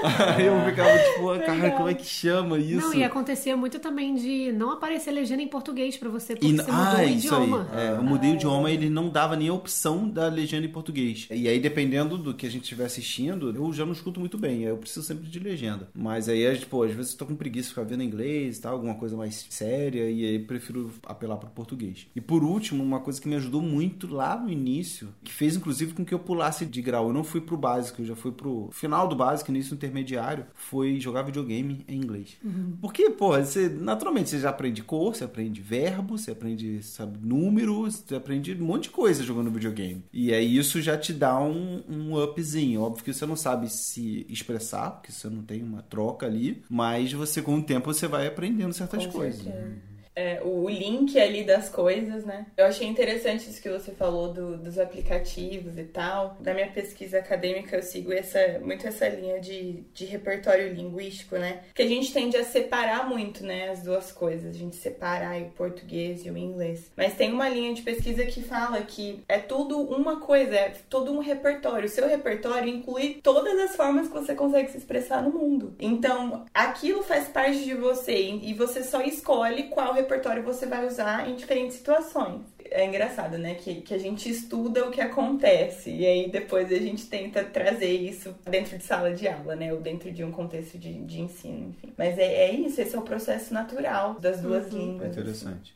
Aí 0.03 0.47
eu 0.47 0.55
ficava 0.65 0.99
tipo, 0.99 1.29
ah, 1.31 1.39
cara, 1.41 1.71
como 1.73 1.89
é 1.91 1.93
que 1.95 2.07
chama 2.07 2.59
isso? 2.59 2.81
Não, 2.81 2.95
e 2.95 3.05
acontecia 3.05 3.55
muito 3.55 3.79
também 3.79 4.15
de 4.15 4.51
não 4.51 4.71
aparecer 4.71 5.11
legenda 5.11 5.43
em 5.43 5.47
português 5.47 5.95
pra 5.99 6.09
você, 6.09 6.35
porque 6.35 6.47
E- 6.51 6.57
você 6.57 6.73
mudou 6.73 6.99
o 7.01 7.03
isso 7.03 7.27
idioma. 7.27 7.69
aí. 7.71 7.87
É, 7.87 7.91
eu 7.99 8.03
mudei 8.03 8.31
o 8.31 8.35
idioma 8.35 8.71
ele 8.71 8.89
não 8.89 9.11
dava 9.11 9.37
nem 9.37 9.49
a 9.49 9.53
opção 9.53 10.09
da 10.09 10.27
legenda 10.29 10.65
em 10.67 10.71
português. 10.71 11.29
E 11.31 11.47
aí, 11.47 11.61
dependendo 11.61 12.17
do 12.17 12.33
que 12.33 12.47
a 12.47 12.51
gente 12.51 12.63
estiver 12.63 12.87
assistindo, 12.87 13.55
eu 13.55 13.73
já 13.75 13.85
não 13.85 13.93
escuto 13.93 14.19
muito 14.19 14.39
bem. 14.39 14.63
Eu 14.63 14.79
preciso 14.79 15.05
sempre 15.05 15.29
de 15.29 15.39
legenda. 15.39 15.91
Mas 15.95 16.31
aí, 16.31 16.51
gente, 16.55 16.65
pô, 16.65 16.83
às 16.83 16.93
vezes 16.93 17.13
eu 17.13 17.19
tô 17.19 17.27
com 17.27 17.37
preguiça 17.37 17.69
de 17.69 17.75
ficar 17.75 17.85
vendo 17.85 18.03
inglês 18.03 18.57
e 18.57 18.61
tal, 18.63 18.73
alguma 18.73 18.95
coisa 18.95 19.15
mais 19.19 19.47
séria, 19.51 20.11
e 20.11 20.25
aí 20.25 20.39
prefiro 20.39 20.91
apelar 21.07 21.37
pro 21.37 21.51
português. 21.51 22.07
E 22.17 22.23
por 22.23 22.43
último, 22.43 22.83
uma 22.83 23.01
coisa 23.01 23.21
que 23.21 23.29
me 23.29 23.35
ajudou 23.37 23.61
muito 23.61 24.00
lá 24.09 24.39
no 24.39 24.51
início, 24.51 25.09
que 25.23 25.33
fez 25.33 25.57
inclusive 25.57 25.95
com 25.95 26.05
que 26.05 26.15
eu 26.15 26.19
pulasse 26.19 26.65
de 26.67 26.81
grau. 26.83 27.09
Eu 27.09 27.13
não 27.13 27.25
fui 27.25 27.41
pro 27.41 27.57
básico, 27.57 28.03
eu 28.03 28.07
já 28.07 28.17
fui 28.17 28.33
pro 28.33 28.69
final 28.73 29.09
do 29.09 29.17
básico, 29.17 29.51
início 29.51 29.75
intermediário, 29.75 30.47
foi 30.55 30.99
jogar 31.01 31.23
videogame 31.23 31.85
em 31.89 31.97
inglês. 31.97 32.37
Porque, 32.81 33.11
pô, 33.11 33.37
você, 33.37 33.69
naturalmente, 33.69 34.31
você 34.31 34.39
já 34.41 34.51
aprende 34.51 34.83
cor, 34.83 35.15
você 35.15 35.25
aprende 35.25 35.61
verbo, 35.61 36.17
você 36.19 36.31
aprende, 36.31 36.83
sabe, 36.83 37.19
número, 37.23 37.83
você 37.83 38.15
aprende 38.15 38.55
um 38.55 38.65
monte 38.65 38.85
de 38.85 38.91
coisa 38.91 39.23
jogando 39.23 39.51
videogame. 39.51 40.05
E 40.13 40.33
aí 40.33 40.57
isso 40.57 40.81
já 40.81 40.97
te 40.97 41.13
dá 41.13 41.39
um, 41.41 41.83
um 41.89 42.23
upzinho. 42.23 42.83
Óbvio 42.83 43.05
que 43.05 43.13
você 43.13 43.27
não 43.27 43.37
sabe 43.37 43.69
se 43.69 44.27
expressar, 44.29 44.91
porque 44.93 45.13
você 45.13 45.29
não 45.29 45.43
tem 45.43 45.63
uma 45.63 45.83
troca 45.83 46.27
ali, 46.27 46.63
mas 46.69 47.13
você, 47.13 47.43
com 47.43 47.57
o 47.59 47.63
tempo, 47.63 47.93
você 47.93 48.07
vai 48.07 48.27
aprendendo 48.27 48.73
certas 48.73 49.07
Com 49.07 49.13
coisas. 49.13 49.43
certeza. 49.43 49.90
É, 50.15 50.41
o 50.45 50.69
link 50.69 51.19
ali 51.19 51.45
das 51.45 51.69
coisas, 51.69 52.25
né? 52.25 52.47
Eu 52.57 52.67
achei 52.67 52.87
interessante 52.87 53.49
isso 53.49 53.63
que 53.63 53.71
você 53.71 53.93
falou 53.93 54.33
do- 54.33 54.59
dos 54.59 54.79
aplicativos 54.79 55.79
e 55.79 55.85
tal. 55.85 56.37
Na 56.41 56.53
minha 56.53 56.67
pesquisa 56.71 57.19
acadêmica, 57.19 57.77
eu 57.77 57.83
sigo 57.83 58.13
essa, 58.13 58.59
muito 58.61 58.87
essa 58.87 59.09
linha 59.09 59.41
de, 59.41 59.85
de 59.95 60.05
repertório 60.05 60.73
linguístico, 60.75 61.37
né? 61.37 61.61
Que 61.75 61.83
a 61.83 61.89
gente 61.89 62.13
tende 62.13 62.37
a 62.37 62.45
separar 62.45 63.09
muito, 63.09 63.45
né? 63.45 63.71
As 63.71 63.83
duas 63.83 64.13
coisas. 64.13 64.55
A 64.55 64.59
gente 64.59 64.77
separar 64.77 65.31
aí 65.31 65.45
o 65.45 65.51
português 65.51 66.27
e 66.27 66.31
o 66.31 66.37
inglês. 66.37 66.91
Mas 66.97 67.15
tem 67.15 67.33
uma 67.33 67.49
linha 67.49 67.73
de 67.73 67.83
pesquisa 67.83 68.27
que 68.27 68.43
fala 68.43 68.83
que 68.83 69.23
é 69.29 69.39
tudo 69.39 69.79
uma 69.81 70.21
coisa, 70.21 70.55
é 70.57 70.73
todo 70.91 71.13
um 71.13 71.21
repertório. 71.21 71.87
O 71.87 71.91
seu 71.91 72.09
repertório 72.09 72.69
inclui 72.69 73.21
todas 73.23 73.59
as 73.59 73.77
formas 73.77 74.09
que 74.09 74.15
você 74.15 74.35
consegue 74.35 74.71
se 74.71 74.79
expressar 74.79 75.23
no 75.23 75.31
mundo. 75.31 75.75
Então, 75.79 76.45
aquilo 76.53 77.03
faz 77.03 77.29
parte 77.29 77.65
de 77.65 77.75
você 77.75 78.17
e 78.43 78.53
você 78.55 78.83
só 78.83 79.01
escolhe 79.03 79.65
qual 79.65 79.95
repertório 80.03 80.43
você 80.43 80.67
vai 80.67 80.87
usar 80.87 81.29
em 81.29 81.37
diferentes 81.37 81.77
situações. 81.77 82.43
É 82.71 82.87
engraçado, 82.87 83.37
né? 83.37 83.55
Que, 83.55 83.81
que 83.81 83.95
a 83.95 83.99
gente 83.99 84.29
estuda 84.29 84.87
o 84.87 84.91
que 84.91 85.01
acontece 85.01 85.91
e 85.91 86.07
aí 86.07 86.31
depois 86.31 86.71
a 86.71 86.77
gente 86.77 87.07
tenta 87.07 87.43
trazer 87.43 87.91
isso 87.91 88.35
dentro 88.49 88.79
de 88.79 88.85
sala 88.85 89.13
de 89.13 89.27
aula, 89.27 89.57
né? 89.57 89.73
Ou 89.73 89.81
dentro 89.81 90.11
de 90.13 90.23
um 90.23 90.31
contexto 90.31 90.79
de, 90.79 90.93
de 90.93 91.21
ensino, 91.21 91.71
enfim. 91.71 91.93
Mas 91.97 92.19
é, 92.19 92.49
é 92.49 92.53
isso, 92.53 92.81
esse 92.81 92.95
é 92.95 92.99
o 92.99 93.03
processo 93.03 93.53
natural 93.53 94.15
das 94.21 94.41
duas 94.41 94.69
línguas. 94.69 95.09
É 95.09 95.21
interessante. 95.21 95.75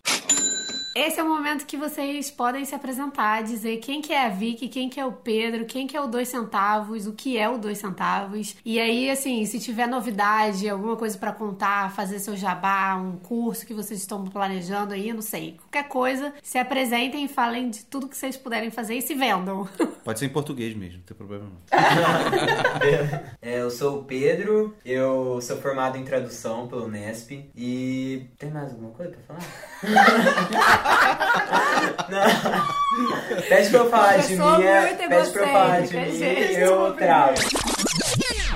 Esse 0.94 1.18
é 1.18 1.24
o 1.24 1.28
momento 1.28 1.66
que 1.66 1.76
vocês 1.76 2.30
podem 2.30 2.64
se 2.64 2.72
apresentar, 2.72 3.42
dizer 3.42 3.78
quem 3.78 4.00
que 4.00 4.12
é 4.12 4.26
a 4.26 4.28
Vicky, 4.28 4.68
quem 4.68 4.88
que 4.88 5.00
é 5.00 5.04
o 5.04 5.10
Pedro, 5.10 5.64
quem 5.64 5.88
que 5.88 5.96
é 5.96 6.00
o 6.00 6.06
dois 6.06 6.28
centavos, 6.28 7.08
o 7.08 7.12
que 7.12 7.36
é 7.36 7.48
o 7.48 7.58
dois 7.58 7.78
centavos. 7.78 8.54
E 8.64 8.78
aí, 8.78 9.10
assim, 9.10 9.44
se 9.44 9.58
tiver 9.58 9.88
novidade, 9.88 10.68
alguma 10.68 10.96
coisa 10.96 11.18
para 11.18 11.32
contar, 11.32 11.90
fazer 11.92 12.20
seu 12.20 12.36
jabá, 12.36 12.94
um 12.94 13.16
curso 13.16 13.66
que 13.66 13.74
vocês 13.74 13.98
estão 13.98 14.24
planejando 14.24 14.94
aí, 14.94 15.12
não 15.12 15.20
sei. 15.20 15.56
Qualquer 15.62 15.88
coisa, 15.88 16.32
se 16.40 16.58
apresentem 16.58 17.24
e 17.24 17.28
falem 17.28 17.70
de 17.70 17.84
tudo 17.86 18.06
que 18.06 18.16
vocês 18.16 18.36
puderem 18.36 18.70
fazer 18.70 18.94
e 18.94 19.02
se 19.02 19.14
vendam. 19.14 19.68
Pode 20.04 20.20
ser 20.20 20.26
em 20.26 20.28
português 20.28 20.76
mesmo, 20.76 20.98
não 20.98 21.04
tem 21.04 21.16
problema 21.16 21.44
não. 21.44 21.54
É, 23.42 23.60
eu 23.60 23.70
sou 23.70 24.00
o 24.00 24.04
Pedro, 24.04 24.76
eu 24.84 25.40
sou 25.40 25.56
formado 25.56 25.98
em 25.98 26.04
tradução 26.04 26.68
pelo 26.68 26.88
Nesp 26.88 27.50
e. 27.54 28.26
Tem 28.38 28.50
mais 28.50 28.70
alguma 28.70 28.90
coisa 28.90 29.12
pra 29.12 29.36
falar? 29.36 30.83
Não. 32.08 33.42
Pede 33.48 33.70
pra 33.70 33.78
eu 33.80 33.90
falar 33.90 34.16
de 34.18 34.28
Pessoa 34.28 34.58
mim, 34.58 34.64
é- 34.64 34.82
pede 35.08 35.30
pra 35.30 35.42
eu 35.42 35.52
falar 35.52 35.80
de 35.80 35.96
mim 35.96 36.16
gente, 36.16 36.52
eu 36.54 36.92
travo. 36.94 37.34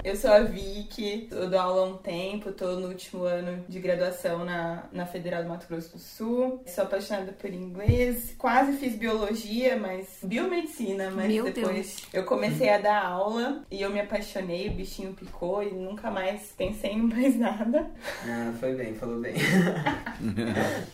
Eu 0.08 0.16
sou 0.16 0.32
a 0.32 0.40
Vicky, 0.40 1.28
eu 1.30 1.50
dou 1.50 1.60
aula 1.60 1.82
há 1.82 1.84
um 1.84 1.98
tempo, 1.98 2.50
tô 2.50 2.80
no 2.80 2.88
último 2.88 3.24
ano 3.24 3.62
de 3.68 3.78
graduação 3.78 4.42
na, 4.42 4.84
na 4.90 5.04
Federal 5.04 5.42
do 5.42 5.50
Mato 5.50 5.66
Grosso 5.68 5.92
do 5.92 5.98
Sul. 5.98 6.62
Sou 6.66 6.84
apaixonada 6.84 7.30
por 7.32 7.52
inglês, 7.52 8.34
quase 8.38 8.78
fiz 8.78 8.94
biologia, 8.96 9.76
mas 9.76 10.06
biomedicina, 10.22 11.10
mas 11.10 11.30
Meu 11.30 11.44
depois 11.44 11.66
Deus. 11.74 12.02
eu 12.10 12.24
comecei 12.24 12.70
a 12.70 12.78
dar 12.78 13.04
aula 13.04 13.62
e 13.70 13.82
eu 13.82 13.90
me 13.90 14.00
apaixonei, 14.00 14.68
o 14.68 14.72
bichinho 14.72 15.12
picou 15.12 15.62
e 15.62 15.74
nunca 15.74 16.10
mais 16.10 16.54
pensei 16.56 16.92
em 16.92 17.02
mais 17.02 17.36
nada. 17.36 17.90
Ah, 18.24 18.54
foi 18.58 18.74
bem, 18.74 18.94
falou 18.94 19.20
bem. 19.20 19.34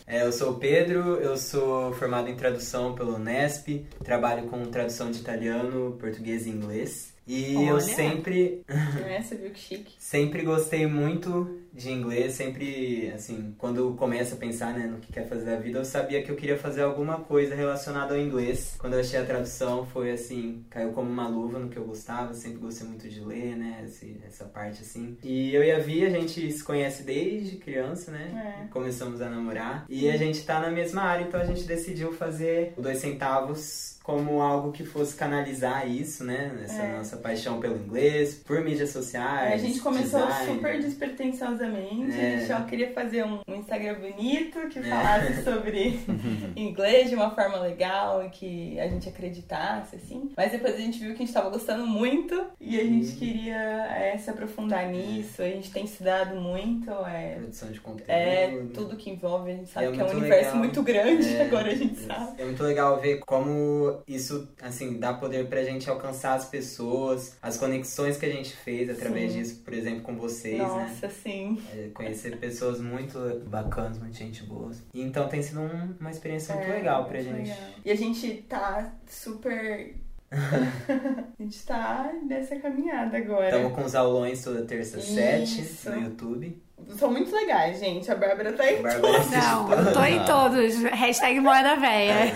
É, 0.05 0.23
eu 0.23 0.31
sou 0.31 0.51
o 0.51 0.59
Pedro, 0.59 1.15
eu 1.15 1.35
sou 1.37 1.91
formado 1.93 2.29
em 2.29 2.35
tradução 2.35 2.93
pelo 2.93 3.17
Nesp, 3.17 3.85
trabalho 4.03 4.47
com 4.47 4.63
tradução 4.65 5.09
de 5.09 5.19
italiano, 5.19 5.97
português 5.99 6.45
e 6.45 6.49
inglês. 6.49 7.14
E 7.27 7.53
eu 7.53 7.75
Olha. 7.75 7.79
sempre 7.81 8.61
né? 8.67 9.21
Você 9.21 9.35
viu 9.35 9.49
que 9.51 9.59
chique? 9.59 9.93
Sempre 9.97 10.43
gostei 10.43 10.85
muito 10.85 11.59
de 11.73 11.91
inglês, 11.91 12.33
sempre, 12.33 13.11
assim, 13.13 13.53
quando 13.57 13.93
começa 13.95 14.35
a 14.35 14.37
pensar, 14.37 14.73
né, 14.73 14.85
no 14.87 14.99
que 14.99 15.11
quer 15.11 15.27
fazer 15.27 15.45
da 15.45 15.55
vida, 15.57 15.79
eu 15.79 15.85
sabia 15.85 16.23
que 16.23 16.31
eu 16.31 16.35
queria 16.35 16.57
fazer 16.57 16.81
alguma 16.83 17.19
coisa 17.19 17.53
relacionada 17.53 18.13
ao 18.13 18.19
inglês. 18.19 18.75
Quando 18.77 18.93
eu 18.93 18.99
achei 19.01 19.19
a 19.19 19.25
tradução, 19.25 19.85
foi 19.85 20.11
assim, 20.11 20.63
caiu 20.69 20.91
como 20.91 21.09
uma 21.09 21.27
luva 21.27 21.59
no 21.59 21.67
que 21.69 21.77
eu 21.77 21.83
gostava, 21.83 22.33
sempre 22.33 22.59
gostei 22.59 22.87
muito 22.87 23.09
de 23.09 23.19
ler, 23.19 23.57
né, 23.57 23.81
esse- 23.85 24.15
essa 24.25 24.45
parte, 24.45 24.81
assim. 24.83 25.17
E 25.23 25.53
eu 25.53 25.63
e 25.63 25.71
a 25.71 25.79
Vi, 25.79 26.05
a 26.05 26.09
gente 26.09 26.49
se 26.51 26.63
conhece 26.63 27.03
desde 27.03 27.57
criança, 27.57 28.09
né, 28.11 28.63
É. 28.65 28.71
começamos 28.71 29.19
a 29.21 29.29
namorar, 29.29 29.85
e 29.89 30.09
a 30.09 30.15
gente 30.15 30.45
tá 30.45 30.59
na 30.61 30.69
mesma 30.71 31.01
área, 31.01 31.25
então 31.25 31.41
a 31.41 31.45
gente 31.45 31.63
decidiu 31.65 32.13
fazer 32.13 32.73
o 32.77 32.81
Dois 32.81 32.99
Centavos 32.99 33.94
como 34.05 34.39
algo 34.39 34.71
que 34.71 34.85
fosse 34.85 35.15
canalizar 35.15 35.89
isso, 35.89 36.23
né, 36.23 36.51
essa 36.63 36.83
É. 36.83 36.95
nossa 36.95 37.17
paixão 37.17 37.59
pelo 37.59 37.75
inglês, 37.75 38.35
por 38.35 38.63
mídias 38.63 38.91
sociais, 38.91 39.53
a 39.53 39.57
gente 39.57 39.79
começou 39.79 40.27
design. 40.27 40.53
super 40.53 40.79
despretensiosamente, 40.79 42.11
a 42.11 42.21
É. 42.23 42.37
gente 42.37 42.47
só 42.47 42.61
queria 42.61 42.91
fazer 42.93 43.25
um, 43.25 43.39
um 43.47 43.55
Instagram 43.55 43.95
bonito 43.95 44.59
que 44.69 44.77
É. 44.77 44.83
falasse 44.83 45.41
sobre 45.43 45.99
inglês 46.55 47.09
de 47.09 47.15
uma 47.15 47.31
forma 47.31 47.57
legal 47.59 48.23
e 48.23 48.29
que 48.29 48.79
a 48.79 48.87
gente 48.87 49.09
acreditasse, 49.09 49.95
assim. 49.95 50.31
Mas 50.37 50.51
depois 50.51 50.75
a 50.75 50.77
gente 50.77 50.99
viu 50.99 51.09
que 51.15 51.23
a 51.23 51.25
gente 51.25 51.33
tava 51.33 51.49
gostando 51.49 51.87
muito 51.87 52.45
e 52.61 52.79
a 52.79 52.83
gente 52.83 53.09
Uhum. 53.13 53.15
queria 53.17 53.57
é, 53.87 54.17
se 54.17 54.29
aprofundar 54.29 54.87
nisso. 54.87 55.41
A 55.41 55.45
gente 55.45 55.71
tem 55.71 55.83
estudado 55.85 56.35
muito, 56.35 56.91
é, 57.07 57.35
produção 57.39 57.71
de 57.71 57.81
conteúdo. 57.81 58.05
é 58.11 58.65
tudo 58.73 58.95
que 58.95 59.09
envolve, 59.09 59.51
a 59.51 59.55
gente 59.55 59.69
sabe 59.69 59.87
É 59.87 59.91
que 59.91 59.99
é 59.99 60.03
um 60.03 60.05
muito 60.07 60.17
universo 60.19 60.45
legal. 60.45 60.57
muito 60.59 60.83
grande, 60.83 61.27
É, 61.35 61.41
agora 61.45 61.71
a 61.71 61.75
gente 61.75 61.95
sabe. 62.01 62.41
É 62.41 62.45
muito 62.45 62.63
legal 62.63 62.99
ver 62.99 63.19
como 63.25 63.94
isso, 64.07 64.47
assim, 64.61 64.99
dá 64.99 65.13
poder 65.13 65.47
pra 65.47 65.63
gente 65.63 65.89
alcançar 65.89 66.33
as 66.35 66.45
pessoas, 66.45 67.37
as 67.41 67.57
conexões 67.57 68.17
que 68.17 68.25
a 68.25 68.29
gente 68.31 68.55
fez 68.55 68.89
através 68.89 69.31
Sim. 69.31 69.39
disso, 69.39 69.61
por 69.63 69.73
exemplo, 69.73 70.01
com 70.01 70.15
vocês, 70.15 70.57
né? 70.57 70.63
Nossa, 70.67 71.09
sim. 71.09 71.61
É, 71.73 71.89
conhecer 71.93 72.37
pessoas 72.37 72.79
muito 72.81 73.17
bacanas, 73.47 73.97
muito 73.97 74.15
gente 74.17 74.43
boa. 74.43 74.71
E 74.93 75.01
então 75.01 75.27
tem 75.27 75.41
sido 75.41 75.61
um- 75.61 75.95
uma 75.99 76.11
experiência 76.11 76.55
muito 76.55 76.69
É, 76.69 76.73
legal 76.75 77.05
pra 77.05 77.21
muito 77.21 77.35
gente. 77.35 77.49
legal. 77.49 77.69
E 77.83 77.91
a 77.91 77.95
gente 77.95 78.33
tá 78.49 78.93
super. 79.07 79.95
a 80.31 81.43
gente 81.43 81.65
tá 81.65 82.11
nessa 82.23 82.55
caminhada 82.57 83.17
agora. 83.17 83.49
Estamos 83.49 83.73
com 83.73 83.83
os 83.83 83.95
aulões 83.95 84.43
toda 84.43 84.63
terça 84.63 84.97
às 84.97 85.05
sete 85.05 85.61
Isso. 85.61 85.89
no 85.89 86.01
YouTube. 86.01 86.61
São 86.97 87.09
muito 87.09 87.33
legais, 87.33 87.79
gente. 87.79 88.11
A 88.11 88.15
Bárbara 88.15 88.53
tá 88.53 88.69
em 88.69 88.79
A 88.79 88.81
Bárbara 88.81 89.17
assiste 89.17 89.37
Não, 89.37 89.71
eu 89.71 89.93
tô 89.93 90.03
em 90.03 90.25
todos. 90.25 90.83
Hashtag 90.91 91.39
moeda 91.39 91.75
véia. 91.77 92.33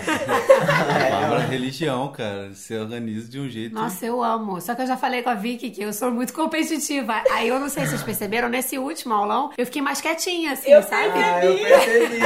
Palavra 1.10 1.40
religião, 1.40 2.10
cara. 2.10 2.52
Você 2.52 2.76
organiza 2.76 3.30
de 3.30 3.38
um 3.38 3.48
jeito. 3.48 3.74
Nossa, 3.74 4.06
eu 4.06 4.22
amo. 4.22 4.60
Só 4.60 4.74
que 4.74 4.82
eu 4.82 4.86
já 4.86 4.96
falei 4.96 5.22
com 5.22 5.30
a 5.30 5.34
Vicky 5.34 5.70
que 5.70 5.82
eu 5.82 5.92
sou 5.92 6.10
muito 6.10 6.32
competitiva. 6.32 7.22
Aí 7.30 7.48
eu 7.48 7.60
não 7.60 7.68
sei 7.68 7.84
se 7.84 7.90
vocês 7.90 8.02
perceberam, 8.02 8.48
nesse 8.48 8.78
último 8.78 9.14
aulão, 9.14 9.50
eu 9.56 9.66
fiquei 9.66 9.82
mais 9.82 10.00
quietinha, 10.00 10.52
assim, 10.52 10.72
Eu 10.72 10.82
sabe? 10.82 11.18
Ah, 11.18 11.44
eu 11.44 11.56
percebi. 11.58 12.20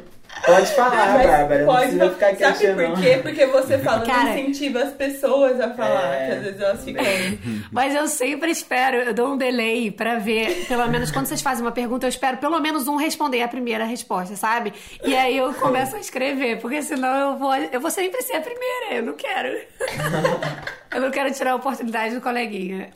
Pode 0.54 0.74
falar, 0.74 1.14
Mas 1.18 1.26
Bárbara. 1.26 1.58
Não 1.60 1.66
pode 1.66 1.80
precisa 1.82 2.10
ficar 2.10 2.26
Sabe 2.26 2.36
quietinha, 2.38 2.74
por 2.74 2.88
não. 2.88 2.96
quê? 2.96 3.18
Porque 3.22 3.46
você 3.46 3.78
falando 3.78 4.06
Cara- 4.06 4.38
incentiva 4.38 4.82
as 4.82 4.92
pessoas 4.92 5.60
a 5.60 5.70
falar, 5.74 6.14
É. 6.14 6.26
que 6.26 6.32
às 6.32 6.42
vezes 6.42 6.60
elas 6.60 6.84
ficam. 6.84 7.04
Mas 7.70 7.94
eu 7.94 8.06
sempre 8.08 8.50
espero, 8.50 8.96
eu 8.98 9.14
dou 9.14 9.32
um 9.32 9.36
delay 9.36 9.90
pra 9.90 10.18
ver, 10.18 10.66
pelo 10.66 10.86
menos 10.88 11.10
quando 11.10 11.26
vocês 11.26 11.42
fazem 11.42 11.64
uma 11.64 11.72
pergunta, 11.72 12.06
eu 12.06 12.08
espero 12.08 12.38
pelo 12.38 12.58
menos 12.60 12.88
um 12.88 12.96
responder 12.96 13.42
a 13.42 13.48
primeira 13.48 13.84
resposta, 13.84 14.34
sabe? 14.36 14.72
E 15.04 15.14
aí 15.16 15.36
eu 15.36 15.52
começo 15.54 15.96
a 15.96 16.00
escrever, 16.00 16.58
porque 16.60 16.82
senão 16.82 17.32
eu 17.32 17.36
vou, 17.38 17.54
eu 17.54 17.80
vou 17.80 17.90
sempre 17.90 18.22
ser 18.22 18.36
a 18.36 18.40
primeira, 18.40 18.94
eu 18.94 19.02
não 19.02 19.14
quero. 19.14 19.56
Eu 20.92 21.00
não 21.00 21.10
quero 21.10 21.32
tirar 21.32 21.52
a 21.52 21.56
oportunidade 21.56 22.14
do 22.14 22.20
coleguinha. 22.20 22.90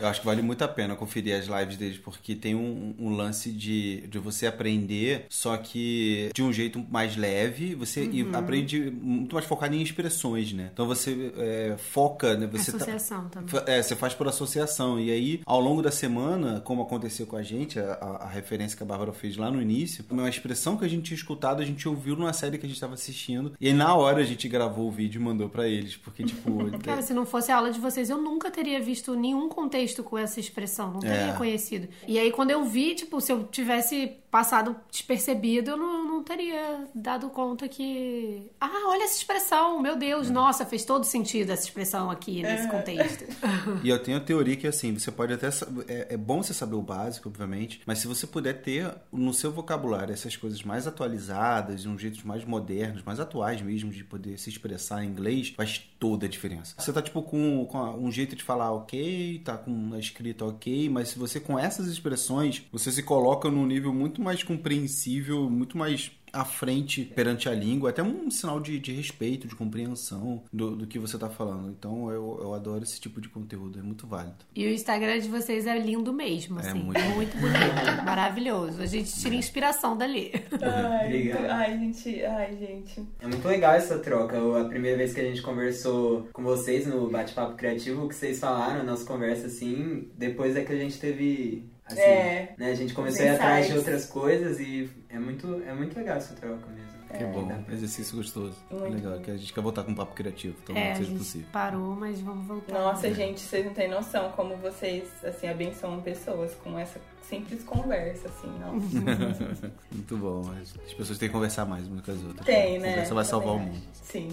Eu 0.00 0.06
acho 0.08 0.20
que 0.20 0.26
vale 0.26 0.42
muito 0.42 0.62
a 0.62 0.68
pena 0.68 0.94
conferir 0.94 1.34
as 1.36 1.46
lives 1.46 1.76
deles, 1.76 1.98
porque 1.98 2.34
tem 2.34 2.54
um, 2.54 2.94
um 2.98 3.10
lance 3.10 3.50
de, 3.50 4.02
de 4.06 4.18
você 4.18 4.46
aprender, 4.46 5.26
só 5.28 5.56
que 5.56 6.30
de 6.34 6.42
um 6.42 6.52
jeito 6.52 6.84
mais 6.90 7.16
leve, 7.16 7.74
você 7.74 8.04
e 8.04 8.22
Uhum. 8.22 8.36
aprende 8.36 8.90
muito 8.90 9.34
mais 9.34 9.46
focado 9.46 9.74
em 9.74 9.82
expressões, 9.82 10.52
né? 10.52 10.70
Então 10.72 10.86
você 10.86 11.32
é, 11.36 11.74
foca, 11.78 12.36
né? 12.36 12.46
Você 12.46 12.70
tá- 12.70 12.76
Associação 12.78 13.28
também. 13.28 13.48
Fa- 13.48 13.64
É, 13.66 13.82
você 13.82 13.96
faz 13.96 14.14
por 14.14 14.28
associação. 14.28 14.98
E 15.00 15.10
aí, 15.10 15.40
ao 15.46 15.60
longo 15.60 15.82
da 15.82 15.90
semana, 15.90 16.60
como 16.60 16.82
aconteceu 16.82 17.26
com 17.26 17.36
a 17.36 17.42
gente, 17.42 17.78
a, 17.78 17.94
a- 18.20 18.28
referência 18.28 18.76
que 18.76 18.82
a 18.82 18.86
Bárbara 18.86 19.12
fez 19.12 19.36
lá 19.36 19.50
no 19.50 19.60
início, 19.60 20.04
uma 20.10 20.28
expressão 20.28 20.76
que 20.76 20.84
a 20.84 20.88
gente 20.88 21.02
tinha 21.04 21.16
escutado, 21.16 21.60
a 21.60 21.64
gente 21.64 21.88
ouviu 21.88 22.14
numa 22.14 22.32
série 22.32 22.56
que 22.58 22.66
a 22.66 22.68
gente 22.68 22.76
estava 22.76 22.94
assistindo. 22.94 23.52
E 23.60 23.66
aí, 23.68 23.72
na 23.74 23.94
hora, 23.94 24.20
a 24.20 24.24
gente 24.24 24.46
gravou 24.48 24.86
o 24.88 24.90
vídeo 24.90 25.20
e 25.20 25.24
mandou 25.24 25.48
pra 25.48 25.66
eles. 25.66 25.96
Porque, 25.96 26.22
tipo. 26.24 26.50
Se 27.02 27.12
não 27.14 27.24
fosse 27.26 27.50
a 27.50 27.56
aula 27.56 27.70
de 27.70 27.78
vocês, 27.80 28.10
eu 28.10 28.18
nunca 28.18 28.50
teria 28.50 28.80
visto 28.80 29.14
nenhum 29.14 29.48
contexto 29.48 30.02
com 30.02 30.16
essa 30.18 30.38
expressão, 30.40 30.92
não 30.92 31.00
teria 31.00 31.30
É. 31.30 31.32
conhecido. 31.36 31.88
E 32.06 32.18
aí, 32.18 32.30
quando 32.30 32.50
eu 32.50 32.64
vi, 32.64 32.94
tipo, 32.94 33.20
se 33.20 33.32
eu 33.32 33.44
tivesse 33.44 34.12
passado 34.30 34.76
despercebido, 34.90 35.72
eu 35.72 35.76
não, 35.76 36.04
não 36.04 36.22
teria 36.22 36.86
dado 36.94 37.28
conta 37.30 37.68
que. 37.68 38.50
Ah, 38.60 38.88
olha 38.88 39.04
essa 39.04 39.16
expressão, 39.16 39.80
meu 39.80 39.96
Deus, 39.96 40.30
nossa, 40.30 40.64
fez 40.64 40.84
todo 40.84 41.04
sentido 41.04 41.50
essa 41.50 41.64
expressão 41.64 42.10
aqui 42.10 42.42
nesse 42.42 42.68
contexto. 42.68 43.24
E 43.82 43.88
eu 43.88 44.02
tenho 44.02 44.18
a 44.18 44.20
teoria 44.20 44.56
que, 44.56 44.66
assim, 44.66 44.92
você 44.96 45.10
pode 45.10 45.32
até. 45.32 45.48
É, 45.88 46.14
é 46.14 46.16
bom 46.16 46.42
você 46.42 46.52
saber 46.52 46.74
o 46.74 46.82
básico, 46.82 47.28
obviamente, 47.28 47.80
mas 47.86 47.98
se 47.98 48.06
você 48.06 48.26
puder 48.26 48.62
ter 48.62 48.92
no 49.12 49.32
seu 49.32 49.50
vocabulário 49.50 50.12
essas 50.12 50.36
coisas 50.36 50.62
mais 50.62 50.86
atualizadas, 50.86 51.82
de 51.82 51.88
um 51.88 51.98
jeito 51.98 52.26
mais 52.26 52.44
modernos, 52.44 53.02
mais 53.02 53.18
atuais 53.18 53.60
mesmo, 53.62 53.90
de 53.90 54.04
poder 54.04 54.38
se 54.38 54.50
expressar 54.50 55.04
em 55.04 55.08
inglês, 55.08 55.52
faz 55.56 55.78
toda 55.98 56.26
a 56.26 56.28
diferença. 56.28 56.74
Você 56.78 56.92
tá, 56.92 57.02
tipo, 57.02 57.22
com, 57.22 57.66
com 57.66 57.78
um 57.98 58.10
jeito 58.10 58.36
de 58.36 58.42
falar 58.42 58.72
ok, 58.72 59.40
tá 59.44 59.56
com 59.56 59.94
a 59.94 59.98
escrita 59.98 60.44
ok, 60.44 60.88
mas 60.88 61.08
se 61.10 61.18
você 61.18 61.40
com 61.40 61.58
essas 61.58 61.86
expressões, 61.86 62.62
você 62.72 62.90
se 62.90 63.02
coloca 63.02 63.50
num 63.50 63.66
nível 63.66 63.92
muito 63.92 64.19
mais 64.22 64.42
compreensível, 64.42 65.48
muito 65.50 65.76
mais 65.76 66.10
à 66.32 66.44
frente 66.44 67.04
perante 67.04 67.48
a 67.48 67.52
língua, 67.52 67.90
até 67.90 68.04
um 68.04 68.30
sinal 68.30 68.60
de, 68.60 68.78
de 68.78 68.92
respeito, 68.92 69.48
de 69.48 69.56
compreensão 69.56 70.44
do, 70.52 70.76
do 70.76 70.86
que 70.86 70.96
você 70.96 71.18
tá 71.18 71.28
falando. 71.28 71.68
Então 71.76 72.08
eu, 72.08 72.38
eu 72.40 72.54
adoro 72.54 72.84
esse 72.84 73.00
tipo 73.00 73.20
de 73.20 73.28
conteúdo, 73.28 73.80
é 73.80 73.82
muito 73.82 74.06
válido. 74.06 74.36
E 74.54 74.64
o 74.64 74.70
Instagram 74.70 75.18
de 75.18 75.28
vocês 75.28 75.66
é 75.66 75.76
lindo 75.76 76.12
mesmo, 76.12 76.60
É 76.60 76.68
assim. 76.68 76.78
muito. 76.78 77.00
muito 77.16 77.36
bonito, 77.36 77.56
maravilhoso. 78.06 78.80
A 78.80 78.86
gente 78.86 79.12
tira 79.12 79.34
inspiração 79.34 79.96
dali. 79.96 80.30
Ai, 80.62 81.06
Obrigado. 81.06 81.50
ai, 81.50 81.78
gente, 81.78 82.24
ai, 82.24 82.56
gente. 82.56 83.04
É 83.20 83.26
muito 83.26 83.48
legal 83.48 83.74
essa 83.74 83.98
troca. 83.98 84.38
A 84.60 84.64
primeira 84.66 84.96
vez 84.98 85.12
que 85.12 85.20
a 85.20 85.24
gente 85.24 85.42
conversou 85.42 86.28
com 86.32 86.44
vocês 86.44 86.86
no 86.86 87.10
bate-papo 87.10 87.56
criativo, 87.56 88.04
o 88.04 88.08
que 88.08 88.14
vocês 88.14 88.38
falaram, 88.38 88.84
nossa 88.84 89.04
conversa 89.04 89.46
assim, 89.48 90.08
depois 90.16 90.54
é 90.54 90.62
que 90.64 90.72
a 90.72 90.78
gente 90.78 90.96
teve. 91.00 91.64
Assim, 91.92 92.00
É. 92.00 92.54
né? 92.58 92.70
A 92.70 92.74
gente 92.74 92.94
começou 92.94 93.22
a 93.22 93.28
ir 93.28 93.30
atrás 93.30 93.66
de 93.66 93.76
outras 93.76 94.06
coisas 94.06 94.60
e 94.60 94.90
é 95.08 95.18
muito, 95.18 95.62
é 95.66 95.72
muito 95.72 95.96
legal 95.98 96.16
essa 96.16 96.34
troca 96.34 96.66
mesmo. 96.68 96.90
Que 97.10 97.24
bom, 97.24 97.50
exercício 97.68 98.16
gostoso. 98.16 98.56
Muito 98.70 98.94
Legal, 98.94 99.18
que 99.18 99.32
a 99.32 99.36
gente 99.36 99.52
quer 99.52 99.60
voltar 99.60 99.82
com 99.82 99.90
um 99.90 99.94
papo 99.96 100.14
criativo, 100.14 100.54
então 100.62 100.76
É, 100.76 100.94
seja 100.94 101.10
possível. 101.12 101.48
parou, 101.52 101.96
mas 101.96 102.20
vamos 102.20 102.46
voltar. 102.46 102.72
Nossa, 102.72 103.12
gente, 103.12 103.40
vocês 103.40 103.66
não 103.66 103.74
têm 103.74 103.88
noção 103.90 104.30
como 104.36 104.56
vocês, 104.58 105.08
assim, 105.24 105.48
abençoam 105.48 106.00
pessoas 106.00 106.54
com 106.54 106.78
essa 106.78 107.00
simples 107.30 107.62
conversa, 107.64 108.28
assim, 108.28 108.48
nossa. 108.58 109.72
Muito 109.92 110.16
bom, 110.16 110.42
mas 110.44 110.74
as 110.84 110.92
pessoas 110.92 111.16
têm 111.18 111.28
que 111.28 111.32
conversar 111.32 111.64
mais 111.64 111.86
umas 111.86 112.04
com 112.04 112.10
as 112.10 112.22
outras. 112.24 112.44
Tem, 112.44 112.76
A 112.76 112.80
né? 112.80 112.88
conversa 112.90 113.14
vai 113.14 113.24
salvar 113.24 113.54
o 113.54 113.58
mundo. 113.60 113.78
Sim. 114.02 114.28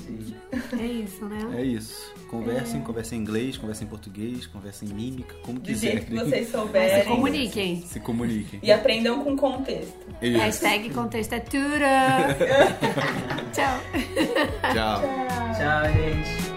É 0.79 0.83
isso, 0.85 1.25
né? 1.25 1.37
É 1.59 1.63
isso. 1.63 2.13
Conversem, 2.31 2.81
conversem 2.81 3.19
em 3.19 3.21
inglês, 3.21 3.57
conversem 3.57 3.85
em 3.85 3.89
português, 3.89 4.47
conversem 4.47 4.89
em 4.89 4.93
mímica, 4.93 5.35
como 5.43 5.59
Do 5.59 5.65
quiserem. 5.67 5.97
jeito 5.97 6.07
que 6.09 6.15
vocês 6.15 6.49
Mas 6.51 6.51
souberem. 6.61 7.01
se 7.03 7.07
comuniquem. 7.07 7.81
Se 7.83 7.99
comuniquem. 7.99 8.59
E 8.63 8.71
aprendam 8.71 9.23
com 9.23 9.37
contexto. 9.37 9.93
Isso. 10.21 10.37
Hashtag 10.39 10.89
contexto 10.89 11.33
é 11.33 11.39
tudo. 11.39 11.61
Tchau. 13.53 13.79
Tchau. 14.73 15.01
Tchau, 15.55 15.93
gente. 15.93 16.56